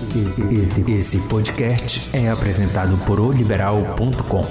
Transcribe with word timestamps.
Esse, 0.00 0.92
esse 0.92 1.18
podcast 1.28 2.16
é 2.16 2.30
apresentado 2.30 2.96
por 3.04 3.20
oliberal.com. 3.20 4.46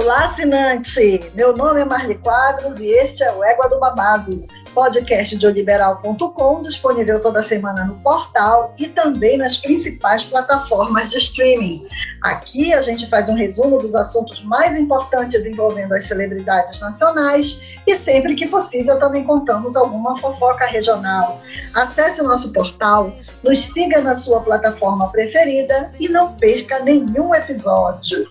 Olá, 0.00 0.26
assinante! 0.26 1.32
Meu 1.34 1.52
nome 1.52 1.80
é 1.80 1.84
Marli 1.84 2.14
Quadros 2.14 2.78
e 2.78 2.86
este 2.86 3.24
é 3.24 3.32
o 3.32 3.42
Égua 3.42 3.68
do 3.68 3.80
Babado 3.80 4.46
podcast 4.70 5.36
de 5.36 5.46
oliberal.com, 5.46 6.60
disponível 6.62 7.20
toda 7.20 7.42
semana 7.42 7.84
no 7.84 7.94
portal 7.96 8.74
e 8.78 8.88
também 8.88 9.36
nas 9.36 9.56
principais 9.56 10.22
plataformas 10.22 11.10
de 11.10 11.18
streaming. 11.18 11.86
Aqui 12.22 12.72
a 12.72 12.82
gente 12.82 13.08
faz 13.08 13.28
um 13.28 13.34
resumo 13.34 13.78
dos 13.78 13.94
assuntos 13.94 14.42
mais 14.42 14.76
importantes 14.76 15.44
envolvendo 15.44 15.94
as 15.94 16.06
celebridades 16.06 16.80
nacionais 16.80 17.80
e 17.86 17.94
sempre 17.94 18.34
que 18.34 18.46
possível 18.46 18.98
também 18.98 19.24
contamos 19.24 19.76
alguma 19.76 20.16
fofoca 20.18 20.66
regional. 20.66 21.40
Acesse 21.74 22.20
o 22.20 22.24
nosso 22.24 22.52
portal, 22.52 23.12
nos 23.42 23.60
siga 23.60 24.00
na 24.00 24.14
sua 24.14 24.40
plataforma 24.40 25.10
preferida 25.10 25.92
e 25.98 26.08
não 26.08 26.34
perca 26.34 26.80
nenhum 26.80 27.34
episódio. 27.34 28.28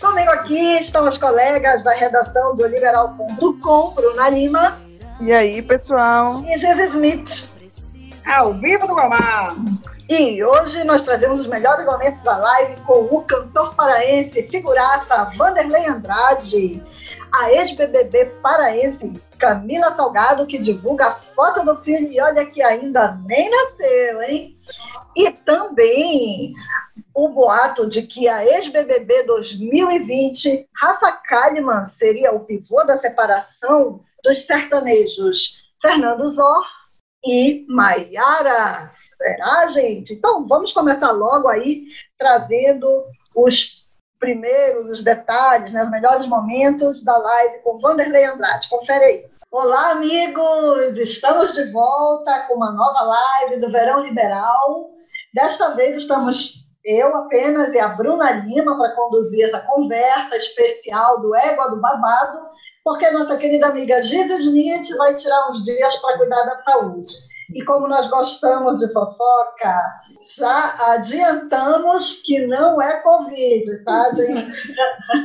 Comigo 0.00 0.30
aqui 0.30 0.78
estão 0.78 1.06
as 1.06 1.16
colegas 1.16 1.82
da 1.82 1.92
redação 1.92 2.54
do 2.54 2.66
liberal.com, 2.66 3.90
Bruna 3.94 4.28
Lima. 4.28 4.83
E 5.20 5.32
aí, 5.32 5.62
pessoal? 5.62 6.42
E 6.44 6.58
Jesus 6.58 6.90
Smith. 6.90 7.54
Ao 8.26 8.54
vivo 8.54 8.86
do 8.86 8.94
Gomar. 8.94 9.54
E 10.08 10.42
hoje 10.42 10.82
nós 10.84 11.04
trazemos 11.04 11.40
os 11.40 11.46
melhores 11.46 11.84
momentos 11.84 12.22
da 12.22 12.36
live 12.36 12.80
com 12.82 13.04
o 13.04 13.22
cantor 13.22 13.74
paraense, 13.74 14.42
figuraça 14.44 15.30
Vanderlei 15.36 15.86
Andrade, 15.86 16.82
a 17.34 17.52
ex-BBB 17.52 18.26
paraense 18.42 19.12
Camila 19.38 19.94
Salgado, 19.94 20.46
que 20.46 20.58
divulga 20.58 21.06
a 21.06 21.12
foto 21.12 21.64
do 21.64 21.76
filho 21.82 22.10
e 22.10 22.20
olha 22.20 22.46
que 22.46 22.62
ainda 22.62 23.18
nem 23.26 23.50
nasceu, 23.50 24.22
hein? 24.22 24.56
E 25.14 25.30
também 25.30 26.54
o 27.14 27.28
boato 27.28 27.86
de 27.86 28.02
que 28.02 28.28
a 28.28 28.44
ex-BBB 28.44 29.22
2020, 29.22 30.68
Rafa 30.74 31.12
Kalimann, 31.12 31.86
seria 31.86 32.32
o 32.32 32.40
pivô 32.40 32.82
da 32.82 32.96
separação 32.96 34.00
dos 34.22 34.38
sertanejos 34.38 35.70
Fernando 35.80 36.28
Zor 36.28 36.66
e 37.24 37.64
Maiara. 37.68 38.90
Será, 38.92 39.66
gente? 39.68 40.14
Então, 40.14 40.46
vamos 40.48 40.72
começar 40.72 41.12
logo 41.12 41.46
aí 41.48 41.84
trazendo 42.18 43.04
os 43.34 43.84
primeiros, 44.18 44.90
os 44.90 45.02
detalhes, 45.02 45.72
né, 45.72 45.84
os 45.84 45.90
melhores 45.90 46.26
momentos 46.26 47.04
da 47.04 47.16
live 47.16 47.62
com 47.62 47.78
Vanderlei 47.78 48.24
Andrade. 48.24 48.68
Confere 48.68 49.04
aí. 49.04 49.26
Olá, 49.52 49.92
amigos! 49.92 50.98
Estamos 50.98 51.54
de 51.54 51.70
volta 51.70 52.40
com 52.48 52.54
uma 52.54 52.72
nova 52.72 53.02
live 53.02 53.60
do 53.60 53.70
Verão 53.70 54.00
Liberal. 54.00 54.90
Desta 55.32 55.74
vez 55.76 55.96
estamos 55.96 56.63
eu 56.84 57.16
apenas 57.16 57.72
e 57.72 57.78
a 57.78 57.88
Bruna 57.88 58.30
Lima 58.30 58.76
para 58.76 58.94
conduzir 58.94 59.44
essa 59.44 59.60
conversa 59.60 60.36
especial 60.36 61.20
do 61.20 61.34
Égua 61.34 61.70
do 61.70 61.80
Babado 61.80 62.54
porque 62.84 63.10
nossa 63.10 63.36
querida 63.38 63.68
amiga 63.68 64.02
Gida 64.02 64.34
Smith 64.36 64.94
vai 64.98 65.14
tirar 65.14 65.48
uns 65.48 65.64
dias 65.64 65.96
para 65.96 66.18
cuidar 66.18 66.42
da 66.42 66.58
saúde. 66.58 67.14
E 67.54 67.64
como 67.64 67.88
nós 67.88 68.06
gostamos 68.08 68.78
de 68.78 68.92
fofoca, 68.92 69.82
já 70.36 70.92
adiantamos 70.92 72.22
que 72.24 72.46
não 72.46 72.80
é 72.80 73.00
Covid, 73.00 73.84
tá, 73.84 74.10
gente? 74.12 74.52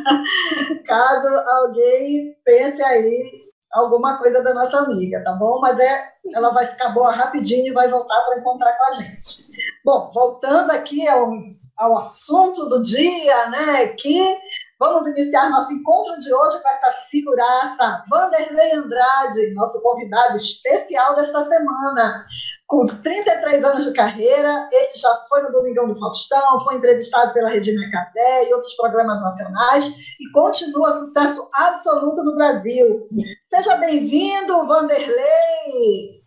Caso 0.85 1.27
alguém 1.27 2.35
pense 2.45 2.81
aí 2.81 3.49
alguma 3.73 4.17
coisa 4.17 4.41
da 4.41 4.53
nossa 4.53 4.79
amiga, 4.79 5.23
tá 5.23 5.33
bom? 5.33 5.59
Mas 5.59 5.79
é, 5.79 6.03
ela 6.33 6.51
vai 6.51 6.65
ficar 6.65 6.89
boa 6.89 7.11
rapidinho 7.11 7.67
e 7.67 7.73
vai 7.73 7.89
voltar 7.89 8.21
para 8.21 8.39
encontrar 8.39 8.73
com 8.77 8.83
a 8.85 8.91
gente. 9.01 9.48
Bom, 9.83 10.11
voltando 10.13 10.71
aqui 10.71 11.07
ao, 11.07 11.31
ao 11.77 11.97
assunto 11.97 12.67
do 12.67 12.83
dia, 12.83 13.49
né? 13.49 13.87
Que 13.87 14.37
Vamos 14.79 15.05
iniciar 15.07 15.49
nosso 15.49 15.73
encontro 15.73 16.17
de 16.21 16.33
hoje 16.33 16.61
com 16.61 16.69
essa 16.69 16.93
figuraça, 17.11 18.01
Vanderlei 18.09 18.71
Andrade, 18.71 19.53
nosso 19.53 19.81
convidado 19.81 20.37
especial 20.37 21.17
desta 21.17 21.43
semana. 21.43 22.25
Com 22.65 22.85
33 22.85 23.61
anos 23.65 23.83
de 23.83 23.91
carreira, 23.91 24.69
ele 24.71 24.93
já 24.93 25.25
foi 25.27 25.41
no 25.41 25.51
Domingão 25.51 25.85
do 25.85 25.99
Faustão, 25.99 26.63
foi 26.63 26.75
entrevistado 26.75 27.33
pela 27.33 27.49
Regina 27.49 27.91
Cadé 27.91 28.47
e 28.47 28.53
outros 28.53 28.73
programas 28.75 29.21
nacionais 29.21 29.85
e 30.17 30.31
continua 30.31 30.93
sucesso 30.93 31.49
absoluto 31.53 32.23
no 32.23 32.35
Brasil. 32.35 33.05
Seja 33.49 33.75
bem-vindo, 33.75 34.65
Vanderlei! 34.65 36.18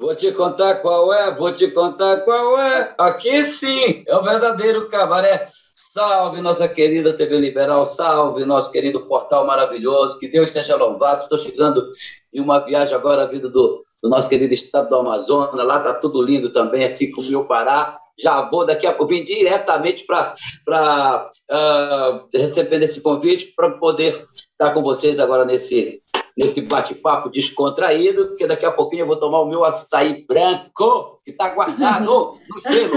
Vou 0.00 0.16
te 0.16 0.32
contar 0.32 0.76
qual 0.76 1.12
é, 1.12 1.30
vou 1.30 1.52
te 1.52 1.70
contar 1.70 2.22
qual 2.22 2.58
é. 2.58 2.94
Aqui 2.96 3.44
sim, 3.44 4.02
é 4.06 4.16
o 4.16 4.22
verdadeiro 4.22 4.88
cabaré. 4.88 5.50
Salve 5.74 6.40
nossa 6.40 6.66
querida 6.66 7.12
TV 7.12 7.38
Liberal, 7.38 7.84
salve 7.84 8.46
nosso 8.46 8.72
querido 8.72 9.06
portal 9.06 9.46
maravilhoso, 9.46 10.18
que 10.18 10.26
Deus 10.26 10.52
seja 10.52 10.74
louvado. 10.74 11.22
Estou 11.22 11.36
chegando 11.36 11.86
em 12.32 12.40
uma 12.40 12.60
viagem 12.60 12.94
agora 12.94 13.26
vindo 13.26 13.50
do, 13.50 13.84
do 14.02 14.08
nosso 14.08 14.30
querido 14.30 14.54
estado 14.54 14.88
do 14.88 14.96
Amazonas, 14.96 15.66
lá 15.66 15.76
está 15.76 15.92
tudo 15.92 16.22
lindo 16.22 16.50
também, 16.50 16.82
assim 16.82 17.10
como 17.10 17.38
o 17.38 17.44
Pará. 17.44 17.98
Já 18.18 18.40
vou 18.48 18.64
daqui 18.64 18.86
a 18.86 18.92
pouco, 18.92 19.12
vim 19.12 19.22
diretamente 19.22 20.06
para 20.06 20.34
uh, 20.68 21.30
ah, 21.50 22.24
receber 22.34 22.82
esse 22.82 23.02
convite 23.02 23.52
para 23.54 23.70
poder 23.72 24.26
estar 24.34 24.72
com 24.72 24.82
vocês 24.82 25.18
agora 25.18 25.44
nesse, 25.44 26.02
nesse 26.40 26.62
bate-papo 26.62 27.28
descontraído, 27.28 28.28
porque 28.28 28.46
daqui 28.46 28.64
a 28.64 28.72
pouquinho 28.72 29.02
eu 29.02 29.06
vou 29.06 29.18
tomar 29.20 29.40
o 29.40 29.46
meu 29.46 29.62
açaí 29.62 30.24
branco, 30.26 31.20
que 31.22 31.32
está 31.32 31.50
guardado 31.50 32.04
no 32.04 32.40
gelo. 32.66 32.94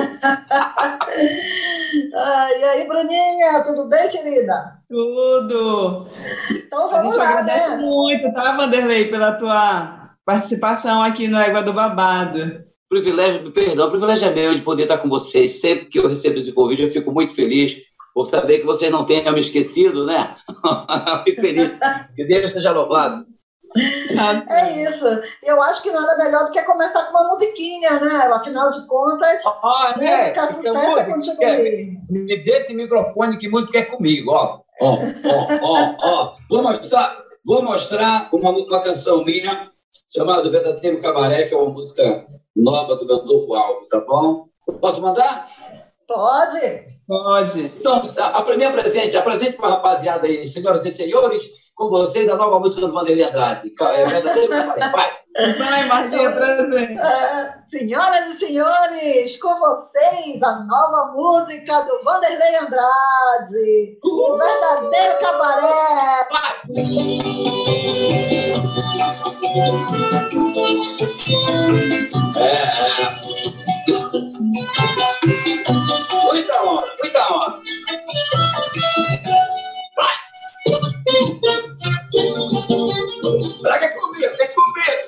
ah, 2.15 2.49
e 2.57 2.63
aí, 2.63 2.87
Bruninha, 2.87 3.63
tudo 3.65 3.89
bem, 3.89 4.09
querida? 4.09 4.79
Tudo! 4.89 6.07
Então 6.51 6.89
vamos 6.89 6.93
A 6.93 7.03
gente 7.03 7.17
lá, 7.17 7.29
agradece 7.29 7.69
né? 7.71 7.77
muito, 7.77 8.33
tá, 8.33 8.55
Vanderlei, 8.55 9.05
pela 9.09 9.33
tua 9.33 10.09
participação 10.25 11.03
aqui 11.03 11.27
no 11.27 11.37
Égua 11.37 11.61
do 11.61 11.73
Babado. 11.73 12.63
Privilégio, 12.87 13.51
perdão, 13.51 13.89
privilégio 13.89 14.29
é 14.29 14.33
meu 14.33 14.55
de 14.55 14.61
poder 14.61 14.83
estar 14.83 14.99
com 14.99 15.09
vocês. 15.09 15.59
Sempre 15.59 15.87
que 15.87 15.99
eu 15.99 16.07
recebo 16.07 16.37
esse 16.37 16.53
convite, 16.53 16.83
eu 16.83 16.89
fico 16.89 17.11
muito 17.11 17.35
feliz 17.35 17.75
por 18.13 18.25
saber 18.25 18.59
que 18.59 18.65
vocês 18.65 18.91
não 18.91 19.05
tenham 19.05 19.33
me 19.33 19.39
esquecido, 19.39 20.05
né? 20.05 20.35
Fico 21.25 21.41
feliz. 21.41 21.75
Que 22.15 22.23
Deus 22.23 22.53
seja 22.53 22.71
louvado. 22.71 23.25
É 24.49 24.83
isso. 24.83 25.05
Eu 25.41 25.61
acho 25.61 25.81
que 25.81 25.91
nada 25.91 26.17
melhor 26.23 26.45
do 26.45 26.51
que 26.51 26.61
começar 26.63 27.05
com 27.05 27.17
uma 27.17 27.29
musiquinha, 27.29 27.99
né? 27.99 28.15
Afinal 28.31 28.71
de 28.71 28.85
contas, 28.87 29.43
ah, 29.45 29.95
né? 29.97 30.17
música 30.17 30.47
sucesso 30.53 30.73
música, 30.73 31.01
é 31.01 31.05
contigo 31.05 31.39
mesmo. 31.39 32.05
Me 32.09 32.43
dê 32.43 32.51
esse 32.59 32.73
microfone 32.73 33.37
que 33.37 33.49
música 33.49 33.79
é 33.79 33.85
comigo, 33.85 34.31
ó. 34.31 34.61
Ó, 34.81 34.97
ó, 34.97 35.57
ó, 35.61 35.95
ó. 36.01 36.35
Vou 36.49 36.63
mostrar, 36.63 37.17
vou 37.45 37.63
mostrar 37.63 38.29
uma, 38.31 38.51
uma 38.51 38.83
canção 38.83 39.23
minha 39.23 39.71
chamada 40.13 40.49
Verdadeiro 40.49 41.01
Cabaré, 41.01 41.45
que 41.45 41.53
é 41.53 41.57
uma 41.57 41.71
música 41.71 42.25
nova 42.55 42.95
do 42.95 43.05
meu 43.05 43.23
novo 43.25 43.53
álbum, 43.53 43.87
tá 43.87 43.99
bom? 44.01 44.45
Posso 44.79 45.01
mandar? 45.01 45.49
Pode. 46.07 46.93
Pode. 47.07 47.65
Então, 47.65 48.13
a, 48.17 48.27
a 48.37 48.43
presente, 48.43 49.17
apresente 49.17 49.57
para 49.57 49.67
a 49.67 49.71
rapaziada 49.71 50.27
aí, 50.27 50.45
senhoras 50.45 50.85
e 50.85 50.91
senhores, 50.91 51.43
com 51.75 51.89
vocês 51.89 52.29
a 52.29 52.35
nova 52.35 52.59
música 52.59 52.81
do 52.81 52.93
Vanderlei 52.93 53.25
Andrade. 53.25 53.73
É 53.79 54.05
verdadeiro 54.05 54.49
Vai. 54.51 55.23
Vai, 55.57 55.85
Marquinhos, 55.89 56.33
presente. 56.33 56.99
É, 56.99 57.53
senhoras 57.67 58.35
e 58.35 58.37
senhores, 58.37 59.41
com 59.41 59.57
vocês 59.59 60.43
a 60.43 60.59
nova 60.59 61.11
música 61.13 61.81
do 61.81 62.03
Vanderlei 62.03 62.55
Andrade. 62.57 63.97
O 64.03 64.37
verdadeiro 64.37 65.19
cabaré. 65.19 66.27
É. 72.35 72.63
Muita 76.25 76.63
honra, 76.63 76.85
muita 77.01 77.33
honra. 77.33 77.57
Pra 83.61 83.79
que 83.79 83.87
comer? 83.89 84.35
Quer 84.35 84.53
comer? 84.53 85.01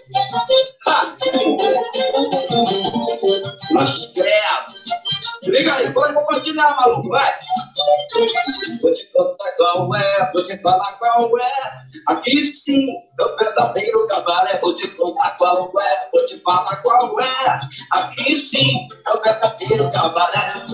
Mas 3.72 4.06
credo! 4.14 5.15
Liga 5.48 5.76
aí, 5.76 5.94
pode 5.94 6.14
compartilhar, 6.14 6.76
maluco. 6.76 7.10
vai! 7.10 7.34
Vou 8.82 8.94
te 8.94 9.06
contar 9.12 9.52
qual 9.58 9.96
é, 9.96 10.32
vou 10.32 10.44
te 10.44 10.58
falar 10.62 10.94
qual 10.94 11.40
é. 11.40 11.54
Aqui 12.08 12.44
sim, 12.44 12.88
o 13.20 13.38
verdadeiro 13.38 14.08
cabaré. 14.08 14.60
Vou 14.60 14.74
te 14.74 14.88
contar 14.96 15.36
qual 15.38 15.72
é, 15.80 16.10
vou 16.12 16.26
te 16.26 16.38
falar 16.40 16.78
qual 16.78 17.20
é. 17.20 17.60
Aqui 17.92 18.36
sim, 18.36 18.88
o 19.08 19.22
verdadeiro 19.22 19.92
cabaré. 19.92 20.66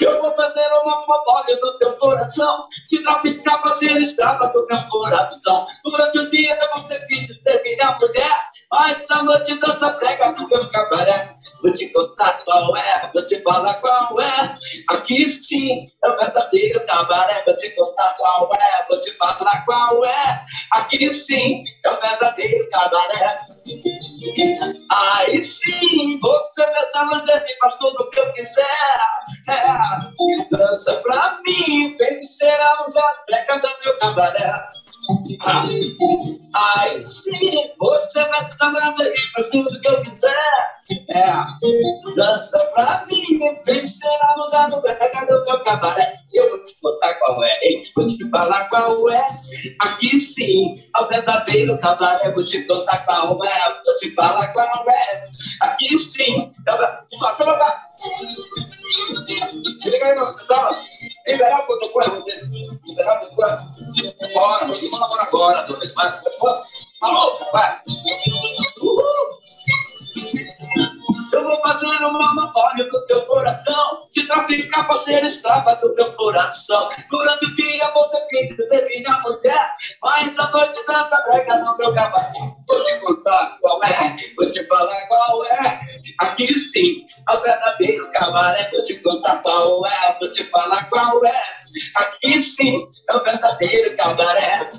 Eu 0.00 0.20
vou 0.20 0.34
fazer 0.34 0.66
uma 0.82 1.06
monóloga 1.06 1.56
do 1.56 1.78
teu 1.78 1.92
coração. 1.96 2.64
Se 2.86 3.00
não 3.00 3.20
ficar, 3.20 3.60
você 3.62 3.86
escrava 3.98 4.48
do 4.48 4.66
meu 4.66 4.82
coração. 4.88 5.66
Durante 5.84 6.18
o 6.18 6.30
dia 6.30 6.58
vou 6.74 6.84
seguir 6.86 7.42
ter 7.44 7.62
minha 7.62 7.96
mulher. 8.00 8.52
Mas 8.72 9.06
noite 9.22 9.54
dança 9.60 9.92
prega 9.92 10.32
no 10.32 10.48
meu 10.48 10.70
cabaré. 10.70 11.34
Vou 11.62 11.74
te 11.74 11.88
contar 11.90 12.42
qual 12.42 12.74
é, 12.74 13.10
vou 13.12 13.24
te 13.26 13.40
falar 13.42 13.74
qual 13.74 14.18
é. 14.18 14.54
Aqui 14.88 15.28
sim 15.28 15.86
é 16.02 16.08
o 16.08 16.16
verdadeiro 16.16 16.84
cabaré. 16.86 17.42
Vou 17.44 17.54
te 17.54 17.68
contar 17.70 18.16
qual 18.16 18.50
é, 18.54 18.86
vou 18.88 18.98
te 18.98 19.10
falar 19.18 19.62
qual 19.66 20.02
é. 20.06 20.40
Aqui 20.72 21.12
sim 21.12 21.62
é 21.84 21.90
o 21.90 22.00
verdadeiro 22.00 22.70
cabaré. 22.70 23.40
Aí 24.90 25.42
sim, 25.42 26.18
você 26.20 26.66
dessa 26.66 27.02
lazer 27.02 27.44
e 27.46 27.58
faz 27.58 27.74
tudo 27.76 28.02
o 28.02 28.10
que 28.10 28.20
eu 28.20 28.32
quiser. 28.32 28.66
É, 29.50 30.46
dança 30.50 30.94
pra 31.02 31.38
mim, 31.46 31.94
venceremos 31.98 32.96
a 32.96 33.12
treca 33.26 33.58
do 33.58 33.68
meu 33.84 33.98
cabaré. 33.98 34.70
Aí 36.54 37.04
sim, 37.04 37.70
você 37.78 38.24
vai 38.24 38.44
se 38.44 38.56
lazer 38.60 39.12
e 39.12 39.32
faz 39.32 39.50
tudo 39.50 39.80
que 39.80 39.88
eu 39.88 40.00
quiser. 40.02 40.72
É, 41.08 41.24
dança 42.14 42.58
pra 42.74 43.06
mim, 43.10 43.38
venceremos 43.64 44.52
a 44.52 44.68
breca 44.80 45.26
do 45.26 45.44
meu 45.44 45.60
cabaré. 45.60 46.12
Eu 46.32 46.50
vou 46.50 46.62
te 46.62 46.74
contar 46.80 47.14
qual 47.14 47.42
é, 47.44 47.58
hein? 47.62 47.82
Vou 47.96 48.06
te 48.06 48.28
falar 48.28 48.68
qual 48.68 49.10
é. 49.10 49.24
Aqui 49.80 50.20
sim, 50.20 50.72
ao 50.92 51.08
verdadeiro 51.08 51.78
cabaré. 51.78 52.30
Vou 52.32 52.44
te 52.44 52.62
contar 52.64 52.98
qual 53.06 53.42
é, 53.44 53.82
vou 53.84 53.96
te 53.96 54.10
falar 54.14 54.48
qual 54.48 54.90
é. 54.90 55.24
Aqui 55.60 55.96
sim, 55.98 56.52
é 56.66 56.74
o 56.74 57.18
só 57.18 57.34
colocar. 57.36 57.86
Se 59.80 59.90
liga 59.90 60.06
aí, 60.06 60.14
meu, 60.14 60.26
você 60.26 60.44
tava. 60.46 60.70
Liberar 61.26 61.60
o 61.60 61.66
protocolo, 61.66 62.22
você. 62.22 62.44
Liberar 62.86 63.22
o 63.22 63.34
protocolo. 63.34 64.32
Bora, 64.34 64.66
vamos 64.66 64.90
namorar 64.90 65.26
agora, 65.26 65.64
Zona 65.64 65.84
Smart. 65.84 66.24
Alô, 67.00 67.38
vai. 67.52 67.80
Uhul. 68.80 69.02
Eu 71.32 71.44
vou 71.44 71.60
fazer 71.62 71.86
uma 71.86 72.34
monopólio 72.34 72.90
do 72.90 73.06
teu 73.06 73.22
coração, 73.26 74.08
te 74.12 74.26
traficar 74.26 74.86
pra 74.86 74.96
ser 74.98 75.24
escrava 75.24 75.74
do 75.76 75.94
teu 75.94 76.12
coração. 76.14 76.88
Durante 77.10 77.46
o 77.46 77.54
dia 77.54 77.90
você 77.92 78.18
quis 78.28 78.56
ter 78.56 78.86
minha 78.86 79.20
mulher, 79.20 79.74
mas 80.02 80.38
a 80.38 80.50
noite 80.50 80.86
dança 80.86 81.22
brega 81.28 81.56
no 81.56 81.76
meu 81.76 81.94
cavalo. 81.94 82.56
Vou 82.66 82.82
te 82.82 83.00
contar 83.00 83.58
qual 83.60 83.80
é, 83.84 84.16
vou 84.36 84.50
te 84.50 84.64
falar 84.66 85.06
qual 85.08 85.44
é. 85.44 85.80
Aqui 86.20 86.56
sim, 86.58 87.06
o 87.30 87.40
verdadeiro 87.40 88.10
cabaré. 88.12 88.70
Vou 88.70 88.82
te 88.82 88.94
contar 89.02 89.42
qual 89.42 89.86
é, 89.86 90.18
vou 90.18 90.30
te 90.30 90.44
falar 90.44 90.88
qual 90.88 91.24
é. 91.24 91.42
Aqui 91.96 92.40
sim, 92.40 92.74
é 93.10 93.16
o 93.16 93.22
verdadeiro 93.22 93.96
cabaré. 93.96 94.70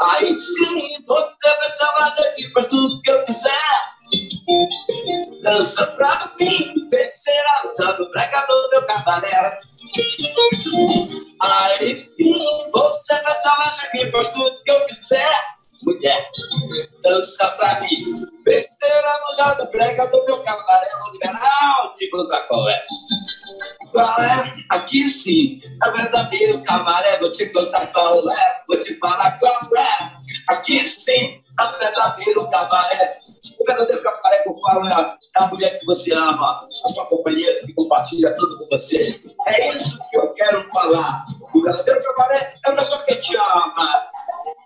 Aí 0.00 0.34
sim, 0.36 1.04
você 1.06 1.56
vai 1.56 1.70
chamar 1.70 2.10
daqui 2.16 2.48
pra 2.52 2.64
tudo 2.64 3.00
que 3.02 3.10
eu 3.10 3.22
quiser. 3.22 3.93
Dança 5.42 5.86
pra 5.88 6.32
mim, 6.38 6.88
vencerá 6.90 7.62
usando 7.70 8.10
pregador 8.10 8.70
meu 8.70 8.86
cabaré. 8.86 9.58
Aí 11.40 11.98
sim, 11.98 12.70
você 12.72 13.22
vai 13.22 13.34
chamar 13.42 13.74
daqui 13.76 14.06
pra 14.10 14.24
tudo 14.24 14.62
que 14.62 14.70
eu 14.70 14.86
quiser. 14.86 15.54
Mulher, 15.84 16.30
dança 17.02 17.46
pra 17.58 17.80
mim, 17.80 17.96
vencerá 18.44 19.20
usando 19.30 19.66
pregador 19.70 20.24
meu 20.24 20.42
cabaré. 20.42 20.88
Vou 21.00 21.12
liberar, 21.12 21.92
te 21.94 22.08
contar 22.10 22.42
qual 22.42 22.68
é. 22.68 22.82
Qual 23.90 24.20
é? 24.20 24.54
Aqui 24.70 25.06
sim, 25.08 25.60
é 25.82 25.90
verdadeiro 25.90 26.62
cabaré. 26.64 27.18
Vou 27.18 27.30
te 27.30 27.46
contar 27.46 27.86
qual 27.88 28.30
é, 28.30 28.60
vou 28.66 28.78
te 28.78 28.94
falar 28.98 29.38
qual 29.38 29.58
é. 29.76 30.12
Aqui 30.48 30.86
sim, 30.86 31.43
é 31.60 31.78
verdadeiro 31.78 32.50
cabaré. 32.50 33.18
O 33.60 33.64
verdadeiro 33.64 34.02
cabaré 34.02 34.42
que 34.42 34.48
eu 34.48 34.56
falo 34.56 34.88
é 34.88 34.92
a, 34.92 35.16
é 35.38 35.44
a 35.44 35.46
mulher 35.48 35.78
que 35.78 35.86
você 35.86 36.12
ama, 36.12 36.60
a 36.84 36.88
sua 36.88 37.06
companheira 37.06 37.60
que 37.60 37.72
compartilha 37.74 38.34
tudo 38.36 38.58
com 38.58 38.66
você. 38.70 39.20
É 39.46 39.76
isso 39.76 39.98
que 40.10 40.16
eu 40.16 40.32
quero 40.34 40.68
falar. 40.72 41.24
O 41.54 41.62
verdadeiro 41.62 42.00
cabaré 42.02 42.52
é 42.64 42.70
a 42.70 42.74
pessoa 42.74 43.02
que 43.04 43.16
te 43.16 43.36
ama. 43.36 44.02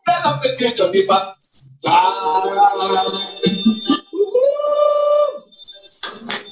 Pega 0.06 0.30
o 0.30 0.40
pequeno, 0.40 0.90
me 0.90 1.06
bate. 1.06 1.38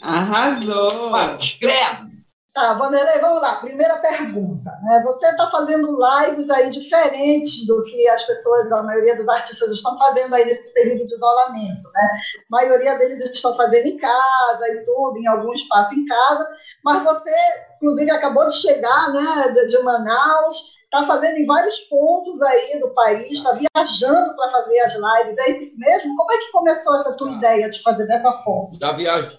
Arrasou! 0.02 1.10
Escreve! 1.40 2.15
Tá, 2.56 2.72
Vanderlei, 2.72 3.18
vamos 3.20 3.42
lá. 3.42 3.56
Primeira 3.56 3.98
pergunta. 3.98 4.70
Né? 4.82 5.02
Você 5.04 5.26
está 5.26 5.50
fazendo 5.50 5.94
lives 5.94 6.48
aí 6.48 6.70
diferentes 6.70 7.66
do 7.66 7.84
que 7.84 8.08
as 8.08 8.22
pessoas, 8.22 8.72
a 8.72 8.82
maioria 8.82 9.14
dos 9.14 9.28
artistas 9.28 9.70
estão 9.72 9.98
fazendo 9.98 10.34
aí 10.34 10.46
nesse 10.46 10.72
período 10.72 11.04
de 11.04 11.14
isolamento, 11.14 11.86
né? 11.92 12.18
A 12.50 12.56
maioria 12.56 12.96
deles 12.96 13.20
estão 13.20 13.54
fazendo 13.54 13.84
em 13.84 13.98
casa 13.98 14.68
e 14.70 14.86
tudo, 14.86 15.18
em 15.18 15.26
algum 15.26 15.52
espaço 15.52 15.94
em 15.94 16.06
casa, 16.06 16.48
mas 16.82 17.04
você, 17.04 17.30
inclusive, 17.76 18.10
acabou 18.10 18.48
de 18.48 18.54
chegar, 18.54 19.12
né, 19.12 19.52
de, 19.68 19.78
Manaus, 19.80 20.76
está 20.84 21.06
fazendo 21.06 21.36
em 21.36 21.44
vários 21.44 21.80
pontos 21.80 22.40
aí 22.40 22.80
do 22.80 22.88
país, 22.94 23.32
está 23.32 23.52
viajando 23.52 24.34
para 24.34 24.50
fazer 24.52 24.80
as 24.80 24.94
lives, 24.94 25.38
é 25.38 25.50
isso 25.58 25.78
mesmo? 25.78 26.16
Como 26.16 26.32
é 26.32 26.38
que 26.38 26.52
começou 26.52 26.96
essa 26.96 27.12
tua 27.18 27.32
ideia 27.32 27.68
de 27.68 27.82
fazer 27.82 28.06
dessa 28.06 28.32
forma? 28.38 28.78
Já 28.80 28.92
viajo, 28.92 29.36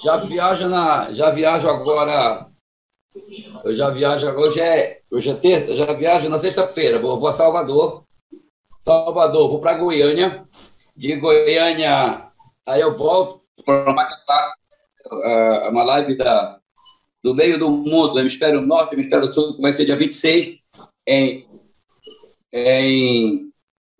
já 0.00 0.16
viajo 0.16 0.68
na, 0.68 1.12
já 1.12 1.30
viajo 1.30 1.68
agora. 1.68 2.48
Eu 3.64 3.74
já 3.74 3.90
viajo 3.90 4.26
agora, 4.26 4.46
hoje 4.46 4.60
é, 4.60 5.00
hoje 5.10 5.30
é 5.30 5.34
terça, 5.34 5.76
já 5.76 5.92
viajo 5.92 6.28
na 6.28 6.38
sexta-feira, 6.38 6.98
vou, 6.98 7.18
vou 7.18 7.28
a 7.28 7.32
Salvador. 7.32 8.04
Salvador, 8.82 9.48
vou 9.48 9.60
para 9.60 9.78
Goiânia. 9.78 10.46
De 10.96 11.16
Goiânia, 11.16 12.30
aí 12.66 12.80
eu 12.80 12.94
volto 12.94 13.42
para 13.64 13.92
Macapá, 13.92 14.54
uma 15.70 15.84
live 15.84 16.16
da, 16.16 16.58
do 17.22 17.34
meio 17.34 17.58
do 17.58 17.70
mundo, 17.70 18.18
hemisfério 18.18 18.60
norte, 18.60 18.94
hemisfério 18.94 19.32
sul, 19.32 19.54
que 19.54 19.62
vai 19.62 19.72
ser 19.72 19.84
dia 19.84 19.96
26, 19.96 20.58
em, 21.06 21.46
em, 22.52 23.52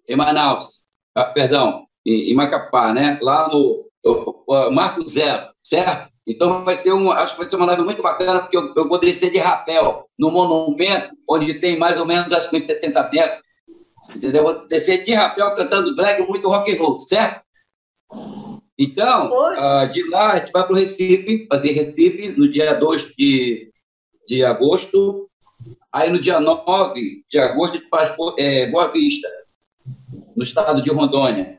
em 0.08 0.16
Manaus, 0.16 0.84
ah, 1.14 1.24
perdão, 1.24 1.86
em, 2.04 2.30
em 2.30 2.34
Macapá, 2.34 2.92
né? 2.92 3.18
Lá 3.22 3.48
no, 3.48 3.90
Marco 4.70 5.06
Zero, 5.06 5.49
certo? 5.62 6.12
Então 6.26 6.64
vai 6.64 6.75
ser 6.75 6.93
um, 6.93 7.10
acho 7.10 7.34
que 7.34 7.40
vai 7.40 7.50
ser 7.50 7.56
uma 7.56 7.66
live 7.66 7.82
muito 7.82 8.02
bacana, 8.02 8.40
porque 8.40 8.56
eu, 8.56 8.72
eu 8.76 8.88
vou 8.88 8.99
descer 8.99 9.31
de 9.31 9.38
rapel 9.38 10.06
no 10.19 10.31
monumento, 10.31 11.15
onde 11.29 11.55
tem 11.55 11.76
mais 11.76 11.98
ou 11.98 12.06
menos 12.06 12.32
acho 12.32 12.48
que 12.48 12.56
uns 12.56 12.65
60 12.65 13.10
metros. 13.12 13.43
Entendeu? 14.15 14.43
Eu 14.43 14.55
vou 14.55 14.69
descer 14.69 15.03
de 15.03 15.12
rapel 15.15 15.55
cantando 15.55 15.94
drag 15.94 16.26
muito 16.26 16.48
rock 16.48 16.72
and 16.72 16.79
roll, 16.79 16.98
certo? 16.98 17.43
Então, 18.79 19.31
uh, 19.31 19.88
de 19.91 20.08
lá 20.08 20.32
a 20.32 20.38
gente 20.38 20.53
vai 20.53 20.65
para 20.65 20.72
o 20.72 20.76
Recife, 20.76 21.46
fazer 21.50 21.72
Recife 21.72 22.29
no 22.36 22.50
dia 22.50 22.74
2 22.74 23.15
de, 23.17 23.70
de 24.26 24.44
agosto. 24.44 25.29
Aí 25.93 26.10
no 26.10 26.19
dia 26.19 26.41
9 26.41 27.24
de 27.31 27.38
agosto 27.38 27.74
a 27.74 27.79
gente 27.79 27.88
faz 27.88 28.15
é, 28.38 28.67
Boa 28.67 28.88
Vista, 28.88 29.29
no 30.36 30.43
estado 30.43 30.82
de 30.82 30.91
Rondônia. 30.91 31.58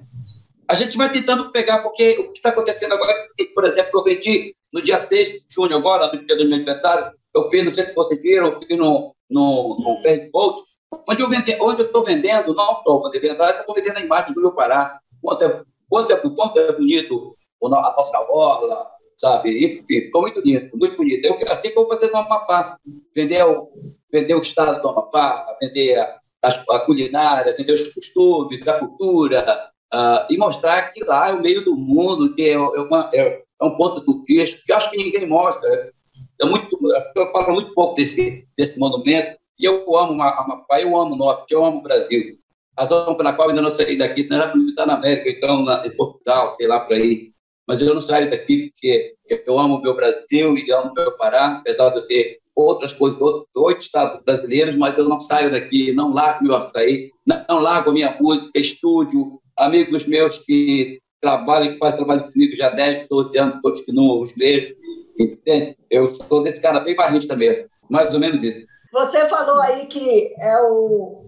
A 0.67 0.75
gente 0.75 0.97
vai 0.97 1.11
tentando 1.11 1.51
pegar, 1.51 1.79
porque 1.79 2.17
o 2.19 2.31
que 2.31 2.39
está 2.39 2.49
acontecendo 2.49 2.93
agora, 2.93 3.13
por 3.53 3.65
exemplo, 3.65 3.99
eu 3.99 4.03
vendi 4.03 4.55
no 4.71 4.81
dia 4.81 4.97
6 4.97 5.27
de 5.29 5.43
junho, 5.51 5.75
agora, 5.75 6.07
no 6.07 6.25
dia 6.25 6.35
do 6.35 6.45
meu 6.45 6.55
aniversário, 6.55 7.11
eu 7.33 7.49
fiz, 7.49 7.73
se 7.73 7.93
vocês 7.93 8.21
viram, 8.21 8.47
eu 8.47 8.59
fiz 8.59 8.77
no, 8.77 9.13
no, 9.29 9.77
no 9.77 10.31
Bolt, 10.31 10.59
onde 11.07 11.21
eu 11.21 11.29
vende, 11.29 11.57
onde 11.61 11.81
eu 11.81 11.87
estou 11.87 12.03
vendendo, 12.03 12.53
não 12.53 12.73
estou, 12.73 13.09
de 13.09 13.19
verdade, 13.19 13.59
estou 13.59 13.75
vendendo 13.75 13.97
a 13.97 14.01
imagem 14.01 14.33
do 14.33 14.41
meu 14.41 14.51
Pará, 14.51 14.99
quanto 15.21 15.43
é, 15.43 15.63
quanto 15.89 16.13
é, 16.13 16.17
quanto 16.17 16.59
é 16.59 16.71
bonito 16.71 17.35
a 17.63 17.69
nossa 17.69 18.19
orla, 18.29 18.87
sabe? 19.15 19.51
E, 19.51 19.83
ficou 19.83 20.21
muito 20.21 20.41
bonito, 20.41 20.77
muito 20.77 20.97
bonito. 20.97 21.25
Eu, 21.25 21.37
assim 21.49 21.73
vou 21.73 21.87
fazer 21.87 22.11
no 22.11 22.17
Amapá, 22.17 22.77
vender 23.15 23.43
o, 23.43 23.71
vender 24.11 24.35
o 24.35 24.39
estado 24.39 24.81
do 24.81 24.89
Amapá, 24.89 25.57
vender 25.61 25.97
a, 25.97 26.19
a, 26.43 26.75
a 26.75 26.79
culinária, 26.81 27.55
vender 27.55 27.73
os 27.73 27.93
costumes, 27.93 28.67
a 28.67 28.79
cultura, 28.79 29.71
uh, 29.93 30.25
e 30.29 30.37
mostrar 30.37 30.91
que 30.91 31.03
lá 31.03 31.29
é 31.29 31.33
o 31.33 31.41
meio 31.41 31.63
do 31.63 31.75
mundo, 31.75 32.33
que 32.33 32.41
é, 32.41 32.53
é, 32.53 32.57
uma, 32.57 33.09
é, 33.13 33.41
é 33.61 33.65
um 33.65 33.77
ponto 33.77 34.01
do 34.01 34.23
Cristo, 34.25 34.63
que 34.65 34.71
eu 34.71 34.77
acho 34.77 34.89
que 34.89 34.97
ninguém 34.97 35.27
mostra. 35.27 35.91
É 36.41 36.45
muito, 36.45 36.77
eu 37.15 37.31
falo 37.31 37.53
muito 37.53 37.73
pouco 37.73 37.95
desse, 37.95 38.45
desse 38.57 38.79
monumento, 38.79 39.37
e 39.59 39.65
eu 39.65 39.95
amo 39.95 40.21
Amapá, 40.21 40.81
eu 40.81 40.97
amo 40.97 41.13
o 41.13 41.17
Norte, 41.17 41.53
eu 41.53 41.63
amo 41.63 41.77
o 41.77 41.83
Brasil. 41.83 42.37
Razão 42.77 43.15
pela 43.15 43.33
qual 43.33 43.49
ainda 43.49 43.61
não 43.61 43.69
saí 43.69 43.95
daqui, 43.95 44.23
senão 44.23 44.41
já 44.41 44.47
podia 44.49 44.69
estar 44.69 44.85
na 44.87 44.95
América, 44.95 45.29
então 45.29 45.63
na, 45.63 45.85
em 45.85 45.95
Portugal, 45.95 46.49
sei 46.49 46.67
lá, 46.67 46.79
por 46.79 46.93
aí. 46.93 47.31
mas 47.67 47.79
eu 47.79 47.93
não 47.93 48.01
saio 48.01 48.31
daqui 48.31 48.71
porque 48.71 49.13
eu 49.45 49.59
amo 49.59 49.75
o 49.75 49.81
meu 49.81 49.95
Brasil 49.95 50.57
e 50.57 50.71
amo 50.71 50.89
o 50.89 50.93
meu 50.93 51.11
Pará, 51.11 51.57
apesar 51.57 51.89
de 51.89 51.97
eu 51.97 52.07
ter 52.07 52.39
outras 52.55 52.93
coisas, 52.93 53.19
oito 53.55 53.81
estados 53.81 54.19
brasileiros, 54.23 54.75
mas 54.75 54.97
eu 54.97 55.07
não 55.07 55.19
saio 55.19 55.51
daqui, 55.51 55.93
não 55.93 56.13
largo 56.13 56.43
meu 56.43 56.55
açaí, 56.55 57.11
não, 57.25 57.45
não 57.47 57.59
largo 57.59 57.91
minha 57.91 58.17
música, 58.19 58.59
estúdio, 58.59 59.39
amigos 59.65 60.05
meus 60.05 60.39
que 60.39 60.99
trabalham, 61.21 61.73
que 61.73 61.79
fazem 61.79 61.97
trabalho 61.97 62.27
comigo 62.29 62.55
já 62.55 62.67
há 62.67 62.75
10, 62.75 63.07
12 63.09 63.37
anos, 63.37 63.61
não 63.87 64.21
os 64.21 64.33
vejo, 64.33 64.75
entende? 65.17 65.77
Eu 65.89 66.05
sou 66.07 66.43
desse 66.43 66.61
cara 66.61 66.81
bem 66.81 66.95
barrista 66.95 67.35
mesmo, 67.35 67.69
mais 67.89 68.13
ou 68.13 68.19
menos 68.19 68.43
isso. 68.43 68.65
Você 68.91 69.27
falou 69.27 69.59
aí 69.61 69.87
que 69.87 70.33
é 70.39 70.61
o 70.61 71.23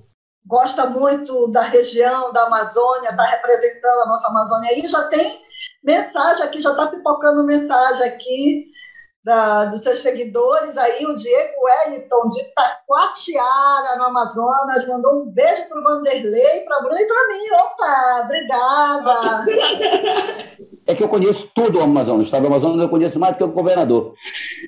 gosta 0.47 0.85
muito 0.85 1.47
da 1.47 1.61
região 1.61 2.31
da 2.31 2.43
Amazônia, 2.43 3.09
está 3.09 3.23
representando 3.23 4.03
a 4.03 4.05
nossa 4.05 4.27
Amazônia 4.27 4.69
aí, 4.69 4.87
já 4.87 5.07
tem 5.07 5.41
mensagem 5.83 6.45
aqui, 6.45 6.61
já 6.61 6.71
está 6.71 6.87
pipocando 6.87 7.43
mensagem 7.43 8.05
aqui 8.05 8.74
da, 9.25 9.65
dos 9.65 9.81
seus 9.81 9.99
seguidores 9.99 10.77
aí, 10.77 11.03
o 11.03 11.15
Diego 11.15 11.53
Wellington, 11.63 12.29
de 12.29 12.43
Taquatiara, 12.53 13.97
no 13.97 14.03
Amazonas, 14.03 14.87
mandou 14.87 15.23
um 15.23 15.25
beijo 15.31 15.67
para 15.67 15.79
o 15.79 15.83
Vanderlei, 15.83 16.59
para 16.59 16.77
a 16.77 16.81
Bruna 16.81 17.01
e 17.01 17.07
para 17.07 17.27
mim. 17.27 17.51
Opa, 17.59 18.21
obrigada! 18.23 19.45
É 20.87 20.93
que 20.93 21.03
eu 21.03 21.09
conheço 21.09 21.49
tudo 21.55 21.79
o 21.79 21.81
Amazonas, 21.81 22.19
o 22.19 22.21
estado 22.21 22.43
do 22.43 22.47
Amazonas 22.47 22.79
eu 22.79 22.89
conheço 22.89 23.17
mais 23.17 23.33
do 23.33 23.37
que 23.39 23.43
o 23.43 23.47
governador. 23.47 24.13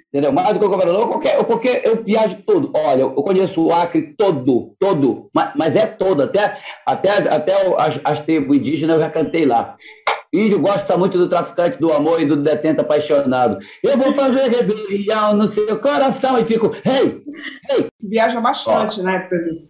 Entendeu? 0.08 0.32
Mais 0.32 0.52
do 0.52 0.60
que 0.60 0.66
o 0.66 0.70
governador, 0.70 1.08
qualquer, 1.08 1.44
porque 1.44 1.82
eu 1.84 2.04
viajo 2.04 2.42
tudo. 2.42 2.72
Olha, 2.76 3.02
eu 3.02 3.12
conheço 3.12 3.64
o 3.64 3.72
Acre 3.72 4.16
todo, 4.18 4.76
todo, 4.80 5.30
mas, 5.32 5.52
mas 5.56 5.76
é 5.76 5.86
todo, 5.86 6.24
até, 6.24 6.58
até, 6.84 7.12
até 7.12 7.54
as, 7.78 8.00
as 8.04 8.20
tribos 8.22 8.58
indígenas 8.58 8.96
eu 8.96 9.04
já 9.04 9.12
cantei 9.12 9.46
lá. 9.46 9.76
Índio 10.34 10.60
gosta 10.60 10.98
muito 10.98 11.18
do 11.18 11.30
traficante 11.30 11.80
do 11.80 11.92
amor 11.92 12.22
e 12.22 12.26
do 12.26 12.36
detento 12.36 12.82
apaixonado. 12.82 13.58
Eu 13.84 13.98
vou 13.98 14.14
fazer 14.14 14.50
rebelião 14.50 15.34
no 15.34 15.48
seu 15.48 15.80
coração 15.80 16.38
e 16.40 16.46
fico, 16.46 16.68
hey, 16.86 17.24
hey. 17.70 17.88
Viaja 18.10 18.42
bastante, 18.42 19.00
Ó, 19.02 19.04
né, 19.04 19.28
Pedro? 19.30 19.68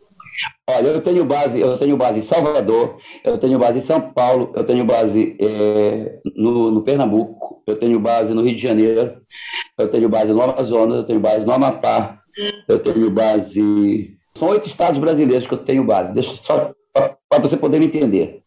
Olha, 0.70 0.88
eu 0.88 1.02
tenho 1.02 1.26
base, 1.26 1.60
eu 1.60 1.78
tenho 1.78 1.98
base 1.98 2.20
em 2.20 2.22
Salvador, 2.22 2.98
eu 3.24 3.38
tenho 3.38 3.58
base 3.58 3.80
em 3.80 3.82
São 3.82 4.02
Paulo, 4.12 4.52
eu 4.56 4.64
tenho 4.64 4.86
base 4.86 5.36
é, 5.40 6.20
no, 6.36 6.70
no, 6.70 6.84
Pernambuco, 6.84 7.64
eu 7.66 7.76
tenho 7.76 8.00
base 8.00 8.34
no 8.34 8.44
Rio 8.44 8.56
de 8.56 8.62
Janeiro, 8.62 9.22
eu 9.78 9.88
tenho 9.88 10.10
base 10.10 10.34
no 10.34 10.42
Amazonas, 10.42 10.98
eu 10.98 11.04
tenho 11.06 11.20
base 11.20 11.46
no 11.46 11.54
Amapá, 11.54 12.20
eu 12.68 12.80
tenho 12.80 13.10
base. 13.10 14.18
São 14.38 14.50
oito 14.50 14.68
estados 14.68 15.00
brasileiros 15.00 15.48
que 15.48 15.54
eu 15.54 15.60
tenho 15.60 15.84
base. 15.84 16.14
Deixa 16.14 16.36
só 16.44 16.72
para 16.94 17.40
você 17.40 17.58
poder 17.58 17.82
entender. 17.82 18.44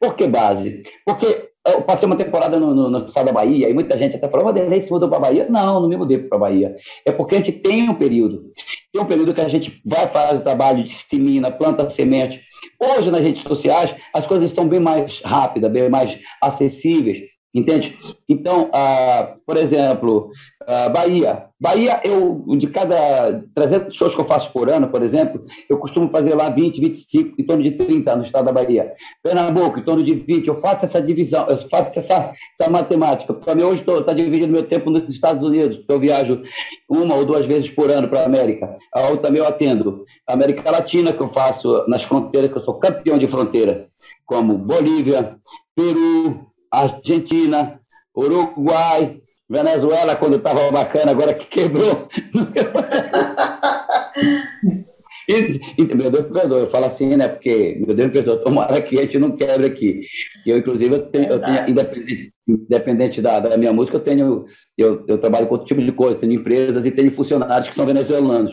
Por 0.00 0.14
que 0.14 0.26
base? 0.26 0.82
Porque 1.04 1.51
eu 1.64 1.82
passei 1.82 2.06
uma 2.06 2.16
temporada 2.16 2.58
no, 2.58 2.74
no, 2.74 2.90
no, 2.90 3.06
estado 3.06 3.26
da 3.26 3.32
Bahia 3.32 3.68
e 3.68 3.74
muita 3.74 3.96
gente 3.96 4.16
até 4.16 4.28
falou, 4.28 4.46
Vanderlei 4.46 4.80
se 4.80 4.90
mudou 4.90 5.08
para 5.08 5.20
Bahia. 5.20 5.46
Não, 5.48 5.80
não 5.80 5.88
me 5.88 5.96
mudei 5.96 6.18
para 6.18 6.38
Bahia. 6.38 6.74
É 7.06 7.12
porque 7.12 7.36
a 7.36 7.38
gente 7.38 7.52
tem 7.52 7.88
um 7.88 7.94
período. 7.94 8.50
Tem 8.92 9.00
um 9.00 9.06
período 9.06 9.32
que 9.32 9.40
a 9.40 9.48
gente 9.48 9.80
vai 9.84 10.08
fazer 10.08 10.38
o 10.38 10.42
trabalho, 10.42 10.82
dissemina, 10.82 11.52
planta 11.52 11.88
semente. 11.88 12.42
Hoje, 12.80 13.10
nas 13.10 13.20
redes 13.20 13.42
sociais, 13.42 13.94
as 14.12 14.26
coisas 14.26 14.50
estão 14.50 14.66
bem 14.66 14.80
mais 14.80 15.20
rápidas, 15.24 15.70
bem 15.70 15.88
mais 15.88 16.18
acessíveis. 16.40 17.31
Entende? 17.54 17.94
Então, 18.26 18.70
ah, 18.72 19.34
por 19.46 19.58
exemplo, 19.58 20.30
ah, 20.66 20.88
Bahia. 20.88 21.46
Bahia, 21.60 22.00
eu, 22.02 22.44
de 22.56 22.66
cada 22.66 23.44
300 23.54 23.94
shows 23.94 24.14
que 24.14 24.20
eu 24.20 24.24
faço 24.24 24.50
por 24.52 24.68
ano, 24.70 24.88
por 24.88 25.02
exemplo, 25.02 25.44
eu 25.68 25.78
costumo 25.78 26.10
fazer 26.10 26.34
lá 26.34 26.48
20, 26.48 26.80
25, 26.80 27.40
em 27.40 27.44
torno 27.44 27.62
de 27.62 27.72
30 27.72 28.16
no 28.16 28.24
estado 28.24 28.46
da 28.46 28.52
Bahia. 28.52 28.92
Pernambuco, 29.22 29.78
em 29.78 29.84
torno 29.84 30.02
de 30.02 30.14
20. 30.14 30.48
Eu 30.48 30.60
faço 30.60 30.86
essa 30.86 31.00
divisão, 31.00 31.46
eu 31.46 31.56
faço 31.68 31.98
essa, 31.98 32.32
essa 32.58 32.70
matemática. 32.70 33.34
Para 33.34 33.54
mim, 33.54 33.62
hoje 33.64 33.82
está 33.86 34.14
dividindo 34.14 34.52
meu 34.52 34.64
tempo 34.64 34.90
nos 34.90 35.12
Estados 35.12 35.44
Unidos, 35.44 35.76
porque 35.76 35.92
eu 35.92 36.00
viajo 36.00 36.42
uma 36.88 37.14
ou 37.14 37.24
duas 37.24 37.44
vezes 37.44 37.70
por 37.70 37.90
ano 37.90 38.08
para 38.08 38.22
a 38.22 38.26
América. 38.26 38.76
A 38.94 39.02
outra 39.02 39.18
também 39.18 39.40
eu 39.40 39.46
atendo. 39.46 40.04
A 40.26 40.32
América 40.32 40.70
Latina, 40.70 41.12
que 41.12 41.22
eu 41.22 41.28
faço 41.28 41.84
nas 41.86 42.02
fronteiras, 42.02 42.50
que 42.50 42.58
eu 42.58 42.64
sou 42.64 42.74
campeão 42.74 43.18
de 43.18 43.28
fronteira, 43.28 43.88
como 44.26 44.56
Bolívia, 44.56 45.36
Peru, 45.76 46.51
Argentina, 46.72 47.78
Uruguai, 48.16 49.20
Venezuela, 49.48 50.16
quando 50.16 50.36
estava 50.36 50.70
bacana, 50.70 51.10
agora 51.10 51.34
que 51.34 51.46
quebrou. 51.46 52.08
E, 55.28 55.60
e, 55.78 55.94
meu 55.94 56.10
Deus 56.10 56.26
me 56.26 56.32
perdoa, 56.32 56.58
eu 56.58 56.68
falo 56.68 56.86
assim, 56.86 57.16
né? 57.16 57.28
Porque, 57.28 57.80
meu 57.86 57.94
Deus 57.94 58.08
me 58.08 58.12
perdoa, 58.12 58.42
tomara 58.42 58.82
que 58.82 58.98
a 58.98 59.02
gente 59.02 59.18
não 59.18 59.36
quebre 59.36 59.66
aqui. 59.66 60.02
Eu, 60.44 60.58
inclusive, 60.58 60.94
eu 60.94 61.06
tenho, 61.06 61.30
eu 61.30 61.40
tenho 61.40 61.70
independente, 61.70 62.32
independente 62.48 63.22
da, 63.22 63.38
da, 63.38 63.56
minha 63.56 63.72
música, 63.72 63.96
eu 63.96 64.02
tenho, 64.02 64.44
eu, 64.76 65.04
eu 65.06 65.18
trabalho 65.18 65.46
com 65.46 65.54
outro 65.54 65.68
tipo 65.68 65.80
de 65.80 65.92
coisa, 65.92 66.16
tenho 66.16 66.32
empresas 66.32 66.84
e 66.84 66.90
tenho 66.90 67.12
funcionários 67.12 67.68
que 67.68 67.76
são 67.76 67.86
venezuelanos, 67.86 68.52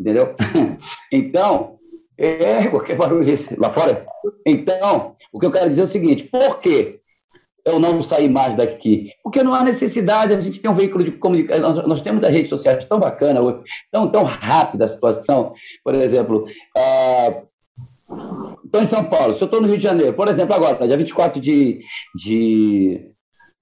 entendeu? 0.00 0.34
Então, 1.12 1.78
é, 2.16 2.66
qualquer 2.68 2.96
barulho 2.96 3.26
lá 3.58 3.70
fora. 3.70 4.04
Então, 4.46 5.16
o 5.32 5.40
que 5.40 5.46
eu 5.46 5.50
quero 5.50 5.70
dizer 5.70 5.82
é 5.82 5.84
o 5.84 5.88
seguinte, 5.88 6.24
por 6.24 6.60
quê? 6.60 7.00
Eu 7.64 7.80
não 7.80 8.02
sair 8.02 8.28
mais 8.28 8.54
daqui? 8.56 9.10
Porque 9.22 9.42
não 9.42 9.54
há 9.54 9.64
necessidade, 9.64 10.34
a 10.34 10.40
gente 10.40 10.60
tem 10.60 10.70
um 10.70 10.74
veículo 10.74 11.02
de 11.02 11.12
comunicação, 11.12 11.62
nós, 11.62 11.86
nós 11.86 12.02
temos 12.02 12.22
as 12.22 12.30
redes 12.30 12.50
sociais 12.50 12.84
tão 12.84 13.00
bacana, 13.00 13.40
tão, 13.90 14.10
tão 14.10 14.22
rápida 14.22 14.84
a 14.84 14.88
situação. 14.88 15.54
Por 15.82 15.94
exemplo, 15.94 16.46
estou 18.64 18.80
uh, 18.80 18.84
em 18.84 18.88
São 18.88 19.04
Paulo, 19.04 19.36
se 19.36 19.42
eu 19.42 19.46
estou 19.46 19.60
no 19.60 19.66
Rio 19.66 19.78
de 19.78 19.82
Janeiro, 19.82 20.12
por 20.12 20.28
exemplo, 20.28 20.54
agora, 20.54 20.86
dia 20.86 20.96
24 20.96 21.40
de, 21.40 21.80
de, 22.14 23.10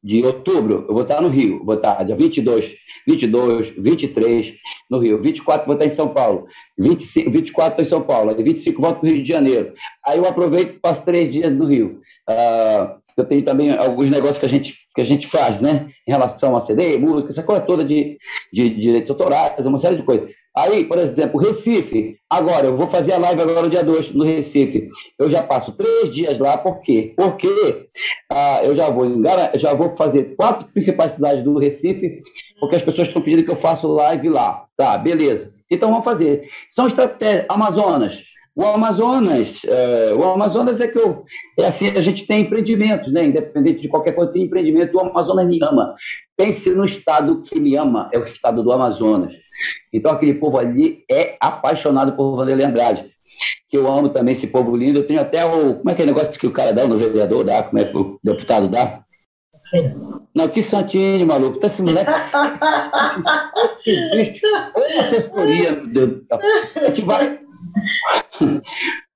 de 0.03 0.25
outubro, 0.25 0.85
eu 0.89 0.95
vou 0.95 1.05
estar 1.05 1.21
no 1.21 1.29
Rio, 1.29 1.65
vou 1.65 1.77
estar 1.77 2.03
dia 2.03 2.17
22, 2.17 2.75
22, 3.07 3.71
23 3.79 4.55
no 4.91 4.99
Rio, 4.99 5.23
24 5.23 5.67
vou 5.67 5.75
estar 5.75 5.87
em 5.87 5.95
São 5.95 6.09
Paulo, 6.09 6.47
25, 6.77 7.31
24 7.31 7.71
estou 7.71 7.85
em 7.85 7.89
São 7.89 8.07
Paulo, 8.07 8.35
25 8.35 8.83
volto 8.83 9.01
para 9.01 9.09
o 9.09 9.13
Rio 9.13 9.23
de 9.23 9.29
Janeiro. 9.29 9.73
Aí 10.05 10.19
eu 10.19 10.27
aproveito 10.27 10.75
e 10.75 10.81
passo 10.81 11.05
três 11.05 11.33
dias 11.33 11.53
no 11.53 11.67
Rio. 11.67 12.01
Uh, 12.29 13.02
eu 13.16 13.25
tenho 13.25 13.45
também 13.45 13.71
alguns 13.76 14.11
negócios 14.11 14.38
que 14.38 14.47
a 14.47 14.49
gente, 14.49 14.75
que 14.95 15.00
a 15.00 15.04
gente 15.04 15.26
faz, 15.26 15.61
né? 15.61 15.88
Em 16.07 16.11
relação 16.12 16.57
a 16.57 16.61
CD, 16.61 16.99
música, 16.99 17.31
essa 17.31 17.42
coisa 17.42 17.62
toda 17.62 17.85
de, 17.85 18.19
de, 18.52 18.69
de 18.69 18.81
direitos 18.81 19.11
autorais, 19.11 19.66
uma 19.66 19.78
série 19.78 19.97
de 19.97 20.02
coisas. 20.02 20.31
Aí, 20.54 20.85
por 20.85 20.99
exemplo, 20.99 21.40
Recife, 21.40 22.19
agora, 22.28 22.66
eu 22.66 22.76
vou 22.76 22.87
fazer 22.87 23.14
a 23.14 23.19
live 23.19 23.40
agora 23.40 23.62
no 23.62 23.71
dia 23.71 23.83
2 23.83 24.12
no 24.12 24.23
Recife. 24.23 24.88
Eu 25.19 25.31
já 25.31 25.42
passo 25.42 25.73
três 25.73 26.14
dias 26.14 26.38
lá, 26.38 26.59
por 26.59 26.81
quê? 26.83 27.14
Porque 27.16 27.88
ah, 28.31 28.61
eu 28.62 28.76
já 28.76 28.90
vou, 28.90 29.07
já 29.54 29.73
vou 29.73 29.97
fazer 29.97 30.37
quatro 30.37 30.69
principais 30.69 31.12
cidades 31.12 31.42
do 31.42 31.59
Recife, 31.59 32.21
porque 32.61 32.76
as 32.76 32.83
pessoas 32.83 33.09
estão 33.09 33.23
pedindo 33.23 33.45
que 33.45 33.50
eu 33.50 33.57
faça 33.57 33.87
live 33.87 34.28
lá. 34.28 34.66
Tá, 34.76 34.99
beleza. 34.99 35.52
Então 35.71 35.88
vamos 35.88 36.04
fazer. 36.04 36.47
São 36.71 36.87
estratégias. 36.87 37.47
Amazonas, 37.49 38.23
o 38.55 38.65
Amazonas, 38.67 39.63
é, 39.65 40.13
o 40.15 40.23
Amazonas 40.25 40.79
é 40.81 40.87
que 40.87 40.99
eu, 40.99 41.25
é 41.59 41.67
assim, 41.67 41.89
a 41.89 42.03
gente 42.03 42.27
tem 42.27 42.43
empreendimentos, 42.43 43.11
né? 43.11 43.25
Independente 43.25 43.81
de 43.81 43.89
qualquer 43.89 44.13
coisa, 44.13 44.31
tem 44.31 44.43
empreendimento. 44.43 44.95
O 44.95 45.01
Amazonas 45.01 45.47
me 45.47 45.59
ama. 45.63 45.95
Pense 46.37 46.69
no 46.71 46.85
estado 46.85 47.43
que 47.43 47.59
me 47.59 47.77
ama, 47.77 48.11
é 48.13 48.19
o 48.19 48.23
estado 48.23 48.63
do 48.63 48.71
Amazonas. 48.71 49.35
Então 49.91 50.13
aquele 50.13 50.35
povo 50.35 50.59
ali 50.59 51.03
é 51.11 51.37
apaixonado 51.41 52.13
por 52.13 52.37
Vanderlei 52.37 52.67
Andrade, 52.67 53.11
que 53.71 53.77
eu 53.79 53.91
amo 53.91 54.11
também 54.11 54.35
esse 54.35 54.47
povo 54.47 54.77
lindo. 54.77 54.99
Eu 54.99 55.07
tenho 55.07 55.21
até 55.21 55.47
o, 55.47 55.77
como 55.77 55.91
é 55.91 55.95
que 55.95 56.03
é 56.03 56.05
o 56.05 56.09
negócio 56.09 56.33
que 56.33 56.47
o 56.47 56.53
cara 56.53 56.73
dá, 56.73 56.87
no 56.87 56.99
vereador 56.99 57.45
dá, 57.45 57.63
como 57.63 57.81
é 57.81 57.85
que 57.87 57.97
o 57.97 58.21
deputado 58.23 58.69
dá? 58.69 59.03
Não, 60.35 60.49
que 60.49 60.63
santinho, 60.63 61.27
maluco. 61.27 61.59
Tá 61.59 61.69
esse 61.69 61.81
moleque. 61.81 62.11
Olha 64.75 65.01
a 65.01 65.01
assessoria, 65.01 65.73
meu 65.73 65.87
Deus. 65.87 66.21
A 66.31 66.87
gente 66.89 67.03
vai 67.03 67.42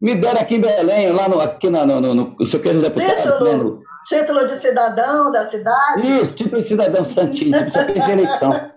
Me 0.01 0.15
deram 0.15 0.41
aqui 0.41 0.57
em 0.57 0.61
Belém, 0.61 1.13
lá 1.13 1.29
no, 1.29 1.41
aqui 1.41 1.71
no, 1.71 1.87
no, 1.87 2.01
no, 2.01 2.15
no 2.15 2.47
seu 2.47 2.61
querido 2.61 2.83
deputado. 2.83 3.23
Título, 3.23 3.77
né, 3.77 3.83
título 4.07 4.47
de 4.47 4.57
cidadão 4.57 5.33
da 5.33 5.47
cidade? 5.47 6.07
Isso, 6.07 6.35
título 6.35 6.63
de 6.63 6.69
cidadão 6.69 7.05
santinho, 7.05 7.73
só 7.73 7.85
fez 7.85 8.09
eleição. 8.09 8.71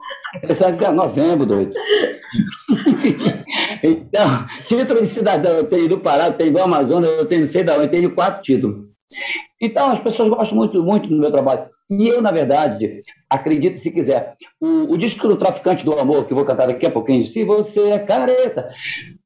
Eleição 0.43 0.69
é 0.69 0.91
novembro, 0.91 1.45
doido. 1.45 1.73
então, 3.83 4.47
título 4.67 5.01
de 5.01 5.07
cidadão, 5.07 5.53
eu 5.53 5.65
tenho 5.65 5.89
do 5.89 5.99
Pará, 5.99 6.27
eu 6.27 6.33
tenho 6.33 6.53
do 6.53 6.61
Amazonas, 6.61 7.09
eu 7.09 7.25
tenho 7.25 7.45
não 7.45 7.51
sei 7.51 7.63
da 7.63 7.73
onde, 7.73 7.83
eu 7.83 7.91
tenho 7.91 8.15
quatro 8.15 8.41
títulos. 8.41 8.85
Então, 9.61 9.91
as 9.91 9.99
pessoas 9.99 10.29
gostam 10.29 10.57
muito, 10.57 10.81
muito 10.81 11.09
do 11.09 11.17
meu 11.17 11.31
trabalho. 11.31 11.65
E 11.89 12.07
eu, 12.07 12.21
na 12.21 12.31
verdade, 12.31 13.01
acredito 13.29 13.79
se 13.79 13.91
quiser, 13.91 14.35
o, 14.61 14.93
o, 14.93 14.97
disco 14.97 15.27
do 15.27 15.35
Traficante 15.35 15.83
do 15.83 15.99
Amor, 15.99 16.25
que 16.25 16.33
vou 16.33 16.45
cantar 16.45 16.67
daqui 16.67 16.85
a 16.85 16.91
pouquinho, 16.91 17.25
Se 17.25 17.43
Você 17.43 17.89
é 17.89 17.99
Careta, 17.99 18.69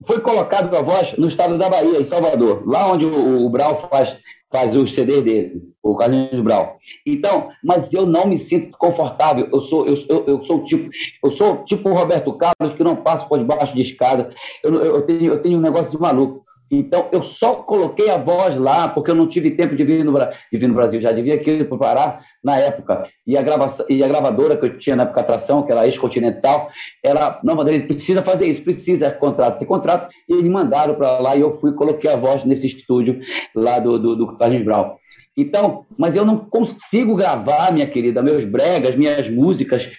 foi 0.05 0.21
colocado 0.21 0.75
a 0.75 0.81
voz 0.81 1.13
no 1.17 1.27
estado 1.27 1.57
da 1.57 1.69
Bahia, 1.69 1.99
em 1.99 2.05
Salvador, 2.05 2.63
lá 2.65 2.91
onde 2.91 3.05
o, 3.05 3.45
o 3.45 3.49
Brau 3.49 3.87
faz, 3.89 4.15
faz 4.49 4.75
os 4.75 4.93
CD 4.93 5.21
dele, 5.21 5.61
o 5.83 5.95
Carlinhos 5.95 6.39
Brau. 6.39 6.77
Então, 7.05 7.49
mas 7.63 7.91
eu 7.93 8.05
não 8.05 8.25
me 8.25 8.37
sinto 8.37 8.77
confortável. 8.77 9.49
Eu 9.51 9.61
sou, 9.61 9.85
eu, 9.85 9.95
eu, 10.07 10.25
eu 10.25 10.45
sou 10.45 10.63
tipo, 10.63 10.89
eu 11.23 11.31
sou 11.31 11.65
tipo 11.65 11.89
o 11.89 11.93
Roberto 11.93 12.31
Carlos, 12.33 12.75
que 12.77 12.83
não 12.83 12.95
passo 12.95 13.27
por 13.27 13.37
debaixo 13.37 13.75
de 13.75 13.81
escada. 13.81 14.33
Eu, 14.63 14.73
eu, 14.81 15.01
tenho, 15.01 15.33
eu 15.33 15.41
tenho 15.41 15.57
um 15.57 15.61
negócio 15.61 15.89
de 15.89 15.99
maluco. 15.99 16.43
Então, 16.71 17.09
eu 17.11 17.21
só 17.21 17.55
coloquei 17.55 18.09
a 18.09 18.17
voz 18.17 18.57
lá, 18.57 18.87
porque 18.87 19.11
eu 19.11 19.15
não 19.15 19.27
tive 19.27 19.51
tempo 19.51 19.75
de 19.75 19.83
vir 19.83 20.03
no, 20.03 20.11
de 20.11 20.57
vir 20.57 20.67
no 20.67 20.73
Brasil, 20.73 20.99
já 20.99 21.11
devia 21.11 21.35
aqui 21.35 21.63
para 21.63 21.75
o 21.75 21.77
Pará 21.77 22.19
na 22.43 22.57
época. 22.57 23.07
E 23.27 23.37
a, 23.37 23.41
grava, 23.41 23.85
e 23.87 24.03
a 24.03 24.07
gravadora 24.07 24.57
que 24.57 24.65
eu 24.65 24.77
tinha 24.77 24.95
na 24.95 25.03
época 25.03 25.21
atração, 25.21 25.63
que 25.63 25.71
era 25.71 25.85
ex-continental, 25.85 26.69
ela, 27.03 27.39
não, 27.43 27.55
Vanderlei, 27.55 27.83
precisa 27.83 28.23
fazer 28.23 28.47
isso, 28.47 28.63
precisa 28.63 29.11
contrato, 29.11 29.59
ter 29.59 29.65
contrato. 29.65 30.13
E 30.27 30.33
eles 30.33 30.49
mandaram 30.49 30.95
para 30.95 31.19
lá 31.19 31.35
e 31.35 31.41
eu 31.41 31.59
fui 31.59 31.73
coloquei 31.73 32.09
a 32.09 32.15
voz 32.15 32.43
nesse 32.43 32.67
estúdio 32.67 33.19
lá 33.55 33.77
do, 33.79 33.99
do, 33.99 34.15
do 34.15 34.37
Carlos 34.37 34.63
Brown. 34.63 34.95
Então, 35.35 35.85
mas 35.97 36.15
eu 36.15 36.25
não 36.25 36.37
consigo 36.37 37.15
gravar, 37.15 37.71
minha 37.71 37.87
querida, 37.87 38.21
meus 38.21 38.45
bregas, 38.45 38.95
minhas 38.95 39.29
músicas, 39.29 39.89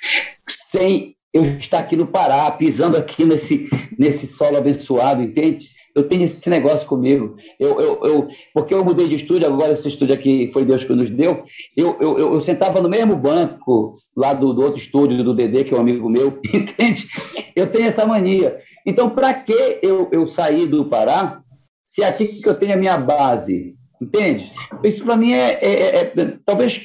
sem 0.48 1.14
eu 1.32 1.44
estar 1.58 1.80
aqui 1.80 1.96
no 1.96 2.06
Pará, 2.06 2.48
pisando 2.52 2.96
aqui 2.96 3.24
nesse, 3.24 3.68
nesse 3.98 4.26
solo 4.26 4.56
abençoado, 4.56 5.20
entende? 5.20 5.73
Eu 5.94 6.08
tenho 6.08 6.24
esse 6.24 6.50
negócio 6.50 6.86
comigo. 6.86 7.36
Eu, 7.58 7.80
eu, 7.80 8.00
eu, 8.04 8.28
porque 8.52 8.74
eu 8.74 8.84
mudei 8.84 9.08
de 9.08 9.16
estúdio, 9.16 9.46
agora 9.46 9.72
esse 9.72 9.86
estúdio 9.86 10.14
aqui 10.14 10.50
foi 10.52 10.64
Deus 10.64 10.82
que 10.82 10.92
nos 10.92 11.08
deu. 11.08 11.44
Eu, 11.76 11.96
eu, 12.00 12.18
eu, 12.18 12.40
sentava 12.40 12.80
no 12.80 12.88
mesmo 12.88 13.14
banco 13.16 13.94
lá 14.16 14.34
do, 14.34 14.52
do, 14.52 14.62
outro 14.62 14.78
estúdio, 14.78 15.22
do 15.22 15.34
Dedê, 15.34 15.64
que 15.64 15.72
é 15.72 15.76
um 15.76 15.80
amigo 15.80 16.08
meu, 16.08 16.40
entende? 16.52 17.06
Eu 17.54 17.68
tenho 17.68 17.86
essa 17.86 18.04
mania. 18.04 18.58
Então, 18.84 19.08
para 19.08 19.32
que 19.32 19.78
eu, 19.82 20.08
eu 20.12 20.26
sair 20.26 20.66
do 20.66 20.86
Pará 20.86 21.40
se 21.84 22.02
é 22.02 22.08
aqui 22.08 22.26
que 22.26 22.48
eu 22.48 22.54
tenho 22.54 22.74
a 22.74 22.78
minha 22.78 22.98
base? 22.98 23.76
Entende? 24.02 24.50
Isso 24.82 25.04
para 25.04 25.16
mim 25.16 25.32
é, 25.32 25.52
é, 25.62 25.96
é, 25.96 26.12
é, 26.16 26.38
Talvez. 26.44 26.82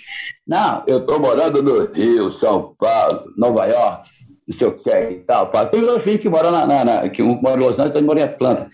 Não, 0.48 0.84
eu 0.88 1.00
estou 1.00 1.20
morando 1.20 1.62
no 1.62 1.92
Rio, 1.92 2.32
São 2.34 2.76
Paulo, 2.78 3.34
Nova 3.36 3.66
York 3.66 4.10
não 4.50 4.58
sei 4.58 4.68
o 4.68 4.72
que 4.72 4.90
e 4.90 5.20
tal. 5.20 5.52
Tem 5.70 5.82
dois 5.82 6.04
filhos 6.04 6.22
que 6.22 6.28
moram 6.28 6.52
na, 6.52 6.66
na, 6.66 6.84
na, 6.84 7.10
que 7.10 7.22
um 7.22 7.40
mora 7.40 7.62
em 7.62 7.64
Los 7.64 7.80
Angeles, 7.80 7.96
outro 7.96 8.04
mora 8.04 8.20
em 8.20 8.24
Atlanta. 8.24 8.68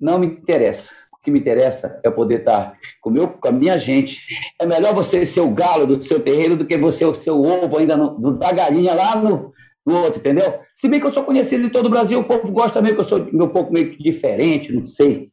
Não 0.00 0.18
me 0.18 0.26
interessa. 0.26 0.90
O 1.12 1.22
que 1.22 1.30
me 1.30 1.38
interessa 1.38 2.00
é 2.02 2.10
poder 2.10 2.40
estar 2.40 2.74
com, 3.02 3.10
meu, 3.10 3.28
com 3.28 3.48
a 3.48 3.52
minha 3.52 3.78
gente. 3.78 4.20
É 4.58 4.64
melhor 4.64 4.94
você 4.94 5.26
ser 5.26 5.40
o 5.40 5.50
galo 5.50 5.86
do 5.86 6.02
seu 6.02 6.18
terreiro 6.20 6.56
do 6.56 6.64
que 6.64 6.78
você 6.78 7.04
o 7.04 7.14
seu 7.14 7.42
ovo 7.42 7.76
ainda 7.76 7.94
no, 7.94 8.18
do, 8.18 8.38
da 8.38 8.50
galinha 8.52 8.94
lá 8.94 9.16
no, 9.16 9.52
no 9.84 10.02
outro, 10.02 10.18
entendeu? 10.18 10.60
Se 10.74 10.88
bem 10.88 10.98
que 10.98 11.06
eu 11.06 11.12
sou 11.12 11.24
conhecido 11.24 11.66
em 11.66 11.70
todo 11.70 11.86
o 11.86 11.90
Brasil, 11.90 12.18
o 12.18 12.24
povo 12.24 12.50
gosta 12.50 12.80
meio 12.80 12.94
que 12.94 13.00
eu 13.02 13.04
sou 13.04 13.18
um 13.18 13.48
pouco 13.48 13.72
meio 13.72 13.98
diferente, 13.98 14.72
não 14.72 14.86
sei. 14.86 15.28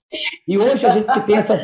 E 0.46 0.58
hoje 0.58 0.86
a 0.86 0.89
gente 0.89 1.20
pensa 1.22 1.60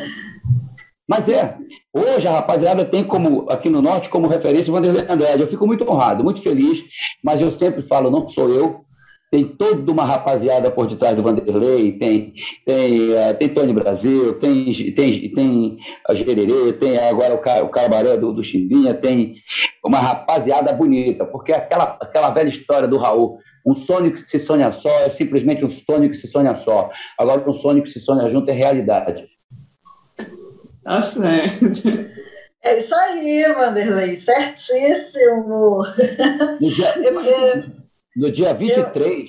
mas 1.10 1.28
é, 1.28 1.56
hoje 1.92 2.28
a 2.28 2.30
rapaziada 2.30 2.84
tem 2.84 3.02
como, 3.02 3.50
aqui 3.50 3.68
no 3.68 3.82
Norte, 3.82 4.08
como 4.08 4.28
referência 4.28 4.70
o 4.70 4.74
Vanderlei 4.74 5.04
Andrade. 5.08 5.42
Eu 5.42 5.48
fico 5.48 5.66
muito 5.66 5.82
honrado, 5.90 6.22
muito 6.22 6.40
feliz, 6.40 6.84
mas 7.20 7.40
eu 7.40 7.50
sempre 7.50 7.82
falo, 7.82 8.12
não 8.12 8.28
sou 8.28 8.48
eu, 8.48 8.84
tem 9.28 9.44
toda 9.44 9.90
uma 9.90 10.04
rapaziada 10.04 10.70
por 10.70 10.86
detrás 10.86 11.16
do 11.16 11.22
Vanderlei, 11.24 11.98
tem, 11.98 12.32
tem, 12.64 13.08
uh, 13.08 13.34
tem 13.36 13.48
Tony 13.48 13.72
Brasil, 13.72 14.38
tem, 14.38 14.72
tem, 14.94 15.34
tem 15.34 15.78
a 16.08 16.14
Gererê, 16.14 16.74
tem 16.74 16.96
agora 16.96 17.34
o, 17.34 17.68
Cabaré 17.68 18.16
do, 18.16 18.32
do 18.32 18.44
Chimbinha, 18.44 18.94
tem 18.94 19.34
uma 19.84 19.98
rapaziada 19.98 20.72
bonita, 20.72 21.24
porque 21.24 21.52
aquela, 21.52 21.98
aquela 22.00 22.30
velha 22.30 22.50
história 22.50 22.86
do 22.86 22.98
Raul, 22.98 23.40
um 23.66 23.74
sonho 23.74 24.12
que 24.12 24.20
se 24.20 24.38
sonha 24.38 24.70
só 24.70 24.90
é 25.00 25.10
simplesmente 25.10 25.64
um 25.64 25.70
sonho 25.70 26.08
que 26.08 26.16
se 26.16 26.28
sonha 26.28 26.54
só. 26.58 26.88
Agora, 27.18 27.50
um 27.50 27.54
sonho 27.54 27.82
que 27.82 27.90
se 27.90 27.98
sonha 27.98 28.30
junto 28.30 28.48
é 28.48 28.54
realidade. 28.54 29.28
Tá 30.82 31.02
certo. 31.02 32.10
É 32.62 32.78
isso 32.78 32.94
aí, 32.94 33.42
Vanderlei, 33.54 34.16
certíssimo. 34.16 35.82
No 36.60 36.70
dia, 36.70 36.94
no 38.16 38.30
dia 38.30 38.54
23, 38.54 39.28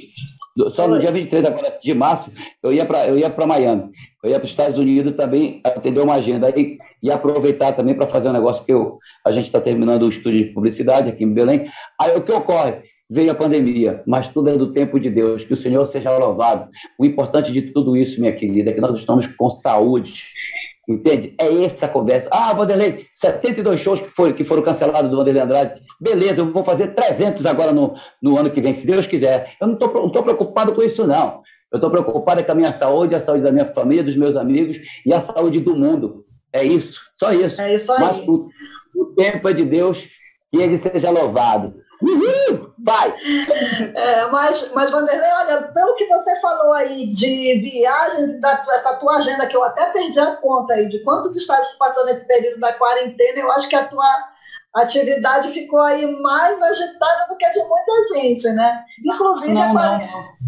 eu... 0.58 0.72
só 0.72 0.88
no 0.88 1.00
dia 1.00 1.12
23 1.12 1.46
agora, 1.46 1.80
de 1.82 1.94
março, 1.94 2.30
eu 2.62 2.74
ia 2.74 2.86
para 2.86 3.08
eu 3.08 3.18
ia 3.18 3.30
para 3.30 3.48
Miami. 3.48 3.90
Eu 4.24 4.30
ia 4.30 4.38
para 4.38 4.46
os 4.46 4.52
Estados 4.52 4.78
Unidos 4.78 5.16
também 5.16 5.62
atender 5.64 6.02
uma 6.02 6.16
agenda 6.16 6.48
aí 6.48 6.78
e 7.02 7.10
aproveitar 7.10 7.74
também 7.74 7.96
para 7.96 8.08
fazer 8.08 8.30
um 8.30 8.34
negócio 8.34 8.64
que 8.64 8.72
eu, 8.72 9.00
a 9.26 9.32
gente 9.32 9.48
está 9.48 9.60
terminando 9.60 10.04
o 10.04 10.10
estúdio 10.10 10.46
de 10.46 10.54
publicidade 10.54 11.10
aqui 11.10 11.24
em 11.24 11.34
Belém. 11.34 11.72
Aí 12.00 12.16
o 12.16 12.22
que 12.22 12.32
ocorre? 12.32 12.82
Veio 13.10 13.32
a 13.32 13.36
pandemia, 13.36 14.04
mas 14.06 14.28
tudo 14.28 14.50
é 14.50 14.58
do 14.58 14.72
tempo 14.72 15.00
de 15.00 15.10
Deus. 15.10 15.44
Que 15.44 15.54
o 15.54 15.58
Senhor 15.58 15.86
seja 15.86 16.18
louvado. 16.18 16.70
O 16.98 17.06
importante 17.06 17.52
de 17.52 17.62
tudo 17.62 17.98
isso, 17.98 18.22
minha 18.22 18.32
querida, 18.32 18.70
é 18.70 18.74
que 18.74 18.80
nós 18.80 18.98
estamos 18.98 19.28
com 19.28 19.50
saúde 19.50 20.24
Entende? 20.92 21.34
É 21.38 21.64
essa 21.64 21.86
a 21.86 21.90
conversa. 21.90 22.28
Ah, 22.32 22.54
Vanderlei, 22.54 23.06
72 23.14 23.80
shows 23.80 24.02
que 24.02 24.10
foram, 24.10 24.34
que 24.34 24.44
foram 24.44 24.62
cancelados 24.62 25.10
do 25.10 25.18
Vanderlei 25.18 25.42
Andrade. 25.42 25.82
Beleza, 26.00 26.42
eu 26.42 26.52
vou 26.52 26.64
fazer 26.64 26.94
300 26.94 27.46
agora 27.46 27.72
no, 27.72 27.96
no 28.22 28.38
ano 28.38 28.50
que 28.50 28.62
vem, 28.62 28.74
se 28.74 28.86
Deus 28.86 29.08
quiser. 29.08 29.54
Eu 29.60 29.68
não 29.68 29.74
estou 29.76 30.24
preocupado 30.24 30.74
com 30.74 30.84
isso, 30.84 31.08
não. 31.08 31.42
Eu 31.72 31.78
estou 31.78 31.90
preocupado 31.90 32.44
com 32.44 32.52
a 32.52 32.56
minha 32.56 32.72
saúde, 32.72 33.16
a 33.16 33.22
saúde 33.22 33.44
da 33.44 33.52
minha 33.52 33.66
família, 33.66 34.04
dos 34.04 34.18
meus 34.18 34.36
amigos 34.36 34.78
e 35.06 35.14
a 35.14 35.22
saúde 35.22 35.60
do 35.60 35.76
mundo. 35.76 36.26
É 36.52 36.64
isso, 36.64 37.00
só 37.16 37.32
isso. 37.32 37.62
É 37.62 37.76
isso 37.76 37.92
aí. 37.94 38.00
Mas 38.00 38.28
o, 38.28 38.50
o 38.94 39.06
tempo 39.16 39.48
é 39.48 39.54
de 39.54 39.64
Deus, 39.64 40.06
que 40.52 40.62
ele 40.62 40.78
seja 40.78 41.10
louvado. 41.10 41.81
Uhul! 42.02 42.74
Vai! 42.84 43.14
É, 43.96 44.26
mas, 44.28 44.72
mas, 44.74 44.90
Vanderlei, 44.90 45.30
olha, 45.40 45.64
pelo 45.74 45.96
que 45.96 46.08
você 46.08 46.40
falou 46.42 46.74
aí 46.74 47.08
de 47.12 47.60
viagens, 47.60 48.42
da, 48.42 48.66
essa 48.70 48.96
tua 48.96 49.18
agenda, 49.18 49.48
que 49.48 49.56
eu 49.56 49.64
até 49.64 49.86
perdi 49.86 50.20
a 50.20 50.36
conta 50.38 50.74
aí, 50.74 50.90
de 50.90 51.04
quantos 51.04 51.36
estados 51.36 51.72
tu 51.72 51.78
passou 51.78 52.06
nesse 52.06 52.26
período 52.28 52.60
da 52.60 52.74
quarentena, 52.74 53.40
eu 53.40 53.52
acho 53.52 53.70
que 53.70 53.76
a 53.76 53.88
tua 53.88 54.32
atividade 54.76 55.52
ficou 55.52 55.82
aí 55.82 56.06
mais 56.22 56.62
agitada 56.62 57.28
do 57.30 57.38
que 57.38 57.46
a 57.46 57.52
de 57.52 57.60
muita 57.60 58.16
gente, 58.16 58.50
né? 58.50 58.84
Inclusive 59.06 59.54
não, 59.54 59.62
a 59.62 59.72
quarentena. 59.72 60.12
Não, 60.12 60.22
não. 60.22 60.42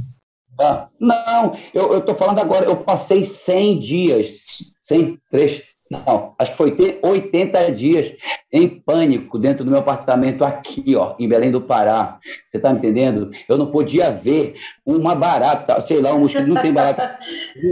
Ah, 0.59 0.87
não, 0.99 1.57
eu 1.73 1.97
estou 1.97 2.15
falando 2.15 2.39
agora, 2.39 2.65
eu 2.65 2.77
passei 2.77 3.23
100 3.23 3.79
dias, 3.79 4.37
103, 4.85 5.63
não, 5.93 6.33
acho 6.39 6.51
que 6.51 6.57
foi 6.57 6.71
ter 6.71 6.99
80 7.03 7.71
dias 7.71 8.11
em 8.51 8.67
pânico 8.67 9.37
dentro 9.37 9.63
do 9.63 9.69
meu 9.69 9.79
apartamento 9.79 10.43
aqui, 10.43 10.95
ó, 10.95 11.15
em 11.19 11.27
Belém 11.27 11.51
do 11.51 11.61
Pará. 11.61 12.17
Você 12.49 12.57
está 12.57 12.71
me 12.73 12.79
entendendo? 12.79 13.29
Eu 13.47 13.57
não 13.57 13.67
podia 13.67 14.09
ver 14.09 14.55
uma 14.83 15.13
barata, 15.13 15.79
sei 15.81 16.01
lá, 16.01 16.13
um 16.13 16.21
mosquito, 16.21 16.47
não 16.47 16.61
tem 16.61 16.73
barata. 16.73 17.19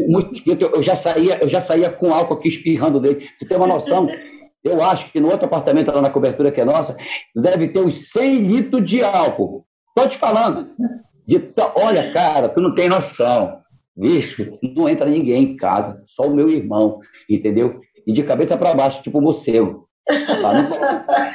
Um 0.08 0.12
mosquito, 0.12 0.70
eu 0.74 0.84
já 0.84 0.96
saía, 0.96 1.40
eu 1.42 1.50
já 1.50 1.60
saía 1.60 1.90
com 1.90 2.14
álcool 2.14 2.36
aqui 2.36 2.50
espirrando 2.50 3.00
dele. 3.00 3.28
Você 3.38 3.46
tem 3.46 3.58
uma 3.58 3.68
noção? 3.68 4.08
Eu 4.64 4.82
acho 4.84 5.12
que 5.12 5.20
no 5.20 5.30
outro 5.30 5.48
apartamento 5.48 5.92
lá 5.92 6.02
na 6.02 6.10
cobertura 6.10 6.52
que 6.52 6.62
é 6.62 6.66
nossa, 6.66 6.96
deve 7.36 7.70
ter 7.70 7.80
uns 7.80 8.12
100 8.12 8.38
litros 8.40 8.86
de 8.86 9.04
álcool. 9.04 9.66
Estou 9.90 10.08
te 10.08 10.18
falando. 10.18 10.68
De, 11.28 11.42
olha, 11.76 12.12
cara, 12.14 12.48
tu 12.48 12.62
não 12.62 12.76
tem 12.76 12.88
noção. 12.88 13.62
Bicho, 13.96 14.58
não 14.64 14.88
entra 14.88 15.10
ninguém 15.10 15.44
em 15.44 15.58
casa, 15.58 16.02
só 16.08 16.24
o 16.24 16.34
meu 16.34 16.50
irmão, 16.50 17.00
entendeu? 17.30 17.82
E 18.06 18.12
de 18.14 18.24
cabeça 18.24 18.58
para 18.58 18.74
baixo, 18.74 19.02
tipo 19.02 19.22
morcego. 19.22 19.88
Tá, 20.08 21.34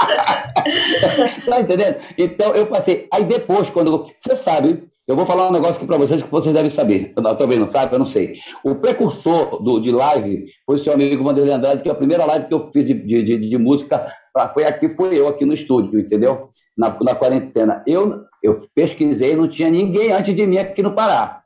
tá 1.46 1.60
entendendo? 1.60 1.96
Então 2.16 2.54
eu 2.54 2.66
passei. 2.66 3.08
Aí 3.12 3.24
depois, 3.24 3.70
quando. 3.70 4.06
Você 4.18 4.36
sabe, 4.36 4.90
eu 5.10 5.16
vou 5.16 5.26
falar 5.26 5.48
um 5.48 5.52
negócio 5.52 5.76
aqui 5.76 5.86
para 5.86 5.98
vocês 5.98 6.22
que 6.22 6.30
vocês 6.30 6.54
devem 6.54 6.70
saber. 6.70 7.12
Eu, 7.16 7.22
talvez 7.22 7.58
não 7.58 7.66
sabe, 7.66 7.94
eu 7.94 7.98
não 7.98 8.06
sei. 8.06 8.34
O 8.64 8.76
precursor 8.76 9.60
do, 9.62 9.80
de 9.80 9.90
live 9.90 10.46
foi 10.64 10.76
o 10.76 10.78
seu 10.78 10.92
amigo 10.92 11.24
Vanderlei 11.24 11.52
Andrade, 11.52 11.82
que 11.82 11.90
a 11.90 11.94
primeira 11.94 12.24
live 12.24 12.46
que 12.46 12.54
eu 12.54 12.70
fiz 12.72 12.86
de, 12.86 12.94
de, 12.94 13.24
de, 13.24 13.50
de 13.50 13.58
música 13.58 14.06
foi 14.54 14.64
aqui, 14.64 14.88
foi 14.88 15.18
eu 15.18 15.26
aqui 15.26 15.44
no 15.44 15.52
estúdio, 15.52 15.98
entendeu? 15.98 16.50
Na, 16.78 16.96
na 17.02 17.14
quarentena. 17.14 17.82
Eu, 17.86 18.24
eu 18.42 18.60
pesquisei, 18.74 19.34
não 19.34 19.48
tinha 19.48 19.68
ninguém 19.68 20.12
antes 20.12 20.34
de 20.34 20.46
mim 20.46 20.58
aqui 20.58 20.82
no 20.82 20.94
Pará. 20.94 21.42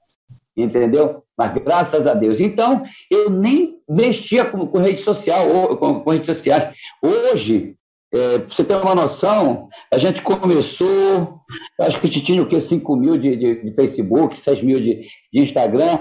Entendeu? 0.57 1.24
Mas 1.37 1.53
graças 1.55 2.07
a 2.07 2.15
Deus. 2.15 2.41
Então, 2.41 2.85
eu 3.11 3.29
nem 3.31 3.79
mexia 3.89 4.45
com, 4.45 4.67
com 4.67 4.79
rede 4.79 5.03
social, 5.03 5.49
ou, 5.49 5.77
com, 5.77 6.01
com 6.01 6.11
redes 6.11 6.27
sociais. 6.27 6.75
Hoje, 7.03 7.77
é, 8.13 8.39
para 8.39 8.55
você 8.55 8.65
ter 8.65 8.77
uma 8.77 8.95
noção, 8.95 9.69
a 9.93 9.99
gente 9.99 10.23
começou, 10.23 11.41
acho 11.81 12.01
que 12.01 12.09
tinha 12.09 12.43
o 12.43 12.47
quê? 12.47 12.61
5 12.61 12.97
mil 12.97 13.19
de, 13.19 13.37
de, 13.37 13.65
de, 13.65 13.73
Facebook, 13.73 14.39
6 14.39 14.63
mil 14.63 14.81
de, 14.81 15.07
de, 15.33 15.41
Instagram. 15.41 15.99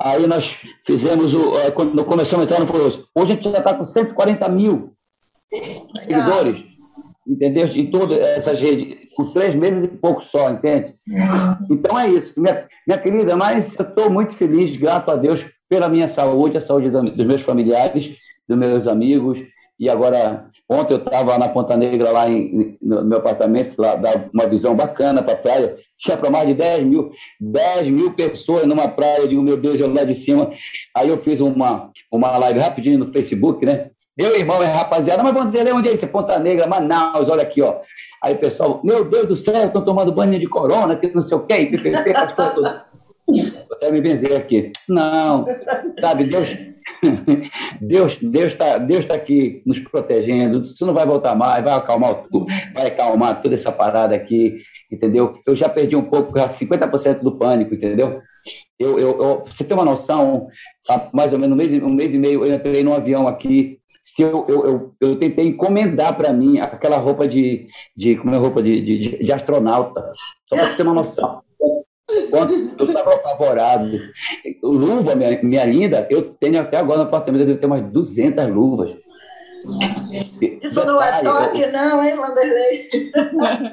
Aí 0.00 0.26
nós 0.26 0.56
fizemos, 0.84 1.34
o, 1.34 1.58
é, 1.58 1.70
quando 1.72 2.04
começamos 2.04 2.46
a 2.46 2.48
entrar 2.48 2.64
no 2.64 2.72
Hoje 2.72 3.04
a 3.16 3.26
gente 3.26 3.50
já 3.50 3.58
está 3.58 3.74
com 3.74 3.84
140 3.84 4.48
mil 4.48 4.92
seguidores 6.00 6.75
entendeu? 7.26 7.66
Em 7.66 7.90
todas 7.90 8.20
essas 8.20 8.60
redes, 8.60 9.12
com 9.14 9.24
três 9.32 9.54
meses 9.54 9.84
e 9.84 9.88
pouco 9.88 10.24
só, 10.24 10.50
entende? 10.50 10.94
Então 11.70 11.98
é 11.98 12.08
isso, 12.08 12.32
minha, 12.36 12.66
minha 12.86 12.98
querida, 12.98 13.36
mas 13.36 13.74
eu 13.78 13.84
estou 13.84 14.10
muito 14.10 14.34
feliz, 14.34 14.76
grato 14.76 15.10
a 15.10 15.16
Deus, 15.16 15.44
pela 15.68 15.88
minha 15.88 16.08
saúde, 16.08 16.56
a 16.56 16.60
saúde 16.60 16.90
dos 16.90 17.26
meus 17.26 17.42
familiares, 17.42 18.16
dos 18.48 18.56
meus 18.56 18.86
amigos, 18.86 19.40
e 19.78 19.90
agora, 19.90 20.48
ontem 20.68 20.94
eu 20.94 20.98
estava 20.98 21.36
na 21.38 21.48
Ponta 21.48 21.76
Negra, 21.76 22.10
lá 22.10 22.28
em, 22.30 22.78
no 22.80 23.04
meu 23.04 23.18
apartamento, 23.18 23.74
lá 23.76 23.94
dá 23.96 24.24
uma 24.32 24.46
visão 24.46 24.74
bacana 24.74 25.22
para 25.22 25.34
a 25.34 25.38
praia, 25.38 25.76
tinha 25.98 26.16
para 26.16 26.30
mais 26.30 26.48
de 26.48 26.54
10 26.54 26.84
mil, 26.86 27.10
10 27.40 27.88
mil 27.88 28.12
pessoas 28.14 28.66
numa 28.66 28.88
praia, 28.88 29.20
eu 29.20 29.28
digo, 29.28 29.42
meu 29.42 29.56
Deus, 29.56 29.78
eu 29.78 29.92
lá 29.92 30.04
de 30.04 30.14
cima, 30.14 30.50
aí 30.94 31.08
eu 31.08 31.18
fiz 31.18 31.40
uma, 31.40 31.90
uma 32.10 32.36
live 32.38 32.58
rapidinho 32.60 32.98
no 32.98 33.12
Facebook, 33.12 33.66
né? 33.66 33.90
Meu 34.16 34.34
irmão 34.36 34.62
é 34.62 34.66
rapaziada, 34.66 35.22
mas 35.22 35.50
dizer 35.50 35.72
onde 35.74 35.88
é 35.88 35.94
isso? 35.94 36.06
Ponta 36.08 36.38
Negra, 36.38 36.66
Manaus, 36.66 37.28
olha 37.28 37.42
aqui, 37.42 37.60
ó. 37.60 37.80
Aí 38.22 38.34
o 38.34 38.38
pessoal, 38.38 38.80
meu 38.82 39.04
Deus 39.04 39.28
do 39.28 39.36
céu, 39.36 39.66
estão 39.66 39.84
tomando 39.84 40.12
banho 40.12 40.38
de 40.38 40.46
corona, 40.46 40.96
que 40.96 41.14
não 41.14 41.22
sei 41.22 41.36
o 41.36 41.40
quê, 41.40 41.66
que, 41.66 41.76
que, 41.76 41.90
que, 41.90 42.12
coisas 43.26 43.66
até 43.72 43.90
me 43.90 44.00
benzer 44.00 44.36
aqui. 44.36 44.72
Não, 44.88 45.44
sabe, 46.00 46.24
Deus 46.24 46.48
Deus 47.80 48.18
Deus 48.18 48.52
está 48.52 48.78
Deus 48.78 49.04
tá 49.04 49.14
aqui 49.14 49.62
nos 49.66 49.78
protegendo. 49.80 50.64
Você 50.64 50.84
não 50.84 50.94
vai 50.94 51.06
voltar 51.06 51.34
mais, 51.34 51.62
vai 51.62 51.74
acalmar 51.74 52.22
tudo, 52.30 52.46
vai 52.74 52.86
acalmar 52.86 53.42
toda 53.42 53.54
essa 53.54 53.72
parada 53.72 54.14
aqui, 54.14 54.62
entendeu? 54.90 55.38
Eu 55.46 55.54
já 55.56 55.68
perdi 55.68 55.96
um 55.96 56.04
pouco, 56.04 56.32
50% 56.32 57.20
do 57.20 57.36
pânico, 57.36 57.74
entendeu? 57.74 58.20
Eu, 58.78 58.98
eu, 58.98 59.22
eu, 59.22 59.44
você 59.44 59.64
tem 59.64 59.76
uma 59.76 59.84
noção, 59.84 60.48
há 60.88 61.10
mais 61.12 61.32
ou 61.32 61.38
menos 61.38 61.54
um 61.54 61.56
mês, 61.56 61.82
um 61.82 61.90
mês 61.90 62.14
e 62.14 62.18
meio 62.18 62.44
eu 62.44 62.54
entrei 62.54 62.82
num 62.82 62.94
avião 62.94 63.26
aqui. 63.26 63.75
Se 64.02 64.22
eu, 64.22 64.46
eu, 64.48 64.66
eu, 64.66 64.94
eu 65.00 65.18
tentei 65.18 65.46
encomendar 65.46 66.16
para 66.16 66.32
mim 66.32 66.58
aquela 66.58 66.96
roupa 66.96 67.26
de, 67.26 67.66
de 67.96 68.16
como 68.16 68.34
é 68.34 68.38
roupa 68.38 68.62
de, 68.62 68.80
de, 68.80 69.24
de 69.24 69.32
astronauta, 69.32 70.00
só 70.48 70.56
para 70.56 70.74
ter 70.74 70.82
uma 70.82 70.94
noção. 70.94 71.42
Quando 72.30 72.52
eu 72.78 72.86
estava 72.86 73.14
apavorado. 73.14 73.98
Luva, 74.62 75.14
minha, 75.14 75.42
minha 75.42 75.64
linda, 75.64 76.06
eu 76.08 76.34
tenho 76.34 76.60
até 76.60 76.76
agora 76.76 76.98
no 76.98 77.04
apartamento, 77.04 77.42
eu 77.42 77.46
devo 77.46 77.60
ter 77.60 77.66
umas 77.66 77.82
200 77.90 78.48
luvas. 78.48 78.96
Isso 80.62 80.86
não 80.86 81.02
é 81.02 81.22
toque, 81.22 81.66
não, 81.66 82.04
hein, 82.04 82.18
Wanderlei? 82.18 82.88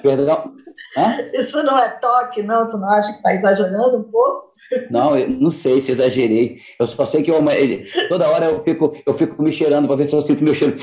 Perdão? 0.02 0.52
Hã? 0.98 1.30
Isso 1.34 1.62
não 1.64 1.78
é 1.78 1.90
toque, 1.90 2.42
não? 2.42 2.68
Tu 2.70 2.78
não 2.78 2.90
acha 2.90 3.12
que 3.12 3.18
está 3.18 3.34
exagerando 3.36 3.98
um 3.98 4.04
pouco? 4.04 4.53
Não, 4.90 5.18
eu 5.18 5.30
não 5.30 5.52
sei 5.52 5.82
se 5.82 5.92
exagerei. 5.92 6.58
Eu 6.80 6.88
só 6.88 7.06
sei 7.06 7.22
que 7.22 7.32
eu, 7.32 7.44
ele, 7.52 7.86
toda 8.10 8.30
hora 8.30 8.46
eu 8.46 8.64
fico, 8.64 8.96
eu 9.06 9.14
fico 9.14 9.42
me 9.42 9.52
cheirando 9.52 9.88
para 9.88 9.98
ver 9.98 10.10
se 10.10 10.16
eu 10.16 10.22
sinto 10.22 10.44
meu 10.44 10.54
cheiro. 10.54 10.78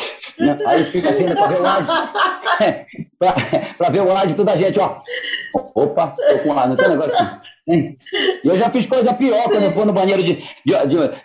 Aí 0.66 0.84
fica 0.84 1.10
assim, 1.10 1.24
né, 1.24 1.34
para 1.34 1.48
ver 1.48 1.60
o 1.60 1.66
ar. 1.66 2.10
para 3.76 3.90
ver 3.90 4.00
o 4.00 4.26
de 4.26 4.34
toda 4.34 4.52
a 4.52 4.56
gente, 4.56 4.78
ó. 4.78 4.98
Opa, 5.74 6.14
tô 6.16 6.38
com 6.38 6.58
ar, 6.58 6.68
não 6.68 6.76
tem 6.76 6.88
negócio 6.88 7.14
eu 8.44 8.58
já 8.58 8.70
fiz 8.70 8.86
coisa 8.86 9.14
pior 9.14 9.44
quando 9.44 9.64
eu 9.64 9.72
for 9.72 9.86
no 9.86 9.92
banheiro 9.92 10.22
de, 10.22 10.42
de, 10.64 10.74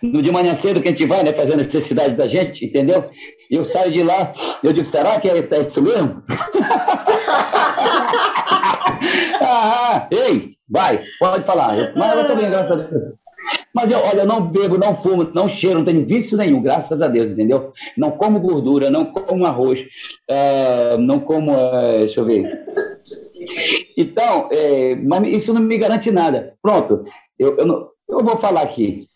de, 0.02 0.22
de 0.22 0.32
manhã 0.32 0.56
cedo 0.56 0.82
que 0.82 0.89
a 0.89 0.91
gente 0.91 1.06
vai, 1.06 1.24
né, 1.24 1.34
fazendo 1.34 1.58
necessidade 1.58 2.15
da 2.15 2.28
gente, 2.28 2.65
entendeu? 2.65 3.10
E 3.50 3.56
eu 3.56 3.65
saio 3.65 3.91
de 3.91 4.04
lá, 4.04 4.32
eu 4.63 4.72
digo, 4.74 4.86
será 4.86 5.20
que 5.20 5.28
é, 5.30 5.38
é 5.38 5.62
isso 5.62 5.82
mesmo? 5.82 6.24
ah, 9.41 10.08
ei, 10.12 10.55
vai, 10.69 11.04
pode 11.19 11.45
falar. 11.45 11.78
Eu, 11.78 11.93
mas 11.95 12.17
eu 12.17 12.28
também, 12.28 12.49
graças 12.49 12.71
a 12.71 12.75
Deus. 12.75 13.13
Mas 13.73 13.91
eu, 13.91 13.99
olha, 13.99 14.21
eu 14.21 14.25
não 14.25 14.47
bebo, 14.47 14.78
não 14.78 14.95
fumo, 14.95 15.30
não 15.34 15.47
cheiro, 15.47 15.80
não 15.80 15.86
tenho 15.86 16.06
vício 16.06 16.38
nenhum, 16.38 16.62
graças 16.62 17.01
a 17.01 17.08
Deus, 17.08 17.32
entendeu? 17.32 17.73
Não 17.97 18.12
como 18.12 18.39
gordura, 18.39 18.89
não 18.89 19.06
como 19.06 19.45
arroz, 19.45 19.82
uh, 20.32 20.97
não 20.97 21.19
como, 21.19 21.51
uh, 21.51 21.99
deixa 21.99 22.21
eu 22.21 22.25
ver. 22.25 22.49
Então, 23.97 24.49
é, 24.51 24.95
mas 24.95 25.28
isso 25.28 25.54
não 25.54 25.62
me 25.62 25.78
garante 25.78 26.10
nada. 26.12 26.54
Pronto, 26.62 27.04
eu, 27.38 27.58
eu, 27.58 27.65
não, 27.65 27.89
eu 28.10 28.23
vou 28.23 28.38
falar 28.38 28.62
aqui. 28.62 29.08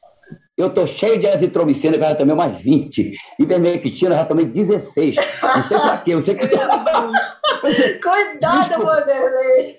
Eu 0.58 0.68
estou 0.68 0.86
cheio 0.86 1.20
de 1.20 1.28
azitromicina, 1.28 1.98
que 1.98 2.04
eu 2.04 2.10
já 2.10 2.16
tomei 2.16 2.36
mais 2.36 2.62
20. 2.62 3.14
Ivermectina, 3.40 4.14
eu 4.14 4.20
já 4.20 4.26
tomei 4.26 4.46
16. 4.46 5.16
Não 5.16 5.64
sei 5.64 5.80
pra 5.80 5.98
quê, 6.00 6.16
não 6.16 6.26
sei 6.26 6.36
que... 6.36 6.48
Cuidado, 8.02 8.86
Vanderlei! 8.86 9.78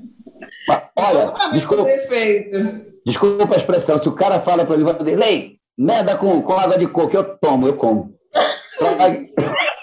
Olha, 0.96 1.32
desculpa, 1.52 1.84
desculpa 3.04 3.54
a 3.54 3.58
expressão. 3.58 3.98
Se 3.98 4.08
o 4.08 4.14
cara 4.14 4.40
fala 4.40 4.64
para 4.64 4.76
mim, 4.76 4.84
Vanderlei, 4.84 5.58
merda 5.76 6.16
com, 6.16 6.40
com 6.42 6.52
água 6.52 6.78
de 6.78 6.86
coco, 6.86 7.16
eu 7.16 7.36
tomo, 7.38 7.66
eu 7.66 7.76
como. 7.76 8.14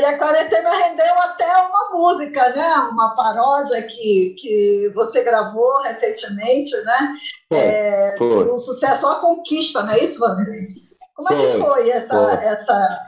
e 0.00 0.04
a 0.04 0.18
quarentena 0.18 0.70
rendeu 0.70 1.14
até 1.20 1.46
uma 1.62 1.90
música, 1.92 2.48
né? 2.50 2.74
Uma 2.90 3.14
paródia 3.14 3.82
que, 3.82 4.36
que 4.38 4.90
você 4.94 5.22
gravou 5.22 5.82
recentemente, 5.82 6.74
né? 6.84 7.14
Foi, 7.48 7.58
é, 7.58 8.14
foi. 8.18 8.48
O 8.50 8.58
sucesso 8.58 9.06
A 9.06 9.16
Conquista, 9.16 9.82
não 9.82 9.92
é 9.92 10.00
isso, 10.00 10.18
Vanderlei? 10.18 10.68
Como 11.14 11.32
é 11.32 11.36
que 11.36 11.60
foi 11.60 11.90
essa, 11.90 12.08
foi. 12.08 12.44
essa. 12.44 13.00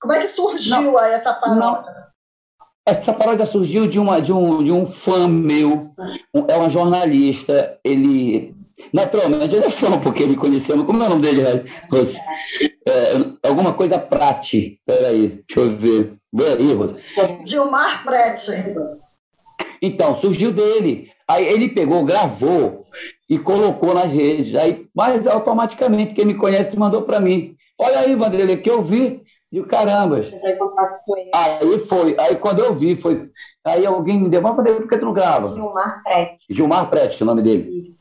Como 0.00 0.12
é 0.12 0.20
que 0.20 0.28
surgiu 0.28 0.92
não, 0.92 1.00
essa 1.00 1.34
paródia? 1.34 1.92
Não. 1.92 2.06
Essa 2.86 3.12
paródia 3.12 3.44
surgiu 3.44 3.86
de, 3.88 3.98
uma, 3.98 4.20
de, 4.20 4.32
um, 4.32 4.62
de 4.62 4.70
um 4.70 4.86
fã 4.86 5.26
meu, 5.26 5.90
um, 6.32 6.44
é 6.46 6.56
uma 6.56 6.70
jornalista, 6.70 7.78
ele 7.82 8.54
Naturalmente 8.92 9.54
ele 9.54 9.64
é 9.64 9.70
fã, 9.70 9.98
porque 9.98 10.22
ele 10.22 10.36
conheceu. 10.36 10.84
Como 10.84 11.02
é 11.02 11.06
o 11.06 11.10
nome 11.10 11.22
dele, 11.22 11.42
Rose? 11.90 12.18
É, 12.86 13.48
alguma 13.48 13.72
coisa 13.72 13.98
Prati. 13.98 14.78
Peraí, 14.84 15.42
deixa 15.48 15.60
eu 15.60 15.76
ver. 15.76 16.14
Vê 16.32 16.44
aí, 16.44 16.74
Rose. 16.74 17.00
Gilmar 17.44 18.02
Prati. 18.04 18.52
Então, 19.80 20.16
surgiu 20.16 20.52
dele. 20.52 21.10
Aí 21.26 21.46
ele 21.46 21.68
pegou, 21.68 22.04
gravou 22.04 22.82
e 23.28 23.38
colocou 23.38 23.94
nas 23.94 24.12
redes. 24.12 24.54
Aí, 24.54 24.86
mas 24.94 25.26
automaticamente, 25.26 26.14
quem 26.14 26.26
me 26.26 26.34
conhece 26.34 26.76
mandou 26.76 27.02
para 27.02 27.18
mim. 27.18 27.56
Olha 27.78 28.00
aí, 28.00 28.14
Vanderlei, 28.14 28.58
que 28.58 28.70
eu 28.70 28.82
vi. 28.82 29.22
E 29.52 29.60
o 29.60 29.66
caramba. 29.66 30.16
Aí 31.34 31.78
foi. 31.88 32.16
Aí 32.18 32.36
quando 32.36 32.60
eu 32.60 32.74
vi, 32.74 32.96
foi. 32.96 33.30
Aí 33.64 33.86
alguém 33.86 34.20
me 34.20 34.28
deu, 34.28 34.42
mas 34.42 34.54
por 34.54 34.88
que 34.88 34.98
tu 34.98 35.04
não 35.04 35.12
grava? 35.12 35.54
Gilmar 35.54 36.02
Prete. 36.02 36.38
Gilmar 36.50 36.90
Prete, 36.90 37.22
o 37.22 37.26
nome 37.26 37.42
dele. 37.42 37.78
Isso. 37.78 37.96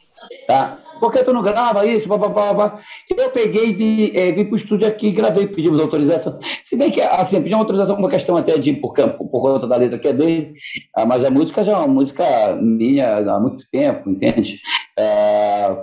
Tá? 0.47 0.77
Por 0.99 1.11
que 1.11 1.23
tu 1.23 1.33
não 1.33 1.41
grava 1.41 1.85
isso? 1.85 2.07
Blá, 2.07 2.17
blá, 2.17 2.29
blá, 2.29 2.53
blá. 2.53 2.79
Eu 3.15 3.29
peguei 3.29 3.75
e 3.77 4.17
é, 4.17 4.31
vim 4.31 4.45
para 4.45 4.53
o 4.53 4.55
estúdio 4.55 4.87
aqui, 4.87 5.11
gravei, 5.11 5.47
pedimos 5.47 5.79
autorização. 5.79 6.39
Se 6.63 6.75
bem 6.75 6.89
que, 6.89 7.01
assim, 7.01 7.41
pedimos 7.41 7.59
autorização 7.59 7.97
uma 7.97 8.09
questão 8.09 8.37
até 8.37 8.57
de 8.57 8.73
por, 8.73 8.93
por, 8.93 9.27
por 9.27 9.41
conta 9.41 9.67
da 9.67 9.75
letra 9.75 9.99
que 9.99 10.07
é 10.07 10.13
dele, 10.13 10.53
ah, 10.95 11.05
mas 11.05 11.23
a 11.23 11.29
música 11.29 11.63
já 11.63 11.73
é 11.73 11.77
uma 11.77 11.87
música 11.87 12.23
minha 12.61 13.17
há 13.17 13.39
muito 13.39 13.65
tempo, 13.69 14.09
entende? 14.09 14.59
É, 14.97 15.75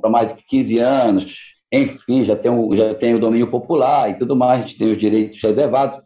para 0.00 0.10
mais 0.10 0.34
de 0.34 0.42
15 0.42 0.78
anos. 0.78 1.55
Enfim, 1.72 2.24
já 2.24 2.36
tem, 2.36 2.50
o, 2.50 2.76
já 2.76 2.94
tem 2.94 3.14
o 3.14 3.18
domínio 3.18 3.50
popular 3.50 4.10
e 4.10 4.14
tudo 4.14 4.36
mais, 4.36 4.60
a 4.60 4.66
gente 4.66 4.78
tem 4.78 4.92
os 4.92 4.98
direitos 4.98 5.40
reservados. 5.42 6.00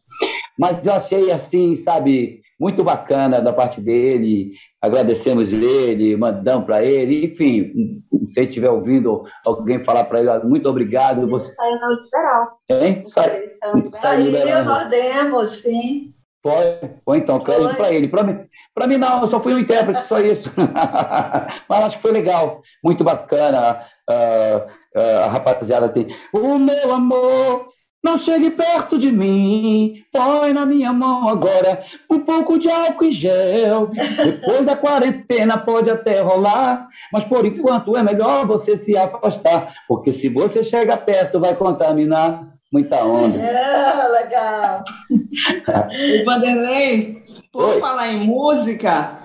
Mas 0.59 0.85
eu 0.85 0.93
achei 0.93 1.31
assim, 1.31 1.77
sabe, 1.77 2.41
muito 2.59 2.85
bacana 2.85 3.41
da 3.41 3.53
parte 3.53 3.81
dele, 3.81 4.53
agradecemos 4.81 5.53
ele, 5.53 6.17
mandamos 6.17 6.67
para 6.67 6.85
ele, 6.85 7.27
enfim, 7.27 8.03
se 8.33 8.41
ele 8.41 8.49
estiver 8.49 8.71
ouvindo 8.71 9.25
alguém 9.45 9.83
falar 9.83 10.05
para 10.05 10.21
ele, 10.21 10.45
muito 10.45 10.69
obrigado. 10.69 11.27
Você 11.29 11.53
saiu 11.55 11.81
na 11.81 11.89
liberal. 11.89 12.59
Hein? 12.71 13.05
Sai, 13.07 13.47
saiu, 13.95 14.65
nós 14.65 14.89
demos, 14.89 15.51
sim. 15.63 16.15
Foi, 16.43 16.91
foi 17.05 17.19
então, 17.19 17.39
crédito 17.41 17.77
para 17.77 17.93
ele. 17.93 18.09
Para 18.09 18.23
mim, 18.23 18.39
para 18.75 18.87
mim, 18.87 18.97
não, 18.97 19.23
eu 19.23 19.29
só 19.29 19.41
fui 19.41 19.53
um 19.53 19.59
intérprete, 19.59 20.09
só 20.09 20.21
isso. 20.21 20.51
Mas 21.69 21.85
acho 21.85 21.97
que 21.97 22.03
foi 22.03 22.13
legal, 22.13 22.63
muito 22.83 23.05
bacana. 23.05 23.85
Uh, 24.09 24.71
a 24.95 25.29
rapaziada 25.29 25.89
tem. 25.89 26.09
O 26.33 26.59
meu 26.59 26.93
amor 26.93 27.67
não 28.03 28.17
chegue 28.17 28.51
perto 28.51 28.99
de 28.99 29.13
mim, 29.13 30.03
põe 30.13 30.53
na 30.53 30.65
minha 30.65 30.93
mão 30.93 31.29
agora 31.29 31.85
um 32.11 32.21
pouco 32.21 32.59
de 32.59 32.71
álcool 32.71 33.05
e 33.05 33.13
gel. 33.13 33.91
Depois 34.25 34.65
da 34.65 34.75
quarentena 34.75 35.59
pode 35.59 35.91
até 35.91 36.21
rolar, 36.21 36.89
mas 37.13 37.25
por 37.25 37.45
enquanto 37.45 37.97
é 37.97 38.03
melhor 38.03 38.47
você 38.47 38.77
se 38.77 38.97
afastar, 38.97 39.75
porque 39.87 40.13
se 40.13 40.29
você 40.29 40.65
chega 40.65 40.97
perto 40.97 41.39
vai 41.39 41.55
contaminar 41.55 42.49
muita 42.73 43.05
onda. 43.05 43.39
É, 43.39 44.09
legal. 44.09 44.83
o 46.23 46.25
Vanderlei, 46.25 47.23
por 47.53 47.75
Oi. 47.75 47.81
falar 47.81 48.13
em 48.13 48.27
música, 48.27 49.21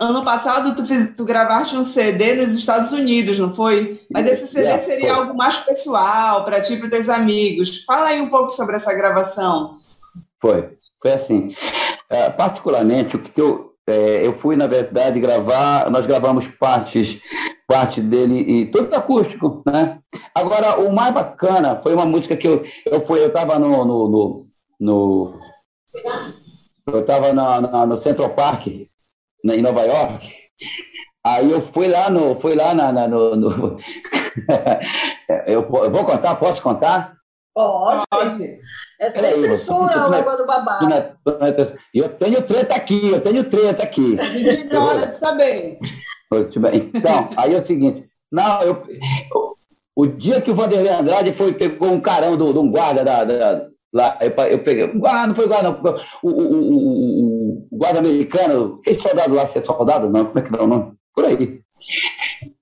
Ano 0.00 0.24
passado 0.24 0.74
tu, 0.74 0.86
fiz, 0.86 1.14
tu 1.14 1.26
gravaste 1.26 1.76
um 1.76 1.84
CD 1.84 2.34
nos 2.34 2.54
Estados 2.54 2.90
Unidos, 2.90 3.38
não 3.38 3.52
foi? 3.52 4.00
Mas 4.10 4.26
esse 4.26 4.46
CD 4.46 4.64
yeah, 4.64 4.82
seria 4.82 5.14
foi. 5.14 5.18
algo 5.18 5.36
mais 5.36 5.56
pessoal, 5.58 6.42
para 6.42 6.60
ti 6.62 6.72
e 6.72 6.76
para 6.78 6.88
teus 6.88 7.10
amigos. 7.10 7.84
Fala 7.84 8.06
aí 8.06 8.20
um 8.20 8.30
pouco 8.30 8.48
sobre 8.50 8.76
essa 8.76 8.94
gravação. 8.94 9.74
Foi, 10.40 10.70
foi 11.02 11.12
assim. 11.12 11.48
Uh, 12.10 12.34
particularmente, 12.34 13.16
o 13.16 13.22
que 13.22 13.38
eu, 13.38 13.74
é, 13.86 14.26
eu 14.26 14.38
fui, 14.38 14.56
na 14.56 14.66
verdade, 14.66 15.20
gravar, 15.20 15.90
nós 15.90 16.06
gravamos 16.06 16.46
partes, 16.46 17.20
parte 17.68 18.00
dele, 18.00 18.40
e 18.40 18.70
tudo 18.70 18.94
acústico, 18.94 19.62
né? 19.66 19.98
Agora, 20.34 20.80
o 20.80 20.90
mais 20.90 21.12
bacana 21.12 21.78
foi 21.82 21.92
uma 21.92 22.06
música 22.06 22.36
que 22.36 22.48
eu, 22.48 22.64
eu 22.86 23.04
fui, 23.04 23.20
eu 23.20 23.28
estava 23.28 23.58
no, 23.58 23.84
no, 23.84 24.08
no, 24.08 24.46
no, 24.80 25.38
eu 26.86 27.00
estava 27.00 27.32
no 27.86 28.00
Central 28.00 28.30
Park, 28.30 28.66
em 29.44 29.62
Nova 29.62 29.82
York. 29.82 30.32
Aí 31.24 31.50
eu 31.50 31.60
fui 31.60 31.88
lá 31.88 32.08
no. 32.08 32.34
Fui 32.36 32.54
lá 32.54 32.74
na, 32.74 32.92
na 32.92 33.08
no, 33.08 33.36
no... 33.36 33.78
eu, 35.46 35.62
eu, 35.62 35.90
vou 35.90 36.04
contar, 36.04 36.34
posso 36.36 36.62
contar? 36.62 37.14
Pode. 37.54 38.58
É 39.00 39.10
sem 39.10 39.34
censura 39.34 40.06
o 40.06 40.10
negócio 40.10 40.38
do 40.38 40.46
babado. 40.46 40.86
E 41.92 41.98
eu 41.98 42.08
tenho 42.10 42.42
treta 42.42 42.74
aqui, 42.74 43.10
eu 43.10 43.20
tenho 43.20 43.44
treta 43.44 43.82
aqui. 43.82 44.16
É 44.70 44.78
hora 44.78 45.06
de 45.06 45.16
saber. 45.16 45.78
Então, 46.94 47.28
aí 47.36 47.54
é 47.54 47.60
o 47.60 47.66
seguinte. 47.66 48.08
Não, 48.30 48.62
eu, 48.62 48.84
o 49.96 50.06
dia 50.06 50.40
que 50.40 50.50
o 50.50 50.54
Vanderlei 50.54 50.92
Andrade 50.92 51.32
foi, 51.32 51.52
pegou 51.52 51.88
um 51.88 52.00
carão 52.00 52.36
de 52.36 52.42
um 52.42 52.70
guarda 52.70 53.04
da, 53.04 53.24
da, 53.24 53.66
lá, 53.92 54.16
eu, 54.20 54.30
eu 54.44 54.58
peguei. 54.62 54.90
Ah, 55.04 55.26
não 55.26 55.34
foi 55.34 55.48
guarda, 55.48 55.70
não. 55.70 56.00
O, 56.22 56.30
o, 56.30 57.39
o 57.39 57.39
guarda 57.70 58.00
americano, 58.00 58.78
aquele 58.80 59.00
soldado 59.00 59.34
lá, 59.34 59.46
ser 59.46 59.64
soldado, 59.64 60.10
não, 60.10 60.26
como 60.26 60.38
é 60.38 60.42
que 60.42 60.50
dá 60.50 60.62
o 60.62 60.66
nome? 60.66 60.92
Por 61.14 61.24
aí. 61.24 61.60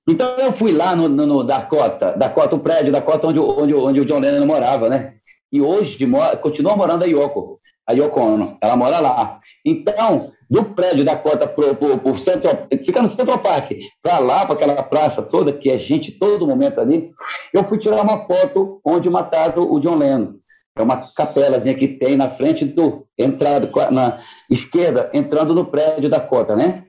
Então 0.09 0.29
eu 0.38 0.53
fui 0.53 0.73
lá 0.73 0.97
no, 0.97 1.09
no, 1.09 1.27
no 1.27 1.44
Dakota, 1.44 2.12
Dakota, 2.16 2.57
o 2.57 2.61
prédio 2.61 2.92
Dakota 2.92 3.27
onde, 3.27 3.38
onde, 3.38 3.75
onde 3.75 4.01
o 4.01 4.05
John 4.05 4.21
Lennon 4.21 4.47
morava, 4.47 4.88
né? 4.88 5.14
E 5.53 5.61
hoje 5.61 5.99
continua 6.42 6.77
morando 6.77 7.05
a 7.05 7.07
Yoko, 7.07 7.59
a 7.87 7.92
Yoko 7.92 8.21
Ono, 8.21 8.59
ela 8.61 8.77
mora 8.77 9.01
lá. 9.01 9.38
Então, 9.64 10.31
do 10.49 10.64
prédio 10.64 11.05
Dakota 11.05 11.47
pro, 11.47 11.75
pro, 11.75 11.99
pro 11.99 12.18
Central, 12.18 12.66
fica 12.85 13.03
no 13.03 13.11
Central 13.11 13.38
Park, 13.38 13.73
para 14.03 14.18
lá, 14.18 14.47
para 14.47 14.55
aquela 14.55 14.83
praça 14.83 15.23
toda, 15.23 15.53
que 15.53 15.71
é 15.71 15.79
gente 15.79 16.12
todo 16.12 16.47
momento 16.47 16.81
ali, 16.81 17.11
eu 17.53 17.64
fui 17.64 17.79
tirar 17.79 18.03
uma 18.03 18.18
foto 18.18 18.81
onde 18.85 19.11
mataram 19.11 19.71
o 19.71 19.79
John 19.81 19.97
Lennon. 19.97 20.35
É 20.78 20.82
uma 20.82 20.98
capelazinha 21.14 21.74
que 21.74 21.88
tem 21.88 22.16
na 22.16 22.30
frente 22.30 22.64
do 22.64 23.04
entrado 23.18 23.68
na 23.90 24.22
esquerda, 24.48 25.10
entrando 25.12 25.54
no 25.54 25.66
prédio 25.66 26.08
da 26.08 26.20
cota, 26.20 26.54
né? 26.54 26.84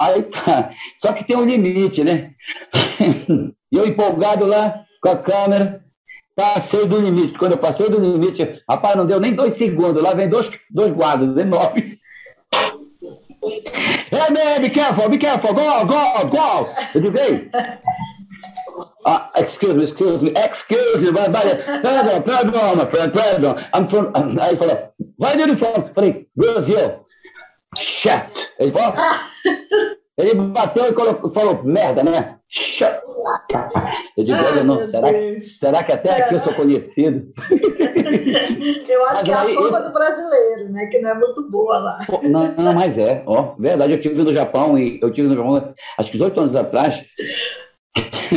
Aí 0.00 0.22
tá. 0.22 0.70
Só 0.96 1.12
que 1.12 1.24
tem 1.24 1.36
um 1.36 1.44
limite, 1.44 2.02
né? 2.02 2.32
E 3.72 3.76
eu 3.76 3.84
empolgado 3.84 4.46
lá 4.46 4.84
com 5.02 5.08
a 5.08 5.16
câmera, 5.16 5.84
passei 6.36 6.86
do 6.86 7.00
limite. 7.00 7.36
Quando 7.36 7.52
eu 7.52 7.58
passei 7.58 7.88
do 7.88 7.98
limite, 7.98 8.62
rapaz, 8.70 8.94
não 8.94 9.04
deu 9.04 9.18
nem 9.18 9.34
dois 9.34 9.56
segundos. 9.56 10.00
Lá 10.00 10.14
vem 10.14 10.28
dois, 10.28 10.48
dois 10.70 10.92
guardas 10.92 11.36
enormes. 11.36 11.98
Hey 13.42 14.30
man, 14.30 14.62
be 14.62 14.70
careful, 14.70 15.08
be 15.08 15.18
careful, 15.18 15.52
go, 15.52 15.84
go, 15.84 16.28
go. 16.28 16.68
Eu 16.94 17.00
digo, 17.00 17.18
Uh, 19.06 19.20
excuse 19.36 19.74
me, 19.74 19.84
excuse 19.84 20.20
me, 20.20 20.32
excuse 20.32 21.00
me, 21.00 21.12
but, 21.12 21.30
but, 21.30 21.64
perdão, 21.64 22.22
perdão, 22.22 22.76
my 22.76 22.86
friend, 22.86 23.12
perdão. 23.12 23.54
I'm 23.72 23.86
from, 23.86 24.10
aí 24.40 24.48
ele 24.50 24.56
falou, 24.56 24.92
vai 25.16 25.40
are 25.40 25.48
you 25.48 25.56
from? 25.56 25.94
Falei, 25.94 26.26
Brasil. 26.34 27.04
Shit. 27.76 28.26
Ele 28.58 28.72
falou, 28.72 28.94
ele 30.18 30.34
bateu 30.34 30.88
e 30.88 30.92
colocou, 30.92 31.30
falou, 31.30 31.62
merda, 31.62 32.02
né? 32.02 32.36
Shut. 32.48 33.00
Eu 34.16 34.24
digo, 34.24 34.38
olha, 34.38 34.62
não, 34.62 34.88
será, 34.88 35.08
será 35.40 35.84
que 35.84 35.92
até 35.92 36.22
aqui 36.22 36.34
eu 36.34 36.40
sou 36.40 36.54
conhecido? 36.54 37.32
Eu 38.88 39.04
acho 39.06 39.14
mas 39.14 39.22
que 39.22 39.30
é 39.30 39.34
a 39.34 39.44
fama 39.44 39.80
do 39.80 39.92
brasileiro, 39.92 40.68
né? 40.70 40.86
Que 40.86 41.00
não 41.00 41.10
é 41.10 41.14
muito 41.14 41.50
boa 41.50 41.78
lá. 41.78 41.98
Não, 42.22 42.44
não 42.54 42.72
mas 42.72 42.96
é, 42.96 43.22
ó, 43.26 43.54
verdade, 43.58 43.92
eu 43.92 44.00
tive 44.00 44.22
no 44.22 44.32
Japão 44.32 44.78
e 44.78 45.00
eu 45.02 45.12
tive 45.12 45.28
no 45.28 45.36
Japão, 45.36 45.74
acho 45.98 46.10
que 46.10 46.18
18 46.18 46.40
anos 46.40 46.54
atrás, 46.54 47.04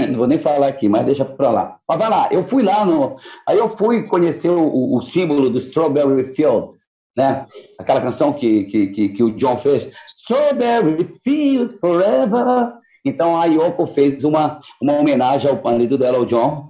não 0.10 0.18
vou 0.18 0.28
nem 0.28 0.40
falar 0.40 0.68
aqui, 0.68 0.88
mas 0.88 1.06
deixa 1.06 1.26
para 1.26 1.50
lá. 1.50 1.80
Mas 1.88 1.98
vai 1.98 2.10
lá, 2.10 2.30
eu 2.32 2.44
fui 2.44 2.64
lá 2.64 2.86
no. 2.86 3.18
Aí 3.48 3.58
eu 3.58 3.70
fui 3.70 4.04
conhecer 4.04 4.50
o, 4.50 4.96
o 4.96 5.02
símbolo 5.02 5.50
do 5.50 5.58
Strawberry 5.58 6.34
Field, 6.34 6.76
né? 7.16 7.46
Aquela 7.78 8.02
canção 8.02 8.34
que, 8.34 8.66
que, 8.66 8.88
que, 8.88 9.10
que 9.10 9.24
o 9.24 9.32
John 9.32 9.58
fez. 9.58 9.90
Strawberry 10.22 11.06
Fields 11.24 11.74
Forever. 11.80 12.74
Então 13.04 13.40
a 13.40 13.46
Yoko 13.46 13.88
fez 13.88 14.24
uma, 14.24 14.60
uma 14.82 14.94
homenagem 14.94 15.50
ao 15.50 15.62
marido 15.62 15.98
dela, 15.98 16.20
o 16.20 16.26
John, 16.26 16.68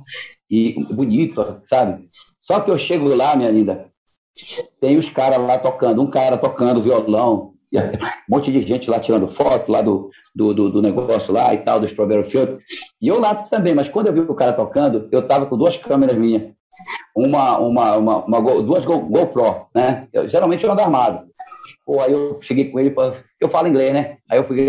e 0.49 0.73
bonito, 0.93 1.59
sabe? 1.63 2.07
Só 2.39 2.59
que 2.59 2.71
eu 2.71 2.77
chego 2.77 3.13
lá, 3.13 3.35
minha 3.35 3.51
linda, 3.51 3.89
tem 4.79 4.97
os 4.97 5.09
caras 5.09 5.39
lá 5.39 5.57
tocando, 5.57 6.01
um 6.01 6.09
cara 6.09 6.37
tocando 6.37 6.81
violão, 6.81 7.48
um 7.77 8.35
monte 8.35 8.51
de 8.51 8.61
gente 8.61 8.89
lá 8.89 8.99
tirando 8.99 9.27
foto 9.27 9.71
lá 9.71 9.81
do, 9.81 10.09
do, 10.33 10.53
do, 10.53 10.69
do, 10.71 10.81
negócio 10.81 11.31
lá 11.31 11.53
e 11.53 11.59
tal, 11.59 11.79
do 11.79 11.85
Strawberry 11.85 12.23
Field. 12.23 12.57
E 13.01 13.07
eu 13.07 13.19
lá 13.19 13.35
também, 13.35 13.75
mas 13.75 13.89
quando 13.89 14.07
eu 14.07 14.13
vi 14.13 14.21
o 14.21 14.35
cara 14.35 14.53
tocando, 14.53 15.07
eu 15.11 15.27
tava 15.27 15.45
com 15.45 15.57
duas 15.57 15.77
câmeras 15.77 16.17
minhas. 16.17 16.51
Uma, 17.15 17.59
uma, 17.59 17.97
uma, 17.97 18.25
uma 18.25 18.41
duas 18.63 18.85
GoPro, 18.85 19.67
né? 19.75 20.07
Eu, 20.13 20.27
geralmente 20.27 20.63
eu 20.63 20.71
ando 20.71 20.81
armado. 20.81 21.27
Pô, 21.85 22.01
aí 22.01 22.11
eu 22.11 22.39
cheguei 22.41 22.71
com 22.71 22.79
ele, 22.79 22.91
eu 23.39 23.47
falo 23.47 23.67
inglês, 23.67 23.93
né? 23.93 24.17
Aí 24.29 24.37
eu, 24.37 24.43
fui, 24.43 24.65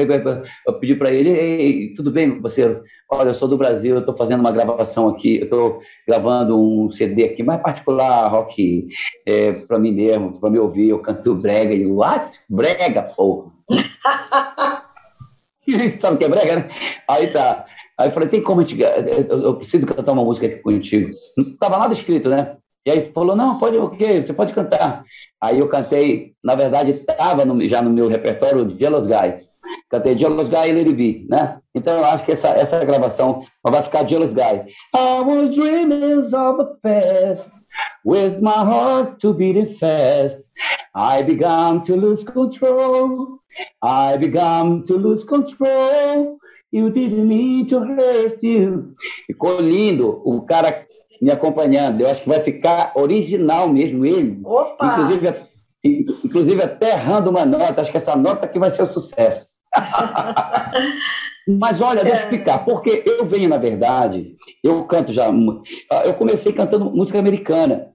eu 0.66 0.74
pedi 0.74 0.94
para 0.94 1.11
ele, 1.11 1.92
tudo 1.96 2.12
bem, 2.12 2.40
você? 2.40 2.80
Olha, 3.11 3.30
eu 3.30 3.35
sou 3.35 3.48
do 3.48 3.59
Brasil, 3.59 3.94
eu 3.94 4.00
estou 4.00 4.16
fazendo 4.16 4.40
uma 4.40 4.52
gravação 4.52 5.09
aqui, 5.09 5.38
eu 5.38 5.44
estou 5.44 5.80
gravando 6.06 6.59
um 6.59 6.90
CD 6.90 7.24
aqui, 7.24 7.42
mais 7.42 7.61
particular, 7.61 8.28
rock, 8.28 8.87
é, 9.26 9.52
para 9.52 9.78
mim 9.78 9.92
mesmo, 9.92 10.38
para 10.38 10.50
me 10.50 10.59
ouvir, 10.59 10.90
eu 10.90 11.00
canto 11.00 11.35
brega. 11.35 11.72
Ele, 11.72 11.90
what? 11.90 12.38
Brega, 12.48 13.02
pô. 13.02 13.50
Sabe 15.98 16.14
o 16.14 16.18
que 16.18 16.24
é 16.24 16.28
brega, 16.28 16.56
né? 16.56 16.68
Aí 17.09 17.28
tá. 17.28 17.64
Aí 17.98 18.09
eu 18.09 18.12
falei, 18.12 18.28
tem 18.28 18.42
como 18.42 18.61
a 18.61 18.64
gente. 18.64 18.80
Eu 19.28 19.56
preciso 19.56 19.87
cantar 19.87 20.12
uma 20.12 20.24
música 20.24 20.46
aqui 20.46 20.56
contigo. 20.56 21.11
Não 21.37 21.44
estava 21.44 21.76
nada 21.76 21.92
escrito, 21.92 22.30
né? 22.30 22.56
E 22.86 22.90
aí 22.90 23.12
falou, 23.12 23.36
não, 23.36 23.58
pode 23.58 23.76
o 23.76 23.90
quê? 23.90 24.22
Você 24.22 24.32
pode 24.32 24.54
cantar. 24.54 25.04
Aí 25.40 25.58
eu 25.58 25.68
cantei, 25.68 26.32
na 26.42 26.54
verdade, 26.54 26.92
estava 26.92 27.42
já 27.68 27.82
no 27.82 27.90
meu 27.90 28.08
repertório 28.08 28.74
Jealous 28.78 29.06
Guy. 29.06 29.36
Cantei 29.90 30.16
Jealous 30.16 30.48
Guy 30.48 30.68
e 30.68 30.72
Lady 30.72 30.92
B, 30.94 31.26
né? 31.28 31.58
Então 31.74 31.98
eu 31.98 32.04
acho 32.04 32.24
que 32.24 32.32
essa, 32.32 32.48
essa 32.48 32.84
gravação 32.84 33.44
vai 33.62 33.82
ficar 33.82 34.06
Jealous 34.06 34.32
Guy. 34.32 34.72
I 34.96 35.20
was 35.22 35.50
dreaming 35.50 36.18
of 36.18 36.60
a 36.60 36.64
past 36.82 37.50
with 38.04 38.40
my 38.40 38.64
heart 38.64 39.20
to 39.20 39.34
beating 39.34 39.74
fast. 39.76 40.38
I 40.94 41.22
began 41.22 41.82
to 41.82 41.96
lose 41.96 42.24
control. 42.24 43.40
I 43.82 44.16
began 44.16 44.84
to 44.86 44.96
lose 44.96 45.24
control. 45.24 46.38
You 46.72 46.90
didn't 46.90 47.28
mean 47.28 47.66
to 47.68 47.80
hurt 47.80 48.42
you. 48.42 48.94
Ficou 49.26 49.60
lindo. 49.60 50.22
O 50.24 50.42
cara 50.42 50.86
me 51.20 51.30
acompanhando. 51.30 52.00
Eu 52.00 52.11
acho 52.11 52.22
que 52.22 52.28
vai 52.28 52.40
ficar 52.40 52.92
original 52.94 53.68
mesmo 53.68 54.06
ele. 54.06 54.40
Opa! 54.44 54.87
Inclusive, 54.87 55.35
inclusive 56.24 56.62
até 56.62 56.90
errando 56.92 57.30
uma 57.30 57.44
nota. 57.44 57.83
Acho 57.83 57.90
que 57.90 57.96
essa 57.96 58.16
nota 58.16 58.46
aqui 58.46 58.59
vai 58.59 58.70
ser 58.70 58.83
um 58.83 58.87
sucesso. 58.87 59.48
Mas 61.48 61.80
olha, 61.80 62.02
deixa 62.02 62.18
eu 62.18 62.20
é. 62.20 62.24
explicar. 62.24 62.64
Porque 62.64 63.02
eu 63.06 63.24
venho, 63.26 63.48
na 63.48 63.59
verdade, 63.59 64.37
eu 64.62 64.85
canto 64.85 65.12
já. 65.12 65.26
Eu 66.04 66.14
comecei 66.14 66.52
cantando 66.52 66.90
música 66.90 67.18
americana. 67.18 67.90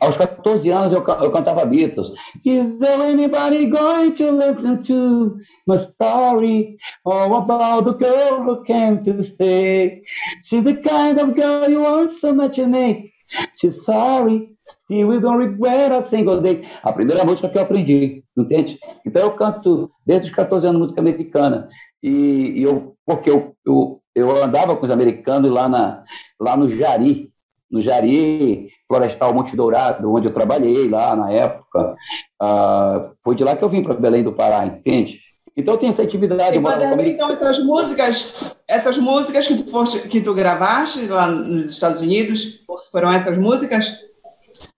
Aos 0.00 0.16
14 0.16 0.70
anos 0.70 0.92
eu, 0.92 1.04
eu 1.04 1.30
cantava 1.30 1.66
Beatles. 1.66 2.12
Is 2.44 2.78
there 2.78 3.02
anybody 3.02 3.66
going 3.66 4.12
to 4.12 4.30
listen 4.32 4.82
to 4.82 5.36
my 5.66 5.76
story? 5.76 6.78
All 7.04 7.34
about 7.34 7.84
the 7.84 7.92
girl 7.92 8.42
who 8.42 8.64
came 8.64 9.00
to 9.02 9.22
stay. 9.22 10.02
She's 10.42 10.64
the 10.64 10.76
kind 10.76 11.20
of 11.20 11.34
girl 11.34 11.70
you 11.70 11.82
want 11.82 12.12
so 12.12 12.32
much 12.32 12.56
to 12.56 12.66
make. 12.66 13.12
She's 13.54 13.84
sorry, 13.84 14.56
still 14.64 15.08
we 15.08 15.20
don't 15.20 15.36
regret 15.36 15.92
a 15.92 16.02
single 16.04 16.40
day. 16.40 16.66
A 16.82 16.92
primeira 16.92 17.24
música 17.24 17.48
que 17.48 17.58
eu 17.58 17.62
aprendi, 17.62 18.24
entende? 18.36 18.78
Então 19.06 19.22
eu 19.22 19.32
canto 19.32 19.90
desde 20.04 20.30
os 20.30 20.34
14 20.34 20.66
anos 20.66 20.80
música 20.80 21.00
americana. 21.00 21.68
E, 22.02 22.54
e 22.56 22.62
eu, 22.62 22.96
porque 23.06 23.30
eu, 23.30 23.54
eu, 23.64 24.00
eu 24.14 24.42
andava 24.42 24.74
com 24.76 24.84
os 24.84 24.90
americanos 24.90 25.50
lá, 25.50 25.68
na, 25.68 26.04
lá 26.40 26.56
no 26.56 26.68
Jari, 26.68 27.29
no 27.70 27.80
Jari 27.80 28.68
Florestal 28.88 29.32
Monte 29.32 29.54
Dourado, 29.54 30.12
onde 30.12 30.28
eu 30.28 30.34
trabalhei 30.34 30.88
lá 30.88 31.14
na 31.14 31.30
época. 31.30 31.94
Ah, 32.40 33.10
foi 33.22 33.34
de 33.34 33.44
lá 33.44 33.56
que 33.56 33.62
eu 33.62 33.68
vim 33.68 33.82
para 33.82 33.94
Belém 33.94 34.24
do 34.24 34.32
Pará, 34.32 34.66
entende? 34.66 35.20
Então 35.56 35.74
eu 35.74 35.78
tenho 35.78 35.92
essa 35.92 36.02
atividade. 36.02 36.56
E, 36.56 36.60
quando, 36.60 37.00
então 37.02 37.30
essas 37.30 37.58
músicas, 37.64 38.56
essas 38.68 38.98
músicas 38.98 39.46
que 39.46 39.62
tu, 39.62 39.70
foste, 39.70 40.08
que 40.08 40.20
tu 40.20 40.34
gravaste 40.34 41.06
lá 41.06 41.26
nos 41.26 41.70
Estados 41.70 42.00
Unidos, 42.00 42.64
foram 42.90 43.12
essas 43.12 43.36
músicas? 43.36 44.10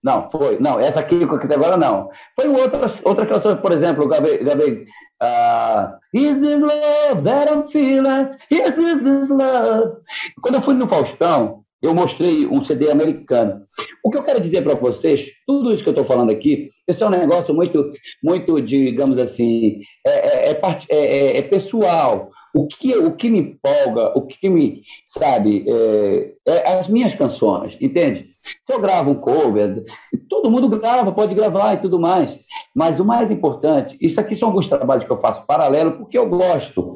Não, 0.03 0.29
foi. 0.31 0.59
Não, 0.59 0.81
essa 0.81 1.01
aqui 1.01 1.21
agora 1.23 1.77
não. 1.77 2.09
Foi 2.39 2.49
outra, 2.49 2.93
outra 3.05 3.27
canção, 3.27 3.57
por 3.59 3.73
exemplo, 3.73 4.09
gravei, 4.09 4.39
gravei 4.39 4.85
uh, 5.23 5.95
Is 6.13 6.39
this 6.39 6.61
love 6.61 7.23
that 7.25 7.51
I'm 7.51 7.69
feeling? 7.69 8.31
Is 8.51 8.75
this, 8.75 9.03
this 9.03 9.29
love? 9.29 9.99
Quando 10.43 10.57
eu 10.57 10.63
fui 10.63 10.75
no 10.75 10.89
Faustão, 10.89 11.62
eu 11.83 11.93
mostrei 11.93 12.47
um 12.47 12.65
CD 12.65 12.91
americano. 12.91 13.63
O 14.05 14.11
que 14.11 14.17
eu 14.17 14.23
quero 14.23 14.41
dizer 14.41 14.63
para 14.63 14.75
vocês, 14.75 15.31
tudo 15.47 15.71
isso 15.71 15.83
que 15.83 15.89
eu 15.89 15.93
estou 15.93 16.05
falando 16.05 16.31
aqui, 16.31 16.71
isso 16.89 17.03
é 17.03 17.07
um 17.07 17.11
negócio 17.11 17.53
muito, 17.53 17.93
muito 18.23 18.61
digamos 18.63 19.19
assim, 19.19 19.81
é, 20.07 20.51
é, 20.51 20.61
é, 20.89 21.39
é 21.39 21.43
pessoal. 21.43 22.31
O 22.55 22.67
que, 22.67 22.97
o 22.97 23.13
que 23.13 23.31
me 23.31 23.39
empolga, 23.39 24.13
o 24.15 24.27
que 24.27 24.49
me, 24.49 24.83
sabe, 25.07 25.65
é, 25.67 26.35
as 26.79 26.87
minhas 26.87 27.15
canções, 27.15 27.79
entende? 27.81 28.31
Se 28.63 28.73
eu 28.73 28.81
gravo 28.81 29.11
um 29.11 29.15
cover, 29.15 29.85
todo 30.29 30.51
mundo 30.51 30.69
grava, 30.69 31.13
pode 31.13 31.35
gravar 31.35 31.75
e 31.75 31.79
tudo 31.79 31.99
mais. 31.99 32.39
Mas 32.75 32.99
o 32.99 33.05
mais 33.05 33.31
importante, 33.31 33.97
isso 34.01 34.21
aqui 34.21 34.35
são 34.35 34.49
alguns 34.49 34.67
trabalhos 34.67 35.05
que 35.05 35.11
eu 35.11 35.19
faço 35.19 35.47
paralelo 35.47 35.93
porque 35.93 36.19
eu 36.19 36.29
gosto. 36.29 36.95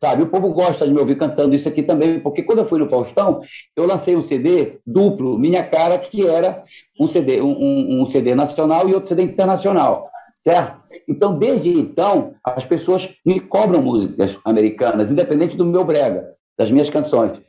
Sabe, 0.00 0.22
o 0.22 0.28
povo 0.28 0.52
gosta 0.52 0.86
de 0.86 0.92
me 0.92 0.98
ouvir 0.98 1.18
cantando 1.18 1.54
isso 1.54 1.68
aqui 1.68 1.82
também, 1.82 2.18
porque 2.18 2.42
quando 2.42 2.60
eu 2.60 2.66
fui 2.66 2.78
no 2.78 2.88
Faustão, 2.88 3.40
eu 3.76 3.86
lancei 3.86 4.16
um 4.16 4.22
CD 4.22 4.78
duplo, 4.86 5.38
minha 5.38 5.62
cara, 5.62 5.98
que 5.98 6.26
era 6.26 6.62
um 6.98 7.06
CD, 7.06 7.42
um, 7.42 8.02
um 8.02 8.08
CD 8.08 8.34
nacional 8.34 8.88
e 8.88 8.94
outro 8.94 9.10
CD 9.10 9.22
internacional, 9.22 10.02
certo? 10.36 10.78
Então, 11.08 11.38
desde 11.38 11.70
então, 11.70 12.34
as 12.44 12.64
pessoas 12.64 13.08
me 13.24 13.40
cobram 13.40 13.82
músicas 13.82 14.36
americanas, 14.44 15.10
independente 15.10 15.56
do 15.56 15.64
meu 15.64 15.84
brega, 15.84 16.34
das 16.58 16.70
minhas 16.70 16.90
canções. 16.90 17.40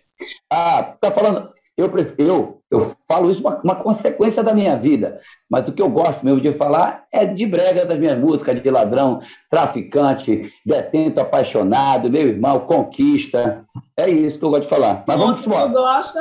Ah, 0.52 0.96
tá 1.00 1.12
falando, 1.12 1.52
eu, 1.78 1.92
eu 2.18 2.58
eu 2.70 2.96
falo 3.08 3.32
isso 3.32 3.40
uma, 3.40 3.62
uma 3.64 3.76
consequência 3.76 4.44
da 4.44 4.54
minha 4.54 4.76
vida, 4.76 5.22
mas 5.50 5.68
o 5.68 5.72
que 5.72 5.82
eu 5.82 5.90
gosto 5.90 6.24
mesmo 6.26 6.42
de 6.42 6.54
falar 6.54 7.06
é 7.12 7.26
de 7.26 7.46
brega 7.46 7.86
das 7.86 7.98
minhas 7.98 8.20
músicas, 8.20 8.62
de 8.62 8.70
ladrão, 8.70 9.22
traficante, 9.50 10.52
detento, 10.66 11.22
apaixonado, 11.22 12.10
meu 12.10 12.28
irmão, 12.28 12.60
conquista. 12.62 13.66
É 13.96 14.10
isso 14.10 14.38
que 14.38 14.44
eu 14.44 14.50
gosto 14.50 14.64
de 14.64 14.70
falar. 14.70 15.04
Mas 15.08 15.18
vamos 15.18 15.46
embora. 15.46 15.68
Você 15.68 15.74
gosta? 15.74 16.20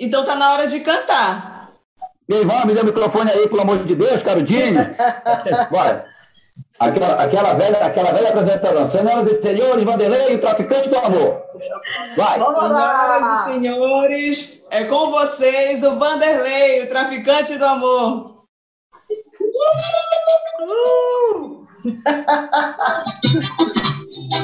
Então 0.00 0.24
tá 0.24 0.36
na 0.36 0.52
hora 0.52 0.66
de 0.66 0.80
cantar. 0.80 1.53
Meu 2.28 2.40
irmão, 2.40 2.64
me 2.64 2.74
dê 2.74 2.80
o 2.80 2.86
microfone 2.86 3.30
aí, 3.30 3.48
pelo 3.48 3.60
amor 3.60 3.84
de 3.84 3.94
Deus, 3.94 4.22
Carudinho. 4.22 4.96
Bora. 5.70 6.06
Aquela, 6.78 7.22
aquela, 7.22 7.54
velha, 7.54 7.84
aquela 7.84 8.12
velha 8.12 8.28
apresentação. 8.30 8.90
Senhoras 8.90 9.30
e 9.30 9.42
senhores, 9.42 9.84
Vanderlei, 9.84 10.34
o 10.34 10.40
traficante 10.40 10.88
do 10.88 10.98
amor. 10.98 11.42
Vai. 12.16 12.34
Senhoras 12.34 13.22
e 13.22 13.52
senhores, 13.52 14.66
é 14.70 14.84
com 14.84 15.10
vocês 15.10 15.84
o 15.84 15.98
Vanderlei, 15.98 16.84
o 16.84 16.88
traficante 16.88 17.58
do 17.58 17.64
amor. 17.64 18.44
Uh! 20.60 21.66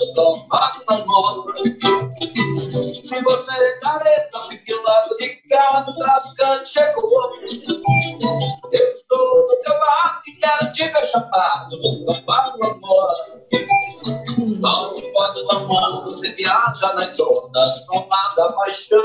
chapado, 0.00 0.48
com 0.48 0.84
no 0.88 0.94
amor. 1.02 1.54
Se 2.54 3.22
você 3.22 3.52
é 3.52 3.78
careta, 3.80 4.46
fique 4.48 4.74
logo 4.74 5.16
ligado, 5.20 5.94
traficante 5.94 6.68
chegou. 6.68 7.30
Eu 8.72 8.92
estou 8.92 9.46
do 9.46 9.56
teu 9.64 9.78
lado 9.78 10.22
e 10.26 10.32
quero 10.32 10.72
te 10.72 10.88
ver 10.88 11.04
chapado, 11.04 11.80
com 11.80 12.58
no 12.58 12.66
amor. 12.66 13.14
Não 14.60 14.94
pode 15.12 15.40
amor, 15.56 16.04
você 16.04 16.32
viaja 16.32 16.92
nas 16.94 17.18
ondas, 17.20 17.86
não 17.88 18.08
nada 18.08 18.52
paixão. 18.54 19.02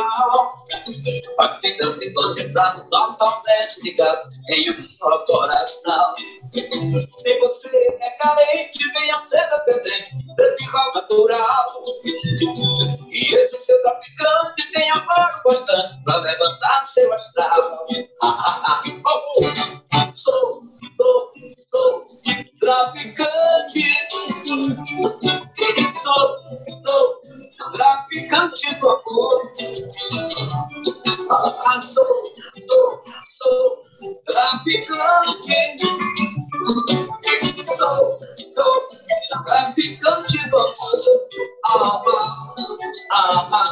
A 1.37 1.47
vida 1.61 1.87
sintonizada, 1.89 2.83
totalmente 2.89 3.83
ligado 3.83 4.29
em 4.49 4.71
um 4.71 4.81
só 4.81 5.19
coração. 5.19 6.15
Se 6.51 7.39
você 7.39 7.97
é 8.01 8.09
carente, 8.11 8.79
venha 8.93 9.19
ser 9.19 9.47
dependente 9.49 10.15
desse 10.35 10.63
rol 10.65 10.91
natural. 10.95 11.83
E 13.11 13.35
esse 13.35 13.59
seu 13.59 13.79
traficante 13.83 14.71
tem 14.73 14.89
amor 14.89 15.29
bastante 15.45 16.03
pra 16.03 16.17
levantar 16.17 16.85
seu 16.87 17.13
astral. 17.13 17.71
Ah, 18.23 18.27
ah, 18.27 18.61
ah, 18.65 18.81
oh, 19.05 19.23
oh. 19.37 20.11
Sou, 20.15 20.61
sou, 20.97 21.33
sou 21.69 22.03
traficante. 22.59 23.85
Sou, 26.03 26.33
sou 26.83 27.26
traficante 27.71 28.75
do 28.75 28.89
amor. 28.89 29.41
Ah, 31.29 31.81
sou, 31.81 32.33
sou, 32.67 32.97
sou 33.37 33.83
traficante. 34.25 35.77
Sou, 37.77 38.19
sou 38.55 39.43
traficante 39.43 40.49
do 40.49 40.57
amor. 40.57 42.17
Ah, 43.13 43.49
ah, 43.51 43.51
ah, 43.51 43.63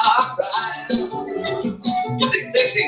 ah, 0.00 0.36
right. 0.38 0.88
Music 2.18 2.50
sexy. 2.50 2.82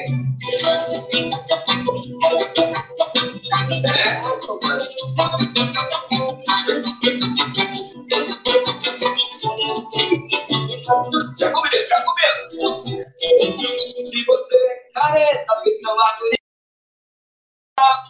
Já 11.39 11.53
começo, 11.53 11.89
já 11.89 12.05
começo. 12.05 12.51
Se 12.51 14.25
você 14.25 14.57
é 14.57 14.91
careta, 14.93 15.63
fica 15.63 15.95
no 15.95 16.01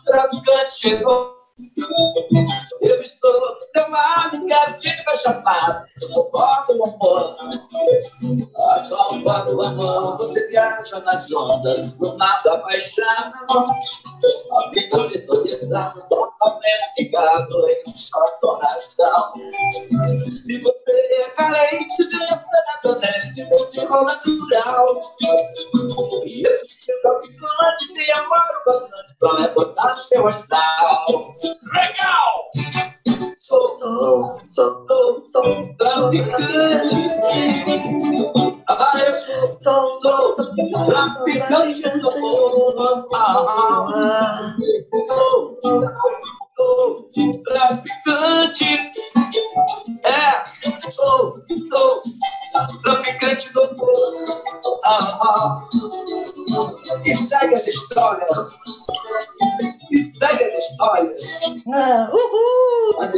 traficante 0.05 0.71
chegou. 0.71 1.40
Eu 2.81 3.03
estou 3.03 3.33
do 3.75 3.91
lado, 3.91 4.47
quero 4.47 4.79
te 4.79 4.89
ver 4.89 5.17
chapado. 5.17 5.87
Eu 6.01 6.31
boto 6.31 6.73
o 6.77 6.85
amor. 6.85 7.35
A 8.57 8.79
bomba 8.89 9.41
do 9.41 9.63
amor, 9.63 10.19
você 10.19 10.47
viaja 10.49 11.01
nas 11.01 11.31
ondas, 11.33 11.97
no 11.99 12.17
mar 12.17 12.43
da. 12.43 12.55
A 14.51 14.71
vida 14.71 15.03
sintonizada, 15.05 16.01
totalmente 16.09 16.83
ligado 16.99 17.69
em 17.69 17.97
só 17.97 18.23
coração. 18.41 19.33
Se 20.47 20.59
você 20.61 20.91
é 20.91 21.31
carente, 21.31 22.09
dança 22.11 22.65
naturalmente, 22.75 23.45
música 23.45 24.03
natural. 24.03 25.01
E 26.25 26.47
esse 26.47 26.85
seu 26.85 27.03
traficante 27.03 27.95
tem 27.95 28.13
amor 28.13 28.63
bastante 28.67 29.15
pra 29.19 29.33
levantar 29.33 29.97
seu 29.99 30.27
astral. 30.27 31.07
Legal! 31.73 32.51
Sou, 33.37 33.79
sou, 33.79 34.37
sou, 35.23 35.77
traficante. 35.77 37.41
Ah, 38.69 38.93
eu 39.01 39.15
sou, 39.61 40.01
sou, 40.01 40.37
traficante 40.87 41.83
do. 41.83 43.09
Ah, 43.15 44.55
sou, 45.09 45.59
sou 46.57 47.11
traficante. 47.45 48.91
É, 50.05 50.43
sou, 50.91 51.35
sou 51.69 52.03
traficante 52.83 53.53
do. 53.53 53.63
Ah, 54.85 55.69
e 57.05 57.15
segue 57.15 57.55
as 57.55 57.67
histórias. 57.67 58.57
Segue 60.21 60.45
as 60.45 60.55
histórias. 60.55 61.23
Ah, 61.73 62.11
uhul! 62.13 63.01
Ah, 63.01 63.11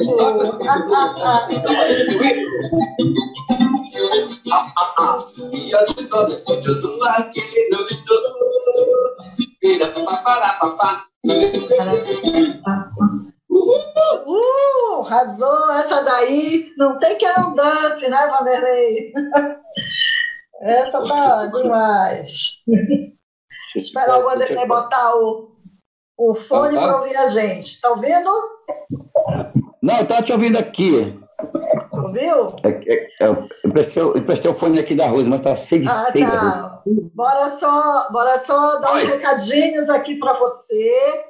ah, 4.77 4.95
ah. 4.99 5.17
E 5.53 5.75
as 5.75 5.89
histórias 5.91 6.41
continuam 6.45 7.09
aqui 7.09 7.43
no 7.73 7.85
estudo. 7.87 8.29
Vira 9.61 9.91
papá, 9.91 10.59
papá. 10.61 11.05
Uh, 13.51 15.03
arrasou 15.05 15.73
essa 15.73 16.03
daí. 16.03 16.71
Não 16.79 17.01
tem 17.01 17.19
que 17.19 17.29
não 17.33 17.57
dance, 17.57 18.09
né, 18.09 18.29
Vanderlei? 18.29 19.13
Essa 20.63 21.05
tá 21.09 21.47
demais. 21.47 22.63
Esperar 23.75 24.21
o 24.21 24.23
Vanderlei 24.23 24.67
botar 24.69 25.17
o, 25.17 25.52
o 26.31 26.35
fone 26.35 26.75
para 26.75 26.99
ouvir 26.99 27.17
a 27.17 27.27
gente. 27.27 27.81
Tá 27.81 27.91
ouvindo? 27.91 28.31
Não, 29.83 29.99
eu 29.99 30.07
tô 30.07 30.23
te 30.23 30.33
ouvindo 30.33 30.59
aqui. 30.59 31.19
Ouviu? 31.91 32.55
É, 32.65 32.69
é, 32.69 33.09
é, 33.21 33.27
eu, 33.65 33.73
prestei, 33.73 34.03
eu 34.03 34.25
prestei 34.25 34.51
o 34.51 34.55
fone 34.55 34.79
aqui 34.79 34.95
da 34.95 35.09
Rosa, 35.09 35.29
mas 35.29 35.43
tá 35.43 35.57
cheio 35.57 35.83
de 35.83 35.89
Ah, 35.89 36.07
tá. 36.13 36.83
Bora 37.15 37.51
só, 37.51 38.11
bora 38.13 38.39
só 38.41 38.79
dar 38.79 38.93
uns 38.93 39.05
Oi. 39.05 39.07
recadinhos 39.07 39.89
aqui 39.89 40.17
para 40.17 40.35
você. 40.35 41.25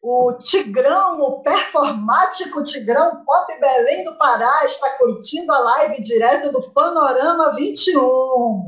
O 0.00 0.34
Tigrão, 0.34 1.20
o 1.20 1.42
performático 1.42 2.62
Tigrão 2.62 3.24
Pop 3.24 3.60
Belém 3.60 4.04
do 4.04 4.16
Pará, 4.16 4.64
está 4.64 4.90
curtindo 4.90 5.52
a 5.52 5.58
live 5.58 6.00
direto 6.02 6.52
do 6.52 6.70
Panorama 6.70 7.56
21. 7.56 8.62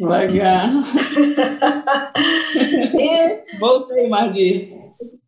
Legal. 0.00 0.66
E 2.98 3.42
Voltei, 3.60 4.08
Marli. 4.08 4.81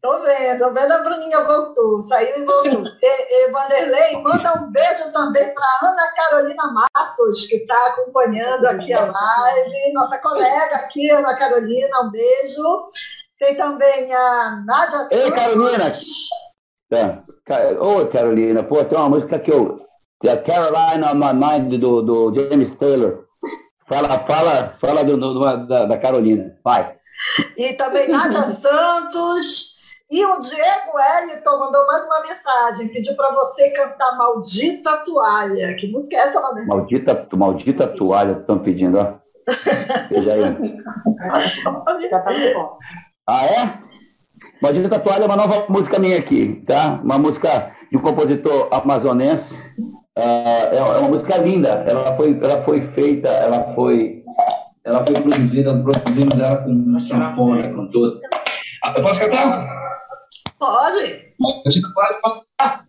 Tô 0.05 0.23
vendo, 0.23 0.59
tô 0.59 0.71
vendo 0.73 0.93
a 0.93 0.99
Bruninha 0.99 1.45
voltou, 1.45 2.01
saiu 2.01 2.43
e 2.43 2.45
voltou. 2.45 2.85
E, 3.03 3.47
e 3.47 3.51
Vanderlei, 3.51 4.23
manda 4.23 4.61
um 4.61 4.71
beijo 4.71 5.11
também 5.13 5.53
para 5.55 5.89
Ana 5.89 6.13
Carolina 6.15 6.63
Matos, 6.73 7.47
que 7.47 7.57
está 7.57 7.87
acompanhando 7.89 8.67
aqui 8.67 8.93
a 8.93 9.05
live. 9.05 9.93
Nossa 9.95 10.19
colega 10.19 10.77
aqui, 10.77 11.11
Ana 11.11 11.35
Carolina, 11.37 12.03
um 12.03 12.11
beijo. 12.11 12.87
Tem 13.39 13.57
também 13.57 14.13
a 14.15 14.63
Nádia 14.67 15.09
Ei. 15.11 15.31
Carolina! 15.31 15.85
É, 16.93 17.79
Oi, 17.81 18.07
Carolina. 18.09 18.63
Pô, 18.63 18.85
tem 18.85 18.97
uma 18.99 19.09
música 19.09 19.39
que 19.39 19.51
eu. 19.53 19.77
é 20.25 20.37
Caroline 20.37 21.05
on 21.05 21.15
My 21.15 21.33
Mind, 21.35 21.81
do, 21.81 22.03
do 22.03 22.33
James 22.35 22.71
Taylor. 22.77 23.25
Fala, 23.87 24.19
fala, 24.21 24.75
fala 24.81 25.05
do, 25.05 25.17
do- 25.17 25.67
da, 25.67 25.85
da 25.87 25.99
Carolina. 25.99 26.57
Vai. 26.65 26.95
E 27.59 27.73
também 27.75 28.09
Nádia 28.09 28.51
Santos. 28.61 29.74
E 30.15 30.25
o 30.25 30.39
Diego 30.39 30.93
Wellington 30.95 31.59
mandou 31.59 31.85
mais 31.89 32.07
uma 32.07 32.21
mensagem, 32.23 32.87
pediu 32.87 33.17
para 33.17 33.35
você 33.35 33.71
cantar 33.71 34.17
Maldita 34.17 34.99
Toalha. 34.99 35.75
Que 35.75 35.91
música 35.91 36.15
é 36.15 36.21
essa, 36.21 36.41
Mané? 36.41 36.65
Maldita, 36.67 37.27
maldita 37.37 37.89
Toalha, 37.89 38.39
estão 38.39 38.61
pedindo, 38.61 38.97
ó. 38.97 39.15
Veja 40.13 40.35
aí. 40.35 40.43
Ah, 43.27 43.45
é? 43.45 43.79
Maldita 44.63 45.01
Toalha 45.01 45.25
é 45.25 45.27
uma 45.27 45.37
nova 45.37 45.65
música 45.69 45.99
minha 45.99 46.17
aqui, 46.17 46.63
tá? 46.65 47.01
Uma 47.03 47.19
música 47.19 47.73
de 47.91 47.99
um 47.99 48.01
compositor 48.01 48.69
amazonense. 48.71 49.59
Uh, 50.17 50.75
é 50.77 50.81
uma 51.01 51.09
música 51.09 51.39
linda. 51.39 51.85
Ela 51.89 52.17
foi, 52.17 52.39
ela 52.41 52.63
foi 52.63 52.81
feita, 52.83 53.29
ela 53.31 53.75
foi, 53.75 54.23
ela 54.85 55.05
foi 55.05 55.21
produzida, 55.21 55.77
produzimos 55.83 56.39
ela 56.39 56.59
com 56.59 56.99
sanfona, 57.01 57.75
com 57.75 57.91
tudo. 57.91 58.17
Ah, 58.85 58.95
eu 58.97 59.03
posso 59.03 59.19
cantar? 59.19 59.84
Pode. 60.65 61.27
Maldita 61.39 61.93
Toalha, 61.93 62.21
posso 62.23 62.43
cantar? 62.59 62.87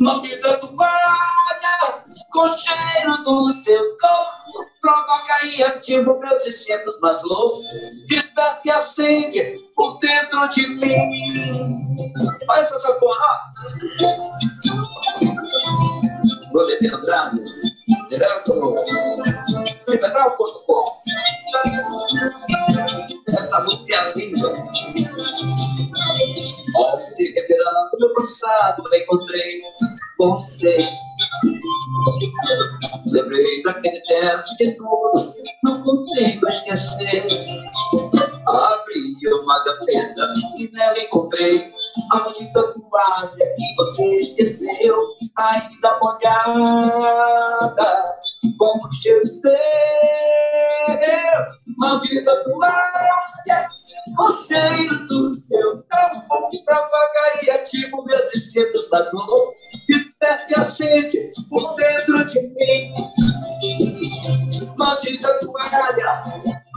Maldita 0.00 0.56
Toalha, 0.56 2.04
com 2.32 2.48
cheiro 2.56 3.22
do 3.22 3.52
seu 3.52 3.98
corpo, 3.98 4.70
provoca 4.80 5.44
e 5.44 5.62
ativa 5.62 6.18
meus 6.18 6.46
instintos 6.46 6.98
mais 7.00 7.22
loucos, 7.24 7.66
desperta 8.08 8.62
e 8.64 8.70
acende 8.70 9.60
por 9.74 9.98
dentro 9.98 10.48
de 10.48 10.66
mim. 10.68 12.06
Faz 12.46 12.72
essa 12.72 12.94
porra. 12.94 13.52
Vou 16.50 16.62
Andrade, 16.62 17.44
direto, 18.08 18.74
liberar 19.86 20.28
o 20.28 20.30
corpo. 20.30 21.02
Essa 23.36 23.60
música 23.64 23.94
é 23.94 24.12
linda. 24.14 24.48
Ontem, 26.78 27.32
revirando 27.34 27.98
meu 28.00 28.14
passado, 28.14 28.82
encontrei 28.94 29.60
você. 30.18 30.88
Lembrei 33.06 33.62
daquele 33.62 34.00
tempo 34.04 34.44
desnudo, 34.58 35.34
não 35.62 35.82
consigo 35.82 36.48
esquecer. 36.48 37.26
Abri 38.46 39.16
uma 39.42 39.64
gaveta 39.64 40.32
e 40.56 40.70
nela 40.72 40.98
encontrei 40.98 41.70
a 42.12 42.18
maldita 42.18 42.72
toalha 42.72 43.46
que 43.56 43.74
você 43.76 44.20
esqueceu, 44.20 44.96
ainda 45.36 45.98
molhada, 46.00 47.36
como 48.58 48.92
cheiro 48.94 49.24
seu. 49.26 49.52
Maldita 51.78 52.44
toalha 52.44 53.16
o 54.18 54.32
cheiro 54.32 55.06
do 55.08 55.34
seu 55.34 55.84
corpo 55.90 56.64
propagaria 56.64 57.62
tipo 57.64 58.04
meus 58.04 58.34
instintos 58.34 58.88
mais 58.90 59.12
loucos. 59.12 59.58
Desperta 59.88 60.46
e 60.48 60.60
acende 60.60 61.32
por 61.50 61.74
dentro 61.74 62.24
de 62.26 62.40
mim. 62.48 62.94
Maldita 64.78 65.38
toalha, 65.38 66.22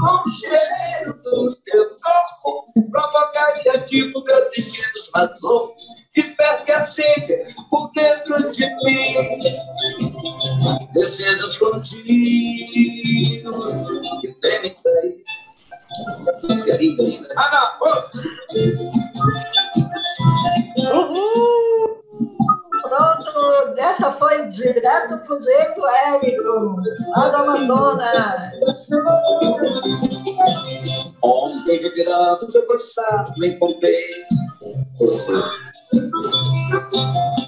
o 0.02 0.30
cheiro 0.30 1.14
do 1.24 1.52
seu 1.52 1.90
corpo 2.02 2.90
provocaria 2.92 3.84
tipo 3.84 4.24
meus 4.24 4.58
instintos 4.58 5.10
mais 5.14 5.32
loucos. 5.42 5.84
Desperta 6.22 6.70
e 6.70 6.72
acende 6.74 7.46
por 7.70 7.92
dentro 7.94 8.52
de 8.52 8.66
mim. 8.84 9.16
Desejos 10.94 11.58
contidos 11.58 12.06
que 14.22 14.36
temem 14.42 14.76
sair 14.76 15.24
Música 16.44 16.76
linda, 16.76 17.04
linda. 17.04 17.30
Ah, 17.38 17.80
Uhul! 20.94 22.04
Pronto, 22.82 23.78
essa 23.78 24.12
foi 24.12 24.48
direto 24.48 25.18
pro 25.26 25.40
Diego 25.40 25.88
Érico, 25.88 26.82
lá 27.16 27.30
do 27.30 27.38
Amazonas. 27.38 28.52
Ontem, 31.22 31.82
revirando 31.82 32.52
teu 32.52 32.66
passado, 32.66 33.34
me 33.38 33.50
encontrei 33.50 34.10
você. 35.00 35.34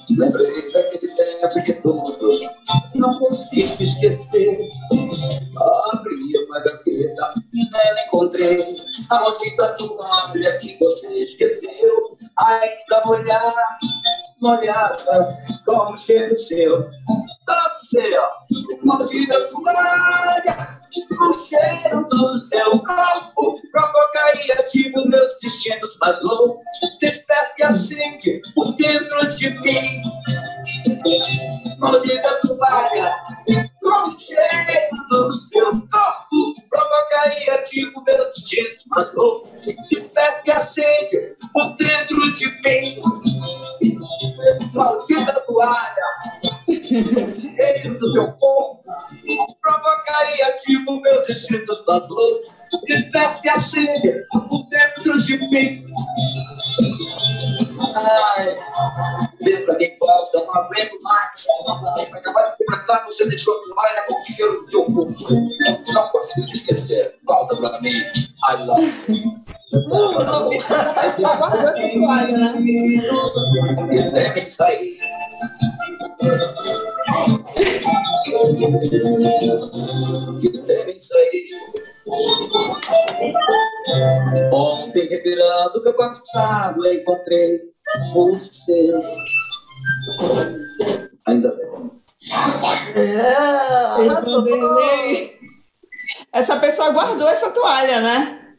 Lembrei 0.10 0.72
daquele 0.72 1.16
tempo 1.16 1.64
de 1.64 1.74
tudo, 1.82 2.40
não 2.96 3.20
consigo 3.20 3.84
esquecer. 3.84 4.68
Abri 5.94 6.38
uma 6.48 6.60
gaveta 6.60 7.34
e 7.54 7.70
nela 7.70 8.06
encontrei 8.08 8.82
a 9.10 9.20
maldita 9.20 9.76
toalha 9.78 10.58
que 10.58 10.78
você 10.80 11.20
esqueceu. 11.20 12.18
Ainda 12.40 13.04
molhada, 13.06 13.80
molhada, 14.40 15.28
como 15.66 16.00
cheiro 16.00 16.36
seu. 16.36 16.80
Todo 17.46 17.74
seu, 17.90 18.24
maldita 18.84 19.50
toalha 19.50 20.81
o 21.22 21.34
cheiro 21.34 22.08
do 22.10 22.38
seu 22.38 22.72
corpo 22.72 23.62
provocaria 23.72 24.64
tipo 24.68 25.08
meus 25.08 25.34
destinos 25.42 25.98
mais 26.00 26.22
loucos. 26.22 26.66
Desperta 27.00 27.54
e 27.60 27.64
acende 27.64 28.42
por 28.56 28.76
dentro 28.76 29.30
de 29.30 29.50
mim. 29.62 30.02
Maldita 31.80 32.40
toalha, 32.42 33.16
com 33.82 34.02
o 34.02 34.20
cheiro 34.20 34.90
do 35.10 35.34
seu 35.34 35.70
corpo 35.70 36.54
provocaria 36.70 37.62
tipo 37.64 38.04
meus 38.04 38.34
destinos 38.34 38.86
mais 38.90 39.14
loucos. 39.14 39.52
Desperta 39.92 40.42
e 40.46 40.52
acende 40.52 41.36
por 41.54 41.76
dentro 41.78 42.34
de 42.34 42.48
mim. 42.62 43.02
Maldita 44.74 45.40
toalha, 45.42 46.06
cheiro 46.92 48.00
do 48.00 48.14
meu 48.14 48.32
corpo 48.34 48.84
provocaria 49.62 50.56
tipo 50.58 51.00
meus 51.02 51.30
instintos 51.30 51.86
das 51.86 52.08
loucos. 52.10 52.52
Desperta 52.88 53.42
e 53.44 53.50
acende 53.50 54.14
por 54.32 54.68
dentro 54.70 55.18
de 55.22 55.38
mim. 55.38 55.86
Ai, 57.96 58.56
lembra 59.42 59.76
quem 59.76 59.98
falsa, 59.98 60.44
não 60.46 60.56
aguento 60.56 60.98
mais. 61.02 61.46
Acabar 62.14 62.52
de 62.52 62.58
completar, 62.58 63.04
você 63.06 63.28
deixou 63.28 63.62
de 63.64 63.70
malha 63.76 64.06
com 64.08 64.20
o 64.20 64.24
cheiro 64.24 64.60
do 64.60 64.68
teu 64.68 64.86
corpo. 64.86 65.14
Não 65.94 66.08
consigo 66.08 66.48
te 66.48 66.56
esquecer. 66.58 67.16
Volta 67.26 67.56
pra 67.58 67.82
mim. 67.82 67.90
I 67.90 68.64
love 68.64 68.82
you. 69.08 69.42
O 69.74 69.88
noviço 69.88 70.68
parece 70.68 71.16
que 71.16 71.22
tá 71.22 71.36
guardando 71.36 71.94
toalha, 71.94 72.38
né? 72.38 72.54
Sair. 74.46 74.98
Devem 80.68 81.00
sair. 81.00 81.48
Ontem, 84.52 85.08
revirando 85.08 85.82
meu 85.84 85.94
passado, 85.94 86.86
encontrei 86.86 87.60
você. 88.14 88.92
Ainda 91.28 91.52
bem. 91.56 91.92
É. 92.96 93.42
Essa 96.34 96.60
pessoa 96.60 96.92
guardou 96.92 97.28
essa 97.28 97.52
toalha, 97.52 98.02
né? 98.02 98.56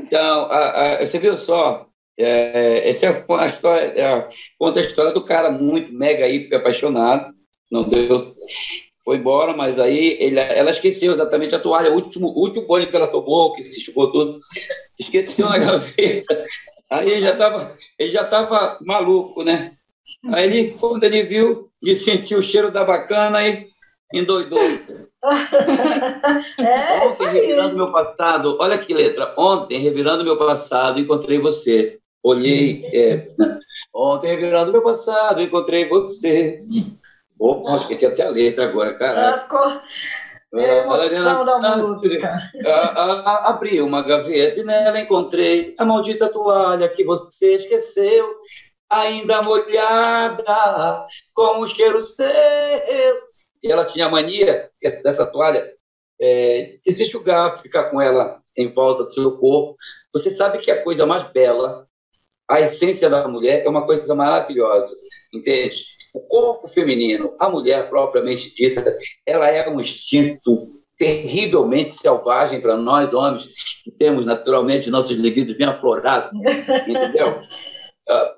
Então, 0.00 0.44
a- 0.50 0.98
a- 1.00 1.06
você 1.06 1.18
viu 1.18 1.36
só? 1.36 1.86
É, 2.18 2.88
essa 2.88 3.06
é 3.06 3.24
a 3.28 3.46
história, 3.46 3.86
é, 4.00 4.28
conta 4.58 4.80
a 4.80 4.82
história 4.82 5.12
do 5.12 5.24
cara 5.24 5.50
muito 5.50 5.92
mega 5.92 6.28
hiper 6.28 6.58
apaixonado. 6.60 7.32
Não 7.70 7.82
deu, 7.84 8.34
foi 9.04 9.16
embora, 9.16 9.56
mas 9.56 9.78
aí 9.78 10.18
ele- 10.20 10.38
ela 10.38 10.70
esqueceu 10.70 11.14
exatamente 11.14 11.54
a 11.54 11.58
toalha, 11.58 11.90
o 11.90 11.94
último, 11.94 12.28
último 12.28 12.66
banho 12.66 12.88
que 12.90 12.94
ela 12.96 13.06
tomou, 13.08 13.54
que 13.54 13.62
se 13.62 13.80
chupou 13.80 14.12
tudo, 14.12 14.36
esqueceu 15.00 15.48
na 15.48 15.56
gaveta. 15.58 16.46
Aí 16.90 17.10
ele 17.10 17.22
já 17.22 17.32
estava, 17.32 17.78
ele 17.98 18.10
já 18.10 18.22
estava 18.22 18.78
maluco, 18.82 19.42
né? 19.42 19.72
Aí 20.32 20.44
ele, 20.44 20.70
quando 20.78 21.04
ele 21.04 21.22
viu, 21.24 21.70
ele 21.82 21.94
sentiu 21.94 22.38
o 22.38 22.42
cheiro 22.42 22.70
da 22.70 22.84
bacana 22.84 23.46
e 23.46 23.68
endoidou. 24.12 24.58
É, 26.58 27.06
Ontem, 27.06 27.26
revirando 27.32 27.76
meu 27.76 27.92
passado, 27.92 28.56
olha 28.58 28.76
que 28.78 28.92
letra. 28.92 29.32
Ontem, 29.38 29.78
revirando 29.80 30.24
meu 30.24 30.36
passado, 30.36 30.98
encontrei 30.98 31.38
você. 31.38 31.98
Olhei. 32.24 32.84
é, 32.92 33.28
ontem, 33.94 34.28
revirando 34.28 34.72
meu 34.72 34.82
passado, 34.82 35.40
encontrei 35.40 35.88
você. 35.88 36.56
Opa, 37.38 37.76
esqueci 37.76 38.04
até 38.04 38.24
a 38.26 38.30
letra 38.30 38.64
agora, 38.64 38.90
Ah, 38.90 38.98
cara. 38.98 39.38
ficou 39.42 39.80
é 40.54 40.80
a 40.80 41.06
emoção 41.06 41.44
da 41.44 41.76
música. 41.76 42.50
Abri 43.44 43.80
uma 43.80 44.02
gaveta 44.02 44.60
e 44.60 44.64
nela 44.64 45.00
encontrei 45.00 45.74
a 45.78 45.84
maldita 45.84 46.28
toalha 46.28 46.88
que 46.88 47.04
você 47.04 47.54
esqueceu, 47.54 48.28
ainda 48.92 49.42
molhada, 49.42 51.06
com 51.34 51.60
o 51.60 51.66
cheiro 51.66 51.98
seu. 52.00 52.26
E 53.62 53.70
ela 53.70 53.84
tinha 53.84 54.08
mania 54.08 54.68
essa- 54.82 55.02
dessa 55.02 55.26
toalha, 55.26 55.66
é, 56.20 56.76
de 56.84 56.92
se 56.92 57.04
enxugar, 57.04 57.60
ficar 57.60 57.84
com 57.84 58.00
ela 58.00 58.40
em 58.56 58.72
volta 58.72 59.04
do 59.04 59.12
seu 59.12 59.38
corpo. 59.38 59.76
Você 60.12 60.30
sabe 60.30 60.58
que 60.58 60.70
a 60.70 60.82
coisa 60.82 61.06
mais 61.06 61.22
bela, 61.32 61.86
a 62.48 62.60
essência 62.60 63.08
da 63.08 63.26
mulher, 63.26 63.64
é 63.64 63.68
uma 63.68 63.86
coisa 63.86 64.14
maravilhosa, 64.14 64.94
entende? 65.32 65.82
O 66.12 66.20
corpo 66.20 66.68
feminino, 66.68 67.34
a 67.38 67.48
mulher 67.48 67.88
propriamente 67.88 68.54
dita, 68.54 68.98
ela 69.26 69.48
é 69.48 69.68
um 69.68 69.80
instinto 69.80 70.82
terrivelmente 70.98 71.92
selvagem 71.92 72.60
para 72.60 72.76
nós, 72.76 73.14
homens, 73.14 73.48
que 73.82 73.90
temos 73.90 74.26
naturalmente 74.26 74.90
nossos 74.90 75.16
libidos 75.16 75.56
bem 75.56 75.66
aflorados, 75.66 76.30
entendeu? 76.86 77.40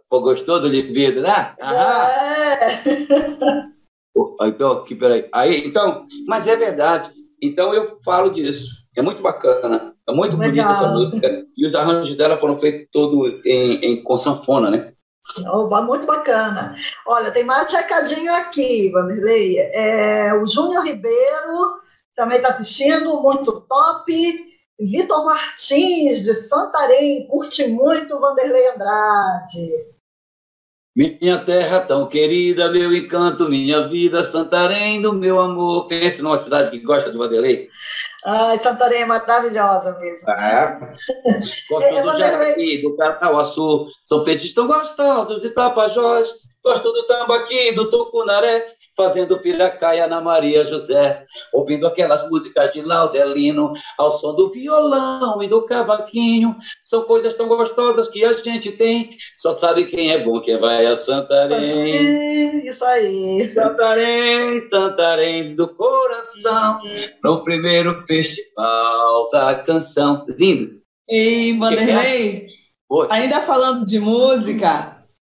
Pô, 0.08 0.20
gostou 0.20 0.60
do 0.60 0.68
libido, 0.68 1.22
né? 1.22 1.54
Aham. 1.60 2.08
É. 2.08 3.74
Então, 4.42 4.72
aqui, 4.72 4.94
peraí. 4.94 5.28
Aí, 5.32 5.66
então, 5.66 6.04
mas 6.26 6.46
é 6.46 6.56
verdade. 6.56 7.10
Então 7.42 7.74
eu 7.74 7.98
falo 8.04 8.30
disso. 8.30 8.84
É 8.96 9.02
muito 9.02 9.22
bacana. 9.22 9.94
É 10.08 10.12
muito 10.12 10.36
Legal. 10.36 10.66
bonita 10.66 10.70
essa 10.70 10.92
música. 10.92 11.46
E 11.56 11.66
os 11.66 11.74
arranjos 11.74 12.16
dela 12.16 12.38
foram 12.38 12.58
feitos 12.58 12.88
todo 12.92 13.40
em, 13.44 13.74
em, 13.84 14.02
com 14.02 14.16
sanfona, 14.16 14.70
né? 14.70 14.92
Oba, 15.48 15.82
muito 15.82 16.06
bacana. 16.06 16.76
Olha, 17.06 17.30
tem 17.30 17.44
mais 17.44 17.72
recadinho 17.72 18.32
aqui, 18.34 18.90
Vanderlei. 18.92 19.58
É, 19.58 20.34
o 20.34 20.46
Júnior 20.46 20.84
Ribeiro 20.84 21.80
também 22.14 22.36
está 22.36 22.50
assistindo, 22.50 23.20
muito 23.20 23.60
top. 23.62 24.53
Vitor 24.78 25.24
Martins, 25.24 26.22
de 26.22 26.34
Santarém, 26.34 27.26
curte 27.28 27.68
muito 27.68 28.18
Vanderlei 28.18 28.68
Andrade. 28.68 29.94
Minha 30.96 31.44
terra 31.44 31.80
tão 31.80 32.08
querida, 32.08 32.70
meu 32.70 32.94
encanto, 32.94 33.48
minha 33.48 33.88
vida, 33.88 34.22
Santarém 34.22 35.02
do 35.02 35.12
meu 35.12 35.40
amor. 35.40 35.88
Pense 35.88 36.22
numa 36.22 36.36
cidade 36.36 36.70
que 36.70 36.78
gosta 36.78 37.10
de 37.10 37.18
Vanderlei. 37.18 37.68
Ai, 38.24 38.58
Santarém 38.58 39.02
é 39.02 39.06
maravilhosa 39.06 39.98
mesmo. 39.98 40.30
É. 40.30 40.78
Gosto 41.68 41.84
é, 41.84 42.02
do 42.02 42.18
Jaraqui, 42.18 42.82
do 42.82 42.96
Carauaçu, 42.96 43.88
são 44.04 44.22
peitos 44.22 44.52
tão 44.54 44.68
gostosos 44.68 45.40
de 45.40 45.50
Tapajós. 45.50 46.32
Gosto 46.64 46.92
do 46.92 47.06
tambaqui, 47.06 47.72
do 47.72 47.90
tucunaré, 47.90 48.64
fazendo 48.96 49.38
piracaia 49.38 50.06
na 50.06 50.20
Maria 50.20 50.64
José, 50.64 51.26
ouvindo 51.52 51.86
aquelas 51.86 52.26
músicas 52.30 52.72
de 52.72 52.80
Laudelino, 52.80 53.74
ao 53.98 54.10
som 54.10 54.34
do 54.34 54.48
violão 54.48 55.42
e 55.42 55.48
do 55.48 55.60
cavaquinho. 55.62 56.56
São 56.82 57.02
coisas 57.02 57.34
tão 57.34 57.48
gostosas 57.48 58.08
que 58.08 58.24
a 58.24 58.32
gente 58.42 58.72
tem, 58.72 59.10
só 59.36 59.52
sabe 59.52 59.84
quem 59.84 60.10
é 60.10 60.24
bom, 60.24 60.40
quem 60.40 60.58
vai 60.58 60.86
a 60.86 60.96
Santarém. 60.96 62.66
Isso 62.66 62.84
aí. 62.84 63.46
Santarém, 63.52 64.66
Santarém 64.70 65.54
do 65.54 65.68
coração, 65.68 66.80
no 67.22 67.44
primeiro 67.44 68.00
festival 68.06 69.28
da 69.30 69.54
canção. 69.56 70.24
Lindo. 70.28 70.80
Ei, 71.10 71.58
Vanderlei, 71.58 72.46
ainda 73.10 73.42
falando 73.42 73.84
de 73.84 74.00
música, 74.00 74.93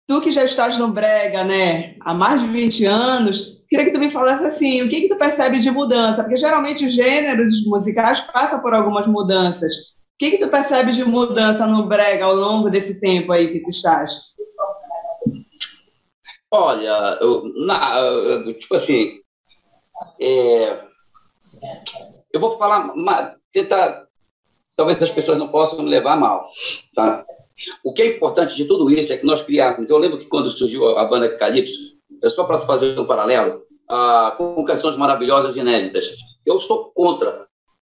Tu 0.07 0.21
que 0.21 0.31
já 0.31 0.45
estás 0.45 0.79
no 0.79 0.89
Brega, 0.89 1.43
né, 1.43 1.97
há 2.01 2.15
mais 2.15 2.41
de 2.41 2.47
20 2.47 2.85
anos, 2.85 3.63
queria 3.69 3.85
que 3.85 3.93
tu 3.93 3.99
me 3.99 4.11
falasse 4.11 4.45
assim, 4.45 4.83
o 4.83 4.89
que 4.89 5.03
que 5.03 5.09
tu 5.09 5.17
percebe 5.17 5.59
de 5.59 5.71
mudança? 5.71 6.23
Porque 6.23 6.37
geralmente 6.37 6.87
os 6.87 6.93
gêneros 6.93 7.53
musicais 7.67 8.21
passam 8.21 8.61
por 8.61 8.73
algumas 8.73 9.07
mudanças. 9.07 9.73
O 9.75 10.19
que 10.19 10.33
que 10.33 10.39
tu 10.39 10.49
percebe 10.49 10.93
de 10.93 11.05
mudança 11.05 11.67
no 11.67 11.87
Brega 11.87 12.25
ao 12.25 12.35
longo 12.35 12.71
desse 12.71 13.01
tempo 13.01 13.33
aí 13.33 13.53
que 13.53 13.61
tu 13.61 13.71
estás? 13.71 14.37
Olha, 16.51 17.19
eu, 17.21 17.43
na, 17.67 18.55
tipo 18.59 18.77
assim, 18.77 19.21
é, 20.21 20.81
eu 22.33 22.41
vou 22.41 22.57
falar, 22.57 22.95
tentar, 23.53 24.07
talvez 24.77 25.03
as 25.03 25.11
pessoas 25.11 25.39
não 25.39 25.49
possam 25.49 25.83
me 25.83 25.91
levar 25.91 26.17
mal, 26.17 26.49
sabe? 26.95 27.25
O 27.83 27.93
que 27.93 28.03
é 28.03 28.17
importante 28.17 28.55
de 28.55 28.65
tudo 28.65 28.91
isso 28.91 29.13
é 29.13 29.17
que 29.17 29.27
nós 29.27 29.43
criamos. 29.43 29.89
Eu 29.89 29.99
lembro 29.99 30.19
que 30.19 30.27
quando 30.27 30.49
surgiu 30.51 30.97
a 30.97 31.05
banda 31.05 31.37
Calypso, 31.37 31.97
é 32.23 32.29
só 32.29 32.45
para 32.45 32.59
fazer 32.59 32.99
um 32.99 33.07
paralelo, 33.07 33.63
ah, 33.89 34.35
com 34.37 34.65
canções 34.65 34.97
maravilhosas 34.97 35.57
e 35.57 35.61
inéditas. 35.61 36.13
Eu 36.45 36.57
estou 36.57 36.91
contra. 36.95 37.47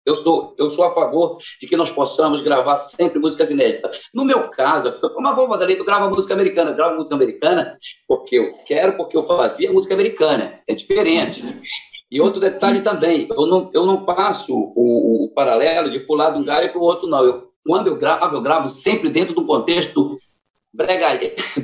Eu 0.07 0.17
sou, 0.17 0.55
eu 0.57 0.71
sou 0.71 0.87
a 0.87 0.95
favor 0.95 1.37
de 1.61 1.67
que 1.67 1.77
nós 1.77 1.91
possamos 1.91 2.41
gravar 2.41 2.79
sempre 2.79 3.19
músicas 3.19 3.51
inéditas. 3.51 4.01
No 4.15 4.25
meu 4.25 4.49
caso, 4.49 4.91
como 5.01 5.29
a 5.29 5.35
vovó 5.35 5.55
ali, 5.55 5.77
tu 5.77 5.85
grava 5.85 6.09
música 6.09 6.33
americana, 6.33 6.73
grava 6.73 6.95
música 6.95 7.15
americana 7.15 7.77
porque 8.07 8.37
eu 8.37 8.55
quero, 8.65 8.97
porque 8.97 9.17
eu 9.17 9.25
fazia 9.25 9.71
música 9.71 9.93
americana. 9.93 10.61
É 10.67 10.75
diferente. 10.75 11.43
E 12.11 12.23
outro 12.23 12.41
detalhe 12.41 12.81
também, 12.81 13.29
eu 13.31 13.47
não, 13.47 13.71
eu 13.75 13.85
não 13.85 14.07
passo 14.07 14.55
o, 14.55 15.25
o 15.27 15.29
paralelo 15.35 15.91
de 15.91 16.01
pular 16.01 16.31
de 16.31 16.39
um 16.39 16.45
galho 16.45 16.71
para 16.73 16.81
o 16.81 16.85
outro, 16.85 17.07
não. 17.07 17.23
Eu 17.23 17.48
quando 17.65 17.89
eu 17.89 17.97
gravo, 17.97 18.37
eu 18.37 18.43
gravo 18.43 18.69
sempre 18.69 19.11
dentro 19.11 19.35
do 19.35 19.47
contexto 19.47 20.17
bregali, 20.73 21.35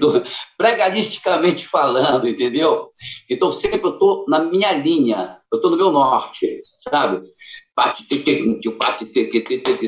falando, 1.66 2.28
entendeu? 2.28 2.90
Então, 3.30 3.52
sempre 3.52 3.86
eu 3.86 3.94
estou 3.94 4.24
na 4.28 4.40
minha 4.40 4.72
linha, 4.72 5.38
eu 5.52 5.56
estou 5.56 5.70
no 5.70 5.76
meu 5.76 5.90
norte, 5.90 6.62
sabe? 6.88 7.22
Parte, 7.74 8.06
parte, 8.72 9.04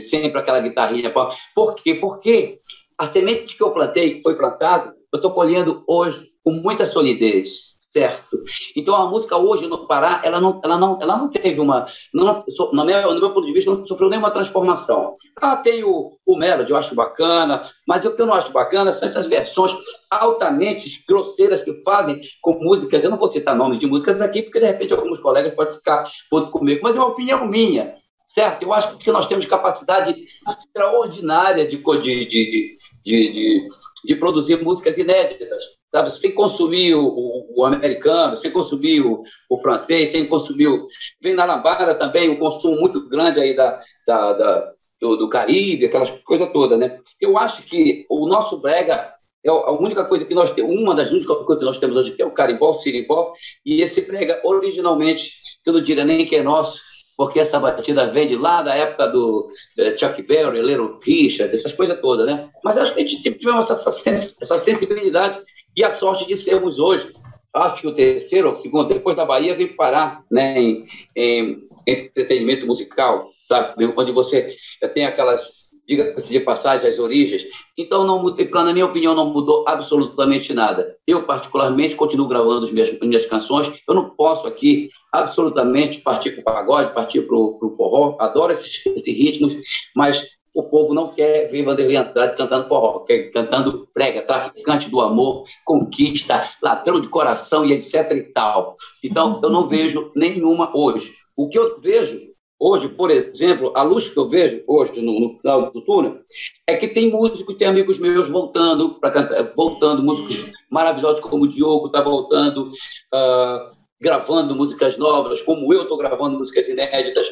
sempre 0.00 0.38
aquela 0.38 0.60
guitarrinha. 0.60 1.12
Por 1.54 1.74
quê? 1.76 1.94
Porque 1.94 2.54
a 2.98 3.06
semente 3.06 3.56
que 3.56 3.62
eu 3.62 3.70
plantei, 3.70 4.14
que 4.14 4.22
foi 4.22 4.36
plantada, 4.36 4.94
eu 5.12 5.16
estou 5.16 5.32
colhendo 5.32 5.84
hoje 5.86 6.28
com 6.44 6.52
muita 6.52 6.84
solidez 6.86 7.75
certo. 7.96 8.38
Então 8.76 8.94
a 8.94 9.08
música 9.08 9.38
hoje 9.38 9.66
no 9.66 9.86
Pará, 9.86 10.20
ela 10.22 10.38
não, 10.38 10.60
ela 10.62 10.78
não, 10.78 10.98
ela 11.00 11.16
não 11.16 11.30
teve 11.30 11.58
uma, 11.58 11.86
não, 12.12 12.44
no, 12.72 12.84
meu, 12.84 13.14
no 13.14 13.20
meu 13.20 13.32
ponto 13.32 13.46
de 13.46 13.52
vista, 13.54 13.70
não 13.70 13.86
sofreu 13.86 14.10
nenhuma 14.10 14.30
transformação. 14.30 15.14
Ah, 15.40 15.56
tem 15.56 15.82
o, 15.82 16.18
o 16.26 16.36
Melody, 16.36 16.70
eu 16.70 16.76
acho 16.76 16.94
bacana, 16.94 17.62
mas 17.88 18.04
o 18.04 18.14
que 18.14 18.20
eu 18.20 18.26
não 18.26 18.34
acho 18.34 18.52
bacana 18.52 18.92
são 18.92 19.06
essas 19.06 19.26
versões 19.26 19.74
altamente 20.10 21.02
grosseiras 21.08 21.62
que 21.62 21.82
fazem 21.82 22.20
com 22.42 22.62
músicas, 22.62 23.02
eu 23.02 23.10
não 23.10 23.16
vou 23.16 23.28
citar 23.28 23.56
nomes 23.56 23.78
de 23.78 23.86
músicas 23.86 24.20
aqui, 24.20 24.42
porque 24.42 24.60
de 24.60 24.66
repente 24.66 24.92
alguns 24.92 25.18
colegas 25.18 25.54
podem 25.54 25.74
ficar 25.74 26.04
puto 26.30 26.50
comigo, 26.50 26.80
mas 26.82 26.96
é 26.96 26.98
uma 26.98 27.08
opinião 27.08 27.46
minha 27.46 27.94
certo? 28.26 28.62
Eu 28.62 28.72
acho 28.72 28.98
que 28.98 29.12
nós 29.12 29.26
temos 29.26 29.46
capacidade 29.46 30.14
extraordinária 30.48 31.66
de, 31.66 31.76
de, 31.76 32.26
de, 32.26 32.72
de, 33.04 33.66
de 34.04 34.16
produzir 34.16 34.62
músicas 34.62 34.98
inéditas, 34.98 35.62
sabe? 35.88 36.10
Sem 36.10 36.32
consumir 36.32 36.94
o, 36.94 37.06
o, 37.06 37.60
o 37.60 37.64
americano, 37.64 38.36
sem 38.36 38.50
consumir 38.50 39.00
o, 39.00 39.22
o, 39.48 39.58
francês, 39.58 40.10
sem 40.10 40.26
consumir 40.26 40.66
o... 40.66 40.88
Vem 41.22 41.34
na 41.34 41.44
lambada 41.44 41.94
também 41.94 42.28
um 42.28 42.36
consumo 42.36 42.80
muito 42.80 43.08
grande 43.08 43.40
aí 43.40 43.54
da, 43.54 43.80
da, 44.06 44.32
da 44.32 44.68
do, 45.00 45.16
do, 45.16 45.28
Caribe, 45.28 45.86
aquelas 45.86 46.10
coisas 46.22 46.50
todas, 46.52 46.78
né? 46.78 46.98
Eu 47.20 47.38
acho 47.38 47.62
que 47.62 48.06
o 48.10 48.26
nosso 48.26 48.58
brega 48.58 49.14
é 49.44 49.48
a 49.48 49.70
única 49.70 50.04
coisa 50.04 50.24
que 50.24 50.34
nós 50.34 50.50
temos, 50.50 50.74
uma 50.74 50.94
das 50.94 51.12
únicas 51.12 51.36
coisas 51.44 51.58
que 51.58 51.64
nós 51.64 51.78
temos 51.78 51.96
hoje 51.96 52.16
é 52.18 52.26
o 52.26 52.32
carimbó, 52.32 52.70
o 52.70 52.72
sirimbó, 52.72 53.32
e 53.64 53.80
esse 53.80 54.00
brega 54.00 54.40
originalmente, 54.42 55.30
que 55.62 55.70
eu 55.70 55.74
não 55.74 55.80
diria 55.80 56.04
nem 56.04 56.26
que 56.26 56.34
é 56.34 56.42
nosso, 56.42 56.80
porque 57.16 57.38
essa 57.38 57.58
batida 57.58 58.10
vem 58.10 58.28
de 58.28 58.36
lá 58.36 58.62
da 58.62 58.74
época 58.74 59.06
do 59.06 59.50
uh, 59.78 59.98
Chuck 59.98 60.22
Berry, 60.22 60.60
Little 60.60 60.98
Richard, 61.02 61.52
essas 61.52 61.72
coisas 61.72 61.98
todas, 62.00 62.26
né? 62.26 62.48
Mas 62.62 62.76
acho 62.76 62.94
que 62.94 63.00
a 63.00 63.06
gente 63.06 63.22
tivemos 63.38 63.70
essa, 63.70 63.88
essa 63.88 64.58
sensibilidade 64.58 65.40
e 65.74 65.82
a 65.82 65.90
sorte 65.90 66.26
de 66.26 66.36
sermos 66.36 66.78
hoje. 66.78 67.12
Acho 67.54 67.80
que 67.80 67.86
o 67.88 67.94
terceiro 67.94 68.50
ou 68.50 68.56
segundo, 68.56 68.88
depois 68.88 69.16
da 69.16 69.24
Bahia, 69.24 69.56
veio 69.56 69.74
parar 69.76 70.22
né, 70.30 70.60
em, 70.60 70.84
em 71.16 71.62
entretenimento 71.86 72.66
musical, 72.66 73.30
sabe? 73.48 73.86
onde 73.96 74.12
você 74.12 74.54
tem 74.92 75.06
aquelas 75.06 75.65
diga-se 75.86 76.32
de 76.32 76.40
passagem, 76.40 76.88
as 76.88 76.98
origens. 76.98 77.44
Então, 77.76 78.04
não, 78.04 78.22
na 78.22 78.72
minha 78.72 78.86
opinião, 78.86 79.14
não 79.14 79.32
mudou 79.32 79.64
absolutamente 79.66 80.52
nada. 80.52 80.96
Eu, 81.06 81.22
particularmente, 81.22 81.96
continuo 81.96 82.28
gravando 82.28 82.64
as 82.64 82.72
minhas, 82.72 82.98
minhas 83.00 83.26
canções. 83.26 83.72
Eu 83.88 83.94
não 83.94 84.10
posso 84.10 84.46
aqui 84.46 84.88
absolutamente 85.12 86.00
partir 86.00 86.32
para 86.32 86.40
o 86.40 86.44
pagode, 86.44 86.94
partir 86.94 87.22
para 87.22 87.36
o 87.36 87.74
forró. 87.76 88.16
Adoro 88.18 88.52
esses, 88.52 88.84
esses 88.86 89.16
ritmos, 89.16 89.56
mas 89.94 90.26
o 90.56 90.62
povo 90.62 90.94
não 90.94 91.08
quer 91.08 91.46
ver 91.50 91.64
Vanderlei 91.64 91.96
Andrade 91.96 92.34
cantando 92.34 92.66
forró, 92.66 93.00
quer 93.00 93.30
cantando 93.30 93.86
prega, 93.92 94.22
traficante 94.22 94.88
do 94.88 95.02
amor, 95.02 95.44
conquista, 95.66 96.50
ladrão 96.62 96.98
de 96.98 97.08
coração 97.08 97.64
e 97.64 97.74
etc 97.74 98.10
e 98.12 98.22
tal. 98.32 98.74
Então, 99.04 99.38
eu 99.42 99.50
não 99.50 99.68
vejo 99.68 100.10
nenhuma 100.16 100.74
hoje. 100.74 101.12
O 101.36 101.48
que 101.50 101.58
eu 101.58 101.78
vejo 101.78 102.18
Hoje, 102.58 102.88
por 102.88 103.10
exemplo, 103.10 103.70
a 103.76 103.82
luz 103.82 104.08
que 104.08 104.18
eu 104.18 104.28
vejo 104.28 104.62
hoje 104.66 105.02
no, 105.02 105.20
no 105.20 105.38
final 105.38 105.70
do 105.70 105.82
túnel 105.82 106.20
é 106.66 106.74
que 106.74 106.88
tem 106.88 107.10
músicos, 107.10 107.54
tem 107.56 107.68
amigos 107.68 107.98
meus 107.98 108.28
voltando 108.28 108.98
para 108.98 109.10
cantar, 109.10 109.54
voltando, 109.54 110.02
músicos 110.02 110.52
maravilhosos 110.70 111.20
como 111.20 111.44
o 111.44 111.48
Diogo 111.48 111.86
está 111.86 112.00
voltando, 112.00 112.70
uh, 113.14 113.76
gravando 114.00 114.54
músicas 114.54 114.96
novas, 114.96 115.42
como 115.42 115.72
eu 115.72 115.82
estou 115.82 115.98
gravando 115.98 116.38
músicas 116.38 116.66
inéditas. 116.66 117.28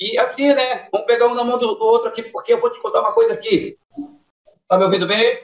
E 0.00 0.18
assim, 0.18 0.52
né? 0.52 0.88
Vamos 0.90 1.06
pegar 1.06 1.28
um 1.28 1.34
na 1.34 1.44
mão 1.44 1.56
do, 1.56 1.74
do 1.76 1.84
outro 1.84 2.08
aqui, 2.08 2.24
porque 2.24 2.52
eu 2.52 2.60
vou 2.60 2.70
te 2.70 2.80
contar 2.80 3.00
uma 3.00 3.12
coisa 3.12 3.32
aqui. 3.32 3.76
Tá 4.68 4.76
me 4.76 4.84
ouvindo 4.84 5.06
bem? 5.06 5.38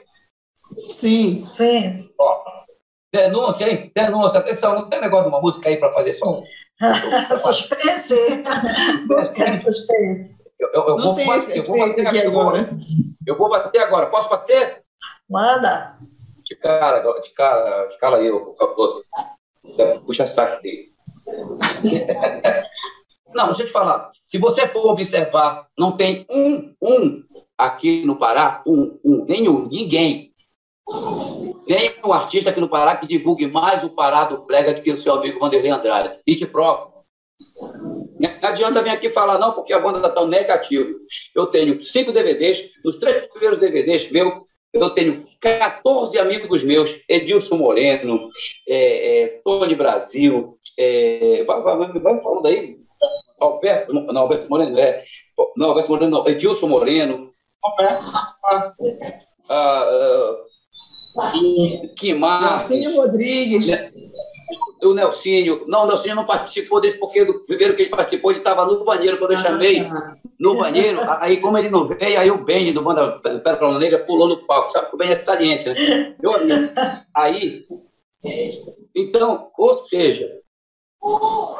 Sim. 0.89 1.47
Sim. 1.53 2.09
Ó, 2.19 2.43
denúncia, 3.13 3.69
hein? 3.69 3.91
Denúncia, 3.95 4.39
atenção, 4.39 4.75
não 4.75 4.89
tem 4.89 4.99
negócio 4.99 5.29
de 5.29 5.29
uma 5.29 5.41
música 5.41 5.69
aí 5.69 5.77
para 5.77 5.93
fazer 5.93 6.13
som? 6.13 6.43
suspense. 7.37 8.43
Busca 9.07 9.57
suspense. 9.61 10.35
Eu, 10.59 10.69
eu, 10.73 10.87
eu 10.89 10.97
vou 10.97 11.15
bater, 11.15 11.57
eu 11.57 11.63
vou 11.63 11.79
bater 11.79 12.07
aqui 12.07 12.19
agora. 12.19 12.69
Eu 13.25 13.37
vou 13.37 13.49
bater 13.49 13.81
agora. 13.81 14.07
Posso 14.07 14.29
bater? 14.29 14.83
Manda. 15.29 15.97
De 16.43 16.55
cara, 16.55 16.99
de 17.21 17.29
cara, 17.31 17.85
de 17.87 17.97
cara 17.97 18.17
aí, 18.17 18.29
o 18.29 18.53
caposo. 18.53 19.03
Puxa 20.05 20.27
saco 20.27 20.61
dele. 20.61 20.91
Não, 23.33 23.47
deixa 23.47 23.63
eu 23.63 23.67
te 23.67 23.71
falar. 23.71 24.11
Se 24.25 24.37
você 24.37 24.67
for 24.67 24.87
observar, 24.87 25.67
não 25.77 25.95
tem 25.95 26.25
um, 26.29 26.73
um 26.81 27.23
aqui 27.57 28.05
no 28.05 28.17
Pará, 28.17 28.61
um, 28.67 28.99
um, 29.03 29.25
nenhum, 29.25 29.67
ninguém. 29.67 30.30
Nem 31.67 31.93
um 32.03 32.13
artista 32.13 32.49
aqui 32.49 32.59
no 32.59 32.69
Pará 32.69 32.97
que 32.97 33.07
divulgue 33.07 33.47
mais 33.47 33.83
o 33.83 33.89
Pará 33.89 34.25
do 34.25 34.45
Prega 34.45 34.73
do 34.73 34.81
que 34.81 34.91
o 34.91 34.97
seu 34.97 35.13
amigo 35.13 35.39
Vanderlei 35.39 35.71
Andrade. 35.71 36.19
E 36.25 36.35
te 36.35 36.45
provo. 36.45 36.91
Não 38.19 38.49
adianta 38.49 38.81
vir 38.81 38.89
aqui 38.89 39.09
falar, 39.09 39.39
não, 39.39 39.53
porque 39.53 39.73
a 39.73 39.79
banda 39.79 39.97
está 39.97 40.09
tão 40.09 40.27
negativa. 40.27 40.89
Eu 41.35 41.47
tenho 41.47 41.81
cinco 41.81 42.11
DVDs, 42.11 42.71
nos 42.83 42.97
três 42.97 43.27
primeiros 43.27 43.59
DVDs 43.59 44.11
meu, 44.11 44.45
eu 44.73 44.89
tenho 44.91 45.25
14 45.39 46.17
amigos 46.17 46.63
meus, 46.63 47.01
Edilson 47.09 47.57
Moreno, 47.57 48.27
é, 48.69 49.23
é, 49.23 49.27
Tony 49.43 49.75
Brasil, 49.75 50.57
é, 50.77 51.43
vai, 51.45 51.61
vai, 51.61 51.91
vai, 51.99 52.21
falando 52.21 52.45
aí, 52.45 52.77
Alberto, 53.39 53.91
não, 53.91 54.17
Alberto 54.17 54.49
Moreno, 54.49 54.79
é, 54.79 55.03
não, 55.57 55.69
Alberto 55.69 55.91
Moreno, 55.91 56.11
não, 56.11 56.27
Edilson 56.27 56.67
Moreno, 56.67 57.31
Alberto, 57.63 58.05
ah, 58.45 58.73
ah, 59.49 60.35
Quimar, 61.95 62.41
Marcinho 62.41 62.95
Rodrigues, 62.95 63.67
né? 63.67 63.91
o 64.83 64.93
Nelsinho. 64.93 65.65
Não, 65.67 65.83
o 65.83 65.87
Nelsinho 65.87 66.15
não 66.15 66.25
participou 66.25 66.81
desse, 66.81 66.99
porque 66.99 67.25
do 67.25 67.39
primeiro 67.41 67.75
que 67.75 67.83
ele 67.83 67.89
participou, 67.89 68.31
ele 68.31 68.39
estava 68.39 68.65
no 68.65 68.83
banheiro 68.83 69.17
quando 69.17 69.31
eu 69.31 69.37
ah, 69.37 69.41
chamei. 69.41 69.83
Tá. 69.83 70.15
No 70.39 70.57
banheiro, 70.57 70.99
aí 71.19 71.39
como 71.39 71.57
ele 71.57 71.69
não 71.69 71.87
veio, 71.87 72.19
aí 72.19 72.31
o 72.31 72.43
Benny 72.43 72.73
do 72.73 72.81
Banda 72.81 73.19
Pérola 73.19 73.77
Negra 73.77 73.99
pulou 73.99 74.27
no 74.27 74.37
palco, 74.47 74.71
sabe 74.71 74.89
que 74.89 74.95
o 74.95 74.97
Benny 74.97 75.13
é 75.13 75.23
saliente, 75.23 75.69
né? 75.69 76.15
Meu 76.19 76.35
amigo. 76.35 76.71
Aí, 77.15 77.65
então, 78.95 79.49
ou 79.57 79.75
seja, 79.75 80.27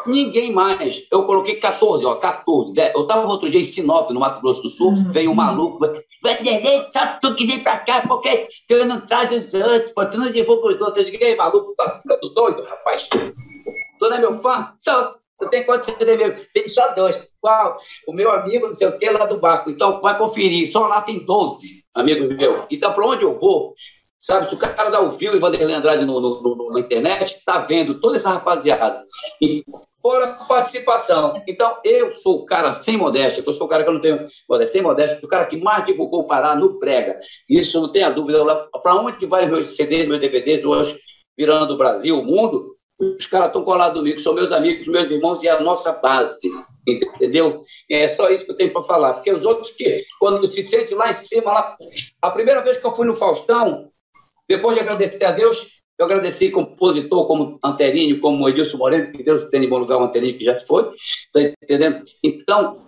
Ninguém 0.05 0.53
mais. 0.53 1.03
Eu 1.11 1.25
coloquei 1.25 1.55
14, 1.55 2.05
ó, 2.05 2.15
14. 2.15 2.73
Eu 2.93 3.01
estava 3.01 3.27
outro 3.27 3.49
dia 3.49 3.59
em 3.59 3.63
Sinop, 3.63 4.11
no 4.11 4.19
Mato 4.19 4.39
Grosso 4.41 4.61
do 4.61 4.69
Sul, 4.69 4.89
uhum. 4.89 5.11
veio 5.11 5.31
um 5.31 5.35
maluco, 5.35 5.79
Vanderlei, 6.21 6.87
só 6.91 7.17
tu 7.19 7.35
que 7.35 7.45
vem 7.45 7.63
pra 7.63 7.79
cá, 7.79 8.05
porque 8.07 8.47
tu 8.67 8.85
não 8.85 9.01
traz 9.01 9.31
os 9.31 9.53
outros, 9.53 9.91
pô, 9.91 10.05
tu 10.05 10.17
não 10.17 10.31
divulga 10.31 10.67
os 10.67 10.81
outros. 10.81 11.05
Eu 11.05 11.11
digo, 11.11 11.37
maluco, 11.37 11.73
tá 11.75 11.99
ficando 11.99 12.29
doido, 12.33 12.63
rapaz? 12.63 13.07
Tu 13.09 14.09
não 14.09 14.13
é 14.13 14.19
meu 14.19 14.39
fã? 14.39 14.73
Então, 14.79 15.15
eu 15.41 15.49
tenho 15.49 15.65
quantos 15.65 15.87
CD 15.87 16.17
mesmo? 16.17 16.45
Tem 16.53 16.69
só 16.69 16.93
dois. 16.93 17.27
Qual? 17.39 17.77
O 18.07 18.13
meu 18.13 18.31
amigo, 18.31 18.67
não 18.67 18.73
sei 18.75 18.87
o 18.87 18.97
que, 18.97 19.09
lá 19.09 19.25
do 19.25 19.39
barco. 19.39 19.69
Então, 19.69 19.99
vai 19.99 20.17
conferir. 20.17 20.71
Só 20.71 20.87
lá 20.87 21.01
tem 21.01 21.25
12 21.25 21.83
amigos 21.95 22.35
meus. 22.35 22.65
Então, 22.69 22.93
para 22.93 23.05
onde 23.05 23.23
eu 23.23 23.39
vou, 23.39 23.73
Sabe, 24.21 24.47
se 24.47 24.53
o 24.53 24.57
cara 24.59 24.91
dá 24.91 25.01
o 25.01 25.11
fio 25.11 25.35
e 25.35 25.39
Vanderlei 25.39 25.75
Andrade 25.75 26.05
no, 26.05 26.21
no, 26.21 26.41
no, 26.43 26.69
na 26.69 26.79
internet, 26.79 27.37
está 27.37 27.57
vendo 27.57 27.99
toda 27.99 28.17
essa 28.17 28.29
rapaziada. 28.29 29.03
E 29.41 29.63
fora 29.99 30.33
participação. 30.47 31.41
Então, 31.47 31.77
eu 31.83 32.11
sou 32.11 32.41
o 32.41 32.45
cara 32.45 32.71
sem 32.71 32.97
modéstia, 32.97 33.43
eu 33.43 33.51
sou 33.51 33.65
o 33.65 33.69
cara 33.69 33.83
que 33.83 33.89
eu 33.89 33.95
não 33.95 34.01
tenho 34.01 34.27
modéstia, 34.47 34.73
sem 34.73 34.81
modéstia, 34.83 35.19
o 35.23 35.27
cara 35.27 35.47
que 35.47 35.57
mais 35.57 35.85
divulgou 35.85 36.19
o 36.21 36.27
Pará 36.27 36.55
no 36.55 36.77
Prega. 36.77 37.19
Isso 37.49 37.81
não 37.81 37.91
tem 37.91 38.03
a 38.03 38.11
dúvida. 38.11 38.45
Para 38.83 38.95
onde 38.95 39.25
vai 39.25 39.47
meus 39.47 39.75
CDs, 39.75 40.07
meus 40.07 40.21
DVDs 40.21 40.63
hoje, 40.63 40.99
virando 41.35 41.73
o 41.73 41.77
Brasil, 41.77 42.19
o 42.19 42.23
mundo? 42.23 42.75
Os 42.99 43.25
caras 43.25 43.47
estão 43.47 43.63
colados 43.63 43.97
comigo, 43.97 44.19
são 44.19 44.35
meus 44.35 44.51
amigos, 44.51 44.87
meus 44.87 45.09
irmãos 45.09 45.41
e 45.41 45.49
a 45.49 45.59
nossa 45.59 45.91
base. 45.93 46.37
Entendeu? 46.87 47.61
É 47.89 48.15
só 48.15 48.29
isso 48.29 48.45
que 48.45 48.51
eu 48.51 48.57
tenho 48.57 48.71
para 48.71 48.83
falar. 48.83 49.15
Porque 49.15 49.33
os 49.33 49.45
outros 49.45 49.71
que, 49.71 50.03
quando 50.19 50.45
se 50.45 50.61
sente 50.61 50.93
lá 50.93 51.09
em 51.09 51.13
cima, 51.13 51.51
lá... 51.51 51.75
a 52.21 52.29
primeira 52.29 52.61
vez 52.61 52.79
que 52.79 52.85
eu 52.85 52.95
fui 52.95 53.07
no 53.07 53.15
Faustão, 53.15 53.90
depois 54.51 54.75
de 54.75 54.81
agradecer 54.81 55.25
a 55.25 55.31
Deus, 55.31 55.57
eu 55.97 56.05
agradeci 56.05 56.49
compositor 56.49 57.27
como 57.27 57.59
Anterinho, 57.63 58.19
como 58.19 58.49
Edilson 58.49 58.77
Moreno, 58.77 59.11
que 59.11 59.23
Deus 59.23 59.45
tenha 59.45 59.65
em 59.65 59.69
bom 59.69 59.77
lugar 59.77 59.97
o 59.97 60.03
Anterinho 60.03 60.37
que 60.37 60.43
já 60.43 60.55
se 60.55 60.65
foi, 60.65 60.89
está 60.95 61.41
entendendo? 61.63 62.01
Então, 62.23 62.87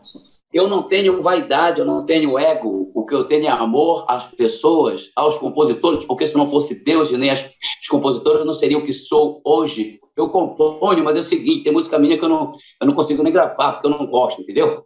eu 0.51 0.68
não 0.68 0.84
tenho 0.84 1.22
vaidade, 1.22 1.80
eu 1.80 1.86
não 1.86 2.05
tenho 2.05 2.38
ego, 2.38 2.91
o 2.93 3.05
que 3.05 3.16
eu 3.16 3.26
tenho 3.26 3.45
é 3.45 3.49
amor 3.49 4.05
às 4.07 4.26
pessoas, 4.32 5.09
aos 5.16 5.38
compositores, 5.38 6.05
porque 6.05 6.28
se 6.28 6.36
não 6.36 6.47
fosse 6.47 6.84
Deus 6.84 7.11
e 7.11 7.18
nem 7.18 7.30
as, 7.30 7.43
os 7.82 7.88
compositores, 7.88 8.41
eu 8.41 8.45
não 8.45 8.53
seria 8.53 8.78
o 8.78 8.84
que 8.84 8.93
sou 8.93 9.41
hoje. 9.43 9.99
Eu 10.16 10.30
componho, 10.30 11.03
mas 11.03 11.18
é 11.18 11.22
o 11.22 11.24
seguinte, 11.24 11.64
tem 11.64 11.74
música 11.74 11.97
minha 11.97 12.18
que 12.18 12.24
eu 12.24 12.30
não, 12.30 12.47
eu 12.82 12.88
não 12.88 12.95
consigo 12.95 13.24
nem 13.24 13.34
gravar, 13.34 13.74
porque 13.74 13.88
eu 13.88 13.91
não 13.91 14.05
gosto, 14.05 14.41
entendeu? 14.41 14.86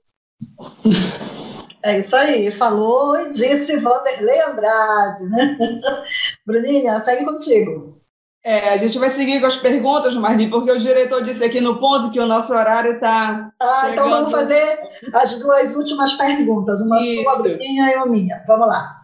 É 1.83 1.99
isso 1.99 2.15
aí, 2.15 2.51
falou 2.51 3.19
e 3.19 3.33
disse 3.33 3.77
Vanderlei 3.77 4.41
Andrade, 4.41 5.23
né? 5.29 5.57
Bruninha, 6.47 7.01
pegue 7.01 7.25
contigo. 7.25 8.01
É, 8.45 8.69
a 8.69 8.77
gente 8.77 8.97
vai 8.97 9.09
seguir 9.09 9.41
com 9.41 9.47
as 9.47 9.57
perguntas, 9.57 10.15
Marli, 10.15 10.49
porque 10.49 10.71
o 10.71 10.79
diretor 10.79 11.21
disse 11.21 11.43
aqui 11.43 11.59
no 11.59 11.77
ponto 11.77 12.11
que 12.11 12.19
o 12.19 12.25
nosso 12.25 12.53
horário 12.53 12.93
está. 12.93 13.51
Ah, 13.59 13.89
chegando... 13.89 13.91
então 13.91 14.09
vamos 14.09 14.31
fazer 14.31 14.79
as 15.13 15.35
duas 15.35 15.75
últimas 15.75 16.13
perguntas, 16.13 16.79
uma 16.79 17.01
Isso. 17.01 17.23
sua, 17.23 17.41
Bruninha, 17.43 17.91
e 17.91 17.95
uma 17.97 18.05
minha. 18.05 18.41
Vamos 18.47 18.67
lá. 18.67 19.01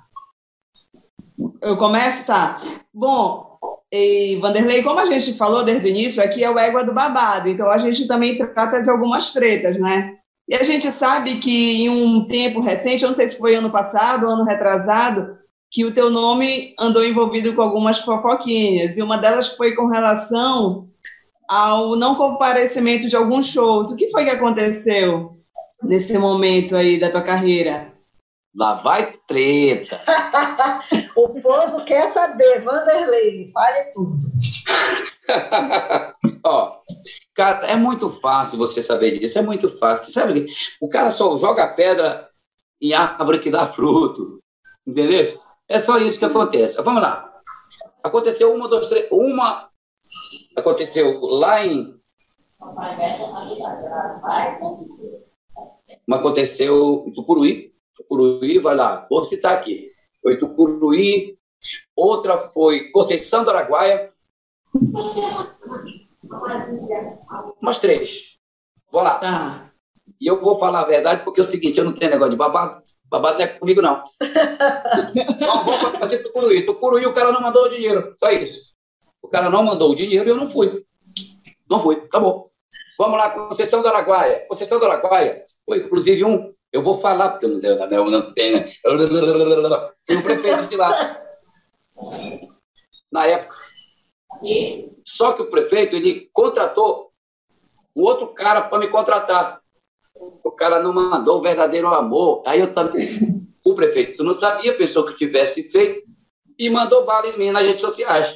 Eu 1.61 1.75
começo, 1.75 2.25
tá? 2.27 2.57
Bom, 2.93 3.59
e 3.91 4.37
Vanderlei, 4.37 4.81
como 4.81 5.01
a 5.01 5.05
gente 5.05 5.33
falou 5.33 5.65
desde 5.65 5.87
o 5.87 5.89
início, 5.89 6.23
aqui 6.23 6.41
é 6.41 6.49
o 6.49 6.57
égua 6.57 6.85
do 6.85 6.93
babado, 6.93 7.49
então 7.49 7.69
a 7.69 7.79
gente 7.79 8.07
também 8.07 8.37
trata 8.37 8.81
de 8.81 8.89
algumas 8.89 9.33
tretas, 9.33 9.77
né? 9.77 10.15
E 10.47 10.55
a 10.55 10.63
gente 10.63 10.89
sabe 10.89 11.39
que 11.39 11.83
em 11.83 11.89
um 11.89 12.25
tempo 12.27 12.61
recente, 12.61 13.03
eu 13.03 13.09
não 13.09 13.15
sei 13.15 13.27
se 13.27 13.37
foi 13.37 13.55
ano 13.55 13.69
passado, 13.69 14.29
ano 14.29 14.45
retrasado, 14.45 15.42
que 15.73 15.83
o 15.83 15.93
teu 15.93 16.11
nome 16.11 16.75
andou 16.79 17.03
envolvido 17.03 17.55
com 17.55 17.63
algumas 17.63 17.97
fofoquinhas, 17.99 18.95
e 18.95 19.01
uma 19.01 19.17
delas 19.17 19.57
foi 19.57 19.75
com 19.75 19.87
relação 19.87 20.87
ao 21.49 21.95
não 21.95 22.13
comparecimento 22.13 23.07
de 23.07 23.15
alguns 23.15 23.47
shows. 23.47 23.91
O 23.91 23.95
que 23.95 24.11
foi 24.11 24.23
que 24.23 24.29
aconteceu 24.29 25.35
nesse 25.81 26.15
momento 26.19 26.75
aí 26.75 26.99
da 26.99 27.09
tua 27.09 27.23
carreira? 27.23 27.91
Lá 28.55 28.83
vai 28.83 29.17
treta. 29.27 29.99
o 31.17 31.41
povo 31.41 31.83
quer 31.85 32.11
saber, 32.11 32.61
Vanderlei, 32.61 33.49
fale 33.51 33.91
tudo. 33.91 34.31
Ó, 36.45 36.77
cara, 37.33 37.65
é 37.65 37.75
muito 37.75 38.11
fácil 38.21 38.59
você 38.59 38.79
saber 38.83 39.17
disso, 39.17 39.39
é 39.39 39.41
muito 39.41 39.75
fácil. 39.79 40.13
Sabe, 40.13 40.45
o 40.79 40.87
cara 40.87 41.09
só 41.09 41.35
joga 41.35 41.73
pedra 41.73 42.29
em 42.79 42.93
árvore 42.93 43.39
que 43.39 43.49
dá 43.49 43.65
fruto, 43.65 44.39
entendeu? 44.85 45.41
É 45.73 45.79
só 45.79 45.97
isso 45.97 46.19
que 46.19 46.25
acontece. 46.25 46.79
Vamos 46.83 47.01
lá. 47.01 47.33
Aconteceu 48.03 48.53
uma, 48.53 48.69
duas, 48.69 48.85
três, 48.85 49.07
uma 49.11 49.69
aconteceu 50.55 51.19
lá 51.19 51.65
em 51.65 51.99
uma 56.07 56.17
aconteceu 56.17 57.05
em 57.07 57.13
Tucuruí, 57.13 57.73
Tucuruí, 57.95 58.59
vai 58.59 58.75
lá, 58.75 59.07
vou 59.09 59.23
citar 59.23 59.57
aqui. 59.57 59.89
Foi 60.21 60.37
Tucuruí, 60.37 61.39
outra 61.95 62.49
foi 62.49 62.91
Conceição 62.91 63.43
do 63.43 63.49
Araguaia, 63.49 64.13
Umas 67.61 67.79
três. 67.79 68.37
Vou 68.91 69.01
lá. 69.01 69.19
Tá. 69.19 69.72
E 70.23 70.27
eu 70.27 70.39
vou 70.39 70.57
falar 70.57 70.79
a 70.79 70.85
verdade 70.85 71.21
porque 71.25 71.41
é 71.41 71.43
o 71.43 71.45
seguinte, 71.45 71.77
eu 71.77 71.83
não 71.83 71.93
tenho 71.93 72.11
negócio 72.11 72.31
de 72.31 72.37
babado. 72.37 72.81
Babado 73.09 73.39
não 73.39 73.43
é 73.43 73.47
comigo, 73.59 73.81
não. 73.81 74.01
não 75.41 75.65
vou 75.65 75.73
fazer 75.99 76.19
tucuruí. 76.19 76.65
Tucuruí, 76.65 77.05
o 77.05 77.13
cara 77.13 77.33
não 77.33 77.41
mandou 77.41 77.65
o 77.65 77.67
dinheiro. 77.67 78.15
Só 78.17 78.31
isso. 78.31 78.57
O 79.21 79.27
cara 79.27 79.49
não 79.49 79.61
mandou 79.61 79.91
o 79.91 79.95
dinheiro 79.95 80.25
e 80.25 80.31
eu 80.31 80.37
não 80.37 80.49
fui. 80.49 80.85
Não 81.69 81.77
fui. 81.77 81.95
Acabou. 81.95 82.49
Vamos 82.97 83.17
lá, 83.17 83.31
Conceição 83.31 83.81
do 83.81 83.89
Araguaia. 83.89 84.45
Conceição 84.47 84.79
do 84.79 84.85
Araguaia. 84.85 85.43
Foi, 85.65 85.79
inclusive, 85.79 86.23
um... 86.23 86.53
Eu 86.71 86.81
vou 86.81 86.95
falar, 87.01 87.31
porque 87.31 87.45
eu 87.45 87.49
não 87.49 87.59
tenho... 87.59 87.73
Eu 87.73 88.09
não 88.09 88.33
tenho 88.33 88.65
Fui 90.07 90.15
o 90.15 90.23
prefeito 90.23 90.67
de 90.67 90.77
lá. 90.77 91.21
Na 93.11 93.27
época. 93.27 93.57
Só 95.05 95.33
que 95.33 95.41
o 95.41 95.49
prefeito 95.49 95.97
ele 95.97 96.29
contratou 96.31 97.11
um 97.93 98.03
outro 98.03 98.27
cara 98.27 98.61
para 98.61 98.79
me 98.79 98.87
contratar. 98.87 99.61
O 100.43 100.51
cara 100.51 100.81
não 100.81 100.93
mandou 100.93 101.37
o 101.37 101.41
verdadeiro 101.41 101.87
amor. 101.87 102.43
Aí 102.45 102.59
eu 102.59 102.73
também. 102.73 103.01
O 103.65 103.75
prefeito 103.75 104.23
não 104.23 104.33
sabia, 104.33 104.75
pensou 104.75 105.05
que 105.05 105.15
tivesse 105.15 105.63
feito 105.63 106.03
e 106.59 106.69
mandou 106.69 107.05
bala 107.05 107.27
em 107.27 107.37
mim 107.37 107.51
nas 107.51 107.63
redes 107.63 107.81
sociais. 107.81 108.35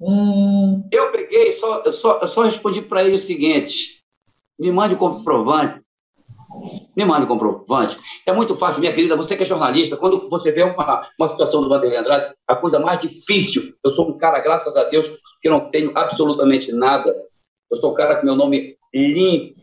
Hum. 0.00 0.86
Eu 0.92 1.10
peguei, 1.10 1.54
só, 1.54 1.82
eu, 1.84 1.92
só, 1.92 2.20
eu 2.20 2.28
só 2.28 2.42
respondi 2.42 2.82
para 2.82 3.02
ele 3.02 3.16
o 3.16 3.18
seguinte: 3.18 4.00
me 4.58 4.70
mande 4.70 4.94
o 4.94 4.98
comprovante 4.98 5.82
me 6.96 7.04
mande 7.04 7.26
comprovante. 7.26 7.96
É 8.26 8.32
muito 8.32 8.56
fácil, 8.56 8.80
minha 8.80 8.92
querida, 8.92 9.16
você 9.16 9.36
que 9.36 9.42
é 9.42 9.46
jornalista, 9.46 9.96
quando 9.96 10.28
você 10.28 10.50
vê 10.50 10.62
uma, 10.62 11.08
uma 11.18 11.28
situação 11.28 11.62
do 11.62 11.68
Vanderlei 11.68 11.98
Andrade, 11.98 12.34
a 12.46 12.56
coisa 12.56 12.78
mais 12.78 12.98
difícil, 13.00 13.74
eu 13.84 13.90
sou 13.90 14.08
um 14.08 14.18
cara, 14.18 14.40
graças 14.40 14.76
a 14.76 14.84
Deus, 14.84 15.08
que 15.40 15.48
não 15.48 15.70
tenho 15.70 15.96
absolutamente 15.96 16.72
nada. 16.72 17.14
Eu 17.70 17.76
sou 17.76 17.92
um 17.92 17.94
cara 17.94 18.16
que 18.16 18.24
meu 18.24 18.34
nome 18.34 18.76
limpo, 18.94 19.57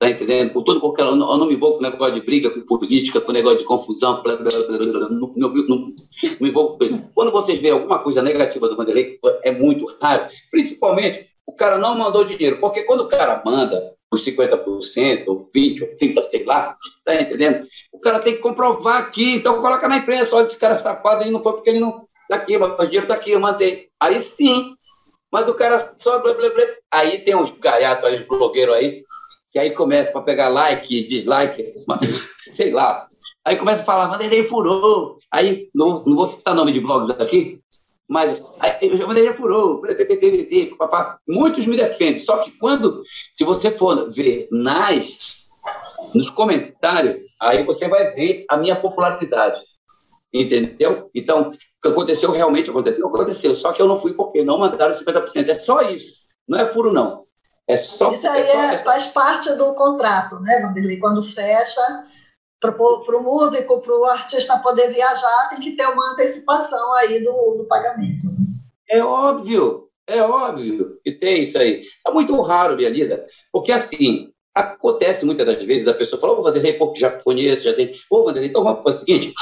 tá 0.00 0.08
entendendo? 0.08 0.52
Por 0.52 0.64
todo 0.64 0.80
qualquer. 0.80 1.02
Eu 1.02 1.14
não, 1.14 1.46
me 1.46 1.54
envolvo 1.54 1.76
com 1.76 1.82
negócio 1.82 2.14
de 2.14 2.22
briga, 2.22 2.50
com 2.50 2.62
política, 2.62 3.20
com 3.20 3.32
negócio 3.32 3.58
de 3.58 3.64
confusão, 3.64 4.22
blá, 4.22 4.34
blá, 4.34 4.48
blá, 4.50 4.78
não, 5.10 5.32
não, 5.36 5.52
não, 5.52 5.92
me 6.40 6.48
envolvo 6.48 6.78
com 6.78 6.84
isso. 6.84 7.02
Quando 7.14 7.30
vocês 7.30 7.60
veem 7.60 7.74
alguma 7.74 7.98
coisa 7.98 8.22
negativa 8.22 8.66
do 8.66 8.76
Vanderlei, 8.76 9.18
é 9.42 9.52
muito 9.52 9.84
raro, 10.00 10.26
principalmente 10.50 11.28
o 11.46 11.52
cara 11.52 11.76
não 11.76 11.98
mandou 11.98 12.24
dinheiro, 12.24 12.58
porque 12.60 12.84
quando 12.84 13.02
o 13.02 13.08
cara 13.08 13.42
manda 13.44 13.94
os 14.10 14.24
50%, 14.24 15.24
ou 15.26 15.50
20%, 15.54 15.82
ou 15.82 15.96
30%, 15.98 16.22
sei 16.22 16.44
lá, 16.44 16.76
tá 17.04 17.20
entendendo? 17.20 17.66
O 17.92 18.00
cara 18.00 18.20
tem 18.20 18.34
que 18.36 18.40
comprovar 18.40 19.02
aqui, 19.02 19.34
então 19.34 19.60
coloca 19.60 19.86
na 19.86 19.98
imprensa, 19.98 20.34
olha, 20.34 20.46
esse 20.46 20.56
cara 20.56 20.76
está 20.76 20.94
safado 20.94 21.24
aí 21.24 21.30
não 21.30 21.42
foi 21.42 21.52
porque 21.52 21.70
ele 21.70 21.80
não. 21.80 22.08
Tá 22.28 22.36
aqui, 22.36 22.56
mas 22.56 22.78
o 22.78 22.84
dinheiro 22.84 23.08
tá 23.08 23.14
aqui, 23.14 23.32
eu 23.32 23.40
mandei. 23.40 23.88
Aí 23.98 24.18
sim, 24.20 24.74
mas 25.32 25.48
o 25.48 25.54
cara 25.54 25.94
só 25.98 26.20
blá, 26.20 26.32
blá, 26.32 26.48
blá. 26.48 26.64
Aí 26.90 27.18
tem 27.18 27.34
uns 27.34 27.50
gaiatos 27.50 28.04
aí, 28.04 28.16
uns 28.16 28.22
blogueiros 28.22 28.74
aí, 28.74 29.02
que 29.52 29.58
aí 29.58 29.70
começa 29.72 30.10
para 30.12 30.22
pegar 30.22 30.48
like, 30.48 31.06
dislike, 31.06 31.72
sei 32.50 32.72
lá. 32.72 33.06
Aí 33.44 33.56
começa 33.56 33.82
a 33.82 33.86
falar, 33.86 34.08
Vanderlei 34.08 34.48
furou. 34.48 35.18
Aí, 35.32 35.68
não, 35.74 36.04
não 36.04 36.16
vou 36.16 36.26
citar 36.26 36.54
nome 36.54 36.72
de 36.72 36.80
blogs 36.80 37.10
aqui, 37.18 37.60
mas 38.08 38.42
aí, 38.58 38.88
Vanderlei 38.88 39.32
furou, 39.34 39.82
papá. 40.76 41.18
muitos 41.28 41.66
me 41.66 41.76
defendem. 41.76 42.18
Só 42.18 42.38
que 42.38 42.50
quando, 42.58 43.02
se 43.32 43.44
você 43.44 43.70
for 43.70 44.10
ver 44.10 44.48
nas, 44.50 45.48
nos 46.14 46.28
comentários, 46.28 47.20
aí 47.40 47.64
você 47.64 47.88
vai 47.88 48.10
ver 48.10 48.44
a 48.48 48.56
minha 48.56 48.76
popularidade. 48.76 49.60
Entendeu? 50.32 51.10
Então, 51.14 51.42
o 51.42 51.52
que 51.82 51.88
aconteceu 51.88 52.30
realmente 52.30 52.70
aconteceu, 52.70 53.06
aconteceu. 53.06 53.54
Só 53.54 53.72
que 53.72 53.82
eu 53.82 53.88
não 53.88 53.98
fui 53.98 54.12
porque 54.12 54.44
não 54.44 54.58
mandaram 54.58 54.94
50%. 54.94 55.48
É 55.48 55.54
só 55.54 55.82
isso. 55.82 56.20
Não 56.48 56.58
é 56.58 56.66
furo, 56.66 56.92
não. 56.92 57.24
É 57.70 57.76
só, 57.76 58.10
isso 58.10 58.28
aí 58.28 58.40
é 58.40 58.44
só, 58.44 58.60
é, 58.60 58.78
faz 58.78 59.06
parte 59.06 59.52
do 59.54 59.72
contrato, 59.74 60.40
né, 60.40 60.60
Vanderlei? 60.60 60.98
Quando 60.98 61.22
fecha, 61.22 61.80
para 62.60 62.76
o 62.76 63.22
músico, 63.22 63.80
para 63.80 63.96
o 63.96 64.04
artista 64.06 64.58
poder 64.58 64.92
viajar, 64.92 65.48
tem 65.50 65.60
que 65.60 65.76
ter 65.76 65.86
uma 65.86 66.12
antecipação 66.12 66.92
aí 66.94 67.22
do, 67.22 67.58
do 67.58 67.64
pagamento. 67.68 68.26
É 68.88 69.02
óbvio, 69.04 69.88
é 70.06 70.20
óbvio 70.20 70.98
que 71.04 71.12
tem 71.12 71.42
isso 71.42 71.56
aí. 71.56 71.80
É 72.04 72.10
muito 72.10 72.38
raro, 72.40 72.74
minha 72.76 72.90
lida, 72.90 73.24
porque 73.52 73.70
assim, 73.70 74.32
acontece 74.52 75.24
muitas 75.24 75.46
das 75.46 75.64
vezes 75.64 75.84
da 75.84 75.94
pessoa 75.94 76.20
falar, 76.20 76.32
ô 76.32 76.42
Vanderlei, 76.42 76.72
pô, 76.72 76.92
já 76.96 77.10
conheço, 77.10 77.62
já 77.62 77.74
tem. 77.74 77.92
Ô 78.10 78.24
Vanderlei, 78.24 78.50
então 78.50 78.64
vamos 78.64 78.82
fazer 78.82 78.96
o 78.96 79.00
seguinte, 79.00 79.32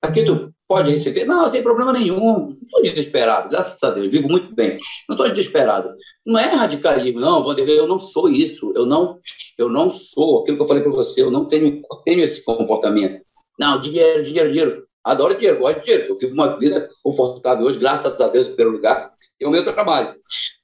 Aqui 0.00 0.24
tu 0.24 0.52
pode 0.68 0.90
receber? 0.90 1.24
Não, 1.24 1.46
sem 1.48 1.62
problema 1.62 1.92
nenhum. 1.92 2.18
Não 2.18 2.58
estou 2.62 2.82
desesperado, 2.82 3.48
graças 3.48 3.82
a 3.82 3.90
Deus, 3.90 4.10
vivo 4.10 4.28
muito 4.28 4.54
bem. 4.54 4.78
Não 5.08 5.16
estou 5.16 5.28
desesperado. 5.28 5.94
Não 6.24 6.38
é 6.38 6.44
radicalismo, 6.44 7.20
não, 7.20 7.42
Vanderlei, 7.42 7.78
eu 7.78 7.88
não 7.88 7.98
sou 7.98 8.28
isso. 8.28 8.72
Eu 8.76 8.86
não, 8.86 9.18
eu 9.56 9.68
não 9.68 9.88
sou 9.90 10.40
aquilo 10.40 10.56
que 10.56 10.62
eu 10.62 10.68
falei 10.68 10.82
para 10.82 10.92
você, 10.92 11.22
eu 11.22 11.30
não 11.30 11.46
tenho, 11.46 11.82
tenho 12.04 12.22
esse 12.22 12.44
comportamento. 12.44 13.24
Não, 13.58 13.80
dinheiro, 13.80 14.22
dinheiro, 14.22 14.52
dinheiro. 14.52 14.88
Adoro 15.02 15.34
dinheiro, 15.34 15.58
gosto 15.58 15.78
de 15.78 15.84
dinheiro. 15.84 16.06
Eu 16.08 16.18
vivo 16.18 16.34
uma 16.34 16.56
vida 16.56 16.88
confortável 17.02 17.66
hoje, 17.66 17.78
graças 17.78 18.20
a 18.20 18.28
Deus, 18.28 18.46
em 18.46 18.54
primeiro 18.54 18.76
lugar, 18.76 19.12
é 19.40 19.48
o 19.48 19.50
meu 19.50 19.64
trabalho. 19.64 20.14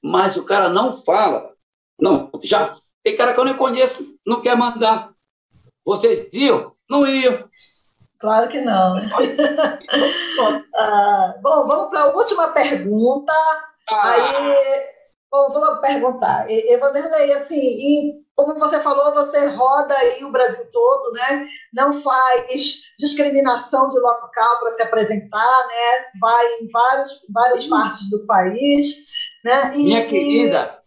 Mas 0.01 0.37
o 0.37 0.43
cara 0.43 0.69
não 0.69 0.93
fala. 0.93 1.51
Não, 1.99 2.29
já 2.43 2.73
tem 3.03 3.15
cara 3.15 3.33
que 3.33 3.39
eu 3.39 3.45
nem 3.45 3.55
conheço, 3.55 4.03
não 4.25 4.41
quer 4.41 4.55
mandar. 4.55 5.11
Vocês 5.83 6.29
iam? 6.33 6.71
Não 6.89 7.05
iam. 7.05 7.47
Claro 8.19 8.47
que 8.47 8.61
não. 8.61 8.95
Ah, 10.77 11.35
bom, 11.41 11.65
vamos 11.65 11.89
para 11.89 12.01
a 12.01 12.13
última 12.13 12.49
pergunta. 12.49 13.31
Ah. 13.89 14.11
Aí, 14.11 14.83
bom, 15.31 15.49
vou 15.49 15.61
logo 15.61 15.81
perguntar. 15.81 16.45
Evanderlei, 16.49 17.31
assim, 17.33 17.55
e 17.55 18.25
como 18.35 18.59
você 18.59 18.81
falou, 18.81 19.13
você 19.13 19.45
roda 19.47 19.95
aí 19.95 20.23
o 20.25 20.31
Brasil 20.31 20.65
todo, 20.71 21.13
né? 21.13 21.47
Não 21.73 21.93
faz 22.01 22.81
discriminação 22.99 23.87
de 23.87 23.97
local 23.97 24.59
para 24.59 24.73
se 24.73 24.81
apresentar, 24.81 25.67
né? 25.67 26.05
Vai 26.19 26.45
em 26.59 26.69
vários, 26.69 27.11
várias 27.33 27.63
partes 27.63 28.09
do 28.09 28.25
país, 28.25 29.05
né? 29.43 29.71
E, 29.75 29.83
Minha 29.83 30.07
querida, 30.07 30.77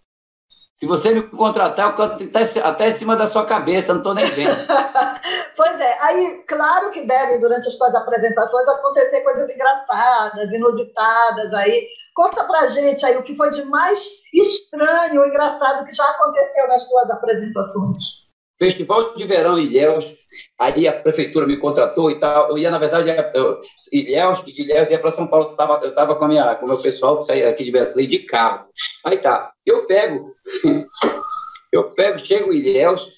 se 0.80 0.86
você 0.86 1.12
me 1.12 1.22
contratar, 1.22 1.90
eu 1.90 1.96
canto 1.96 2.24
até 2.62 2.88
em 2.90 2.96
cima 2.96 3.16
da 3.16 3.26
sua 3.26 3.44
cabeça, 3.44 3.92
não 3.92 4.00
estou 4.00 4.14
nem 4.14 4.30
vendo. 4.30 4.54
pois 5.56 5.80
é, 5.80 5.96
aí, 6.02 6.44
claro 6.46 6.92
que 6.92 7.04
deve, 7.04 7.38
durante 7.38 7.68
as 7.68 7.74
suas 7.74 7.92
apresentações, 7.96 8.68
acontecer 8.68 9.22
coisas 9.22 9.50
engraçadas, 9.50 10.52
inusitadas 10.52 11.52
aí. 11.54 11.88
Conta 12.14 12.44
pra 12.44 12.68
gente 12.68 13.04
aí 13.04 13.16
o 13.16 13.24
que 13.24 13.36
foi 13.36 13.50
de 13.50 13.64
mais 13.64 14.08
estranho 14.32 15.24
engraçado 15.26 15.84
que 15.84 15.92
já 15.92 16.08
aconteceu 16.10 16.68
nas 16.68 16.82
suas 16.84 17.10
apresentações. 17.10 18.27
Festival 18.58 19.14
de 19.14 19.24
Verão 19.24 19.56
Ilhéus, 19.56 20.12
aí 20.58 20.88
a 20.88 20.92
prefeitura 20.92 21.46
me 21.46 21.56
contratou 21.56 22.10
e 22.10 22.18
tal. 22.18 22.50
Eu 22.50 22.58
ia, 22.58 22.70
na 22.70 22.78
verdade, 22.78 23.08
eu, 23.34 23.60
Ilhéus, 23.92 24.44
de 24.44 24.62
Ilhéus 24.62 24.90
ia 24.90 24.98
para 24.98 25.12
São 25.12 25.28
Paulo. 25.28 25.54
Tava, 25.54 25.80
eu 25.84 25.94
tava 25.94 26.16
com, 26.16 26.26
com 26.26 26.66
o 26.66 26.68
meu 26.68 26.78
pessoal, 26.78 27.22
saí 27.22 27.44
aqui 27.44 27.64
de 27.64 27.70
Belém 27.70 28.08
de 28.08 28.18
carro. 28.20 28.66
Aí 29.04 29.18
tá, 29.18 29.52
eu 29.64 29.86
pego, 29.86 30.34
eu 31.72 31.84
pego, 31.94 32.18
chego 32.18 32.52
em 32.52 32.56
Ilhéus 32.56 33.08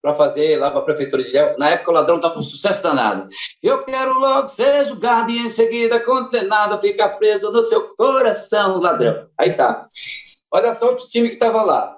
para 0.00 0.14
fazer 0.14 0.58
lá 0.58 0.70
para 0.70 0.80
a 0.80 0.84
prefeitura 0.84 1.22
de 1.22 1.28
Ilhéus. 1.28 1.58
Na 1.58 1.68
época 1.68 1.90
o 1.90 1.94
ladrão 1.94 2.16
estava 2.16 2.38
um 2.38 2.42
sucesso 2.42 2.82
danado. 2.82 3.28
Eu 3.62 3.84
quero 3.84 4.18
logo 4.18 4.48
ser 4.48 4.86
julgado 4.86 5.30
e 5.30 5.40
em 5.40 5.48
seguida 5.50 6.00
condenado, 6.00 6.80
ficar 6.80 7.10
preso 7.10 7.52
no 7.52 7.60
seu 7.60 7.94
coração, 7.96 8.80
ladrão. 8.80 9.28
Aí 9.36 9.52
tá. 9.52 9.86
Olha 10.50 10.72
só 10.72 10.92
o 10.92 10.96
time 10.96 11.28
que 11.28 11.34
estava 11.34 11.60
lá 11.60 11.95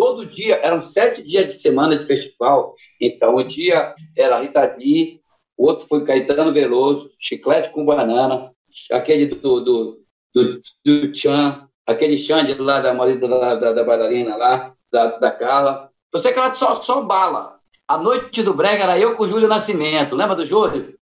todo 0.00 0.24
dia, 0.24 0.58
eram 0.62 0.80
sete 0.80 1.22
dias 1.22 1.44
de 1.44 1.60
semana 1.60 1.98
de 1.98 2.06
festival, 2.06 2.74
então 2.98 3.36
um 3.36 3.46
dia 3.46 3.94
era 4.16 4.40
Rita 4.40 4.74
Lee, 4.78 5.20
o 5.58 5.66
outro 5.66 5.86
foi 5.86 6.06
Caetano 6.06 6.54
Veloso, 6.54 7.10
Chiclete 7.18 7.68
com 7.68 7.84
Banana, 7.84 8.50
aquele 8.90 9.26
do, 9.26 9.60
do, 9.60 10.02
do, 10.34 10.62
do 10.82 11.14
Chan, 11.14 11.68
aquele 11.86 12.16
Xande 12.16 12.54
lá 12.54 12.80
da 12.80 12.94
marido 12.94 13.28
da, 13.28 13.56
da, 13.56 13.72
da 13.74 13.84
bailarina 13.84 14.36
lá, 14.36 14.72
da, 14.90 15.18
da 15.18 15.30
Carla. 15.32 15.90
Eu 16.10 16.18
sei 16.18 16.32
que 16.32 16.38
era 16.38 16.54
só, 16.54 16.76
só 16.76 17.02
bala. 17.02 17.58
A 17.86 17.98
noite 17.98 18.42
do 18.42 18.54
Brega 18.54 18.84
era 18.84 18.98
eu 18.98 19.16
com 19.16 19.24
o 19.24 19.28
Júlio 19.28 19.48
Nascimento. 19.48 20.16
Lembra 20.16 20.34
do 20.34 20.46
Júlio? 20.46 20.94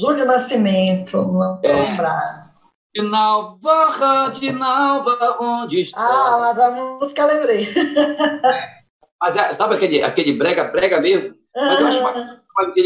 Júlio 0.00 0.24
Nascimento, 0.24 1.18
não 1.18 1.60
é. 1.62 1.90
lembrado. 1.90 2.47
Dinalva, 2.94 4.30
Dinalva, 4.38 5.36
onde 5.40 5.80
está? 5.80 6.00
Ah, 6.00 6.38
mas 6.40 6.58
a 6.58 6.70
música 6.70 7.22
eu 7.22 7.28
lembrei. 7.28 7.66
Mas 9.20 9.36
é, 9.36 9.56
sabe 9.56 9.74
aquele, 9.74 10.02
aquele 10.02 10.32
brega, 10.32 10.64
brega 10.64 11.00
mesmo? 11.00 11.34
Mas 11.54 11.80
eu 11.80 11.86
acho 11.88 12.06
ah. 12.06 12.42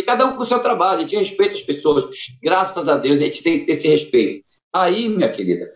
cada 0.06 0.26
um 0.26 0.36
com 0.36 0.44
o 0.44 0.48
seu 0.48 0.60
trabalho, 0.60 0.98
a 0.98 1.00
gente 1.00 1.16
respeita 1.16 1.54
as 1.54 1.62
pessoas. 1.62 2.06
Graças 2.42 2.88
a 2.88 2.96
Deus, 2.96 3.20
a 3.20 3.24
gente 3.24 3.42
tem 3.42 3.60
que 3.60 3.66
ter 3.66 3.72
esse 3.72 3.88
respeito. 3.88 4.44
Aí, 4.72 5.08
minha 5.08 5.30
querida, 5.30 5.70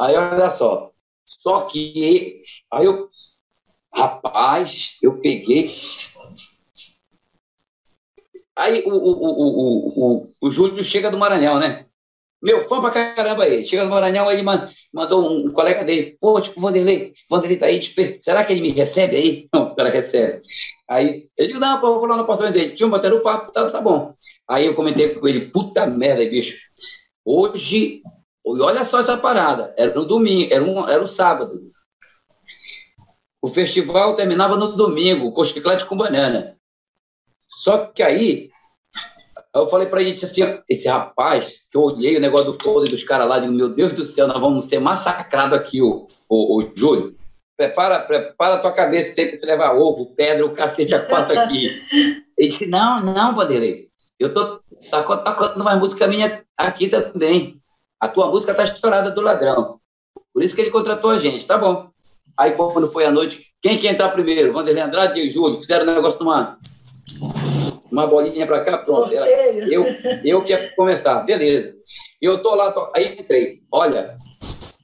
aí 0.00 0.16
olha 0.16 0.48
só. 0.48 0.90
Só 1.26 1.62
que 1.62 2.42
aí 2.72 2.84
eu, 2.84 3.08
rapaz, 3.94 4.96
eu 5.02 5.20
peguei. 5.20 5.66
Aí 8.56 8.82
o, 8.86 8.90
o, 8.90 9.12
o, 9.12 9.28
o, 9.28 10.22
o, 10.22 10.26
o 10.42 10.50
Júlio 10.50 10.82
chega 10.82 11.10
do 11.10 11.18
Maranhão, 11.18 11.58
né? 11.58 11.86
Meu 12.42 12.68
fã 12.68 12.80
pra 12.80 12.90
caramba 12.90 13.44
aí. 13.44 13.64
Chega 13.64 13.84
no 13.84 13.90
Maranhão, 13.90 14.28
ele 14.28 14.42
mandou 14.92 15.30
um 15.32 15.48
colega 15.52 15.84
dele, 15.84 16.16
pô, 16.20 16.40
tipo, 16.40 16.60
Vanderlei, 16.60 17.12
Vanderlei 17.30 17.56
tá 17.56 17.66
aí, 17.66 17.78
tipo, 17.78 18.00
será 18.20 18.44
que 18.44 18.52
ele 18.52 18.60
me 18.60 18.70
recebe 18.70 19.16
aí? 19.16 19.48
Não, 19.54 19.68
o 19.68 19.76
cara 19.76 19.90
recebe. 19.90 20.42
Aí, 20.90 21.28
ele 21.38 21.48
disse, 21.48 21.60
não, 21.60 21.80
pô, 21.80 21.98
vou 22.00 22.06
lá 22.06 22.16
no 22.16 22.22
apartamento 22.22 22.54
dele. 22.54 22.74
Tinha 22.74 22.86
um 22.86 22.90
bater 22.90 23.12
o 23.12 23.22
papo, 23.22 23.52
tá, 23.52 23.66
tá 23.66 23.80
bom. 23.80 24.14
Aí 24.48 24.66
eu 24.66 24.74
comentei 24.74 25.14
com 25.14 25.26
ele, 25.26 25.50
puta 25.50 25.86
merda, 25.86 26.28
bicho. 26.28 26.58
Hoje, 27.24 28.02
olha 28.44 28.84
só 28.84 28.98
essa 28.98 29.16
parada, 29.16 29.72
era 29.78 29.94
no 29.94 30.04
domingo, 30.04 30.52
era 30.52 30.62
um, 30.62 30.86
era 30.88 31.02
um 31.02 31.06
sábado. 31.06 31.62
O 33.40 33.48
festival 33.48 34.16
terminava 34.16 34.56
no 34.56 34.76
domingo, 34.76 35.32
com 35.32 35.44
chiclete 35.44 35.86
com 35.86 35.96
banana. 35.96 36.56
Só 37.48 37.86
que 37.86 38.02
aí, 38.02 38.51
eu 39.54 39.66
falei 39.66 39.86
para 39.86 40.00
ele, 40.00 40.12
disse 40.12 40.24
assim, 40.24 40.58
esse 40.68 40.88
rapaz, 40.88 41.60
que 41.70 41.76
eu 41.76 41.82
olhei 41.82 42.16
o 42.16 42.20
negócio 42.20 42.46
do 42.46 42.58
todo 42.58 42.88
dos 42.88 43.04
caras 43.04 43.28
lá, 43.28 43.38
digo, 43.38 43.52
meu 43.52 43.68
Deus 43.68 43.92
do 43.92 44.04
céu, 44.04 44.26
nós 44.26 44.40
vamos 44.40 44.64
ser 44.64 44.78
massacrados 44.78 45.58
aqui, 45.58 45.82
o, 45.82 46.08
o, 46.28 46.58
o 46.58 46.76
Júlio. 46.76 47.14
Prepara, 47.56 47.98
prepara 48.00 48.54
a 48.54 48.58
tua 48.58 48.72
cabeça, 48.72 49.14
tem 49.14 49.36
que 49.36 49.44
levar 49.44 49.74
ovo, 49.74 50.14
pedra, 50.16 50.46
o 50.46 50.54
cacete 50.54 50.94
a 50.94 51.04
quatro 51.04 51.38
aqui. 51.38 51.82
Ele 52.36 52.52
disse, 52.52 52.66
não, 52.66 53.04
não, 53.04 53.36
Vanderlei, 53.36 53.88
eu 54.18 54.32
tô 54.32 54.60
tá, 54.90 55.02
tocando 55.02 55.60
uma 55.60 55.76
música 55.76 56.06
minha 56.06 56.42
aqui 56.56 56.88
também. 56.88 57.60
A 58.00 58.08
tua 58.08 58.28
música 58.30 58.54
tá 58.54 58.64
estourada 58.64 59.10
do 59.10 59.20
ladrão. 59.20 59.78
Por 60.32 60.42
isso 60.42 60.54
que 60.54 60.60
ele 60.62 60.70
contratou 60.70 61.10
a 61.10 61.18
gente, 61.18 61.46
tá 61.46 61.58
bom. 61.58 61.90
Aí 62.38 62.52
quando 62.56 62.90
foi 62.90 63.04
a 63.04 63.12
noite, 63.12 63.44
quem 63.60 63.80
quer 63.80 63.92
entrar 63.92 64.08
primeiro? 64.10 64.52
Vanderlei 64.52 64.82
Andrade 64.82 65.20
e 65.20 65.30
Júlio, 65.30 65.60
fizeram 65.60 65.84
um 65.84 65.94
negócio 65.94 66.24
numa 66.24 66.58
uma 67.92 68.06
bolinha 68.06 68.46
para 68.46 68.64
cá, 68.64 68.78
pronto. 68.78 69.14
Era, 69.14 69.28
eu, 69.28 69.84
eu 70.24 70.44
que 70.44 70.50
ia 70.50 70.74
começar, 70.74 71.20
beleza. 71.20 71.74
Eu 72.20 72.40
tô 72.40 72.54
lá, 72.54 72.72
tô, 72.72 72.90
aí 72.94 73.16
entrei. 73.18 73.50
Olha, 73.72 74.16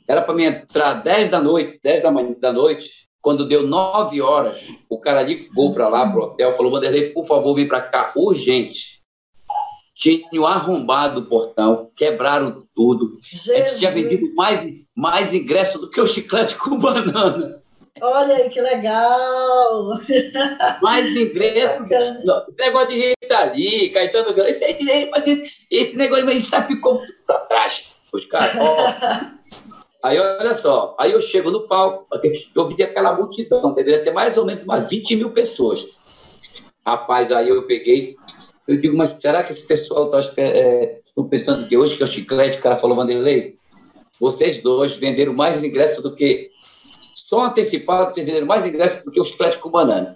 era 0.08 0.22
para 0.22 0.34
mim 0.34 0.44
entrar 0.44 0.94
10 0.94 1.30
da 1.30 1.40
noite, 1.40 1.80
10 1.82 2.02
da, 2.02 2.10
manhã, 2.10 2.34
da 2.40 2.52
noite, 2.52 2.90
Quando 3.20 3.48
deu 3.48 3.66
nove 3.66 4.20
horas, 4.22 4.58
o 4.90 4.98
cara 4.98 5.22
ligou 5.22 5.74
para 5.74 5.88
lá, 5.88 6.10
pro 6.10 6.22
hotel, 6.22 6.56
falou: 6.56 6.72
Vanderlei, 6.72 7.10
por 7.10 7.26
favor, 7.26 7.54
vem 7.54 7.68
para 7.68 7.82
cá 7.82 8.12
urgente. 8.16 8.98
Tinham 9.96 10.46
arrombado 10.46 11.20
o 11.20 11.28
portão, 11.28 11.88
quebraram 11.96 12.60
tudo. 12.74 13.12
Jesus. 13.28 13.50
A 13.50 13.60
gente 13.60 13.78
tinha 13.78 13.90
vendido 13.90 14.32
mais, 14.34 14.64
mais 14.96 15.34
ingresso 15.34 15.78
do 15.78 15.90
que 15.90 16.00
o 16.00 16.06
chiclete 16.06 16.56
com 16.56 16.78
banana. 16.78 17.60
Olha 18.00 18.36
aí 18.36 18.50
que 18.50 18.60
legal! 18.60 19.90
Mais 20.82 21.16
ingresso. 21.16 21.84
Não, 22.24 22.42
esse 22.48 22.58
negócio 22.58 22.88
de 22.88 23.14
Rita 23.20 23.38
ali, 23.38 23.90
Caetano 23.90 24.34
Veloso, 24.34 24.50
esse, 24.50 24.64
esse, 24.64 25.10
mas 25.10 25.26
esse, 25.26 25.52
esse 25.70 25.96
negócio 25.96 26.26
mas 26.26 26.46
sabe 26.46 26.80
como 26.80 27.00
para 27.26 27.38
trás. 27.46 28.10
Os 28.12 28.24
caras, 28.24 28.56
ó. 28.60 29.38
Aí 30.04 30.18
olha 30.18 30.54
só, 30.54 30.94
aí 30.98 31.12
eu 31.12 31.20
chego 31.20 31.50
no 31.50 31.66
palco, 31.66 32.06
eu 32.54 32.68
vi 32.68 32.82
aquela 32.84 33.16
multidão, 33.16 33.74
deveria 33.74 34.04
ter 34.04 34.12
mais 34.12 34.38
ou 34.38 34.46
menos 34.46 34.62
umas 34.62 34.88
20 34.88 35.16
mil 35.16 35.32
pessoas. 35.32 35.84
Rapaz, 36.86 37.32
aí 37.32 37.48
eu 37.48 37.66
peguei, 37.66 38.14
eu 38.68 38.76
digo, 38.76 38.96
mas 38.96 39.10
será 39.10 39.42
que 39.42 39.52
esse 39.52 39.66
pessoal 39.66 40.06
está 40.06 40.20
é, 40.40 41.00
pensando 41.28 41.68
que 41.68 41.76
hoje 41.76 41.96
que 41.96 42.02
é 42.02 42.06
o 42.06 42.08
chiclete, 42.08 42.58
o 42.58 42.62
cara 42.62 42.76
falou, 42.76 42.96
Vanderlei, 42.96 43.58
vocês 44.20 44.62
dois 44.62 44.96
venderam 44.96 45.32
mais 45.32 45.62
ingressos 45.62 46.02
do 46.02 46.14
que. 46.14 46.48
Só 47.28 47.42
antecipado, 47.42 48.14
vocês 48.14 48.24
venderam 48.24 48.46
mais 48.46 48.64
ingressos 48.64 49.04
do 49.04 49.10
que 49.10 49.20
o 49.20 49.24
chiclete 49.24 49.58
com 49.58 49.70
banana. 49.70 50.14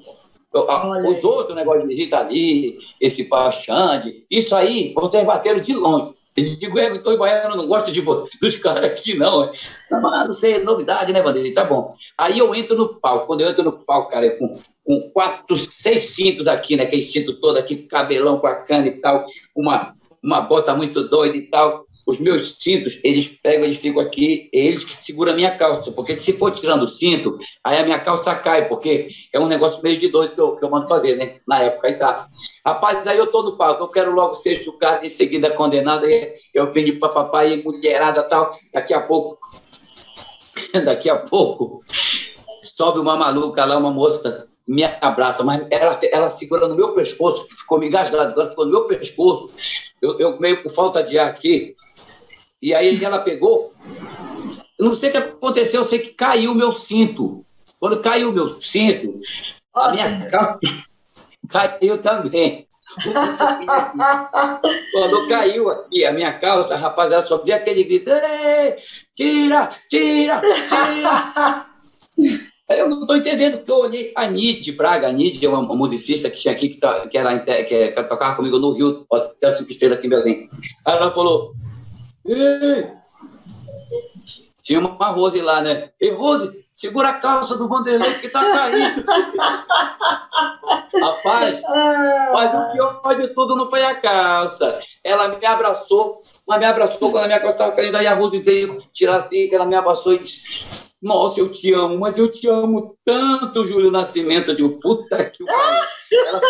Olha 0.54 1.10
os 1.10 1.22
outros 1.22 1.54
negócios 1.54 1.86
de 1.86 1.94
Rita 1.94 2.16
ali, 2.16 2.72
esse 3.02 3.24
Pachande, 3.24 4.08
isso 4.30 4.56
aí, 4.56 4.94
vocês 4.94 5.26
bateram 5.26 5.60
de 5.60 5.74
longe. 5.74 6.10
Eu 6.34 6.56
digo, 6.56 6.78
é, 6.78 6.88
então, 6.88 7.14
Baiano, 7.18 7.54
não 7.54 7.66
gosto 7.66 7.92
de, 7.92 8.00
dos 8.40 8.56
caras 8.56 8.84
aqui, 8.84 9.14
não. 9.14 9.50
Mas 9.90 10.26
não 10.26 10.32
sei, 10.32 10.64
novidade, 10.64 11.12
né, 11.12 11.20
Vanderlei? 11.20 11.52
Tá 11.52 11.64
bom. 11.64 11.90
Aí 12.16 12.38
eu 12.38 12.54
entro 12.54 12.74
no 12.78 12.98
palco. 12.98 13.26
Quando 13.26 13.42
eu 13.42 13.50
entro 13.50 13.62
no 13.62 13.84
palco, 13.84 14.10
cara, 14.10 14.34
com, 14.38 14.46
com 14.82 15.10
quatro, 15.12 15.54
seis 15.70 16.14
cintos 16.14 16.48
aqui, 16.48 16.76
né? 16.76 16.84
Aquele 16.84 17.02
cinto 17.02 17.38
todo 17.42 17.58
aqui, 17.58 17.86
cabelão 17.88 18.38
com 18.38 18.46
a 18.46 18.54
cana 18.54 18.86
e 18.86 18.98
tal, 18.98 19.26
uma, 19.54 19.90
uma 20.24 20.40
bota 20.40 20.74
muito 20.74 21.06
doida 21.06 21.36
e 21.36 21.42
tal. 21.42 21.84
Os 22.06 22.18
meus 22.18 22.58
cintos, 22.58 22.98
eles 23.04 23.28
pegam, 23.42 23.64
eles 23.64 23.78
ficam 23.78 24.00
aqui, 24.00 24.48
eles 24.52 24.82
que 24.82 25.04
seguram 25.04 25.32
a 25.32 25.36
minha 25.36 25.56
calça, 25.56 25.92
porque 25.92 26.16
se 26.16 26.32
for 26.32 26.50
tirando 26.52 26.82
o 26.82 26.88
cinto, 26.88 27.36
aí 27.62 27.78
a 27.78 27.84
minha 27.84 28.00
calça 28.00 28.34
cai, 28.34 28.68
porque 28.68 29.08
é 29.32 29.38
um 29.38 29.46
negócio 29.46 29.82
meio 29.82 29.98
de 29.98 30.08
doido 30.08 30.34
que 30.34 30.40
eu, 30.40 30.56
que 30.56 30.64
eu 30.64 30.70
mando 30.70 30.88
fazer, 30.88 31.16
né? 31.16 31.36
Na 31.46 31.62
época 31.62 31.90
e 31.90 31.98
tá. 31.98 32.26
Rapaz, 32.64 33.06
aí 33.06 33.18
eu 33.18 33.26
tô 33.26 33.42
no 33.42 33.56
palco, 33.56 33.84
eu 33.84 33.88
quero 33.88 34.14
logo 34.14 34.36
ser 34.36 34.62
julgado, 34.62 35.04
em 35.04 35.08
seguida 35.08 35.50
condenado, 35.50 36.06
aí 36.06 36.34
eu 36.54 36.72
pedi 36.72 36.92
pra 36.92 37.08
papai 37.08 37.54
e 37.54 37.62
mulherada 37.62 38.22
tal, 38.24 38.56
daqui 38.72 38.94
a 38.94 39.00
pouco, 39.00 39.36
daqui 40.84 41.10
a 41.10 41.16
pouco, 41.16 41.84
sobe 42.76 43.00
uma 43.00 43.16
maluca 43.16 43.64
lá, 43.64 43.76
uma 43.76 43.90
moça, 43.90 44.46
me 44.66 44.84
abraça, 44.84 45.42
mas 45.42 45.66
ela, 45.70 45.98
ela 46.04 46.30
segura 46.30 46.68
no 46.68 46.76
meu 46.76 46.94
pescoço, 46.94 47.46
ficou 47.50 47.78
me 47.78 47.88
engasgado, 47.88 48.30
agora 48.30 48.50
ficou 48.50 48.64
no 48.64 48.70
meu 48.70 48.84
pescoço, 48.86 49.48
eu, 50.00 50.18
eu 50.20 50.40
meio 50.40 50.62
com 50.62 50.70
falta 50.70 51.02
de 51.02 51.18
ar 51.18 51.28
aqui, 51.28 51.74
e 52.62 52.72
aí 52.74 53.02
ela 53.04 53.18
pegou, 53.18 53.64
eu 54.78 54.86
não 54.86 54.94
sei 54.94 55.08
o 55.08 55.12
que 55.12 55.18
aconteceu, 55.18 55.80
eu 55.80 55.86
sei 55.86 55.98
que 55.98 56.14
caiu 56.14 56.52
o 56.52 56.54
meu 56.54 56.72
cinto. 56.72 57.44
Quando 57.80 58.00
caiu 58.00 58.30
o 58.30 58.32
meu 58.32 58.48
cinto, 58.62 59.12
a 59.74 59.90
minha 59.90 60.30
calça 60.30 60.60
caiu 61.50 62.00
também. 62.00 62.68
Quando 64.92 65.28
caiu 65.28 65.70
aqui 65.70 66.04
a 66.04 66.12
minha 66.12 66.38
calça, 66.38 66.74
a 66.74 66.78
rapaziada 66.78 67.26
só 67.26 67.38
via 67.38 67.56
aquele 67.56 67.82
grito: 67.84 68.10
"Ei, 68.10 68.76
tira, 69.16 69.70
tira, 69.88 70.40
tira. 70.40 71.66
Eu 72.68 72.88
não 72.88 73.00
estou 73.00 73.16
entendendo, 73.16 73.58
porque 73.58 73.70
eu 73.70 73.76
olhei 73.76 74.12
a 74.16 74.26
Nid 74.26 74.72
Braga, 74.72 75.08
a 75.08 75.12
Nid 75.12 75.44
é 75.44 75.48
uma, 75.48 75.58
uma 75.58 75.74
musicista 75.74 76.30
que 76.30 76.38
tinha 76.38 76.54
aqui, 76.54 76.68
que, 76.70 76.80
to- 76.80 77.08
que, 77.10 77.18
era, 77.18 77.38
que, 77.38 77.64
que 77.64 78.02
tocava 78.04 78.34
comigo 78.36 78.58
no 78.58 78.72
Rio, 78.72 79.04
Hotel 79.10 79.52
Cinco 79.52 79.70
Estrelas 79.72 79.98
aqui 79.98 80.06
em 80.06 80.10
Belém. 80.10 80.48
Aí 80.86 80.96
ela 80.96 81.12
falou, 81.12 81.50
Ei! 82.24 82.86
Tinha 84.62 84.78
uma 84.78 85.08
Rose 85.08 85.40
lá, 85.40 85.60
né? 85.60 85.90
Ei, 86.00 86.12
Rose, 86.12 86.64
segura 86.74 87.08
a 87.08 87.14
calça 87.14 87.56
do 87.56 87.68
Vanderlei 87.68 88.14
que 88.14 88.28
tá 88.28 88.40
caindo. 88.40 89.04
Rapaz, 91.00 91.60
mas 92.32 92.54
o 92.54 92.72
pior 92.72 93.16
de 93.16 93.28
tudo 93.34 93.56
não 93.56 93.68
foi 93.68 93.82
a 93.82 93.94
calça. 94.00 94.74
Ela 95.04 95.36
me 95.36 95.44
abraçou, 95.44 96.14
mas 96.46 96.60
me 96.60 96.64
abraçou 96.64 97.10
quando 97.10 97.24
a 97.24 97.26
minha 97.26 97.40
calça 97.40 97.54
estava 97.54 97.72
caindo. 97.72 97.96
Aí 97.96 98.06
a 98.06 98.14
Rose 98.14 98.38
veio 98.38 98.78
tirar 98.92 99.16
assim, 99.16 99.48
que 99.48 99.54
ela 99.54 99.66
me 99.66 99.74
abraçou 99.74 100.12
e 100.12 100.18
disse: 100.18 100.94
Nossa, 101.02 101.40
eu 101.40 101.50
te 101.50 101.72
amo, 101.72 101.98
mas 101.98 102.16
eu 102.18 102.30
te 102.30 102.48
amo 102.48 102.96
tanto, 103.04 103.64
Júlio 103.64 103.90
Nascimento. 103.90 104.52
Eu 104.52 104.56
digo, 104.56 104.78
puta 104.80 105.24
que 105.24 105.42
o 105.42 105.46
pariu. 105.46 105.84
Ela, 106.12 106.40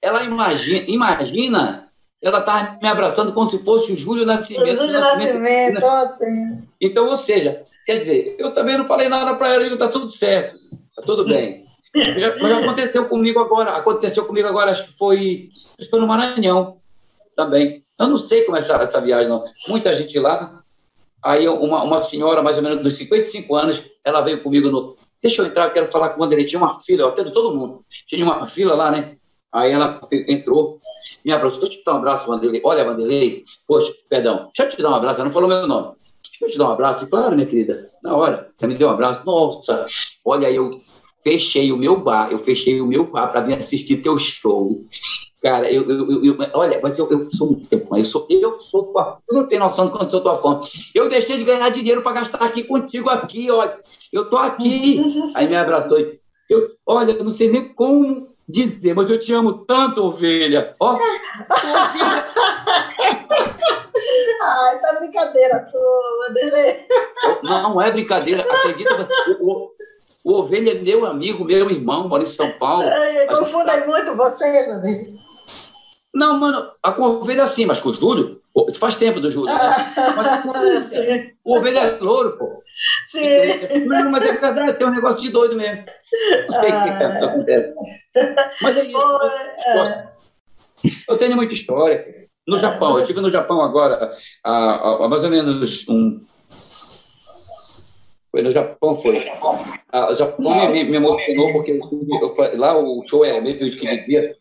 ela 0.02 0.22
imagina, 0.22 0.84
imagina, 0.88 1.89
ela 2.22 2.40
estava 2.40 2.78
me 2.80 2.88
abraçando 2.88 3.32
como 3.32 3.48
se 3.50 3.58
fosse 3.58 3.92
o 3.92 3.96
Júlio 3.96 4.26
Nascimento. 4.26 4.76
Júlio 4.76 5.00
Nascimento, 5.00 5.84
assim. 5.86 6.58
Então, 6.80 7.06
ou 7.08 7.20
seja, 7.22 7.58
quer 7.86 7.98
dizer, 8.00 8.36
eu 8.38 8.54
também 8.54 8.76
não 8.76 8.84
falei 8.86 9.08
nada 9.08 9.34
para 9.36 9.54
ela, 9.54 9.66
está 9.66 9.88
tudo 9.88 10.10
certo, 10.12 10.56
está 10.90 11.02
tudo 11.02 11.24
bem. 11.24 11.56
Já- 11.94 12.36
Mas 12.40 12.52
aconteceu 12.62 13.04
comigo 13.06 13.40
agora, 13.40 13.76
aconteceu 13.76 14.24
comigo 14.26 14.46
agora, 14.48 14.70
acho 14.70 14.84
que 14.86 14.98
foi, 14.98 15.48
foi 15.90 15.98
no 16.00 16.06
Maranhão 16.06 16.76
também. 17.34 17.78
Eu 17.98 18.06
não 18.08 18.18
sei 18.18 18.44
como 18.44 18.56
é 18.56 18.60
essa, 18.60 18.74
essa 18.74 19.00
viagem, 19.00 19.28
não. 19.28 19.42
Muita 19.68 19.94
gente 19.94 20.18
lá. 20.18 20.62
Aí 21.22 21.46
uma, 21.48 21.82
uma 21.82 22.02
senhora, 22.02 22.42
mais 22.42 22.56
ou 22.56 22.62
menos 22.62 22.82
dos 22.82 22.94
55 22.96 23.54
anos, 23.54 23.82
ela 24.04 24.20
veio 24.22 24.42
comigo 24.42 24.70
no. 24.70 24.94
Deixa 25.22 25.42
eu 25.42 25.46
entrar, 25.46 25.64
eu 25.66 25.70
quero 25.72 25.90
falar 25.90 26.10
com 26.10 26.16
o 26.16 26.18
Vanderlei. 26.24 26.46
Tinha 26.46 26.58
uma 26.62 26.80
fila, 26.80 27.02
eu 27.02 27.08
atendo 27.08 27.30
todo 27.32 27.54
mundo. 27.54 27.80
Tinha 28.06 28.24
uma 28.24 28.46
fila 28.46 28.74
lá, 28.74 28.90
né? 28.90 29.16
Aí 29.52 29.72
ela 29.72 29.98
entrou, 30.28 30.78
me 31.24 31.32
abraçou. 31.32 31.60
Deixa 31.60 31.74
eu 31.76 31.78
te 31.80 31.84
dar 31.84 31.94
um 31.94 31.98
abraço, 31.98 32.26
Vanderlei. 32.26 32.60
Olha, 32.64 32.84
Vanderlei, 32.84 33.42
poxa, 33.66 33.92
perdão, 34.08 34.44
deixa 34.56 34.62
eu 34.62 34.68
te 34.76 34.82
dar 34.82 34.90
um 34.90 34.94
abraço. 34.94 35.20
Ela 35.20 35.26
não 35.28 35.32
falou 35.32 35.48
meu 35.48 35.66
nome. 35.66 35.92
Deixa 36.40 36.44
eu 36.44 36.48
te 36.50 36.58
dar 36.58 36.68
um 36.68 36.72
abraço. 36.72 37.06
Claro, 37.08 37.34
minha 37.34 37.46
querida. 37.46 37.76
Na 38.02 38.16
hora, 38.16 38.50
você 38.56 38.66
me 38.66 38.74
deu 38.74 38.88
um 38.88 38.92
abraço. 38.92 39.22
Nossa, 39.26 39.84
olha, 40.24 40.50
eu 40.50 40.70
fechei 41.24 41.72
o 41.72 41.76
meu 41.76 42.00
bar, 42.00 42.30
eu 42.32 42.38
fechei 42.38 42.80
o 42.80 42.86
meu 42.86 43.04
bar 43.10 43.28
para 43.28 43.40
vir 43.42 43.58
assistir 43.58 43.98
teu 44.02 44.16
show. 44.18 44.70
Cara, 45.42 45.70
eu, 45.72 45.82
eu, 45.90 46.24
eu- 46.24 46.36
olha, 46.52 46.78
mas 46.82 46.98
eu, 46.98 47.10
eu 47.10 47.30
sou 47.30 47.46
muito 47.48 47.88
fã, 47.88 47.98
eu 47.98 48.04
sou, 48.04 48.26
eu 48.28 48.58
sou 48.58 48.82
tua, 48.92 49.18
tu 49.26 49.34
não 49.34 49.48
tem 49.48 49.58
noção 49.58 49.86
de 49.86 49.92
quanto 49.92 50.04
eu 50.04 50.10
sou 50.10 50.20
tua 50.20 50.36
fã. 50.38 50.58
Eu 50.94 51.08
deixei 51.08 51.38
de 51.38 51.44
ganhar 51.44 51.70
dinheiro 51.70 52.02
para 52.02 52.12
gastar 52.12 52.42
aqui 52.42 52.62
contigo 52.62 53.08
aqui, 53.08 53.50
olha, 53.50 53.78
eu 54.12 54.28
tô 54.28 54.36
aqui. 54.36 55.02
Aí 55.34 55.48
me 55.48 55.56
abraçou 55.56 55.98
e 55.98 56.20
eu, 56.48 56.68
olha, 56.86 57.12
eu 57.12 57.24
não 57.24 57.32
sei 57.32 57.50
nem 57.50 57.72
como 57.72 58.26
dizer, 58.48 58.94
mas 58.94 59.10
eu 59.10 59.20
te 59.20 59.32
amo 59.32 59.64
tanto, 59.64 60.04
ovelha. 60.04 60.74
Ó, 60.80 60.98
Ai, 64.42 64.78
tá 64.80 64.94
brincadeira, 64.98 65.68
tu, 65.70 65.78
Vanderlei. 66.28 66.86
não 67.42 67.80
é 67.80 67.90
brincadeira, 67.90 68.42
acredita, 68.42 69.08
o, 69.40 69.70
o, 70.24 70.38
ovelha 70.38 70.72
é 70.72 70.80
meu 70.80 71.04
amigo, 71.06 71.44
meu 71.44 71.70
irmão, 71.70 72.08
mora 72.08 72.22
em 72.22 72.26
São 72.26 72.50
Paulo. 72.52 72.84
Ai, 72.88 73.26
Confundem 73.26 73.86
muito 73.86 74.16
vocês, 74.16 74.66
Vanderlei. 74.66 75.04
Não, 76.14 76.38
mano, 76.38 76.68
a 76.82 77.00
ovelha 77.00 77.46
sim, 77.46 77.66
mas 77.66 77.78
com 77.78 77.90
o 77.90 77.92
Júlio, 77.92 78.39
faz 78.78 78.96
tempo 78.96 79.20
do 79.20 79.30
Júlio. 79.30 79.54
né? 79.54 81.34
O 81.44 81.56
ovelha 81.56 81.80
é 81.80 81.98
louro, 81.98 82.36
pô. 82.38 82.62
sim. 83.10 83.86
Não, 83.86 84.10
mas 84.10 84.24
é 84.26 84.32
verdade, 84.32 84.78
tem 84.78 84.86
um 84.86 84.94
negócio 84.94 85.20
de 85.22 85.30
doido 85.30 85.56
mesmo. 85.56 85.84
Não 85.84 86.60
sei 86.60 86.70
o 86.70 86.82
que, 86.82 86.92
que 86.92 87.24
acontece. 87.24 87.74
Mas 88.62 88.76
é 88.76 88.84
isso. 88.84 89.20
É. 89.66 90.10
Eu 91.08 91.18
tenho 91.18 91.36
muita 91.36 91.54
história. 91.54 92.04
No 92.46 92.58
Japão, 92.58 92.94
eu 92.94 93.00
estive 93.00 93.20
no 93.20 93.30
Japão 93.30 93.60
agora, 93.62 94.12
há, 94.44 95.04
há- 95.04 95.08
mais 95.08 95.24
ou 95.24 95.30
menos 95.30 95.88
um. 95.88 96.20
Foi 98.30 98.42
no 98.42 98.50
Japão, 98.50 98.94
foi. 98.96 99.24
Ah, 99.92 100.12
o 100.12 100.16
Japão 100.16 100.70
me, 100.72 100.84
me, 100.84 100.96
emocionou, 100.96 101.52
porque 101.52 101.72
eu 101.72 102.36
eu 102.38 102.58
lá 102.58 102.78
o 102.78 103.02
show 103.08 103.24
é 103.24 103.40
meio 103.40 103.58
que 103.58 104.04
dia. 104.06 104.32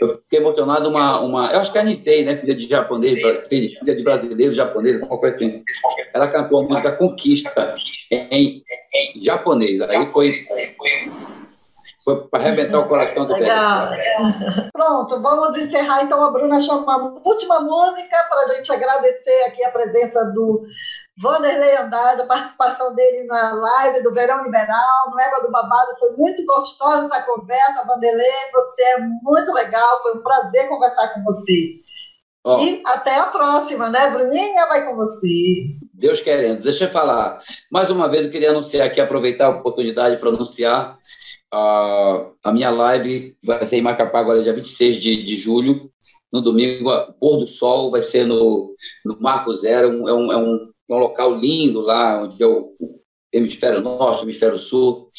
Eu 0.00 0.14
fiquei 0.14 0.40
emocionado, 0.40 0.88
uma, 0.88 1.20
uma. 1.20 1.52
Eu 1.52 1.60
acho 1.60 1.72
que 1.72 1.78
a 1.78 1.84
Nitei, 1.84 2.24
né? 2.24 2.36
Filha 2.36 2.54
de 2.54 2.68
japonês, 2.68 3.18
filha 3.48 3.96
de 3.96 4.02
brasileiro, 4.02 4.54
japonês, 4.54 5.00
alguma 5.00 5.18
coisa 5.18 5.36
assim. 5.36 5.62
Ela 6.14 6.28
cantou 6.28 6.60
a 6.60 6.68
música 6.68 6.92
Conquista 6.92 7.76
em, 8.10 8.62
em 8.94 9.24
japonês. 9.24 9.80
Aí 9.82 10.06
foi. 10.12 10.34
Foi 12.04 12.16
para 12.28 12.44
arrebentar 12.44 12.80
o 12.80 12.88
coração 12.88 13.26
do. 13.26 13.34
Legal. 13.34 13.90
Pronto, 14.72 15.20
vamos 15.20 15.56
encerrar 15.56 16.02
então. 16.02 16.22
A 16.24 16.30
Bruna 16.30 16.60
chama 16.60 16.80
uma 16.80 17.20
última 17.24 17.60
música 17.60 18.16
para 18.28 18.40
a 18.40 18.54
gente 18.54 18.72
agradecer 18.72 19.44
aqui 19.46 19.62
a 19.64 19.70
presença 19.70 20.24
do 20.32 20.66
Vanderlei 21.20 21.76
Andrade, 21.76 22.22
a 22.22 22.26
participação 22.26 22.94
dele 22.94 23.24
na 23.24 23.52
live 23.52 24.02
do 24.02 24.12
Verão 24.14 24.42
Liberal, 24.42 25.10
no 25.10 25.20
Égua 25.20 25.42
do 25.42 25.50
Babado. 25.50 25.98
Foi 25.98 26.12
muito 26.16 26.44
gostosa 26.46 27.06
essa 27.06 27.22
conversa, 27.22 27.84
Vanderlei. 27.86 28.26
Você 28.52 28.82
é 28.82 29.00
muito 29.00 29.52
legal, 29.52 30.02
foi 30.02 30.14
um 30.16 30.22
prazer 30.22 30.68
conversar 30.68 31.12
com 31.12 31.22
você. 31.24 31.80
E 32.62 32.82
até 32.86 33.18
a 33.18 33.26
próxima, 33.26 33.90
né? 33.90 34.08
Bruninha 34.08 34.66
vai 34.66 34.86
com 34.86 34.96
você. 34.96 35.76
Deus 35.92 36.22
querendo. 36.22 36.62
Deixa 36.62 36.84
eu 36.84 36.90
falar. 36.90 37.38
Mais 37.70 37.90
uma 37.90 38.08
vez, 38.08 38.24
eu 38.24 38.32
queria 38.32 38.50
anunciar 38.50 38.86
aqui, 38.86 38.98
aproveitar 38.98 39.46
a 39.46 39.50
oportunidade 39.58 40.16
para 40.16 40.30
anunciar 40.30 40.98
a, 41.52 42.26
a 42.42 42.52
minha 42.52 42.70
live. 42.70 43.36
Vai 43.44 43.66
ser 43.66 43.76
em 43.76 43.82
Macapá 43.82 44.20
agora, 44.20 44.42
dia 44.42 44.54
26 44.54 44.96
de, 44.96 45.22
de 45.22 45.36
julho. 45.36 45.90
No 46.32 46.40
domingo, 46.40 46.90
pôr 47.20 47.40
do 47.40 47.46
sol 47.46 47.90
vai 47.90 48.00
ser 48.00 48.24
no, 48.24 48.74
no 49.04 49.20
Marco 49.20 49.52
Zero. 49.52 50.08
É 50.08 50.14
um, 50.14 50.32
é 50.32 50.36
um, 50.38 50.70
um 50.94 50.98
local 50.98 51.34
lindo 51.34 51.80
lá, 51.80 52.22
onde 52.22 52.42
o 52.44 52.74
hemisfério 53.32 53.80
norte, 53.80 54.22
hemisfério 54.22 54.58
sul. 54.58 55.10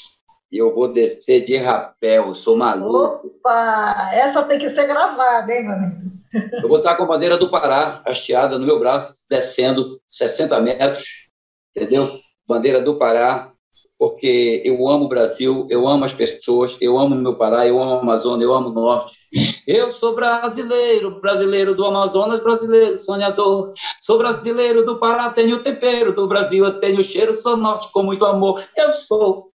E 0.51 0.57
eu 0.57 0.75
vou 0.75 0.91
descer 0.91 1.45
de 1.45 1.55
rapel, 1.55 2.35
sou 2.35 2.57
maluco. 2.57 3.27
Opa! 3.27 4.11
Essa 4.13 4.43
tem 4.43 4.59
que 4.59 4.69
ser 4.69 4.85
gravada, 4.85 5.53
hein, 5.53 5.63
meu 5.63 5.73
amigo? 5.73 6.11
Eu 6.61 6.67
vou 6.67 6.77
estar 6.77 6.95
com 6.95 7.03
a 7.03 7.07
bandeira 7.07 7.37
do 7.37 7.49
Pará 7.49 8.01
hasteada 8.05 8.57
no 8.57 8.65
meu 8.65 8.79
braço, 8.79 9.15
descendo 9.29 9.99
60 10.09 10.59
metros, 10.61 11.05
entendeu? 11.75 12.07
Bandeira 12.47 12.81
do 12.81 12.97
Pará, 12.97 13.51
porque 13.97 14.61
eu 14.65 14.87
amo 14.89 15.05
o 15.05 15.09
Brasil, 15.09 15.67
eu 15.69 15.87
amo 15.87 16.05
as 16.05 16.13
pessoas, 16.13 16.77
eu 16.81 16.97
amo 16.97 17.15
o 17.15 17.17
meu 17.17 17.35
Pará, 17.35 17.67
eu 17.67 17.81
amo 17.81 17.91
a 17.91 18.01
Amazônia, 18.01 18.43
eu 18.43 18.53
amo 18.53 18.69
o 18.69 18.73
Norte. 18.73 19.15
Eu 19.67 19.91
sou 19.91 20.15
brasileiro, 20.15 21.21
brasileiro 21.21 21.75
do 21.75 21.85
Amazonas, 21.85 22.39
brasileiro 22.39 22.95
sonhador. 22.95 23.73
Sou 23.99 24.17
brasileiro 24.17 24.85
do 24.85 24.99
Pará, 24.99 25.29
tenho 25.31 25.57
o 25.57 25.63
tempero 25.63 26.13
do 26.13 26.27
Brasil, 26.27 26.65
eu 26.65 26.79
tenho 26.79 26.99
o 26.99 27.03
cheiro, 27.03 27.33
sou 27.33 27.55
norte 27.55 27.91
com 27.91 28.03
muito 28.03 28.25
amor. 28.25 28.63
Eu 28.75 28.91
sou 28.93 29.51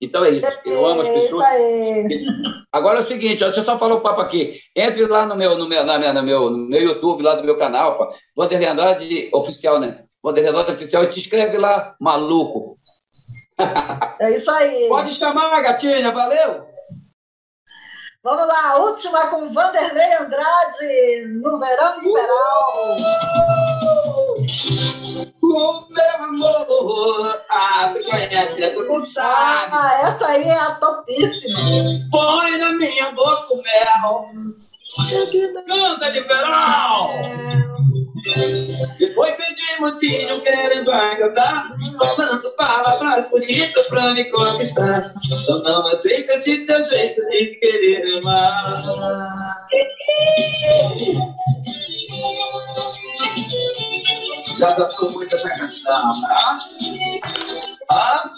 então 0.00 0.24
é 0.24 0.30
isso. 0.30 0.46
Eu 0.64 0.84
amo 0.84 1.02
as 1.02 1.08
pessoas. 1.08 1.44
Agora 2.70 2.98
é 2.98 3.02
o 3.02 3.06
seguinte, 3.06 3.42
ó, 3.42 3.50
você 3.50 3.62
só 3.62 3.78
falou 3.78 3.98
o 3.98 4.00
papo 4.02 4.20
aqui. 4.20 4.60
Entre 4.74 5.06
lá 5.06 5.24
no 5.24 5.34
meu, 5.34 5.56
no 5.56 5.66
meu, 5.66 5.84
na 5.84 5.98
minha, 5.98 6.12
no 6.12 6.22
meu, 6.22 6.50
no 6.50 6.58
meu 6.58 6.82
YouTube, 6.82 7.22
lá 7.22 7.34
do 7.34 7.44
meu 7.44 7.56
canal, 7.56 7.96
pá. 7.96 8.10
Vanderlei 8.36 8.68
Andrade 8.68 9.30
Oficial, 9.32 9.80
né? 9.80 10.04
Vanderlei 10.22 10.50
Andrade 10.50 10.72
Oficial, 10.72 11.02
e 11.02 11.12
se 11.12 11.20
inscreve 11.20 11.56
lá, 11.56 11.94
maluco. 12.00 12.76
É 14.20 14.36
isso 14.36 14.50
aí. 14.50 14.86
Pode 14.88 15.18
chamar, 15.18 15.62
gatinha, 15.62 16.12
valeu? 16.12 16.66
Vamos 18.26 18.48
lá, 18.48 18.76
última 18.78 19.28
com 19.28 19.48
Vanderlei 19.50 20.14
Andrade, 20.14 21.28
no 21.40 21.60
Verão 21.60 22.00
Liberal. 22.00 22.96
O 25.40 25.86
meu 25.88 26.24
amor, 26.24 27.44
conhece, 28.04 28.74
tu 28.74 28.82
não 28.82 29.04
sabe. 29.04 29.70
Ah, 29.72 30.00
essa 30.08 30.26
aí 30.26 30.42
é 30.42 30.58
a 30.58 30.74
topíssima. 30.74 31.56
Põe 32.10 32.58
na 32.58 32.72
minha 32.72 33.12
boca 33.12 33.54
o 33.54 33.62
mel. 33.62 34.26
Canta 35.64 36.10
de 36.10 36.20
verão. 36.22 37.10
Depois 38.98 39.34
pedi 39.36 39.80
motinho 39.80 40.40
querendo 40.40 40.90
agradar, 40.90 41.68
falando 41.96 42.50
palavras 42.56 43.30
bonitas 43.30 43.86
pra 43.86 44.14
me 44.14 44.24
conquistar. 44.24 45.14
Só 45.44 45.58
não 45.62 45.86
aceita 45.86 46.34
esse 46.34 46.66
teu 46.66 46.82
jeito 46.82 47.22
de 47.28 47.46
querer 47.60 48.18
amar. 48.18 48.74
Já 54.58 54.70
dançou 54.72 55.12
muito 55.12 55.34
essa 55.34 55.50
canção, 55.56 56.12
tá? 56.22 56.58
Ah? 57.90 58.32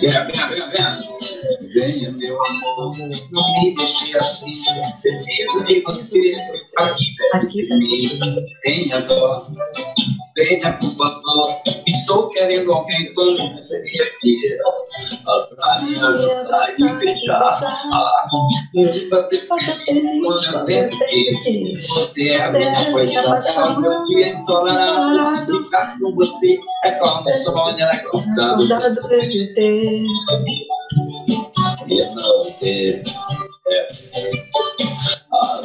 Venha, 0.00 0.24
venha, 0.24 0.48
venha, 0.48 0.66
venha. 0.68 0.98
Venha, 1.74 2.01
meu 2.32 2.46
amor, 2.46 2.92
não 3.32 3.62
me 3.62 3.74
deixe 3.74 4.16
assim. 4.16 4.52
Preciso 5.02 5.64
de 5.66 5.80
você 5.80 6.36
perto 6.76 7.48
de 7.48 7.68
mim. 7.78 8.18
Venha 8.64 8.98
agora, 8.98 9.42
venha 10.36 10.72
por 10.72 10.96
favor. 10.96 11.62
Estou 11.86 12.28
querendo 12.30 12.72
alguém 12.72 13.12
como 13.14 13.54
você 13.54 13.82
queira. 13.82 14.58
Pra 15.56 15.82
me 15.82 15.94
ajudar 15.94 16.74
e 16.78 16.98
beijar. 16.98 17.60
Ah, 17.92 18.26
me 18.74 19.08
fazer 19.08 19.46
feliz 19.84 20.46
quando 20.46 20.58
eu 20.58 20.64
penso 20.64 20.98
que 21.06 21.76
você 21.78 22.28
é 22.28 22.42
a 22.42 22.52
minha 22.52 22.92
coisa. 22.92 23.78
Meu 23.80 24.04
dia 24.06 24.28
ensolarado, 24.28 25.64
ficar 25.64 25.98
com 25.98 26.14
você 26.14 26.58
é 26.84 26.90
como 26.92 27.28
sonho 27.28 27.84
acordado. 27.86 28.66
de 29.28 29.54
ter. 29.54 30.04
E 31.88 32.14
não 32.14 32.52
ter. 32.60 33.02
É. 33.68 33.88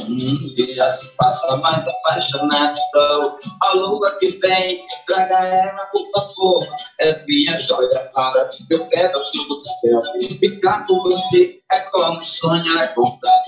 Um 0.10 0.38
dia 0.56 0.90
se 0.92 1.06
passa 1.18 1.58
mais 1.58 1.86
apaixonado 1.86 2.74
estou. 2.74 3.40
A 3.62 3.74
lua 3.74 4.18
que 4.20 4.30
vem, 4.40 4.86
traga 5.06 5.40
ela, 5.46 5.86
por 5.88 6.10
favor. 6.12 6.68
És 7.00 7.26
minha 7.28 7.60
joia 7.60 8.10
rara, 8.16 8.50
meu 8.70 8.86
pedaço 8.86 9.48
do 9.48 9.62
céu. 9.62 10.02
Ficar 10.40 10.86
com 10.86 11.04
você 11.04 11.60
é 11.72 11.80
como 11.92 12.18
sonhar 12.20 12.84
acordado. 12.84 13.44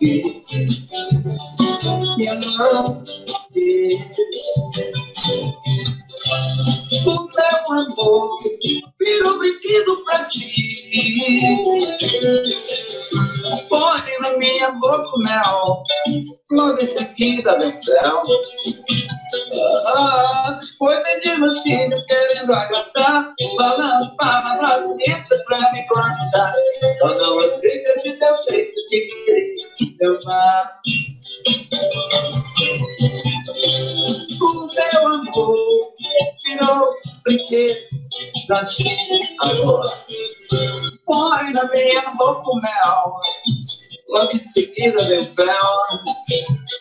E 0.00 0.28
não 2.58 3.04
ter. 3.52 4.12
O 7.04 7.28
meu 7.34 7.80
amor 7.80 8.36
virou 9.00 9.38
brinquedo 9.38 10.04
pra 10.04 10.24
ti. 10.24 10.46
Põe 13.68 14.18
na 14.20 14.36
minha 14.38 14.70
boca 14.72 15.10
o 15.16 15.18
mel, 15.18 15.82
logo 16.50 16.78
em 16.78 16.86
seguida 16.86 17.58
vem 17.58 17.82
céu. 17.82 18.22
Ah, 19.86 20.60
foi 20.78 21.00
pedindo 21.02 21.44
assim, 21.46 21.90
querendo 22.06 22.52
agradar, 22.52 23.34
falando 23.56 24.16
palavras 24.16 24.88
bonitas 24.88 25.44
pra 25.44 25.72
me 25.72 25.86
conquistar. 25.88 26.52
Só 26.98 27.14
não 27.16 27.40
aceita 27.40 27.90
esse 27.90 28.12
teu 28.12 28.36
jeito 28.48 28.74
de 28.88 29.00
querer 29.24 29.54
eu 30.00 30.20
amar. 30.22 30.80
O 34.82 34.92
meu 34.92 35.06
amor 35.06 35.94
virou 36.44 36.90
brinquedo 37.24 37.76
pra 38.46 38.64
ti 38.66 38.84
agora. 39.40 39.90
Põe 41.06 41.52
na 41.52 41.64
minha 41.70 42.02
boca 42.16 42.50
o 42.50 42.60
mel, 42.60 43.20
logo 44.12 44.30
em 44.32 44.38
seguida 44.38 45.02
o 45.02 45.22
fel. 45.34 45.78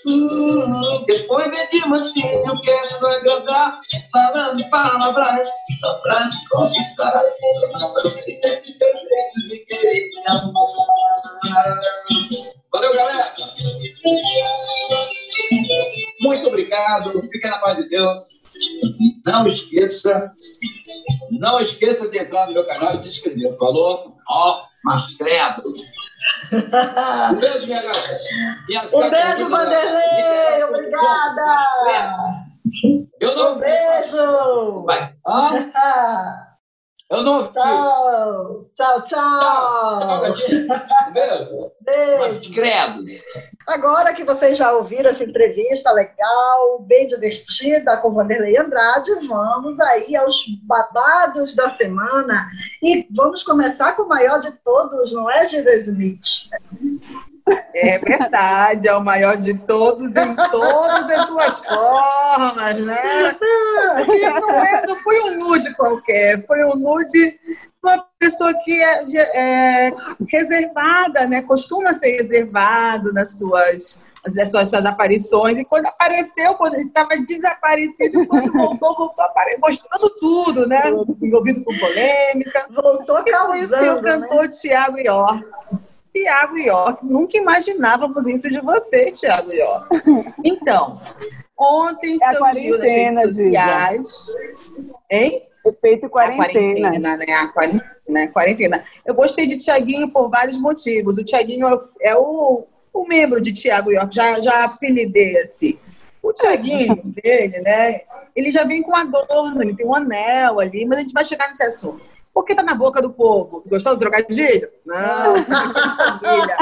Hum, 0.05 1.05
depois 1.05 1.49
vem 1.49 1.67
de 1.69 1.87
mansinho, 1.87 2.61
querendo 2.61 3.07
agradar, 3.07 3.79
falando 4.11 4.69
palavras 4.69 5.49
só 5.79 5.93
pra 6.01 6.29
te 6.29 6.49
conquistar. 6.49 7.23
Só 7.59 7.79
não 7.79 7.97
aceita 7.97 8.47
esse 8.47 8.77
teu 8.77 8.87
jeito 8.97 9.49
de 9.49 9.59
querer 9.65 10.09
me 10.09 10.23
amar. 10.27 11.81
Valeu, 12.71 12.93
galera! 12.93 13.33
Muito 16.21 16.47
obrigado, 16.47 17.21
fica 17.31 17.49
na 17.49 17.59
paz 17.59 17.77
de 17.77 17.89
Deus. 17.89 18.23
Não 19.25 19.47
esqueça, 19.47 20.31
não 21.31 21.59
esqueça 21.59 22.09
de 22.09 22.19
entrar 22.19 22.47
no 22.47 22.53
meu 22.53 22.65
canal 22.65 22.95
e 22.95 23.01
se 23.01 23.09
inscrever. 23.09 23.57
Falou? 23.57 24.05
Ó, 24.27 24.63
mas 24.83 25.15
credo. 25.17 25.73
Um 26.53 27.35
beijo, 27.39 27.65
minha 27.65 27.81
galera. 27.81 28.17
Minha 28.67 28.89
Um 28.93 29.09
beijo, 29.09 29.49
Vanderlei. 29.49 30.63
Obrigada. 30.63 32.45
Eu 33.19 33.35
não 33.35 33.55
Um 33.55 33.59
beijo. 33.59 34.83
Vai. 34.85 35.13
Ah, 35.25 36.47
eu 37.11 37.23
não 37.23 37.39
ouvi. 37.39 37.51
Tchau. 37.51 38.69
Tchau, 38.73 39.01
Tchau, 39.03 39.03
tchau. 39.03 40.25
Um 41.07 41.71
beijo. 41.83 42.53
Credo. 42.53 43.03
Agora 43.67 44.13
que 44.13 44.23
vocês 44.23 44.57
já 44.57 44.71
ouviram 44.73 45.09
essa 45.09 45.23
entrevista 45.23 45.91
legal, 45.91 46.79
bem 46.79 47.07
divertida 47.07 47.97
com 47.97 48.13
Vanderlei 48.13 48.57
Andrade, 48.57 49.11
vamos 49.27 49.79
aí 49.79 50.15
aos 50.15 50.45
babados 50.63 51.53
da 51.53 51.69
semana. 51.69 52.49
E 52.81 53.07
vamos 53.15 53.43
começar 53.43 53.95
com 53.95 54.03
o 54.03 54.09
maior 54.09 54.39
de 54.39 54.51
todos, 54.63 55.13
não 55.13 55.29
é, 55.29 55.45
Gisele 55.45 55.77
Smith? 55.77 56.49
É 57.73 57.97
verdade, 57.99 58.87
é 58.87 58.93
o 58.95 59.03
maior 59.03 59.37
de 59.37 59.53
todos 59.59 60.09
em 60.15 60.35
todas 60.51 61.09
as 61.09 61.27
suas 61.27 61.59
formas, 61.59 62.85
né? 62.85 63.35
E 64.13 64.39
não, 64.39 64.49
é, 64.51 64.85
não 64.87 64.95
foi 64.97 65.19
um 65.21 65.37
nude 65.39 65.73
qualquer, 65.75 66.45
foi 66.45 66.63
um 66.65 66.75
nude 66.75 67.39
uma 67.83 68.05
pessoa 68.19 68.53
que 68.63 68.81
é, 68.81 69.03
de- 69.05 69.17
é 69.17 69.91
reservada, 70.29 71.27
né? 71.27 71.41
Costuma 71.41 71.93
ser 71.93 72.11
reservado 72.17 73.11
nas 73.13 73.37
suas 73.37 74.01
as 74.23 74.51
suas, 74.51 74.69
suas 74.69 74.85
aparições, 74.85 75.57
e 75.57 75.65
quando 75.65 75.87
apareceu, 75.87 76.53
quando 76.53 76.75
estava 76.75 77.09
desaparecido, 77.27 78.27
quando 78.27 78.53
voltou, 78.53 78.95
voltou 78.95 79.25
apare- 79.25 79.57
mostrando 79.59 80.11
tudo, 80.19 80.67
né? 80.67 80.91
Envolvido 81.19 81.63
com 81.63 81.75
polêmica. 81.79 82.67
Voltou 82.69 83.23
Que 83.23 83.35
foi 83.35 83.63
o 83.63 83.67
seu 83.67 83.77
causando, 83.79 84.01
né? 84.03 84.11
cantor 84.19 84.47
Tiago 84.49 84.99
Ior. 84.99 85.43
Tiago 86.13 86.57
York, 86.57 87.05
nunca 87.05 87.37
imaginávamos 87.37 88.27
isso 88.27 88.49
de 88.49 88.59
você, 88.59 89.11
Tiago 89.11 89.51
York. 89.51 89.87
Então, 90.43 91.01
ontem 91.57 92.17
É 92.21 92.25
a 92.25 92.33
surgiu 92.33 92.77
nas 92.77 92.85
redes 92.85 93.35
sociais. 93.35 94.27
Hein? 95.09 95.43
Efeito 95.65 96.07
A 96.07 96.09
quarentena. 96.09 96.89
quarentena, 96.89 97.17
né? 97.17 97.33
A 97.33 97.47
quarentena, 97.47 97.95
né? 98.09 98.27
quarentena. 98.27 98.83
Eu 99.05 99.13
gostei 99.13 99.45
de 99.45 99.57
Tiaguinho 99.57 100.09
por 100.09 100.29
vários 100.29 100.57
motivos. 100.57 101.17
O 101.17 101.23
Tiaguinho 101.23 101.67
é, 101.67 102.09
é 102.09 102.15
o, 102.15 102.65
o 102.93 103.07
membro 103.07 103.39
de 103.39 103.53
Tiago 103.53 103.91
York, 103.91 104.13
já, 104.13 104.39
já 104.41 104.63
apelidei 104.63 105.37
assim. 105.37 105.77
O 106.21 106.33
Tiaguinho 106.33 107.01
dele, 107.03 107.59
né? 107.61 108.01
Ele 108.35 108.51
já 108.51 108.63
vem 108.63 108.81
com 108.81 108.95
adorno, 108.95 109.61
ele 109.61 109.75
tem 109.75 109.85
um 109.85 109.93
anel 109.93 110.59
ali, 110.59 110.85
mas 110.85 110.97
a 110.97 111.01
gente 111.01 111.13
vai 111.13 111.25
chegar 111.25 111.47
nesse 111.47 111.63
assunto. 111.63 112.10
Porque 112.33 112.55
tá 112.55 112.63
na 112.63 112.73
boca 112.75 113.01
do 113.01 113.09
povo. 113.09 113.63
Gostou 113.67 113.93
do 113.95 113.99
trocadilho? 113.99 114.69
Não, 114.85 115.35
é 115.37 115.43
família. 115.43 116.57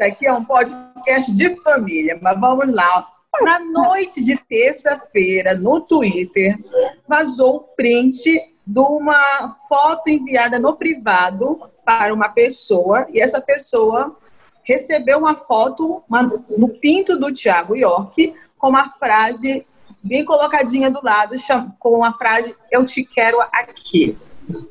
Isso 0.00 0.10
aqui 0.12 0.26
é 0.26 0.32
um 0.32 0.44
podcast 0.44 1.32
de 1.32 1.56
família, 1.62 2.18
mas 2.22 2.38
vamos 2.40 2.72
lá. 2.74 3.08
Na 3.40 3.58
noite 3.60 4.22
de 4.22 4.36
terça-feira, 4.36 5.54
no 5.54 5.80
Twitter, 5.80 6.56
vazou 7.08 7.56
o 7.56 7.60
print 7.60 8.22
de 8.64 8.80
uma 8.80 9.48
foto 9.68 10.08
enviada 10.08 10.58
no 10.58 10.76
privado 10.76 11.60
para 11.84 12.14
uma 12.14 12.28
pessoa, 12.28 13.06
e 13.12 13.20
essa 13.20 13.40
pessoa 13.40 14.16
recebeu 14.62 15.18
uma 15.18 15.34
foto 15.34 16.04
uma- 16.08 16.22
no 16.56 16.68
pinto 16.68 17.18
do 17.18 17.32
Tiago 17.32 17.74
York 17.74 18.32
com 18.56 18.68
uma 18.68 18.88
frase 18.90 19.66
bem 20.04 20.24
colocadinha 20.24 20.90
do 20.90 21.00
lado, 21.02 21.34
com 21.78 22.04
a 22.04 22.12
frase 22.12 22.54
Eu 22.70 22.84
te 22.84 23.02
quero 23.04 23.40
aqui. 23.52 24.16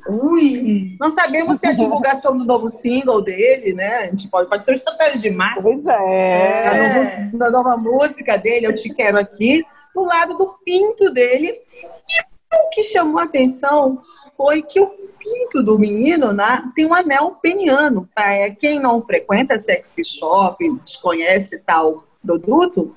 Ui! 0.07 0.95
Não 0.99 1.09
sabemos 1.09 1.57
se 1.59 1.67
é 1.67 1.69
a 1.69 1.73
divulgação 1.73 2.37
do 2.37 2.43
novo 2.45 2.67
single 2.67 3.21
dele, 3.21 3.73
né? 3.73 3.97
A 3.97 4.05
gente 4.05 4.27
pode, 4.27 4.49
pode 4.49 4.65
ser 4.65 4.71
uma 4.71 4.75
estratégia 4.77 5.19
de 5.19 5.29
marketing 5.29 5.81
Pois 5.83 5.87
é. 5.87 6.63
da, 6.65 6.93
novo- 6.93 7.37
da 7.37 7.51
nova 7.51 7.77
música 7.77 8.37
dele, 8.37 8.67
Eu 8.67 8.75
Te 8.75 8.93
Quero 8.93 9.19
Aqui, 9.19 9.63
do 9.95 10.01
lado 10.03 10.37
do 10.37 10.55
pinto 10.65 11.09
dele. 11.11 11.47
E 11.51 12.55
o 12.55 12.69
que 12.69 12.83
chamou 12.83 13.19
a 13.19 13.23
atenção 13.23 13.99
foi 14.35 14.61
que 14.61 14.79
o 14.79 14.87
pinto 14.87 15.63
do 15.63 15.77
menino 15.77 16.33
né, 16.33 16.63
tem 16.75 16.85
um 16.85 16.93
anel 16.93 17.37
peniano. 17.41 18.09
Para 18.13 18.51
quem 18.55 18.79
não 18.79 19.01
frequenta 19.01 19.57
sexy 19.57 20.03
shop, 20.03 20.57
desconhece 20.83 21.57
tal 21.65 22.03
produto, 22.23 22.95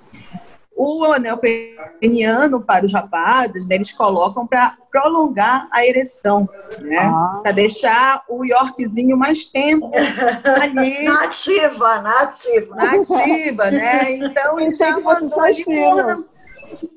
o 0.77 1.05
anel 1.05 1.39
peniano 2.01 2.61
para 2.61 2.85
os 2.85 2.93
rapazes, 2.93 3.66
né, 3.66 3.77
eles 3.77 3.93
colocam 3.93 4.47
para 4.47 4.77
prolongar 4.91 5.68
a 5.70 5.87
ereção, 5.87 6.49
né? 6.81 6.99
Ah. 6.99 7.39
Para 7.43 7.53
deixar 7.53 8.25
o 8.29 8.45
Yorkzinho 8.45 9.16
mais 9.16 9.45
tempo 9.45 9.91
ali 10.61 11.05
Nativa, 11.07 12.01
nativa. 12.01 12.75
nativa, 12.75 13.70
né? 13.70 14.12
Então 14.25 14.59
ele 14.59 14.72
já 14.75 14.99
mandou 14.99 15.29
só 15.29 15.43
ali 15.43 15.53
estilo. 15.53 16.25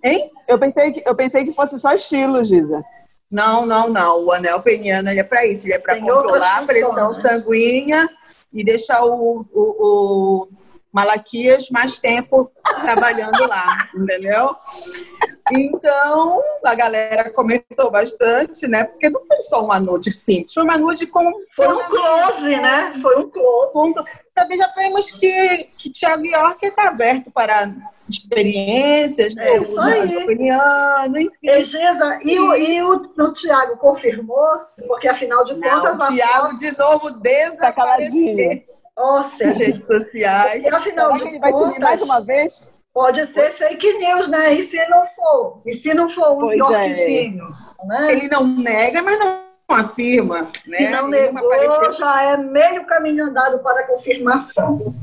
Hein? 0.03 0.31
Eu 0.47 0.57
pensei, 0.57 0.91
que, 0.91 1.03
eu 1.05 1.15
pensei 1.15 1.45
que 1.45 1.53
fosse 1.53 1.77
só 1.79 1.93
estilo, 1.93 2.43
Giza. 2.43 2.83
Não, 3.29 3.65
não, 3.65 3.89
não. 3.89 4.25
O 4.25 4.31
anel 4.31 4.61
peniano 4.61 5.09
ele 5.09 5.19
é 5.19 5.23
para 5.23 5.45
isso, 5.45 5.65
ele 5.65 5.73
é 5.73 5.79
para 5.79 5.99
controlar 5.99 6.59
a 6.59 6.65
pressão 6.65 7.07
né? 7.07 7.13
sanguínea 7.13 8.09
e 8.53 8.63
deixar 8.63 9.03
o, 9.03 9.45
o, 9.53 9.53
o 9.53 10.47
Malaquias 10.91 11.69
mais 11.69 11.99
tempo 11.99 12.49
trabalhando 12.81 13.47
lá, 13.47 13.89
entendeu? 13.95 14.55
Então, 15.51 16.41
a 16.65 16.75
galera 16.75 17.31
comentou 17.33 17.89
bastante, 17.91 18.67
né? 18.67 18.83
Porque 18.85 19.09
não 19.09 19.21
foi 19.21 19.39
só 19.41 19.63
uma 19.63 19.79
nude 19.79 20.11
simples, 20.11 20.53
foi 20.53 20.63
uma 20.63 20.77
nude 20.77 21.05
com 21.07 21.23
Foi 21.55 21.67
um 21.67 21.83
close, 21.87 22.49
né? 22.57 22.93
Foi 23.01 23.17
um 23.19 23.29
close. 23.29 23.93
Também 24.33 24.57
já 24.57 24.67
vemos 24.75 25.09
que, 25.11 25.69
que 25.77 25.89
Thiago 25.91 26.25
York 26.25 26.65
está 26.65 26.87
aberto 26.89 27.31
para 27.31 27.71
experiências, 28.09 29.35
né? 29.35 29.55
É 29.55 29.59
o 29.59 29.63
isso 29.63 29.79
aí. 29.79 30.01
antroponiano, 30.01 31.19
enfim. 31.19 31.37
E, 31.43 31.63
Giza, 31.63 32.19
e, 32.23 32.39
o, 32.39 32.55
e 32.55 32.81
o, 32.81 32.91
o 33.17 33.33
Tiago 33.33 33.77
confirmou, 33.77 34.47
porque 34.87 35.07
afinal 35.07 35.43
de 35.43 35.53
Não, 35.55 35.69
contas, 35.69 35.99
o 35.99 36.03
a 36.03 36.07
Thiago 36.07 36.47
foto- 36.47 36.55
de 36.55 36.77
novo 36.77 37.11
Tá 38.41 38.76
nas 38.97 39.57
redes 39.57 39.85
sociais. 39.85 40.63
e 40.65 40.67
afinal 40.69 41.07
Será 41.11 41.17
de 41.17 41.23
que 41.23 41.29
ele 41.29 41.39
vai 41.39 41.53
te 41.53 41.59
mais 41.59 41.73
contas, 41.75 42.01
uma 42.01 42.21
vez? 42.21 42.67
pode 42.93 43.25
ser 43.27 43.51
fake 43.51 43.93
news, 43.93 44.27
né? 44.27 44.53
E 44.55 44.63
se 44.63 44.77
não 44.87 45.03
for? 45.15 45.61
E 45.65 45.73
se 45.73 45.93
não 45.93 46.09
for 46.09 46.31
um 46.33 46.39
Pois 46.39 46.53
é. 46.55 46.57
Yorkzinho? 46.57 47.47
Né? 47.85 48.11
Ele 48.13 48.27
não 48.29 48.47
nega, 48.47 49.03
mas 49.03 49.19
não 49.19 49.39
afirma. 49.69 50.49
Né? 50.65 50.77
Se 50.77 50.89
não 50.89 51.13
Ele 51.13 51.31
negou, 51.31 51.53
apareceu. 51.53 51.93
já 51.93 52.23
é 52.23 52.37
meio 52.37 52.85
caminho 52.87 53.25
andado 53.25 53.59
para 53.59 53.81
a 53.81 53.83
confirmação. 53.87 54.95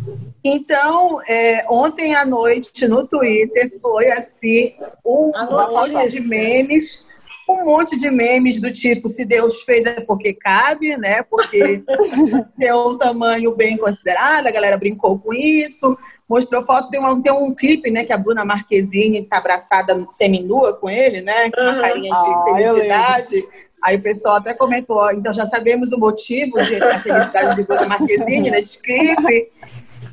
Então, 0.45 1.20
é, 1.28 1.64
ontem 1.70 2.14
à 2.16 2.24
noite 2.26 2.86
no 2.88 3.07
Twitter 3.07 3.72
foi 3.80 4.11
assim 4.11 4.74
um 5.05 5.30
monte 5.72 6.09
de 6.09 6.20
memes, 6.20 7.03
um 7.49 7.64
monte 7.66 7.97
de 7.97 8.11
memes 8.11 8.59
do 8.61 8.72
tipo 8.72 9.09
se 9.09 9.24
Deus 9.24 9.62
fez 9.62 9.84
é 9.84 10.01
porque 10.01 10.32
cabe, 10.32 10.97
né? 10.97 11.22
Porque 11.22 11.82
tem 12.59 12.72
um 12.72 12.97
tamanho 12.97 13.55
bem 13.55 13.76
considerado, 13.76 14.47
a 14.47 14.51
galera 14.51 14.78
brincou 14.78 15.18
com 15.18 15.34
isso, 15.34 15.97
mostrou 16.28 16.64
foto, 16.64 16.90
tem, 16.90 16.99
uma, 16.99 17.22
tem 17.22 17.32
um 17.32 17.55
clipe, 17.55 17.90
né, 17.90 18.05
que 18.05 18.12
a 18.12 18.18
Bruna 18.18 18.45
Marquezine 18.45 19.20
está 19.20 19.38
abraçada 19.38 20.07
seminua 20.11 20.74
com 20.74 20.88
ele, 20.88 21.20
né? 21.20 21.51
Com 21.51 21.61
uma 21.61 21.80
carinha 21.80 22.14
de 22.14 22.20
Ah, 22.20 22.45
felicidade. 22.45 23.49
Aí 23.82 23.97
o 23.97 24.03
pessoal 24.03 24.36
até 24.36 24.55
comentou, 24.55 24.97
ó, 24.97 25.11
então 25.11 25.32
já 25.32 25.45
sabemos 25.45 25.92
o 25.92 25.99
motivo 25.99 26.62
de 26.62 26.78
da 26.78 26.99
felicidade 27.01 27.57
de 27.57 27.64
Bruna 27.64 27.86
Marquezine 27.86 28.51
nesse 28.51 28.78
clipe. 28.78 29.53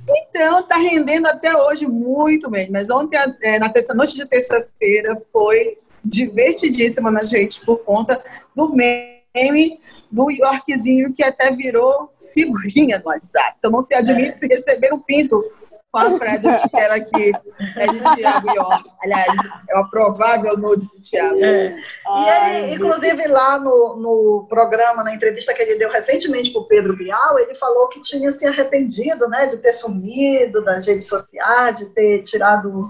Então, 0.09 0.63
tá 0.63 0.75
rendendo 0.75 1.27
até 1.27 1.55
hoje 1.55 1.85
muito 1.87 2.49
mesmo. 2.49 2.73
Mas 2.73 2.89
ontem, 2.89 3.17
é, 3.41 3.59
na 3.59 3.69
terça, 3.69 3.93
noite 3.93 4.15
de 4.15 4.25
terça-feira, 4.25 5.21
foi 5.31 5.77
divertidíssima 6.03 7.11
na 7.11 7.23
gente 7.23 7.63
por 7.65 7.77
conta 7.79 8.23
do 8.55 8.69
meme 8.73 9.79
do 10.11 10.29
Yorkzinho, 10.29 11.13
que 11.13 11.23
até 11.23 11.51
virou 11.55 12.11
figurinha 12.33 12.99
no 12.99 13.05
WhatsApp. 13.05 13.55
Então, 13.59 13.71
não 13.71 13.81
se 13.81 13.93
admite 13.93 14.35
se 14.35 14.47
receber 14.47 14.93
um 14.93 14.99
pinto 14.99 15.43
com 15.91 15.99
a 15.99 16.17
frase 16.17 16.47
eu 16.47 16.55
te 16.55 16.69
quero 16.69 16.93
aqui. 16.93 17.31
É 17.77 17.87
de 17.87 18.15
Thiago 18.15 18.49
York. 18.55 18.89
Aliás, 19.01 19.27
é 19.69 19.77
o 19.77 19.89
provável 19.89 20.57
nude 20.57 20.89
de 20.95 21.09
Thiago. 21.09 21.37
E 21.37 21.75
Ai, 22.07 22.63
ele, 22.63 22.75
inclusive, 22.75 23.27
lá 23.27 23.59
no, 23.59 23.97
no 23.97 24.47
programa, 24.49 25.03
na 25.03 25.13
entrevista 25.13 25.53
que 25.53 25.61
ele 25.61 25.77
deu 25.77 25.89
recentemente 25.89 26.51
para 26.51 26.61
o 26.61 26.67
Pedro 26.67 26.95
Bial, 26.95 27.39
ele 27.39 27.55
falou 27.55 27.89
que 27.89 28.01
tinha 28.01 28.31
se 28.31 28.45
arrependido 28.45 29.27
né, 29.27 29.47
de 29.47 29.57
ter 29.57 29.73
sumido 29.73 30.63
das 30.63 30.87
redes 30.87 31.09
sociais, 31.09 31.75
de 31.75 31.85
ter 31.87 32.23
tirado 32.23 32.89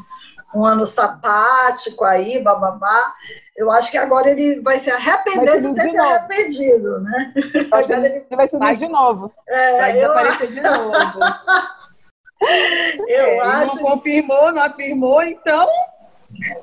um 0.54 0.66
ano 0.66 0.86
sabático 0.86 2.04
aí, 2.04 2.42
bababá. 2.44 3.14
Eu 3.56 3.70
acho 3.72 3.92
que 3.92 3.98
agora 3.98 4.30
ele 4.32 4.60
vai 4.62 4.80
se 4.80 4.90
arrepender 4.90 5.46
Vai 5.46 5.60
de 5.62 5.74
ter 5.76 5.82
de 5.86 5.92
se 5.92 5.98
novo. 5.98 6.10
arrependido, 6.10 7.00
né? 7.02 7.34
Agora 7.72 8.08
ele, 8.08 8.26
vai 8.36 8.50
subir 8.50 8.66
Vai- 8.66 8.76
de 8.76 8.88
novo. 8.88 9.32
é, 9.48 9.78
Vai 9.78 9.90
eu, 9.92 9.94
desaparecer 9.96 10.48
de 10.52 10.62
novo. 10.62 11.20
eu 13.08 13.26
É, 13.26 13.40
acho 13.40 13.76
não 13.76 13.84
confirmou, 13.84 14.52
não 14.52 14.64
afirmou, 14.64 15.22
então. 15.24 15.68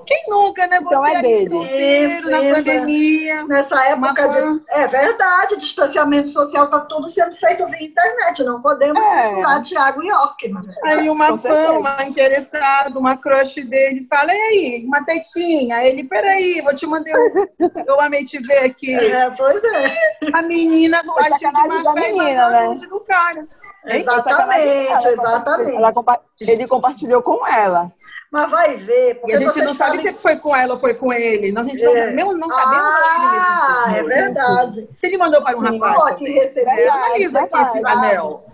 Quem 0.06 0.24
nunca, 0.28 0.66
né? 0.66 0.78
Você 0.80 0.84
Então 0.86 1.06
é 1.06 1.16
ali 1.16 1.22
dele. 1.22 1.48
solteiro, 1.50 2.30
na 2.30 2.54
pandemia. 2.54 3.44
Nessa 3.46 3.84
época 3.88 4.26
Uma 4.26 4.56
de. 4.58 4.62
É 4.70 4.86
verdade, 4.88 5.56
distanciamento 5.58 6.28
social 6.28 6.64
está 6.64 6.80
tudo 6.80 7.08
sendo 7.08 7.36
feito 7.36 7.66
via 7.66 7.84
internet. 7.84 8.42
Não 8.44 8.60
podemos 8.60 8.98
É. 9.06 9.28
censurar 9.28 9.62
Thiago 9.62 10.02
York, 10.02 10.48
verdade. 10.48 10.74
Aí 10.84 11.08
uma 11.08 11.28
Com 11.28 11.38
fã, 11.38 11.48
certeza. 11.54 11.78
uma 11.78 12.02
interessada, 12.04 12.98
uma 12.98 13.16
crush 13.16 13.62
dele 13.64 14.04
fala, 14.08 14.32
e 14.34 14.40
aí, 14.40 14.84
uma 14.86 15.04
tetinha? 15.04 15.76
Aí 15.76 15.88
ele, 15.88 16.04
peraí, 16.04 16.60
vou 16.62 16.74
te 16.74 16.86
mandar 16.86 17.12
um... 17.12 17.46
Eu 17.86 18.00
amei 18.00 18.24
te 18.24 18.38
ver 18.38 18.64
aqui. 18.64 18.94
É, 18.94 19.30
pois 19.30 19.62
é. 19.62 19.92
A 20.32 20.42
menina 20.42 21.02
Foi 21.04 21.22
agiu 21.22 21.50
de 21.52 22.00
fé, 22.00 22.12
menina, 22.12 22.50
né? 22.50 22.74
do 22.74 23.00
cara. 23.00 23.46
Hein? 23.86 24.00
Exatamente, 24.00 25.06
exatamente. 25.08 25.76
ela 25.76 25.92
ele 26.40 26.66
compartilhou 26.66 27.22
com 27.22 27.46
ela. 27.46 27.90
Mas 28.30 28.50
vai 28.50 28.76
ver, 28.76 29.10
E 29.10 29.14
porque 29.14 29.34
a 29.34 29.38
gente 29.40 29.62
não 29.62 29.74
sabe 29.74 29.96
sabem- 29.98 30.12
se 30.14 30.20
foi 30.20 30.36
com 30.36 30.54
ela 30.54 30.74
ou 30.74 30.80
foi 30.80 30.94
com 30.94 31.10
ele. 31.12 31.50
Não, 31.50 31.62
a 31.62 31.64
gente 31.64 31.82
não, 31.82 31.96
É. 31.96 32.10
mesmo 32.10 32.36
não 32.36 32.50
sabemos 32.50 32.84
Ah, 32.84 33.84
ele 33.88 33.98
é 33.98 34.02
nesse 34.02 34.22
verdade. 34.22 34.88
Se 34.98 35.06
ele 35.06 35.16
mandou 35.18 35.42
para 35.42 35.56
um 35.56 35.60
Sim. 35.66 35.78
rapaz, 35.78 35.96
Ó, 35.98 36.06
que 36.14 36.26
também. 36.26 36.34
recebeu. 36.34 36.68
É, 36.74 36.88
analisa 36.88 37.40
aqui 37.40 37.58
esse 37.60 37.86
anel. 37.86 38.44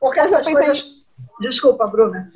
Porque 0.00 0.18
essas 0.20 0.44
coisas. 0.46 0.84
Desculpa, 1.40 1.86
Bruna. 1.86 2.30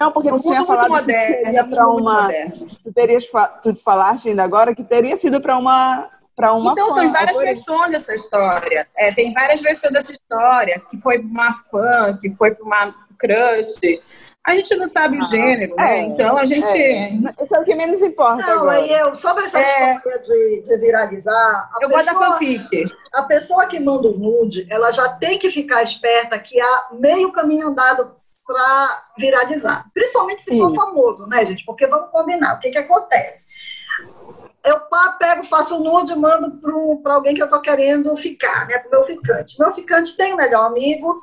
Não, 0.00 0.12
porque 0.12 0.28
tu 0.30 0.40
tinha 0.40 0.60
mundo 0.60 0.66
muito 0.66 0.66
falado 0.66 0.84
que 0.86 0.90
moderno. 0.90 1.44
seria 1.44 1.64
um 1.64 1.70
para 1.70 1.88
uma. 1.88 2.22
moderno. 2.22 2.68
Tu, 2.82 2.92
terias 2.92 3.26
fa... 3.26 3.46
tu 3.48 3.74
falaste 3.76 4.28
ainda 4.28 4.42
agora 4.44 4.74
que 4.74 4.82
teria 4.84 5.16
sido 5.16 5.40
para 5.40 5.56
uma. 5.56 6.08
Para 6.36 6.52
uma 6.52 6.70
Então, 6.72 6.88
fã. 6.90 6.94
tem 7.00 7.10
várias 7.10 7.30
Agora- 7.30 7.46
versões 7.46 7.90
dessa 7.90 8.14
história. 8.14 8.86
É, 8.96 9.12
tem 9.12 9.32
várias 9.32 9.60
versões 9.60 9.92
dessa 9.92 10.12
história, 10.12 10.80
que 10.88 10.96
foi 10.98 11.18
uma 11.18 11.52
fã, 11.68 12.16
que 12.20 12.30
foi 12.36 12.52
para 12.54 12.64
uma 12.64 12.94
crush. 13.18 13.80
A 14.48 14.52
gente 14.52 14.74
não 14.76 14.86
sabe 14.86 15.18
o 15.18 15.20
Ah, 15.22 15.26
gênero, 15.26 15.76
né? 15.76 15.98
é, 15.98 16.02
Então 16.04 16.36
a 16.38 16.46
gente. 16.46 16.66
é. 16.66 17.10
Isso 17.42 17.54
é 17.54 17.60
o 17.60 17.64
que 17.64 17.74
menos 17.74 18.00
importa 18.00 18.46
Não, 18.46 18.60
agora. 18.60 18.78
aí 18.78 18.90
eu, 18.92 19.14
sobre 19.14 19.44
essa 19.44 19.58
É. 19.60 19.94
história 19.96 20.18
de, 20.20 20.62
de 20.62 20.76
viralizar, 20.78 21.32
a 21.32 21.78
Eu 21.82 21.90
gosto 21.90 22.06
da 22.06 22.12
pessoa- 22.14 22.32
fanfic. 22.38 22.94
a 23.12 23.22
pessoa 23.24 23.66
que 23.66 23.78
manda 23.78 24.08
o 24.08 24.18
nude, 24.18 24.66
ela 24.70 24.90
já 24.90 25.06
tem 25.10 25.38
que 25.38 25.50
ficar 25.50 25.82
esperta 25.82 26.38
que 26.38 26.58
há 26.58 26.88
meio 26.92 27.30
caminho 27.30 27.68
andado 27.68 28.16
para 28.46 29.02
viralizar. 29.18 29.84
Principalmente 29.92 30.42
se 30.42 30.58
for 30.58 30.70
Sim. 30.70 30.76
famoso, 30.76 31.26
né, 31.26 31.44
gente? 31.44 31.62
Porque 31.66 31.86
vamos 31.86 32.10
combinar. 32.10 32.54
O 32.54 32.58
que, 32.60 32.70
que 32.70 32.78
acontece? 32.78 33.46
Eu 34.64 34.80
pego, 35.18 35.44
faço 35.44 35.76
o 35.76 35.84
nude 35.84 36.12
e 36.12 36.16
mando 36.16 36.58
para 37.02 37.14
alguém 37.14 37.34
que 37.34 37.42
eu 37.42 37.46
estou 37.46 37.60
querendo 37.60 38.16
ficar, 38.16 38.66
né? 38.66 38.78
Para 38.78 38.88
o 38.88 38.90
meu 38.92 39.04
ficante. 39.04 39.58
Meu 39.58 39.72
ficante 39.72 40.16
tem 40.16 40.32
um 40.32 40.36
melhor 40.36 40.64
amigo 40.66 41.22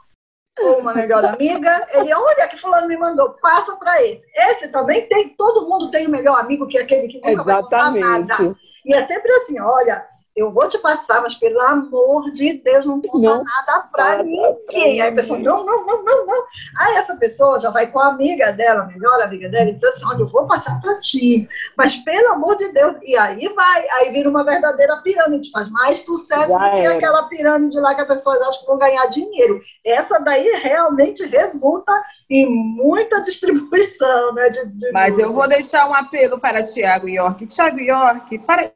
ou 0.59 0.79
uma 0.79 0.93
melhor 0.93 1.23
amiga. 1.25 1.87
Ele, 1.93 2.13
olha 2.13 2.47
que 2.47 2.57
fulano 2.57 2.87
me 2.87 2.97
mandou, 2.97 3.35
passa 3.41 3.75
para 3.75 4.01
esse. 4.03 4.23
Esse 4.33 4.67
também 4.69 5.07
tem, 5.07 5.29
todo 5.29 5.67
mundo 5.67 5.91
tem 5.91 6.07
um 6.07 6.11
melhor 6.11 6.39
amigo 6.39 6.67
que 6.67 6.77
é 6.77 6.81
aquele 6.81 7.07
que 7.07 7.19
nunca 7.19 7.43
vai 7.43 7.61
contar 7.61 7.91
nada. 7.91 8.25
Exatamente. 8.25 8.59
E 8.85 8.93
é 8.93 9.05
sempre 9.05 9.31
assim, 9.31 9.59
olha, 9.59 10.05
eu 10.35 10.51
vou 10.51 10.67
te 10.67 10.77
passar, 10.79 11.21
mas 11.21 11.33
pelo 11.33 11.61
amor 11.61 12.29
de 12.31 12.53
Deus, 12.53 12.85
não 12.85 13.01
conta 13.01 13.17
Não 13.19 13.43
nada 13.43 13.87
pra 13.89 14.21
ninguém. 14.21 14.55
pra 14.67 14.77
Aí 14.81 15.01
a 15.01 15.11
pessoa, 15.13 15.39
não, 15.39 15.65
não, 15.65 15.85
não, 15.85 16.03
não, 16.03 16.25
não. 16.25 16.43
Aí 16.77 16.95
essa 16.95 17.15
pessoa 17.15 17.57
já 17.57 17.69
vai 17.69 17.87
com 17.87 17.99
a 17.99 18.07
amiga 18.07 18.51
dela, 18.51 18.81
a 18.83 18.87
melhor 18.87 19.21
amiga 19.21 19.47
dela, 19.47 19.69
e 19.69 19.73
diz 19.73 19.83
assim, 19.85 20.03
olha, 20.05 20.19
eu 20.19 20.27
vou 20.27 20.45
passar 20.45 20.79
pra 20.81 20.99
ti, 20.99 21.47
mas 21.77 21.95
pelo 21.95 22.33
amor 22.33 22.57
de 22.57 22.69
Deus. 22.73 22.97
E 23.03 23.15
aí 23.17 23.47
vai, 23.55 23.87
aí 23.91 24.11
vira 24.11 24.29
uma 24.29 24.43
verdadeira 24.43 24.97
pirâmide, 24.97 25.49
faz 25.51 25.69
mais 25.69 25.99
sucesso 25.99 26.49
Já 26.51 26.57
do 26.57 26.75
que 26.75 26.85
era. 26.85 26.95
aquela 26.95 27.23
pirâmide 27.29 27.79
lá 27.79 27.95
que 27.95 28.01
as 28.01 28.07
pessoas 28.07 28.41
acham 28.41 28.59
que 28.59 28.67
vão 28.67 28.77
ganhar 28.77 29.05
dinheiro. 29.07 29.61
Essa 29.85 30.19
daí 30.19 30.49
realmente 30.61 31.23
resulta 31.25 31.93
em 32.29 32.45
muita 32.45 33.21
distribuição, 33.23 34.33
né? 34.33 34.49
De, 34.49 34.65
de 34.65 34.91
Mas 34.91 35.17
eu 35.17 35.31
vou 35.31 35.47
deixar 35.47 35.87
um 35.89 35.93
apelo 35.93 36.39
para 36.39 36.61
Tiago 36.63 37.07
York. 37.07 37.45
Tiago 37.45 37.79
York, 37.79 38.39
para, 38.39 38.71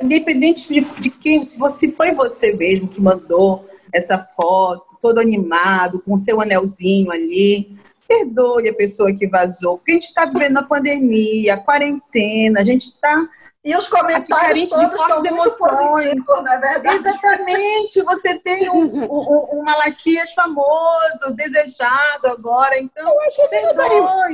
independente 0.00 0.68
de, 0.68 0.80
de 1.00 1.10
quem, 1.10 1.42
se 1.42 1.58
você 1.58 1.90
foi 1.90 2.12
você 2.12 2.52
mesmo 2.52 2.88
que 2.88 3.00
mandou 3.00 3.68
essa 3.92 4.18
foto, 4.36 4.98
todo 5.00 5.20
animado, 5.20 6.00
com 6.00 6.16
seu 6.16 6.40
anelzinho 6.40 7.10
ali, 7.12 7.76
perdoe 8.08 8.68
a 8.68 8.74
pessoa 8.74 9.12
que 9.12 9.26
vazou, 9.26 9.78
porque 9.78 9.92
a 9.92 9.94
gente 9.94 10.08
está 10.08 10.26
vivendo 10.26 10.58
a 10.58 10.62
pandemia, 10.62 11.54
a 11.54 11.60
quarentena, 11.60 12.60
a 12.60 12.64
gente 12.64 12.84
está 12.84 13.28
E 13.64 13.74
os 13.74 13.88
comentários 13.88 14.28
carente 14.28 14.76
de 14.76 14.90
todos 14.90 15.06
fortes 15.06 15.24
emoções. 15.24 16.26
não 16.26 16.52
é 16.52 16.58
verdade? 16.58 16.96
Exatamente, 16.96 18.02
você 18.02 18.38
tem 18.38 18.68
um, 18.70 18.84
um, 18.84 19.48
um 19.52 19.64
Malaquias 19.64 20.32
famoso, 20.32 21.34
desejado 21.34 22.26
agora, 22.26 22.78
então 22.78 23.08
Eu 23.08 23.20
acho 23.22 23.48
que 23.48 23.54
ele 23.54 23.72
não 23.72 23.74
tá, 23.74 24.28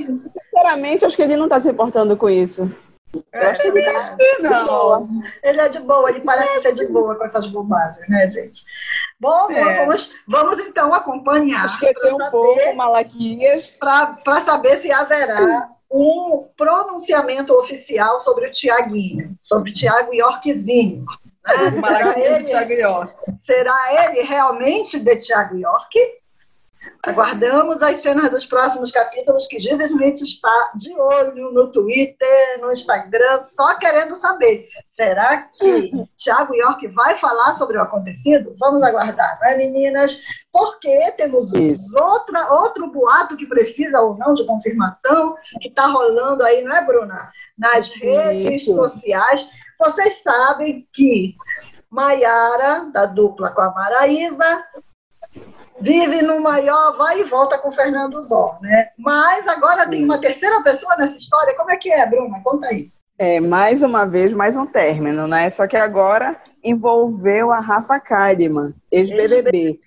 sinceramente, 0.51 1.05
acho 1.05 1.17
que 1.17 1.23
ele 1.23 1.37
não 1.37 1.45
está 1.45 1.61
se 1.61 1.69
importando 1.69 2.17
com 2.17 2.29
isso. 2.29 2.71
Eu 3.13 3.55
que 3.57 3.67
ele 3.67 3.83
que 4.17 4.43
não. 4.43 5.23
Ele 5.43 5.61
é 5.61 5.69
de 5.69 5.81
boa, 5.81 6.11
ele 6.11 6.21
parece 6.21 6.61
ser 6.63 6.75
de 6.75 6.87
boa 6.87 7.17
com 7.17 7.25
essas 7.25 7.47
bobagens, 7.47 8.09
né, 8.09 8.31
gente? 8.31 8.63
Bom, 9.19 9.51
É. 9.51 9.85
vamos, 9.85 10.13
vamos 10.27 10.59
então 10.61 10.95
acompanhar 10.95 11.67
esquecer 11.67 12.15
um 12.15 12.19
para 12.19 12.31
pouco 12.31 12.59
saber, 12.61 12.75
Malaquias. 12.75 13.77
pra 13.79 14.41
saber 14.41 14.79
se 14.79 14.91
haverá 14.93 15.69
um 15.91 16.49
pronunciamento 16.57 17.53
oficial 17.53 18.21
sobre 18.21 18.47
o 18.47 18.53
Tiaguinho, 18.53 19.37
sobre 19.43 19.71
o 19.71 19.75
Tiago 19.75 20.15
Yorkzinho. 20.15 21.05
Né? 21.47 21.71
Será, 21.83 22.19
ele, 22.19 23.39
será 23.41 24.05
ele 24.05 24.23
realmente 24.23 25.01
de 25.01 25.17
Tiago 25.17 25.57
York? 25.57 25.99
Aguardamos 27.03 27.83
as 27.83 28.03
cenas 28.03 28.31
dos 28.31 28.45
próximos 28.45 28.91
capítulos, 28.91 29.47
que 29.47 29.59
Gideslmith 29.59 30.21
está 30.21 30.73
de 30.75 30.93
olho 30.93 31.51
no 31.51 31.73
Twitter, 31.73 32.61
no 32.61 32.71
Instagram, 32.71 33.41
só 33.41 33.75
querendo 33.77 34.15
saber. 34.17 34.69
Será 34.87 35.39
que 35.39 35.93
Tiago 36.17 36.55
York 36.55 36.87
vai 36.89 37.17
falar 37.17 37.55
sobre 37.55 37.79
o 37.79 37.83
acontecido? 37.83 38.55
Vamos 38.59 38.83
aguardar, 38.83 39.39
não 39.41 39.49
é, 39.49 39.57
meninas? 39.57 40.21
Porque 40.53 41.13
temos 41.13 41.51
outra, 41.95 42.53
outro 42.53 42.91
boato 42.91 43.37
que 43.37 43.47
precisa 43.47 44.01
ou 44.01 44.17
não 44.17 44.35
de 44.35 44.45
confirmação, 44.45 45.37
que 45.61 45.69
está 45.69 45.87
rolando 45.87 46.43
aí, 46.43 46.63
não 46.63 46.77
é, 46.77 46.85
Bruna? 46.85 47.31
Nas 47.59 47.89
redes 47.89 48.63
Isso. 48.63 48.75
sociais. 48.75 49.49
Vocês 49.79 50.23
sabem 50.23 50.87
que 50.93 51.35
Maiara, 51.91 52.91
da 52.93 53.07
dupla 53.07 53.51
com 53.51 53.63
a 53.63 53.71
Maraísa, 53.71 54.65
vive 55.81 56.23
no 56.23 56.41
maior 56.41 56.97
vai 56.97 57.21
e 57.21 57.25
volta 57.25 57.59
com 57.59 57.69
o 57.69 57.73
Fernando 57.73 58.21
Zó, 58.23 58.59
né? 58.61 58.89
Mas 58.99 59.49
agora 59.49 59.89
tem 59.89 60.05
uma 60.05 60.19
terceira 60.19 60.63
pessoa 60.63 60.97
nessa 60.97 61.17
história. 61.17 61.57
Como 61.57 61.71
é 61.71 61.77
que 61.77 61.91
é, 61.91 62.07
Bruna? 62.07 62.41
Conta 62.43 62.69
aí. 62.69 62.91
É, 63.19 63.39
mais 63.39 63.83
uma 63.83 64.07
vez, 64.07 64.33
mais 64.33 64.57
um 64.57 64.65
término, 64.65 65.27
né? 65.27 65.51
Só 65.51 65.67
que 65.67 65.77
agora 65.77 66.37
envolveu 66.65 67.53
a 67.53 67.61
Rafa 67.61 68.01
Kalimann, 68.01 68.73
ex-BBB. 68.91 69.79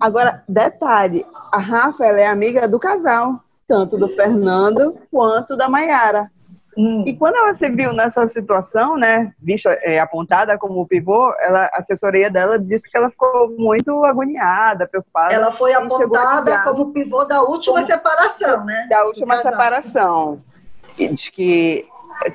Agora, 0.00 0.42
detalhe, 0.48 1.24
a 1.52 1.58
Rafa 1.58 2.04
é 2.04 2.26
amiga 2.26 2.66
do 2.66 2.80
casal, 2.80 3.40
tanto 3.68 3.96
do 3.96 4.08
Fernando 4.08 4.96
quanto 5.08 5.56
da 5.56 5.68
Maiara. 5.68 6.30
Hum. 6.78 7.02
E 7.04 7.16
quando 7.16 7.34
ela 7.34 7.52
se 7.52 7.68
viu 7.68 7.92
nessa 7.92 8.28
situação, 8.28 8.96
né, 8.96 9.32
vista, 9.42 9.70
é, 9.82 9.98
apontada 9.98 10.56
como 10.56 10.86
pivô, 10.86 11.34
ela, 11.40 11.64
a 11.72 11.80
assessoria 11.80 12.30
dela 12.30 12.56
disse 12.56 12.88
que 12.88 12.96
ela 12.96 13.10
ficou 13.10 13.50
muito 13.58 14.04
agoniada, 14.04 14.86
preocupada. 14.86 15.34
Ela 15.34 15.50
foi 15.50 15.74
apontada 15.74 16.62
como 16.62 16.92
pivô 16.92 17.24
da 17.24 17.42
última 17.42 17.82
Como- 17.82 17.86
separação, 17.86 18.64
né? 18.64 18.86
da 18.88 19.04
última 19.04 19.38
separação. 19.38 20.40
E 20.96 21.08
diz 21.08 21.28
que, 21.30 21.84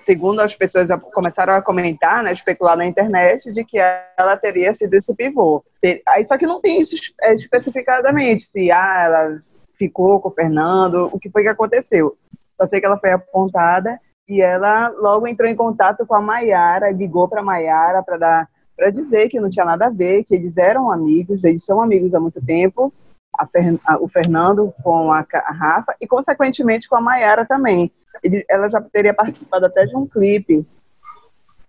segundo 0.03 0.41
as 0.41 0.53
pessoas 0.53 0.89
começaram 1.13 1.53
a 1.53 1.61
comentar, 1.61 2.21
né, 2.21 2.33
especular 2.33 2.75
na 2.75 2.85
internet, 2.85 3.49
de 3.49 3.63
que 3.63 3.77
ela 3.77 4.35
teria 4.35 4.73
sido 4.73 4.93
esse 4.93 5.15
pivô. 5.15 5.63
Aí 6.05 6.27
só 6.27 6.37
que 6.37 6.45
não 6.45 6.59
tem 6.59 6.81
isso 6.81 6.97
é, 7.21 7.33
especificadamente, 7.33 8.43
se 8.43 8.69
ah, 8.69 9.03
ela 9.05 9.41
ficou 9.79 10.19
com 10.19 10.27
o 10.27 10.33
Fernando, 10.33 11.09
o 11.13 11.17
que 11.17 11.29
foi 11.29 11.43
que 11.43 11.49
aconteceu. 11.49 12.17
Só 12.57 12.67
sei 12.67 12.81
que 12.81 12.85
ela 12.85 12.99
foi 12.99 13.11
apontada 13.13 13.97
e 14.27 14.41
ela 14.41 14.89
logo 14.89 15.27
entrou 15.27 15.49
em 15.49 15.55
contato 15.55 16.05
com 16.05 16.15
a 16.15 16.21
Maiara, 16.21 16.91
ligou 16.91 17.27
para 17.27 17.41
a 17.41 17.43
Maiara 17.43 18.01
para 18.03 18.17
dar 18.17 18.49
para 18.75 18.89
dizer 18.89 19.29
que 19.29 19.39
não 19.39 19.49
tinha 19.49 19.65
nada 19.65 19.85
a 19.85 19.89
ver, 19.91 20.23
que 20.23 20.33
eles 20.33 20.57
eram 20.57 20.91
amigos, 20.91 21.43
eles 21.43 21.63
são 21.63 21.79
amigos 21.79 22.15
há 22.15 22.19
muito 22.19 22.43
tempo, 22.43 22.91
a 23.37 23.45
Fer- 23.45 23.79
a- 23.85 23.97
o 23.99 24.07
Fernando 24.07 24.73
com 24.83 25.11
a, 25.11 25.23
a 25.31 25.51
Rafa 25.51 25.95
e, 26.01 26.07
consequentemente, 26.07 26.89
com 26.89 26.95
a 26.95 27.01
Maiara 27.01 27.45
também. 27.45 27.91
Ele- 28.23 28.43
ela 28.49 28.67
já 28.69 28.81
teria 28.81 29.13
participado 29.13 29.67
até 29.67 29.85
de 29.85 29.95
um 29.95 30.07
clipe 30.07 30.65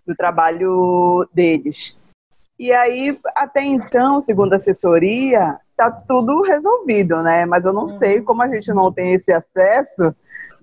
do 0.07 0.15
trabalho 0.15 1.29
deles. 1.33 1.95
E 2.59 2.73
aí, 2.73 3.19
até 3.37 3.63
então, 3.63 4.21
segundo 4.23 4.55
a 4.55 4.57
assessoria, 4.57 5.59
tá 5.77 5.91
tudo 5.91 6.41
resolvido, 6.43 7.23
né? 7.23 7.45
Mas 7.45 7.67
eu 7.67 7.73
não 7.73 7.89
sei, 7.89 8.23
como 8.23 8.43
a 8.43 8.49
gente 8.49 8.73
não 8.73 8.91
tem 8.91 9.13
esse 9.13 9.33
acesso 9.33 10.15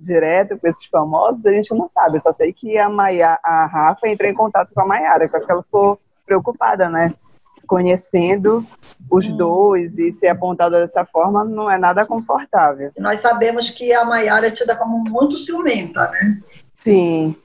direto 0.01 0.57
com 0.57 0.67
esses 0.67 0.85
famosos, 0.85 1.45
a 1.45 1.51
gente 1.51 1.73
não 1.73 1.87
sabe. 1.87 2.17
Eu 2.17 2.21
só 2.21 2.33
sei 2.33 2.51
que 2.51 2.77
a, 2.77 2.89
Maia, 2.89 3.39
a 3.43 3.65
Rafa 3.65 4.07
entrou 4.07 4.29
em 4.29 4.33
contato 4.33 4.71
com 4.73 4.81
a 4.81 4.85
Maiara, 4.85 5.27
que 5.27 5.35
eu 5.35 5.37
acho 5.37 5.45
que 5.45 5.51
ela 5.51 5.63
ficou 5.63 5.99
preocupada, 6.25 6.89
né? 6.89 7.13
Conhecendo 7.67 8.65
os 9.09 9.27
dois 9.29 9.97
e 9.97 10.11
ser 10.11 10.29
apontada 10.29 10.79
dessa 10.79 11.05
forma 11.05 11.43
não 11.43 11.69
é 11.69 11.77
nada 11.77 12.05
confortável. 12.05 12.91
Nós 12.97 13.19
sabemos 13.19 13.69
que 13.69 13.93
a 13.93 14.03
Maiara 14.03 14.47
é 14.47 14.51
tida 14.51 14.75
como 14.75 14.97
muito 14.97 15.37
ciumenta, 15.37 16.09
né? 16.09 16.39
Sim, 16.73 17.35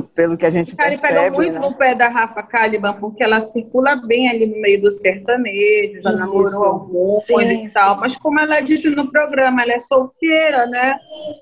pelo 0.00 0.36
que 0.36 0.46
a 0.46 0.50
gente 0.50 0.74
Cara, 0.76 0.94
e 0.94 0.98
percebe, 0.98 1.20
pega 1.20 1.36
muito 1.36 1.54
né? 1.54 1.60
no 1.60 1.74
pé 1.74 1.94
da 1.94 2.08
Rafa 2.08 2.42
Kalimann, 2.42 2.98
porque 3.00 3.22
ela 3.22 3.40
circula 3.40 3.96
bem 3.96 4.30
ali 4.30 4.46
no 4.46 4.60
meio 4.60 4.80
do 4.80 4.88
sertanejo, 4.88 6.00
já 6.00 6.10
Isso. 6.10 6.18
namorou 6.18 6.64
alguns 6.64 7.24
Sim, 7.26 7.66
e 7.66 7.70
tal. 7.70 7.98
Mas 7.98 8.16
como 8.16 8.40
ela 8.40 8.60
disse 8.60 8.88
no 8.90 9.10
programa, 9.10 9.62
ela 9.62 9.72
é 9.72 9.78
solteira, 9.78 10.66
né? 10.66 10.94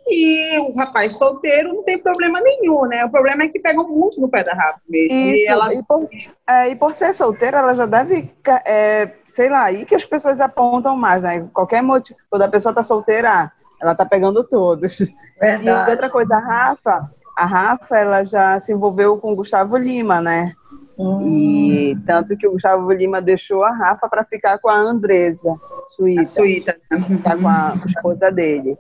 E 0.09 0.59
o 0.59 0.77
rapaz 0.77 1.13
solteiro 1.13 1.75
não 1.75 1.85
tem 1.85 1.99
problema 1.99 2.41
nenhum, 2.41 2.87
né? 2.87 3.05
O 3.05 3.11
problema 3.11 3.45
é 3.45 3.49
que 3.49 3.61
pegam 3.61 3.87
muito 3.87 4.21
no 4.21 4.29
pé 4.29 4.43
da 4.43 4.53
Rafa 4.53 4.81
mesmo. 4.89 5.17
E 5.17 5.35
Isso, 5.35 5.53
ela 5.53 5.73
e, 5.75 5.83
por, 5.83 6.09
é, 6.49 6.69
e 6.71 6.77
por 6.77 6.95
ser 6.95 7.15
solteira, 7.15 7.59
ela 7.59 7.75
já 7.75 7.87
deve, 7.87 8.33
é, 8.67 9.11
sei 9.29 9.49
lá, 9.49 9.65
aí 9.65 9.85
que 9.85 9.95
as 9.95 10.05
pessoas 10.05 10.41
apontam 10.41 10.97
mais, 10.97 11.23
né? 11.23 11.47
Qualquer 11.53 11.83
motivo, 11.83 12.19
quando 12.29 12.43
a 12.43 12.49
pessoa 12.49 12.75
tá 12.75 12.83
solteira, 12.83 13.53
ela 13.81 13.95
tá 13.95 14.05
pegando 14.05 14.43
todos. 14.45 15.01
E 15.01 15.15
Verdade. 15.41 15.91
outra 15.93 16.11
coisa, 16.11 16.37
a 16.37 16.39
Rafa, 16.39 17.11
a 17.37 17.47
Rafa, 17.47 17.97
ela 17.97 18.25
já 18.25 18.59
se 18.61 18.73
envolveu 18.73 19.17
com 19.19 19.33
o 19.33 19.37
Gustavo 19.37 19.77
Lima, 19.77 20.21
né? 20.21 20.55
Hum. 20.99 21.27
E 21.27 21.97
tanto 22.07 22.37
que 22.37 22.47
o 22.47 22.53
Gustavo 22.53 22.91
Lima 22.93 23.23
deixou 23.23 23.65
a 23.65 23.71
Rafa 23.73 24.09
para 24.09 24.25
ficar 24.25 24.59
com 24.59 24.69
a 24.69 24.75
Andresa, 24.75 25.53
a 25.53 25.89
suíça, 25.89 26.41
suíta. 26.43 26.77
ficar 27.09 27.39
com 27.39 27.49
a 27.49 27.75
esposa 27.87 28.31
dele. 28.31 28.77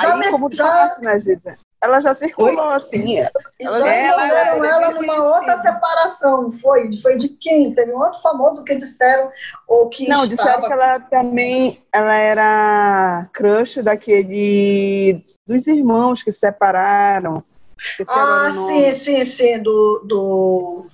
Já 0.00 0.12
Aí, 0.14 0.18
me- 0.20 0.30
como 0.30 0.48
já- 0.52 0.64
falaste, 0.64 1.00
né, 1.00 1.18
Gita? 1.18 1.56
ela 1.82 2.00
já 2.00 2.14
circulou, 2.14 2.68
assim. 2.70 3.16
E 3.16 3.18
Ela 3.60 3.78
já 3.80 3.84
já- 3.86 3.92
ela, 3.94 4.26
ela 4.28 4.66
é 4.66 4.70
ela 4.70 4.90
numa 4.92 5.14
outra 5.36 5.60
separação, 5.60 6.52
foi? 6.52 6.96
Foi 7.02 7.16
de 7.16 7.28
quem? 7.30 7.74
Teve 7.74 7.92
um 7.92 7.98
outro 7.98 8.20
famoso 8.22 8.64
que 8.64 8.74
disseram, 8.76 9.30
ou 9.68 9.88
que 9.88 10.08
Não, 10.08 10.22
estava... 10.24 10.50
disseram 10.50 10.66
que 10.68 10.72
ela 10.72 11.00
também 11.00 11.82
ela 11.92 12.14
era 12.14 13.28
crush 13.32 13.82
daquele 13.82 15.24
dos 15.46 15.66
irmãos 15.66 16.22
que 16.22 16.30
se 16.32 16.38
separaram. 16.40 17.42
Ah, 18.08 18.50
sim, 18.52 18.94
sim, 18.94 19.24
sim, 19.24 19.62
do... 19.62 20.02
do... 20.04 20.86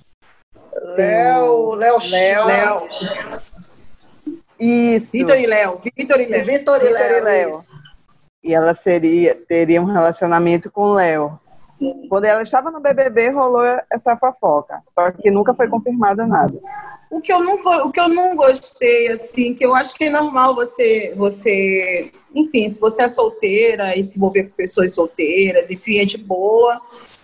Léo, 0.95 1.75
Léo 1.75 1.97
Léo. 1.99 2.89
Chaves. 2.89 3.43
Isso. 4.59 5.11
Vitor 5.11 5.37
e 5.37 5.45
Léo. 5.45 5.81
Vitor 5.97 6.19
e 6.19 6.25
Léo. 6.25 6.45
Vitor 6.45 6.83
e 6.83 6.89
Léo. 6.89 7.23
Léo. 7.23 7.61
E 8.43 8.53
ela 8.53 8.73
seria 8.73 9.35
teria 9.47 9.81
um 9.81 9.85
relacionamento 9.85 10.71
com 10.71 10.81
o 10.81 10.93
Léo. 10.95 11.39
Quando 12.09 12.25
ela 12.25 12.41
estava 12.43 12.71
no 12.71 12.79
BBB, 12.79 13.29
rolou 13.29 13.63
essa 13.91 14.15
fofoca. 14.17 14.81
Só 14.93 15.11
que 15.11 15.31
nunca 15.31 15.53
foi 15.53 15.67
confirmada 15.67 16.25
nada. 16.25 16.59
O 17.09 17.21
que 17.21 17.31
eu 17.31 17.39
não 17.39 17.55
o 17.85 17.91
que 17.91 17.99
eu 17.99 18.09
não 18.09 18.35
gostei 18.35 19.07
assim, 19.09 19.53
que 19.53 19.65
eu 19.65 19.75
acho 19.75 19.93
que 19.93 20.05
é 20.05 20.09
normal 20.09 20.55
você 20.55 21.13
você, 21.15 22.11
enfim, 22.33 22.67
se 22.67 22.79
você 22.79 23.03
é 23.03 23.09
solteira 23.09 23.97
e 23.97 24.03
se 24.03 24.17
envolver 24.17 24.45
com 24.45 24.55
pessoas 24.55 24.93
solteiras, 24.93 25.69
enfim, 25.69 25.99
é 25.99 26.05
de 26.05 26.17
boa. 26.17 26.81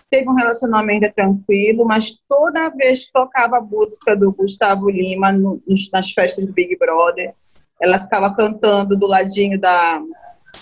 Teve 0.08 0.28
um 0.28 0.34
relacionamento 0.34 1.12
tranquilo, 1.14 1.84
mas 1.84 2.16
toda 2.28 2.68
vez 2.70 3.04
que 3.06 3.12
tocava 3.12 3.58
a 3.58 3.60
música 3.60 4.14
do 4.16 4.32
Gustavo 4.32 4.90
Lima 4.90 5.32
no- 5.32 5.60
nas 5.92 6.10
festas 6.12 6.46
do 6.46 6.52
Big 6.52 6.76
Brother, 6.76 7.32
ela 7.80 7.98
ficava 7.98 8.34
cantando 8.34 8.94
do 8.96 9.06
ladinho 9.06 9.58
da 9.58 10.02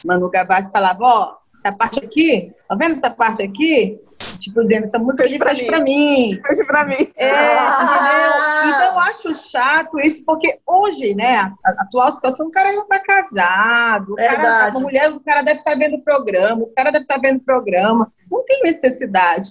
Manu 0.05 0.29
Gavassi, 0.31 0.71
falava, 0.71 1.03
ó, 1.03 1.37
essa 1.59 1.77
parte 1.77 2.05
aqui, 2.05 2.53
tá 2.69 2.75
vendo 2.75 2.93
essa 2.93 3.11
parte 3.11 3.43
aqui? 3.43 3.99
Tipo, 4.41 4.63
dizendo, 4.63 4.83
essa 4.85 4.99
música 4.99 5.23
Fez 5.25 5.35
aqui 5.35 5.39
pra 5.39 5.49
faz 5.49 5.61
mim. 5.61 5.67
pra 5.67 5.81
mim. 5.81 6.41
Beijo 6.43 6.67
pra 6.67 6.85
mim. 6.85 7.13
É, 7.17 7.31
Ah! 7.31 8.63
entendeu? 8.63 8.75
Então 8.75 8.93
eu 8.95 8.99
acho 9.01 9.35
chato 9.51 9.99
isso, 10.01 10.25
porque 10.25 10.59
hoje, 10.67 11.15
né, 11.15 11.37
a, 11.37 11.53
a 11.67 11.83
atual 11.83 12.11
situação, 12.11 12.47
o 12.47 12.51
cara 12.51 12.71
já 12.73 12.85
tá 12.85 12.99
casado, 12.99 14.13
o 14.13 14.17
cara, 14.17 14.31
Verdade. 14.31 14.77
a 14.77 14.81
mulher, 14.81 15.13
o 15.13 15.21
cara 15.21 15.43
deve 15.43 15.61
estar 15.61 15.77
vendo 15.77 15.97
o 15.97 16.03
programa, 16.03 16.63
o 16.63 16.73
cara 16.77 16.91
deve 16.91 17.05
estar 17.05 17.19
vendo 17.21 17.37
o 17.39 17.45
programa, 17.45 18.13
não 18.31 18.45
tem 18.45 18.61
necessidade. 18.63 19.51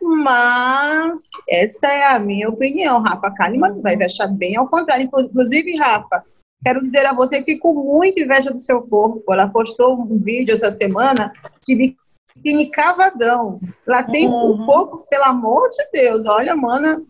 Mas 0.00 1.18
essa 1.48 1.86
é 1.88 2.04
a 2.06 2.18
minha 2.18 2.48
opinião, 2.48 3.00
Rafa 3.02 3.30
Kalimann 3.32 3.80
vai 3.80 3.94
achar 4.02 4.28
bem 4.28 4.56
ao 4.56 4.68
contrário. 4.68 5.04
Inclusive, 5.04 5.76
Rafa, 5.78 6.22
quero 6.64 6.82
dizer 6.82 7.06
a 7.06 7.12
você 7.12 7.42
que 7.42 7.56
com 7.58 7.74
muita 7.74 8.20
inveja 8.20 8.50
do 8.50 8.58
seu 8.58 8.82
corpo, 8.82 9.32
ela 9.32 9.48
postou 9.48 9.94
um 10.00 10.18
vídeo 10.18 10.54
essa 10.54 10.70
semana 10.70 11.32
de 11.66 11.96
biquíni 12.36 12.70
cavadão. 12.70 13.60
Lá 13.86 14.02
tem 14.02 14.28
um 14.28 14.32
Uhum. 14.32 14.66
pouco, 14.66 14.98
pelo 15.08 15.24
amor 15.24 15.68
de 15.70 15.84
Deus, 15.92 16.26
olha, 16.26 16.54
mana. 16.56 17.02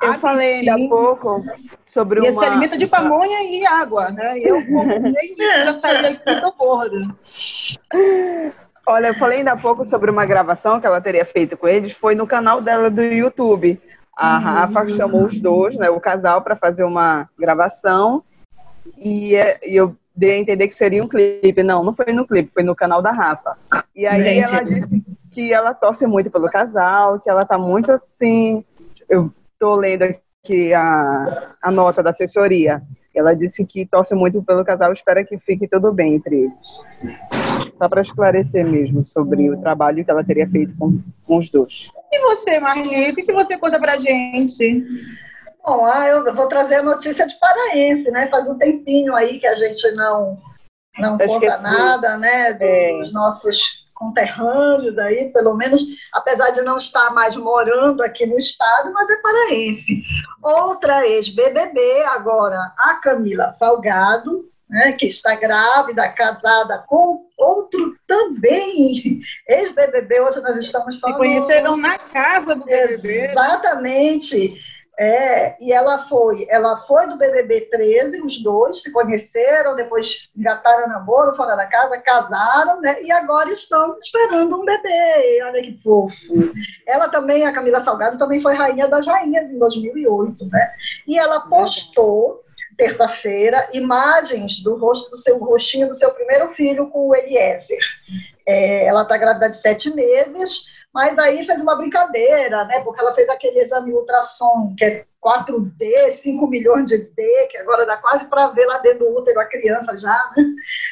Eu 0.00 0.12
a 0.12 0.18
falei 0.18 0.60
ainda 0.60 0.74
há 0.74 0.88
pouco 0.88 1.44
sobre 1.84 2.20
E 2.24 2.30
uma... 2.30 2.32
se 2.40 2.44
alimenta 2.48 2.78
de 2.78 2.86
pamonha 2.86 3.42
e 3.42 3.66
água, 3.66 4.10
né? 4.10 4.38
Eu 4.38 4.62
já 5.64 5.74
saí 5.74 6.06
aqui 6.06 6.40
tô 6.40 6.52
gorda. 6.52 7.08
Olha, 8.86 9.08
eu 9.08 9.14
falei 9.14 9.38
ainda 9.38 9.52
há 9.52 9.56
pouco 9.56 9.84
sobre 9.88 10.10
uma 10.10 10.24
gravação 10.24 10.80
que 10.80 10.86
ela 10.86 11.00
teria 11.00 11.24
feito 11.24 11.56
com 11.56 11.66
eles, 11.66 11.92
foi 11.92 12.14
no 12.14 12.26
canal 12.28 12.60
dela 12.60 12.88
do 12.88 13.02
YouTube. 13.02 13.80
A 14.16 14.38
Rafa 14.38 14.88
chamou 14.90 15.24
os 15.26 15.40
dois, 15.40 15.76
né, 15.76 15.90
o 15.90 16.00
casal, 16.00 16.42
para 16.42 16.56
fazer 16.56 16.84
uma 16.84 17.28
gravação 17.38 18.22
e, 18.96 19.34
é- 19.34 19.58
e 19.64 19.76
eu 19.76 19.94
dei 20.14 20.32
a 20.32 20.38
entender 20.38 20.68
que 20.68 20.74
seria 20.74 21.02
um 21.02 21.08
clipe. 21.08 21.62
Não, 21.62 21.84
não 21.84 21.94
foi 21.94 22.12
no 22.12 22.26
clipe, 22.26 22.50
foi 22.52 22.62
no 22.62 22.74
canal 22.74 23.00
da 23.00 23.12
Rafa. 23.12 23.56
E 23.94 24.06
aí 24.06 24.38
Entendi. 24.38 24.54
ela 24.54 24.64
disse 24.64 25.02
que 25.30 25.52
ela 25.52 25.74
torce 25.74 26.06
muito 26.06 26.30
pelo 26.30 26.50
casal, 26.50 27.20
que 27.20 27.30
ela 27.30 27.44
tá 27.44 27.56
muito 27.56 27.92
assim. 27.92 28.64
Eu 29.08 29.32
tô 29.58 29.76
lendo 29.76 30.02
aqui 30.02 30.74
a, 30.74 31.44
a 31.62 31.70
nota 31.70 32.02
da 32.02 32.10
assessoria. 32.10 32.82
Ela 33.14 33.34
disse 33.34 33.64
que 33.64 33.84
torce 33.86 34.14
muito 34.14 34.42
pelo 34.42 34.64
casal, 34.64 34.92
espera 34.92 35.24
que 35.24 35.38
fique 35.38 35.66
tudo 35.66 35.92
bem 35.92 36.14
entre 36.14 36.36
eles. 36.36 37.18
Só 37.76 37.88
para 37.88 38.02
esclarecer 38.02 38.64
mesmo 38.64 39.04
sobre 39.04 39.50
o 39.50 39.60
trabalho 39.60 40.04
que 40.04 40.10
ela 40.10 40.22
teria 40.22 40.48
feito 40.48 40.72
com, 40.76 41.00
com 41.24 41.38
os 41.38 41.50
dois. 41.50 41.88
E 42.12 42.20
você, 42.20 42.60
Marli, 42.60 43.10
o 43.10 43.14
que, 43.14 43.22
que 43.24 43.32
você 43.32 43.58
conta 43.58 43.80
pra 43.80 43.96
gente? 43.96 44.84
Bom, 45.68 45.84
ah, 45.84 46.06
eu 46.08 46.34
vou 46.34 46.46
trazer 46.48 46.76
a 46.76 46.82
notícia 46.82 47.26
de 47.26 47.38
paraense, 47.38 48.10
né? 48.10 48.26
Faz 48.28 48.48
um 48.48 48.56
tempinho 48.56 49.14
aí 49.14 49.38
que 49.38 49.46
a 49.46 49.52
gente 49.54 49.90
não, 49.92 50.38
não 50.98 51.16
Acho 51.16 51.26
conta 51.26 51.40
que 51.40 51.46
é- 51.46 51.58
nada, 51.58 52.16
né? 52.16 52.52
Dos 52.54 53.10
É. 53.10 53.12
nossos 53.12 53.86
conterrâneos 53.94 54.96
aí, 54.98 55.30
pelo 55.30 55.52
menos, 55.54 55.82
apesar 56.14 56.50
de 56.52 56.62
não 56.62 56.76
estar 56.78 57.10
mais 57.12 57.36
morando 57.36 58.02
aqui 58.02 58.24
no 58.24 58.38
estado, 58.38 58.92
mas 58.94 59.10
é 59.10 59.16
paraense. 59.20 60.02
Outra 60.42 61.06
ex-BBB, 61.06 62.02
agora 62.06 62.72
a 62.78 62.94
Camila 63.02 63.50
Salgado, 63.52 64.48
né, 64.70 64.92
que 64.92 65.06
está 65.06 65.34
grávida, 65.34 66.08
casada 66.10 66.78
com 66.86 67.26
outro 67.36 67.94
também 68.06 69.20
ex-BBB. 69.48 70.20
Hoje 70.20 70.40
nós 70.40 70.56
estamos 70.56 70.98
só 70.98 71.08
Se 71.08 71.12
no- 71.12 71.18
conheceram 71.18 71.76
na 71.76 71.98
casa 71.98 72.54
do 72.54 72.64
BBB. 72.64 73.24
Exatamente. 73.26 74.54
É, 75.00 75.56
e 75.60 75.72
ela 75.72 76.08
foi, 76.08 76.44
ela 76.50 76.76
foi 76.78 77.06
do 77.06 77.16
BBB 77.16 77.68
13, 77.70 78.20
os 78.20 78.42
dois 78.42 78.82
se 78.82 78.90
conheceram, 78.90 79.76
depois 79.76 80.32
engataram 80.36 80.88
namoro, 80.88 81.36
fora 81.36 81.54
da 81.54 81.66
casa, 81.66 81.98
casaram, 81.98 82.80
né? 82.80 83.00
E 83.02 83.12
agora 83.12 83.48
estão 83.48 83.96
esperando 83.96 84.60
um 84.60 84.64
bebê. 84.64 85.40
Olha 85.44 85.62
que 85.62 85.80
fofo. 85.84 86.52
Ela 86.84 87.08
também, 87.08 87.46
a 87.46 87.52
Camila 87.52 87.80
Salgado, 87.80 88.18
também 88.18 88.40
foi 88.40 88.54
rainha 88.54 88.88
das 88.88 89.06
rainhas 89.06 89.48
em 89.48 89.58
2008, 89.58 90.44
né? 90.46 90.72
E 91.06 91.16
ela 91.16 91.42
postou 91.42 92.42
terça-feira 92.78 93.68
imagens 93.72 94.62
do 94.62 94.76
rosto 94.76 95.10
do 95.10 95.18
seu 95.18 95.36
rostinho 95.38 95.88
do 95.88 95.94
seu 95.94 96.10
primeiro 96.12 96.54
filho 96.54 96.88
com 96.88 97.08
o 97.08 97.14
Eliezer. 97.14 97.82
É, 98.46 98.86
ela 98.86 99.02
está 99.02 99.18
grávida 99.18 99.50
de 99.50 99.58
sete 99.58 99.92
meses, 99.92 100.66
mas 100.94 101.18
aí 101.18 101.44
fez 101.44 101.60
uma 101.60 101.76
brincadeira, 101.76 102.64
né? 102.64 102.80
Porque 102.80 103.00
ela 103.00 103.12
fez 103.14 103.28
aquele 103.28 103.58
exame 103.58 103.92
ultrassom, 103.92 104.74
que 104.78 104.84
é 104.84 105.04
4D, 105.28 106.12
5 106.12 106.46
milhões 106.46 106.86
de 106.86 106.96
D, 106.96 107.48
que 107.50 107.58
agora 107.58 107.84
dá 107.84 107.98
quase 107.98 108.24
para 108.26 108.48
ver 108.48 108.64
lá 108.64 108.78
dentro 108.78 109.00
do 109.00 109.18
útero 109.18 109.38
a 109.38 109.44
criança 109.44 109.98
já, 109.98 110.30
né? 110.34 110.44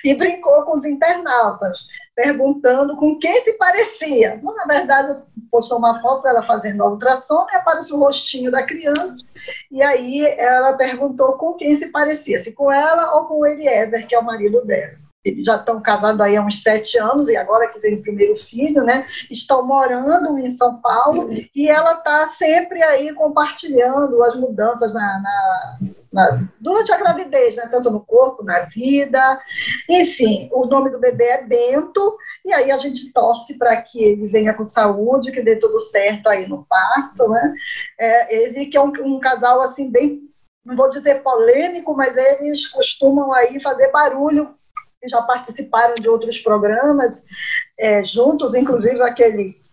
E 0.04 0.14
brincou 0.14 0.62
com 0.64 0.76
os 0.76 0.84
internautas, 0.84 1.88
perguntando 2.14 2.96
com 2.96 3.18
quem 3.18 3.42
se 3.42 3.54
parecia. 3.54 4.38
Bom, 4.42 4.54
na 4.54 4.66
verdade, 4.66 5.22
postou 5.50 5.78
uma 5.78 6.02
foto 6.02 6.22
dela 6.22 6.42
fazendo 6.42 6.82
a 6.82 6.90
ultrassom 6.90 7.46
e 7.50 7.56
aparece 7.56 7.94
o 7.94 7.98
rostinho 7.98 8.50
da 8.50 8.62
criança. 8.62 9.16
E 9.70 9.82
aí 9.82 10.26
ela 10.38 10.74
perguntou 10.74 11.32
com 11.34 11.54
quem 11.54 11.74
se 11.74 11.86
parecia, 11.88 12.38
se 12.38 12.52
com 12.52 12.70
ela 12.70 13.14
ou 13.16 13.24
com 13.24 13.40
o 13.40 13.46
Eliezer, 13.46 14.06
que 14.06 14.14
é 14.14 14.18
o 14.18 14.24
marido 14.24 14.64
dela 14.66 15.05
eles 15.26 15.44
já 15.44 15.56
estão 15.56 15.80
casados 15.80 16.20
aí 16.20 16.36
há 16.36 16.42
uns 16.42 16.62
sete 16.62 16.96
anos, 16.98 17.28
e 17.28 17.36
agora 17.36 17.66
que 17.66 17.80
tem 17.80 17.96
o 17.96 18.02
primeiro 18.02 18.36
filho, 18.36 18.84
né? 18.84 19.04
Estão 19.28 19.66
morando 19.66 20.38
em 20.38 20.50
São 20.50 20.80
Paulo, 20.80 21.28
e 21.54 21.68
ela 21.68 21.94
está 21.94 22.28
sempre 22.28 22.80
aí 22.80 23.12
compartilhando 23.12 24.22
as 24.22 24.36
mudanças 24.36 24.94
na, 24.94 25.20
na, 25.20 25.78
na, 26.12 26.48
durante 26.60 26.92
a 26.92 26.96
gravidez, 26.96 27.56
né? 27.56 27.66
Tanto 27.68 27.90
no 27.90 28.00
corpo, 28.00 28.44
na 28.44 28.60
vida. 28.60 29.40
Enfim, 29.88 30.48
o 30.52 30.64
nome 30.66 30.90
do 30.90 31.00
bebê 31.00 31.24
é 31.24 31.44
Bento, 31.44 32.16
e 32.44 32.52
aí 32.52 32.70
a 32.70 32.78
gente 32.78 33.12
torce 33.12 33.58
para 33.58 33.76
que 33.82 34.02
ele 34.04 34.28
venha 34.28 34.54
com 34.54 34.64
saúde, 34.64 35.32
que 35.32 35.42
dê 35.42 35.56
tudo 35.56 35.80
certo 35.80 36.28
aí 36.28 36.46
no 36.48 36.64
parto, 36.68 37.28
né? 37.28 37.52
É, 37.98 38.44
ele 38.44 38.66
que 38.66 38.76
é 38.76 38.80
um, 38.80 38.92
um 39.04 39.18
casal 39.18 39.60
assim 39.60 39.90
bem 39.90 40.22
não 40.64 40.74
vou 40.74 40.90
dizer 40.90 41.22
polêmico, 41.22 41.94
mas 41.94 42.16
eles 42.16 42.66
costumam 42.66 43.32
aí 43.32 43.60
fazer 43.60 43.92
barulho 43.92 44.55
já 45.04 45.22
participaram 45.22 45.94
de 45.94 46.08
outros 46.08 46.38
programas 46.38 47.24
é, 47.78 48.02
juntos, 48.02 48.54
inclusive 48.54 49.02
aquele. 49.02 49.65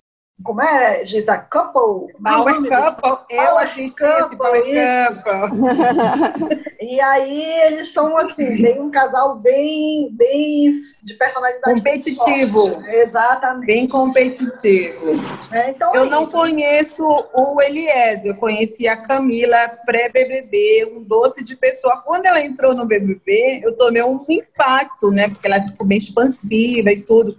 Como 0.43 0.61
é, 0.61 1.05
Gita? 1.05 1.37
Couple? 1.37 2.13
Power 2.21 2.55
Couple, 2.55 3.25
eu 3.29 3.45
Power 3.45 3.63
assisti 3.63 4.03
esse 4.03 4.19
Couple, 4.21 4.37
Power 4.37 4.67
isso. 4.67 5.23
Couple. 5.23 6.73
E 6.83 6.99
aí 6.99 7.43
eles 7.67 7.93
são 7.93 8.17
assim, 8.17 8.61
bem 8.61 8.81
um 8.81 8.91
casal 8.91 9.37
bem, 9.39 10.09
bem 10.11 10.81
de 11.01 11.13
personalidade. 11.13 11.75
Competitivo. 11.75 12.71
forte. 12.71 12.89
Exatamente. 12.89 13.65
Bem 13.67 13.87
competitivo. 13.87 15.11
É, 15.49 15.69
então, 15.69 15.95
Eu 15.95 16.03
é 16.03 16.09
não 16.09 16.23
isso. 16.23 16.31
conheço 16.31 17.05
o 17.33 17.61
Eliezer, 17.61 18.33
eu 18.33 18.35
conheci 18.35 18.85
a 18.85 18.97
Camila 18.97 19.69
pré-BBB, 19.85 20.91
um 20.93 21.03
doce 21.03 21.41
de 21.41 21.55
pessoa. 21.55 22.01
Quando 22.05 22.25
ela 22.25 22.41
entrou 22.41 22.75
no 22.75 22.85
BBB, 22.85 23.61
eu 23.63 23.77
tomei 23.77 24.03
um 24.03 24.25
impacto, 24.27 25.09
né? 25.09 25.29
Porque 25.29 25.47
ela 25.47 25.61
ficou 25.61 25.87
bem 25.87 25.97
expansiva 25.97 26.91
e 26.91 27.01
tudo. 27.01 27.37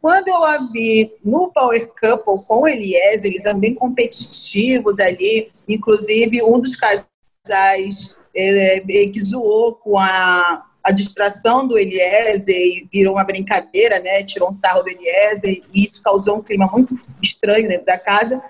Quando 0.00 0.28
eu 0.28 0.42
a 0.42 0.56
vi 0.72 1.12
no 1.22 1.52
Power 1.52 1.86
Couple 2.00 2.45
com 2.46 2.62
o 2.62 2.68
Eliezer, 2.68 3.30
eles 3.30 3.44
eram 3.44 3.58
bem 3.58 3.74
competitivos 3.74 4.98
ali. 4.98 5.50
Inclusive, 5.68 6.42
um 6.42 6.58
dos 6.58 6.76
casais 6.76 8.14
é, 8.34 8.80
que 8.80 9.20
zoou 9.20 9.74
com 9.74 9.98
a, 9.98 10.64
a 10.82 10.92
distração 10.92 11.66
do 11.66 11.78
Eliezer 11.78 12.54
e 12.54 12.88
virou 12.92 13.14
uma 13.14 13.24
brincadeira, 13.24 13.98
né? 14.00 14.22
Tirou 14.22 14.48
um 14.48 14.52
sarro 14.52 14.82
do 14.82 14.90
Eliezer 14.90 15.62
e 15.72 15.84
isso 15.84 16.02
causou 16.02 16.36
um 16.36 16.42
clima 16.42 16.66
muito 16.72 16.94
estranho 17.22 17.68
dentro 17.68 17.86
da 17.86 17.98
casa. 17.98 18.42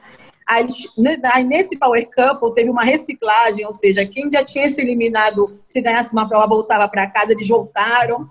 Aí, 0.47 0.64
nesse 1.44 1.77
Power 1.77 2.09
Couple 2.09 2.55
teve 2.55 2.70
uma 2.70 2.85
reciclagem, 2.85 3.66
ou 3.66 3.73
seja, 3.73 4.06
quem 4.06 4.31
já 4.31 4.44
tinha 4.44 4.68
se 4.68 4.81
eliminado, 4.81 5.59
se 5.66 5.81
ganhasse 5.81 6.12
uma 6.12 6.28
prova, 6.28 6.47
voltava 6.47 6.89
para 6.89 7.10
casa, 7.10 7.32
eles 7.32 7.48
voltaram 7.48 8.28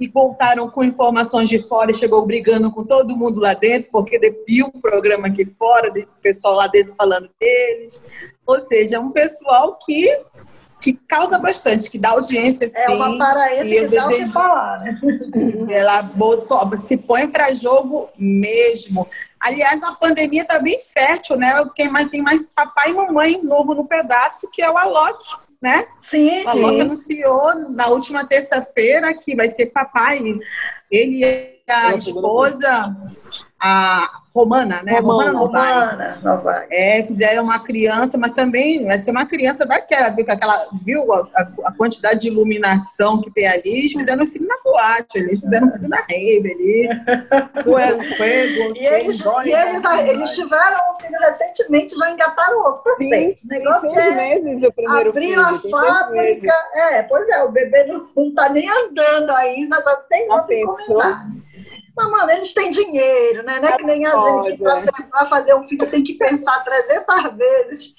e 0.00 0.08
voltaram 0.08 0.70
com 0.70 0.84
informações 0.84 1.48
de 1.48 1.66
fora 1.66 1.90
e 1.90 1.94
chegou 1.94 2.24
brigando 2.24 2.70
com 2.70 2.84
todo 2.84 3.16
mundo 3.16 3.40
lá 3.40 3.54
dentro, 3.54 3.90
porque 3.90 4.18
viu 4.46 4.66
o 4.66 4.80
programa 4.80 5.26
aqui 5.26 5.44
fora, 5.58 5.90
o 5.90 6.22
pessoal 6.22 6.54
lá 6.54 6.66
dentro 6.68 6.94
falando 6.94 7.28
deles. 7.40 8.02
Ou 8.46 8.60
seja, 8.60 9.00
um 9.00 9.10
pessoal 9.10 9.76
que 9.84 10.08
que 10.80 10.92
causa 10.92 11.38
bastante, 11.38 11.90
que 11.90 11.98
dá 11.98 12.10
audiência. 12.10 12.70
É 12.72 12.86
sim, 12.86 12.94
uma 12.94 13.18
paraense 13.18 13.68
que 13.68 13.88
dá 13.88 14.06
o 14.06 14.08
que 14.08 14.28
falar, 14.28 14.80
né? 14.80 15.00
Ela 15.68 16.02
botou, 16.02 16.76
se 16.76 16.96
põe 16.96 17.26
para 17.26 17.52
jogo 17.52 18.08
mesmo. 18.16 19.08
Aliás, 19.40 19.82
a 19.82 19.92
pandemia 19.92 20.42
está 20.42 20.58
bem 20.58 20.78
fértil, 20.78 21.36
né? 21.36 21.52
Quem 21.74 21.90
mais 21.90 22.08
tem 22.08 22.22
mais 22.22 22.48
papai 22.48 22.90
e 22.90 22.94
mamãe 22.94 23.42
novo 23.42 23.74
no 23.74 23.86
pedaço, 23.86 24.48
que 24.50 24.62
é 24.62 24.70
o 24.70 24.78
Alok, 24.78 25.18
né? 25.60 25.86
Sim, 25.98 26.44
o 26.44 26.48
Alok 26.48 26.80
anunciou 26.80 27.54
na 27.70 27.88
última 27.88 28.24
terça-feira 28.24 29.12
que 29.14 29.34
vai 29.34 29.48
ser 29.48 29.66
papai. 29.66 30.18
Ele 30.90 31.24
e 31.24 31.60
a 31.70 31.94
esposa 31.94 32.96
a 33.60 34.20
Romana, 34.32 34.82
né? 34.84 35.00
Romana, 35.00 35.32
Romana 35.32 36.18
Novaes. 36.22 36.68
É, 36.70 37.02
fizeram 37.02 37.42
uma 37.42 37.58
criança, 37.58 38.16
mas 38.16 38.30
também 38.32 38.84
vai 38.84 38.98
ser 38.98 39.10
uma 39.10 39.26
criança 39.26 39.66
daquela, 39.66 40.10
viu, 40.10 40.24
aquela, 40.28 40.68
viu 40.84 41.12
a, 41.12 41.28
a, 41.64 41.72
quantidade 41.72 42.20
de 42.20 42.28
iluminação 42.28 43.20
que 43.20 43.30
tem 43.32 43.48
ali? 43.48 43.62
Eles 43.64 43.92
fizeram 43.92 44.22
um 44.22 44.26
filho 44.26 44.46
na 44.46 44.56
boate, 44.62 45.18
eles 45.18 45.40
fizeram 45.40 45.68
um 45.68 45.72
filho 45.72 45.88
na 45.88 46.04
rave 46.08 46.52
ali. 46.52 46.88
Fuego, 47.64 48.04
fuego, 48.16 48.76
e 48.76 48.86
eles, 48.86 49.24
e 49.44 49.52
eles, 49.52 50.08
eles 50.08 50.30
tiveram 50.32 50.78
um 50.92 51.00
filho 51.00 51.18
recentemente, 51.18 51.96
já 51.96 52.10
engataram 52.10 52.64
outro. 52.64 52.82
Perfeito. 52.84 53.40
Sim, 53.40 53.48
negócio 53.48 53.98
é 53.98 54.10
meses 54.10 54.62
o 54.62 54.72
primeiro 54.72 55.10
abriu 55.10 55.40
a 55.40 55.58
fábrica. 55.58 56.54
É, 56.74 57.02
pois 57.02 57.28
é, 57.28 57.42
o 57.42 57.50
bebê 57.50 57.84
não, 57.84 58.06
não 58.16 58.34
tá 58.34 58.48
nem 58.50 58.68
andando 58.68 59.30
ainda, 59.30 59.82
já 59.82 59.96
tem 60.08 60.26
uma 60.26 60.42
comentar. 60.42 61.26
Mas, 61.98 62.10
mano, 62.10 62.30
eles 62.30 62.52
têm 62.52 62.70
dinheiro, 62.70 63.42
né? 63.42 63.58
Não 63.58 63.68
é 63.68 63.76
que 63.76 63.82
nem 63.82 64.06
a 64.06 64.42
gente, 64.42 64.56
para 65.10 65.26
fazer 65.26 65.54
um 65.54 65.66
filho, 65.66 65.90
tem 65.90 66.04
que 66.04 66.14
pensar 66.14 66.62
300 66.62 67.36
vezes. 67.36 67.94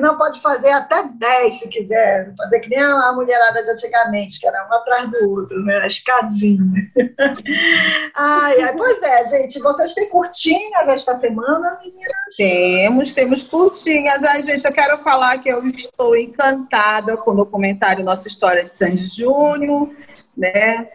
Não 0.00 0.18
pode 0.18 0.40
fazer 0.40 0.70
até 0.70 1.04
10 1.04 1.58
se 1.60 1.68
quiser. 1.68 2.34
Fazer 2.36 2.58
que 2.58 2.68
nem 2.68 2.80
a 2.80 3.12
mulherada 3.12 3.62
de 3.62 3.70
antigamente, 3.70 4.40
que 4.40 4.48
era 4.48 4.66
um 4.68 4.74
atrás 4.74 5.08
do 5.08 5.30
outro, 5.30 5.62
né? 5.64 5.86
Escadinha. 5.86 6.82
ai, 8.16 8.60
ai, 8.60 8.76
pois 8.76 9.00
é, 9.00 9.26
gente. 9.26 9.60
Vocês 9.60 9.94
têm 9.94 10.08
curtinha 10.08 10.84
nesta 10.84 11.16
semana, 11.20 11.78
meninas? 11.80 12.36
Temos, 12.36 13.12
temos 13.12 13.42
curtinhas. 13.44 14.24
Ai, 14.24 14.42
gente, 14.42 14.64
eu 14.64 14.72
quero 14.72 14.98
falar 14.98 15.38
que 15.38 15.48
eu 15.48 15.64
estou 15.64 16.16
encantada 16.16 17.16
com 17.16 17.30
o 17.30 17.36
documentário 17.36 18.04
Nossa 18.04 18.26
História 18.26 18.64
de 18.64 18.74
Sandy 18.74 19.06
Júnior, 19.06 19.90
né? 20.36 20.88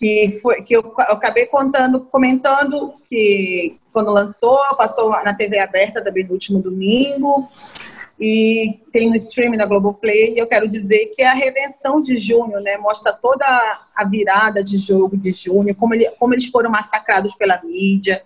Que 0.00 0.38
foi 0.40 0.62
que 0.62 0.74
eu, 0.74 0.80
eu, 0.82 1.14
acabei 1.14 1.44
contando, 1.44 2.00
comentando 2.06 2.94
que 3.06 3.78
quando 3.92 4.10
lançou, 4.10 4.58
passou 4.74 5.10
na 5.10 5.34
TV 5.34 5.58
aberta 5.58 6.02
também 6.02 6.24
no 6.24 6.32
último 6.32 6.58
domingo 6.58 7.46
e 8.18 8.80
tem 8.92 9.10
no 9.10 9.16
streaming 9.16 9.58
da 9.58 9.66
Globoplay. 9.66 10.32
E 10.34 10.38
eu 10.38 10.46
quero 10.46 10.66
dizer 10.66 11.12
que 11.14 11.20
é 11.20 11.28
a 11.28 11.34
redenção 11.34 12.00
de 12.00 12.16
Júnior, 12.16 12.62
né? 12.62 12.78
Mostra 12.78 13.12
toda 13.12 13.44
a 13.94 14.04
virada 14.06 14.64
de 14.64 14.78
jogo 14.78 15.18
de 15.18 15.32
Júnior, 15.32 15.76
como, 15.76 15.94
ele, 15.94 16.10
como 16.18 16.32
eles 16.32 16.46
foram 16.46 16.70
massacrados 16.70 17.34
pela 17.34 17.60
mídia, 17.62 18.22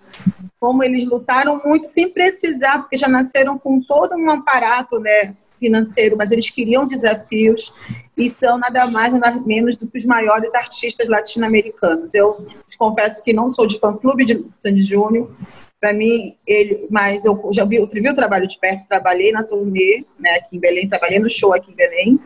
como 0.60 0.84
eles 0.84 1.04
lutaram 1.04 1.60
muito 1.64 1.86
sem 1.86 2.08
precisar, 2.08 2.78
porque 2.78 2.96
já 2.96 3.08
nasceram 3.08 3.58
com 3.58 3.80
todo 3.80 4.14
um 4.14 4.30
aparato, 4.30 5.00
né? 5.00 5.34
Financeiro, 5.64 6.16
mas 6.16 6.30
eles 6.30 6.50
queriam 6.50 6.86
desafios 6.86 7.72
e 8.16 8.28
são 8.28 8.58
nada 8.58 8.86
mais 8.86 9.12
nada 9.14 9.40
menos 9.40 9.76
do 9.76 9.86
que 9.86 9.96
os 9.96 10.04
maiores 10.04 10.54
artistas 10.54 11.08
latino-americanos. 11.08 12.12
Eu 12.14 12.46
confesso 12.78 13.24
que 13.24 13.32
não 13.32 13.48
sou 13.48 13.66
de 13.66 13.78
fã-clube 13.78 14.26
de 14.26 14.44
Sandy 14.58 14.82
Júnior, 14.82 15.34
para 15.80 15.92
mim, 15.92 16.36
ele, 16.46 16.86
mas 16.90 17.24
eu 17.24 17.38
já 17.52 17.64
vi, 17.64 17.76
eu 17.76 17.86
vi 17.86 18.08
o 18.08 18.14
trabalho 18.14 18.46
de 18.46 18.58
perto, 18.58 18.88
trabalhei 18.88 19.32
na 19.32 19.42
turnê, 19.42 20.04
né, 20.18 20.30
aqui 20.36 20.56
em 20.56 20.60
Belém, 20.60 20.88
trabalhei 20.88 21.18
no 21.18 21.28
show 21.28 21.52
aqui 21.52 21.70
em 21.70 21.74
Belém. 21.74 22.18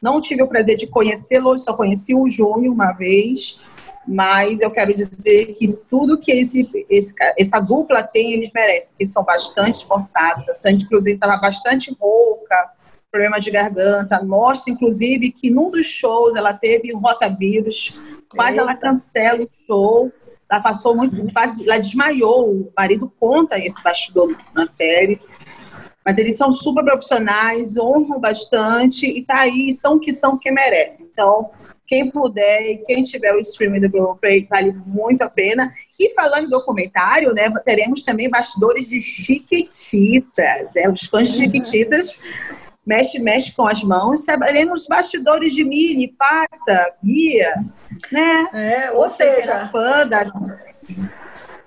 Não 0.00 0.20
tive 0.20 0.42
o 0.42 0.48
prazer 0.48 0.76
de 0.76 0.86
conhecê-lo, 0.86 1.56
só 1.58 1.72
conheci 1.74 2.14
o 2.14 2.28
Júnior 2.28 2.74
uma 2.74 2.92
vez, 2.92 3.58
mas 4.06 4.60
eu 4.60 4.70
quero 4.70 4.94
dizer 4.94 5.54
que 5.54 5.68
tudo 5.88 6.18
que 6.18 6.32
esse, 6.32 6.68
esse, 6.88 7.14
essa 7.38 7.60
dupla 7.60 8.02
tem, 8.02 8.32
eles 8.32 8.50
merecem, 8.52 8.90
porque 8.90 9.06
são 9.06 9.24
bastante 9.24 9.76
esforçados. 9.76 10.48
A 10.48 10.54
Sandy, 10.54 10.84
inclusive, 10.84 11.14
estava 11.14 11.36
bastante 11.40 11.96
rouca, 12.00 12.72
problema 13.10 13.38
de 13.38 13.50
garganta. 13.50 14.22
Mostra, 14.24 14.72
inclusive, 14.72 15.30
que 15.30 15.50
num 15.50 15.70
dos 15.70 15.86
shows 15.86 16.34
ela 16.34 16.52
teve 16.52 16.94
um 16.94 16.98
rotavírus, 16.98 17.96
quase 18.28 18.58
ela 18.58 18.74
cancela 18.74 19.42
o 19.42 19.46
show. 19.66 20.12
Ela 20.50 20.60
passou 20.60 20.96
muito, 20.96 21.32
quase, 21.32 21.62
ela 21.64 21.78
desmaiou. 21.78 22.50
O 22.50 22.72
marido 22.76 23.12
conta 23.20 23.58
esse 23.58 23.80
bastidor 23.82 24.34
na 24.52 24.66
série. 24.66 25.20
Mas 26.04 26.18
eles 26.18 26.36
são 26.36 26.52
super 26.52 26.84
profissionais, 26.84 27.76
honram 27.78 28.18
bastante 28.18 29.06
e 29.06 29.24
tá 29.24 29.40
aí, 29.42 29.70
são 29.70 30.00
que 30.00 30.12
são 30.12 30.36
que 30.36 30.50
merecem. 30.50 31.08
Então, 31.12 31.52
quem 31.92 32.10
puder 32.10 32.62
e 32.62 32.78
quem 32.78 33.02
tiver 33.02 33.34
o 33.34 33.38
streaming 33.38 33.80
do 33.80 33.90
Globoplay, 33.90 34.46
vale 34.48 34.72
muito 34.86 35.20
a 35.20 35.28
pena. 35.28 35.74
E 36.00 36.08
falando 36.14 36.46
em 36.46 36.48
documentário, 36.48 37.34
né, 37.34 37.52
teremos 37.66 38.02
também 38.02 38.30
bastidores 38.30 38.88
de 38.88 38.98
Chiquititas. 38.98 40.74
É, 40.74 40.88
os 40.88 41.02
fãs 41.02 41.30
de 41.30 41.36
Chiquititas 41.36 42.18
mexe, 42.86 43.18
mexe 43.18 43.52
com 43.52 43.66
as 43.66 43.84
mãos. 43.84 44.24
Teremos 44.24 44.86
bastidores 44.86 45.52
de 45.52 45.62
Mili, 45.64 46.08
Pata, 46.08 46.94
Bia, 47.02 47.62
né? 48.10 48.48
É, 48.54 48.90
ou 48.92 49.10
Você 49.10 49.36
seja, 49.36 49.68
fã 49.68 50.06
da 50.06 50.32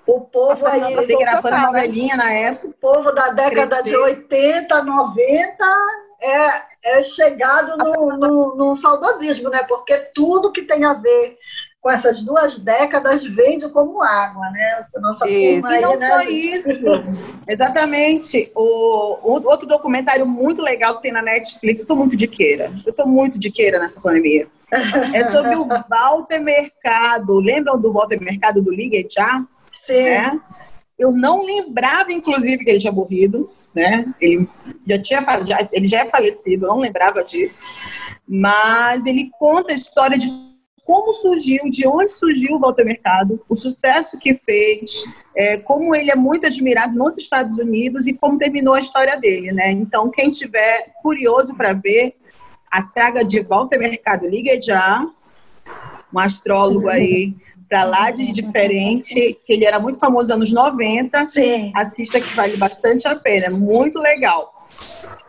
o 0.04 0.20
povo 0.22 0.66
aí. 0.66 0.92
Você 0.96 1.16
fã 1.40 1.50
da 1.50 1.60
novelinha 1.60 2.16
na 2.16 2.32
época. 2.32 2.66
O 2.66 2.72
povo 2.72 3.12
da 3.12 3.28
década 3.28 3.76
Crescer. 3.76 3.90
de 3.90 3.96
80, 3.96 4.82
90 4.82 6.05
é, 6.20 6.62
é 6.98 7.02
chegado 7.02 7.76
no, 7.76 8.16
no, 8.16 8.54
no 8.56 8.76
saudosismo, 8.76 9.48
né? 9.50 9.62
Porque 9.68 9.96
tudo 10.14 10.52
que 10.52 10.62
tem 10.62 10.84
a 10.84 10.94
ver 10.94 11.36
com 11.80 11.90
essas 11.90 12.20
duas 12.22 12.58
décadas 12.58 13.22
vende 13.22 13.68
como 13.68 14.02
água, 14.02 14.50
né? 14.50 14.84
Nossa 14.96 15.28
Isso. 15.28 15.60
turma 15.62 15.76
E 15.76 15.80
não 15.80 15.92
aí, 15.92 15.98
né, 16.00 16.08
só 16.10 16.20
isso. 16.22 16.68
Exatamente. 17.48 18.50
O, 18.54 19.18
o- 19.22 19.48
outro 19.48 19.66
documentário 19.68 20.26
muito 20.26 20.62
legal 20.62 20.96
que 20.96 21.02
tem 21.02 21.12
na 21.12 21.22
Netflix, 21.22 21.80
eu 21.80 21.84
estou 21.84 21.96
muito 21.96 22.16
de 22.16 22.26
queira. 22.26 22.72
Eu 22.84 22.90
estou 22.90 23.06
muito 23.06 23.38
de 23.38 23.50
queira 23.50 23.78
nessa 23.78 24.00
pandemia. 24.00 24.48
É 25.14 25.22
sobre 25.24 25.54
o 25.54 25.66
Walter 25.88 26.40
Mercado. 26.40 27.38
Lembram 27.38 27.78
do 27.80 27.92
Walter 27.92 28.20
Mercado 28.20 28.60
do 28.60 28.72
Liga 28.74 28.98
Já? 29.08 29.44
Sim. 29.72 30.02
né? 30.02 30.40
Eu 30.98 31.12
não 31.12 31.44
lembrava, 31.44 32.10
inclusive, 32.12 32.64
que 32.64 32.70
ele 32.70 32.78
tinha 32.80 32.92
morrido, 32.92 33.50
né? 33.76 34.06
Ele 34.18 34.48
já 34.86 34.98
tinha 34.98 35.20
já, 35.44 35.68
ele 35.70 35.86
já 35.86 36.00
é 36.00 36.10
falecido, 36.10 36.64
eu 36.64 36.70
não 36.70 36.78
lembrava 36.78 37.22
disso. 37.22 37.62
Mas 38.26 39.04
ele 39.04 39.30
conta 39.38 39.72
a 39.72 39.76
história 39.76 40.18
de 40.18 40.28
como 40.82 41.12
surgiu, 41.12 41.68
de 41.68 41.86
onde 41.86 42.12
surgiu 42.12 42.56
o 42.56 42.60
Walter 42.60 42.84
Mercado, 42.84 43.44
o 43.48 43.56
sucesso 43.56 44.18
que 44.18 44.34
fez, 44.34 45.02
é, 45.36 45.58
como 45.58 45.94
ele 45.94 46.12
é 46.12 46.14
muito 46.14 46.46
admirado 46.46 46.96
nos 46.96 47.18
Estados 47.18 47.58
Unidos 47.58 48.06
e 48.06 48.14
como 48.14 48.38
terminou 48.38 48.74
a 48.74 48.78
história 48.78 49.16
dele, 49.16 49.52
né? 49.52 49.72
Então, 49.72 50.10
quem 50.10 50.30
tiver 50.30 50.92
curioso 51.02 51.56
para 51.56 51.72
ver 51.72 52.14
a 52.70 52.82
saga 52.82 53.24
de 53.24 53.40
Walter 53.40 53.78
Mercado, 53.78 54.28
liga 54.28 54.62
já, 54.62 55.04
um 56.14 56.18
astrólogo 56.20 56.88
aí 56.88 57.34
para 57.68 57.84
lá 57.84 58.10
de 58.10 58.30
diferente, 58.32 59.38
que 59.44 59.52
ele 59.52 59.64
era 59.64 59.78
muito 59.78 59.98
famoso 59.98 60.28
nos 60.28 60.36
anos 60.36 60.52
90. 60.52 61.30
Sim. 61.32 61.72
Assista 61.74 62.20
que 62.20 62.34
vale 62.34 62.56
bastante 62.56 63.06
a 63.08 63.16
pena, 63.16 63.50
muito 63.50 63.98
legal. 63.98 64.66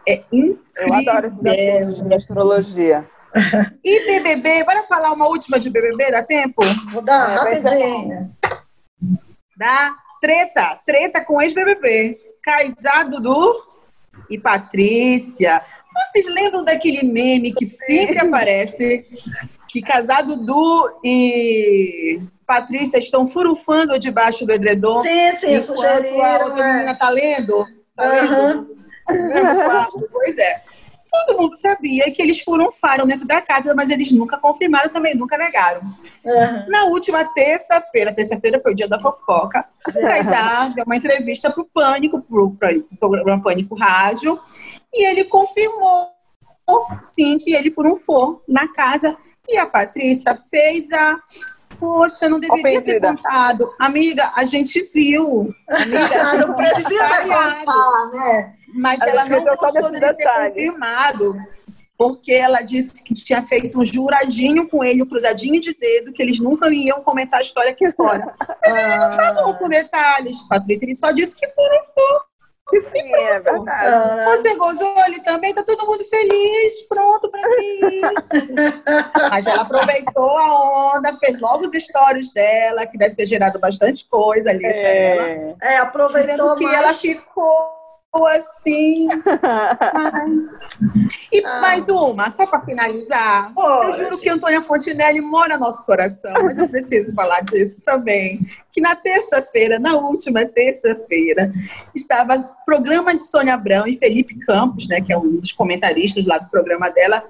É 0.07 0.23
incrível. 0.31 0.63
Eu 0.75 0.93
adoro 0.93 1.31
de 1.31 2.13
astrologia. 2.13 3.07
E 3.83 4.05
BBB, 4.05 4.63
bora 4.63 4.83
falar 4.87 5.11
uma 5.13 5.27
última 5.27 5.59
de 5.59 5.69
BBB, 5.69 6.11
dá 6.11 6.23
tempo? 6.23 6.61
Vou 6.91 7.01
dar 7.01 7.31
É, 7.31 7.35
rapidinho. 7.35 8.31
Dá 9.55 9.95
treta, 10.21 10.79
treta 10.85 11.23
com 11.23 11.41
ex-BBB. 11.41 12.19
Caizado 12.43 13.19
do 13.19 13.67
e 14.29 14.37
Patrícia. 14.37 15.61
Vocês 15.93 16.25
lembram 16.33 16.63
daquele 16.63 17.03
meme 17.03 17.53
que 17.53 17.65
sempre 17.65 18.19
aparece? 18.19 19.05
Que 19.67 19.81
casado 19.81 20.37
Du 20.37 20.99
e 21.03 22.21
Patrícia 22.45 22.97
estão 22.97 23.27
furufando 23.27 23.99
debaixo 23.99 24.45
do 24.45 24.53
edredom. 24.53 25.01
Sim, 25.01 25.33
sim, 25.33 25.55
enquanto 25.55 25.83
a 25.83 25.95
sugeriram. 25.97 26.45
outra 26.45 26.65
é. 26.65 26.73
menina 26.73 26.95
tá 26.95 27.09
lendo. 27.09 27.65
Tá 27.95 28.03
Aham. 28.05 28.47
lendo? 28.47 28.77
quarto. 29.65 30.09
Pois 30.11 30.37
é. 30.37 30.61
todo 31.09 31.41
mundo 31.41 31.55
sabia 31.57 32.11
que 32.11 32.21
eles 32.21 32.41
furunfaram 32.41 33.05
dentro 33.05 33.25
da 33.25 33.41
casa, 33.41 33.73
mas 33.73 33.89
eles 33.89 34.11
nunca 34.11 34.37
confirmaram, 34.37 34.89
também 34.89 35.15
nunca 35.15 35.37
negaram. 35.37 35.81
Uhum. 36.23 36.69
Na 36.69 36.85
última 36.85 37.23
terça-feira, 37.25 38.13
terça-feira 38.13 38.61
foi 38.61 38.73
o 38.73 38.75
dia 38.75 38.87
da 38.87 38.99
fofoca, 38.99 39.65
o 39.87 39.93
Kaysar 39.93 40.73
deu 40.73 40.85
uma 40.85 40.95
entrevista 40.95 41.49
para 41.49 41.61
o 41.61 41.65
Pânico, 41.65 42.21
para 42.21 42.41
o 42.41 42.97
programa 42.99 43.41
Pânico 43.41 43.75
Rádio, 43.75 44.39
e 44.93 45.05
ele 45.05 45.23
confirmou, 45.23 46.09
sim, 47.03 47.37
que 47.37 47.53
ele 47.53 47.71
furunfou 47.71 48.43
na 48.47 48.67
casa. 48.73 49.15
E 49.47 49.57
a 49.57 49.65
Patrícia 49.65 50.37
fez 50.49 50.91
a 50.91 51.19
Poxa, 51.79 52.27
não 52.27 52.39
deveria 52.39 52.81
ter 52.81 52.97
Ofendida. 52.97 53.15
contado. 53.15 53.73
Amiga, 53.79 54.31
a 54.35 54.43
gente 54.45 54.89
viu. 54.93 55.53
Amiga, 55.69 56.33
não 56.47 56.55
precisa 56.55 57.07
contar, 57.23 58.11
né? 58.13 58.53
Mas 58.73 58.99
Ela 59.01 59.11
ela 59.11 59.25
não 59.29 59.43
gostou 59.55 59.91
dele 59.91 60.13
ter 60.13 60.27
confirmado. 60.27 61.35
Porque 61.97 62.31
ela 62.31 62.61
disse 62.61 63.03
que 63.03 63.13
tinha 63.15 63.41
feito 63.43 63.79
um 63.79 63.85
juradinho 63.85 64.67
com 64.69 64.83
ele, 64.83 65.01
um 65.01 65.07
cruzadinho 65.07 65.59
de 65.59 65.73
dedo, 65.73 66.13
que 66.13 66.21
eles 66.21 66.39
nunca 66.39 66.69
iam 66.71 67.01
comentar 67.01 67.39
a 67.39 67.41
história 67.41 67.71
aqui 67.71 67.91
fora. 67.93 68.35
Mas 68.63 68.83
ele 68.83 68.97
não 68.97 69.11
falou 69.17 69.53
com 69.55 69.67
detalhes, 69.67 70.39
Patrícia. 70.47 70.85
Ele 70.85 70.93
só 70.93 71.11
disse 71.11 71.35
que 71.35 71.49
foram 71.49 71.79
fofos. 72.69 72.89
Sim, 72.91 73.13
é 73.15 73.39
verdade. 73.39 74.25
Você 74.25 74.55
gozou 74.55 74.93
ele 75.07 75.21
também, 75.21 75.53
tá 75.53 75.63
todo 75.63 75.85
mundo 75.85 76.03
feliz, 76.05 76.81
pronto 76.87 77.29
pra 77.29 77.41
que 77.41 77.79
isso. 78.17 78.53
Mas 79.31 79.45
ela 79.45 79.61
aproveitou 79.61 80.37
a 80.37 80.95
onda, 80.95 81.17
fez 81.17 81.39
logo 81.39 81.63
os 81.63 81.71
stories 81.71 82.31
dela, 82.33 82.85
que 82.85 82.97
deve 82.97 83.15
ter 83.15 83.25
gerado 83.25 83.59
bastante 83.59 84.07
coisa 84.09 84.49
ali 84.49 84.59
pra 84.59 84.69
ela. 84.69 85.23
É. 85.27 85.55
É, 85.61 85.77
aproveitou 85.77 86.35
Dizendo 86.35 86.55
que 86.55 86.63
mais. 86.65 86.77
ela 86.77 86.93
ficou 86.93 87.76
assim. 88.25 89.07
E 91.31 91.43
Ah. 91.43 91.61
mais 91.61 91.87
uma, 91.87 92.29
só 92.29 92.45
para 92.45 92.61
finalizar. 92.61 93.51
Eu 93.57 93.93
juro 93.93 94.17
que 94.17 94.29
Antônia 94.29 94.61
Fontinelli 94.61 95.21
mora 95.21 95.55
no 95.55 95.65
nosso 95.65 95.85
coração, 95.85 96.33
mas 96.43 96.57
eu 96.57 96.67
preciso 96.69 97.13
falar 97.15 97.41
disso 97.41 97.81
também. 97.83 98.45
Que 98.71 98.79
na 98.79 98.95
terça-feira, 98.95 99.79
na 99.79 99.95
última 99.95 100.45
terça-feira, 100.45 101.51
estava 101.95 102.37
programa 102.65 103.15
de 103.15 103.23
Sônia 103.23 103.55
Abrão 103.55 103.87
e 103.87 103.97
Felipe 103.97 104.37
Campos, 104.39 104.87
né, 104.87 105.01
que 105.01 105.11
é 105.11 105.17
um 105.17 105.37
dos 105.37 105.51
comentaristas 105.51 106.25
lá 106.25 106.37
do 106.37 106.49
programa 106.49 106.89
dela. 106.89 107.23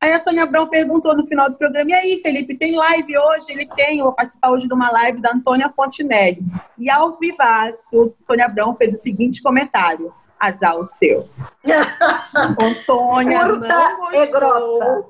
Aí 0.00 0.12
a 0.12 0.18
Sônia 0.18 0.44
Abrão 0.44 0.66
perguntou 0.66 1.14
no 1.14 1.26
final 1.26 1.50
do 1.50 1.56
programa: 1.56 1.90
e 1.90 1.92
aí, 1.92 2.20
Felipe, 2.22 2.56
tem 2.56 2.74
live 2.74 3.18
hoje? 3.18 3.46
Ele 3.50 3.68
tem, 3.76 3.98
eu 3.98 4.06
vou 4.06 4.14
participar 4.14 4.50
hoje 4.50 4.66
de 4.66 4.72
uma 4.72 4.90
live 4.90 5.20
da 5.20 5.30
Antônia 5.30 5.70
Fontinelli. 5.76 6.40
E 6.78 6.88
ao 6.88 7.18
vivaço, 7.18 8.14
Sônia 8.18 8.46
Abrão 8.46 8.74
fez 8.74 8.94
o 8.94 9.02
seguinte 9.02 9.42
comentário: 9.42 10.10
azar 10.40 10.76
o 10.78 10.84
seu. 10.84 11.28
Antônia 12.60 13.44
Curta 13.44 13.68
não 13.68 14.14
e 14.14 14.26
gostou. 14.26 14.40
grossa. 14.40 15.04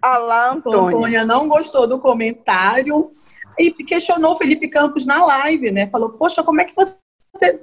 Alá 0.00 0.52
Antônio. 0.52 0.86
Antônia 0.86 1.24
não 1.24 1.48
gostou 1.48 1.86
do 1.86 1.98
comentário 1.98 3.10
e 3.58 3.70
questionou 3.84 4.32
o 4.32 4.36
Felipe 4.38 4.68
Campos 4.68 5.04
na 5.04 5.24
live, 5.26 5.70
né? 5.70 5.88
Falou, 5.88 6.10
poxa, 6.10 6.42
como 6.42 6.60
é 6.60 6.64
que 6.64 6.74
você, 6.74 6.96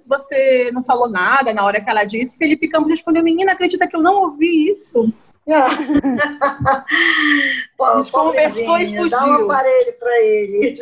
você 0.05 0.69
não 0.73 0.83
falou 0.83 1.09
nada 1.09 1.53
na 1.53 1.63
hora 1.63 1.81
que 1.81 1.89
ela 1.89 2.03
disse? 2.03 2.37
Felipe 2.37 2.67
Campos 2.67 2.91
respondeu, 2.91 3.23
menina, 3.23 3.53
acredita 3.53 3.87
que 3.87 3.95
eu 3.95 4.01
não 4.01 4.15
ouvi 4.23 4.69
isso? 4.69 5.11
Pô, 7.77 7.95
Desconversou 7.95 8.61
e 8.61 8.65
pobrezinho, 8.65 9.09
Dá 9.09 9.25
um 9.25 9.29
fugiu. 9.29 9.45
aparelho 9.51 9.93
pra 9.99 10.21
ele. 10.21 10.73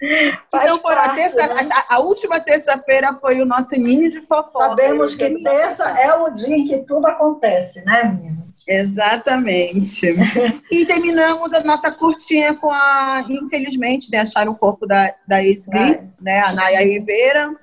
Então, 0.00 0.78
foram 0.78 1.02
a, 1.02 1.04
parte, 1.06 1.16
terça, 1.16 1.46
né? 1.46 1.68
a, 1.72 1.96
a 1.96 1.98
última 1.98 2.38
terça-feira 2.38 3.14
foi 3.14 3.40
o 3.40 3.46
nosso 3.46 3.74
ninho 3.74 4.08
de 4.08 4.20
fofoca. 4.20 4.68
Sabemos 4.68 5.14
que 5.14 5.42
terça 5.42 5.84
é 5.84 6.14
o 6.14 6.30
dia 6.30 6.56
em 6.56 6.68
que 6.68 6.78
tudo 6.78 7.06
acontece, 7.06 7.84
né, 7.84 8.04
meninas? 8.04 8.62
Exatamente. 8.66 10.06
e 10.70 10.86
terminamos 10.86 11.52
a 11.52 11.60
nossa 11.64 11.90
curtinha 11.90 12.54
com 12.54 12.70
a, 12.70 13.24
infelizmente, 13.28 14.10
né, 14.10 14.20
acharam 14.20 14.52
o 14.52 14.56
corpo 14.56 14.86
da, 14.86 15.12
da 15.26 15.42
ex-Glee, 15.42 15.94
É. 15.94 16.04
né, 16.20 16.40
a 16.40 16.52
Naya 16.52 16.80
Rivera. 16.80 17.54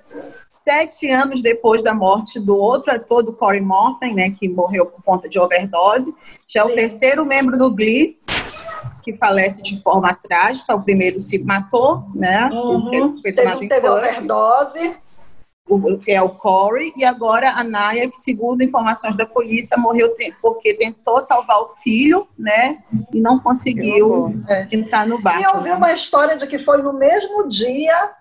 Sete 0.58 1.08
anos 1.08 1.40
depois 1.40 1.84
da 1.84 1.94
morte 1.94 2.40
do 2.40 2.56
outro 2.56 2.92
ator, 2.92 3.22
do 3.22 3.32
Corey 3.32 3.60
Morten, 3.60 4.14
né, 4.14 4.30
que 4.30 4.48
morreu 4.48 4.84
por 4.84 5.02
conta 5.02 5.28
de 5.28 5.38
overdose. 5.38 6.14
Já 6.46 6.62
é 6.62 6.64
o 6.64 6.74
terceiro 6.74 7.24
membro 7.24 7.56
do 7.56 7.72
Glee 7.72 8.18
que 9.06 9.16
falece 9.16 9.62
de 9.62 9.80
forma 9.82 10.12
trágica. 10.14 10.74
O 10.74 10.82
primeiro 10.82 11.16
se 11.20 11.38
matou, 11.38 12.04
né? 12.16 12.48
Uhum. 12.52 13.06
O 13.18 13.22
personagem 13.22 13.68
teve 13.68 13.88
overdose. 13.88 14.96
o- 15.68 15.98
que 15.98 16.12
é 16.12 16.22
o 16.22 16.28
Corey, 16.28 16.92
e 16.96 17.04
agora 17.04 17.50
a 17.50 17.64
Naya, 17.64 18.08
que 18.08 18.16
segundo 18.16 18.62
informações 18.62 19.16
da 19.16 19.26
polícia, 19.26 19.76
morreu 19.76 20.14
te- 20.14 20.32
porque 20.40 20.74
tentou 20.74 21.20
salvar 21.20 21.58
o 21.58 21.66
filho, 21.82 22.28
né? 22.38 22.78
E 23.12 23.20
não 23.20 23.40
conseguiu 23.40 24.32
É. 24.48 24.68
entrar 24.70 25.04
no 25.08 25.18
E 25.18 25.22
barco. 25.22 25.42
eu 25.42 25.54
ouvi 25.56 25.68
né? 25.70 25.74
uma 25.74 25.92
história 25.92 26.36
de 26.36 26.46
que 26.46 26.56
foi 26.56 26.80
no 26.82 26.92
mesmo 26.92 27.48
dia 27.48 28.12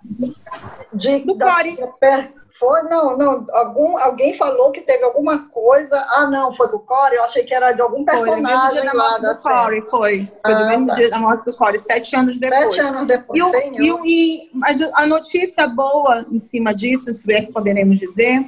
de, 0.92 1.20
Do 1.20 1.36
da- 1.36 1.54
Corey. 1.54 1.78
per- 2.00 2.34
Foi, 2.58 2.84
não, 2.84 3.18
não. 3.18 3.46
Algum, 3.52 3.98
alguém 3.98 4.34
falou 4.38 4.72
que 4.72 4.80
teve 4.82 5.04
alguma 5.04 5.50
coisa. 5.50 5.98
Ah, 6.12 6.26
não, 6.30 6.52
foi 6.54 6.70
com 6.70 6.78
o 6.78 6.80
Corey. 6.80 7.18
Eu 7.18 7.24
achei 7.24 7.44
que 7.44 7.54
era 7.54 7.74
de 7.74 7.82
algum 7.82 8.06
Foi 8.06 8.16
no 8.16 8.22
mesmo 8.22 8.48
personagem 8.48 8.82
dia 8.82 8.92
da 8.94 8.98
morte 8.98 9.22
do 9.22 9.36
Corey, 9.42 9.82
foi. 9.82 9.90
Foi 9.92 10.54
Ah, 10.54 10.60
no 10.60 10.68
mesmo 10.70 10.88
tá. 10.88 10.94
dia 10.96 11.10
da 11.10 11.18
morte 11.20 11.44
do 11.46 11.54
Corey, 11.54 11.80
sete 11.80 12.16
anos 12.16 12.40
depois. 12.40 12.74
Sete 12.76 12.80
anos 12.80 13.08
depois. 13.08 13.38
E, 13.38 13.44
o- 13.92 14.06
e 14.06 14.46
e- 14.46 14.50
mas 14.54 14.82
a 14.94 15.06
notícia 15.06 15.68
boa 15.68 16.26
em 16.32 16.38
cima 16.38 16.74
disso, 16.74 17.14
se 17.14 17.34
é 17.34 17.42
que 17.42 17.52
poderemos 17.52 18.00
dizer, 18.00 18.46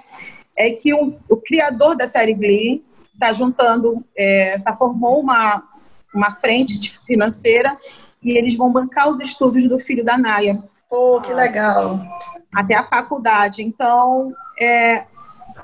é 0.56 0.72
que 0.72 0.94
o, 0.94 1.14
o 1.30 1.36
criador 1.38 1.98
da 1.98 2.08
série 2.08 2.34
Glee 2.34 2.86
está 3.14 3.34
juntando, 3.34 4.06
é, 4.18 4.58
tá, 4.60 4.74
formou 4.76 5.20
uma, 5.20 5.64
uma 6.14 6.32
frente 6.32 6.98
financeira 7.06 7.78
e 8.28 8.38
eles 8.38 8.58
vão 8.58 8.70
bancar 8.70 9.10
os 9.10 9.22
estudos 9.22 9.70
do 9.70 9.80
filho 9.80 10.04
da 10.04 10.18
Naya 10.18 10.62
Pô, 10.90 11.22
que 11.22 11.34
legal. 11.34 11.98
até 12.54 12.76
a 12.76 12.84
faculdade. 12.84 13.64
Então, 13.64 14.34
é, 14.60 15.06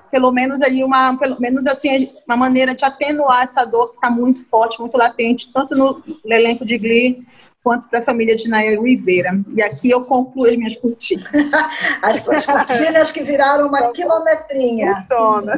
pelo 0.10 0.32
menos 0.32 0.62
ali 0.62 0.82
uma, 0.82 1.18
pelo 1.18 1.42
menos 1.42 1.68
assim, 1.68 2.08
uma 2.26 2.38
maneira 2.38 2.74
de 2.74 2.86
atenuar 2.86 3.42
essa 3.44 3.66
dor 3.66 3.90
que 3.90 3.96
está 3.96 4.10
muito 4.10 4.46
forte, 4.46 4.80
muito 4.80 4.98
latente, 4.98 5.52
tanto 5.52 5.76
no 5.76 6.02
elenco 6.26 6.64
de 6.64 6.78
Glee 6.78 7.26
quanto 7.64 7.88
para 7.88 8.00
a 8.00 8.04
família 8.04 8.36
de 8.36 8.50
Naya 8.50 8.80
Rivera. 8.80 9.40
E 9.56 9.62
aqui 9.62 9.90
eu 9.90 10.04
concluo 10.06 10.46
as 10.46 10.58
minhas 10.58 10.76
curtidas. 10.76 11.24
As 12.02 12.22
suas 12.22 12.46
cortinas 12.46 13.12
que 13.12 13.24
viraram 13.24 13.68
uma 13.68 13.92
quilometrinha. 13.94 15.06
Dona. 15.08 15.54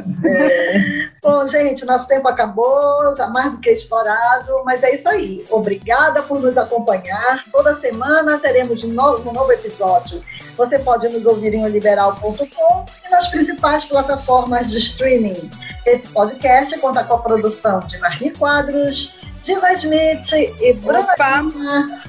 Bom, 1.20 1.46
gente, 1.48 1.84
nosso 1.84 2.06
tempo 2.06 2.28
acabou, 2.28 3.14
já 3.16 3.26
mais 3.26 3.50
do 3.50 3.58
que 3.58 3.70
estourado, 3.70 4.62
mas 4.64 4.82
é 4.84 4.94
isso 4.94 5.08
aí. 5.08 5.44
Obrigada 5.50 6.22
por 6.22 6.40
nos 6.40 6.56
acompanhar. 6.56 7.44
Toda 7.50 7.76
semana 7.76 8.38
teremos 8.38 8.80
de 8.80 8.86
novo 8.86 9.28
um 9.28 9.32
novo 9.32 9.50
episódio. 9.50 10.20
Você 10.56 10.78
pode 10.78 11.08
nos 11.08 11.26
ouvir 11.26 11.54
em 11.54 11.64
oliberal.com 11.64 12.86
e 13.04 13.10
nas 13.10 13.28
principais 13.28 13.84
plataformas 13.84 14.70
de 14.70 14.78
streaming. 14.78 15.50
Esse 15.84 16.12
podcast 16.12 16.78
conta 16.78 17.02
com 17.02 17.14
a 17.14 17.18
produção 17.18 17.80
de 17.80 17.98
Marli 17.98 18.30
Quadros, 18.30 19.18
Gina 19.46 19.72
Smith 19.74 20.32
e 20.60 20.72
Bruna 20.72 21.14
Lima. 21.16 22.02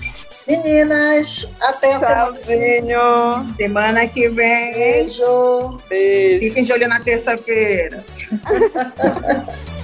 Meninas, 0.48 1.48
até 1.62 1.94
a 1.94 2.00
semana. 2.00 2.40
Tchauzinho. 2.40 3.56
semana 3.56 4.08
que 4.08 4.28
vem. 4.28 4.72
Beijo. 4.74 5.78
Beijo. 5.88 6.40
Fiquem 6.40 6.64
de 6.64 6.74
olho 6.74 6.88
na 6.88 7.00
terça-feira. 7.00 8.04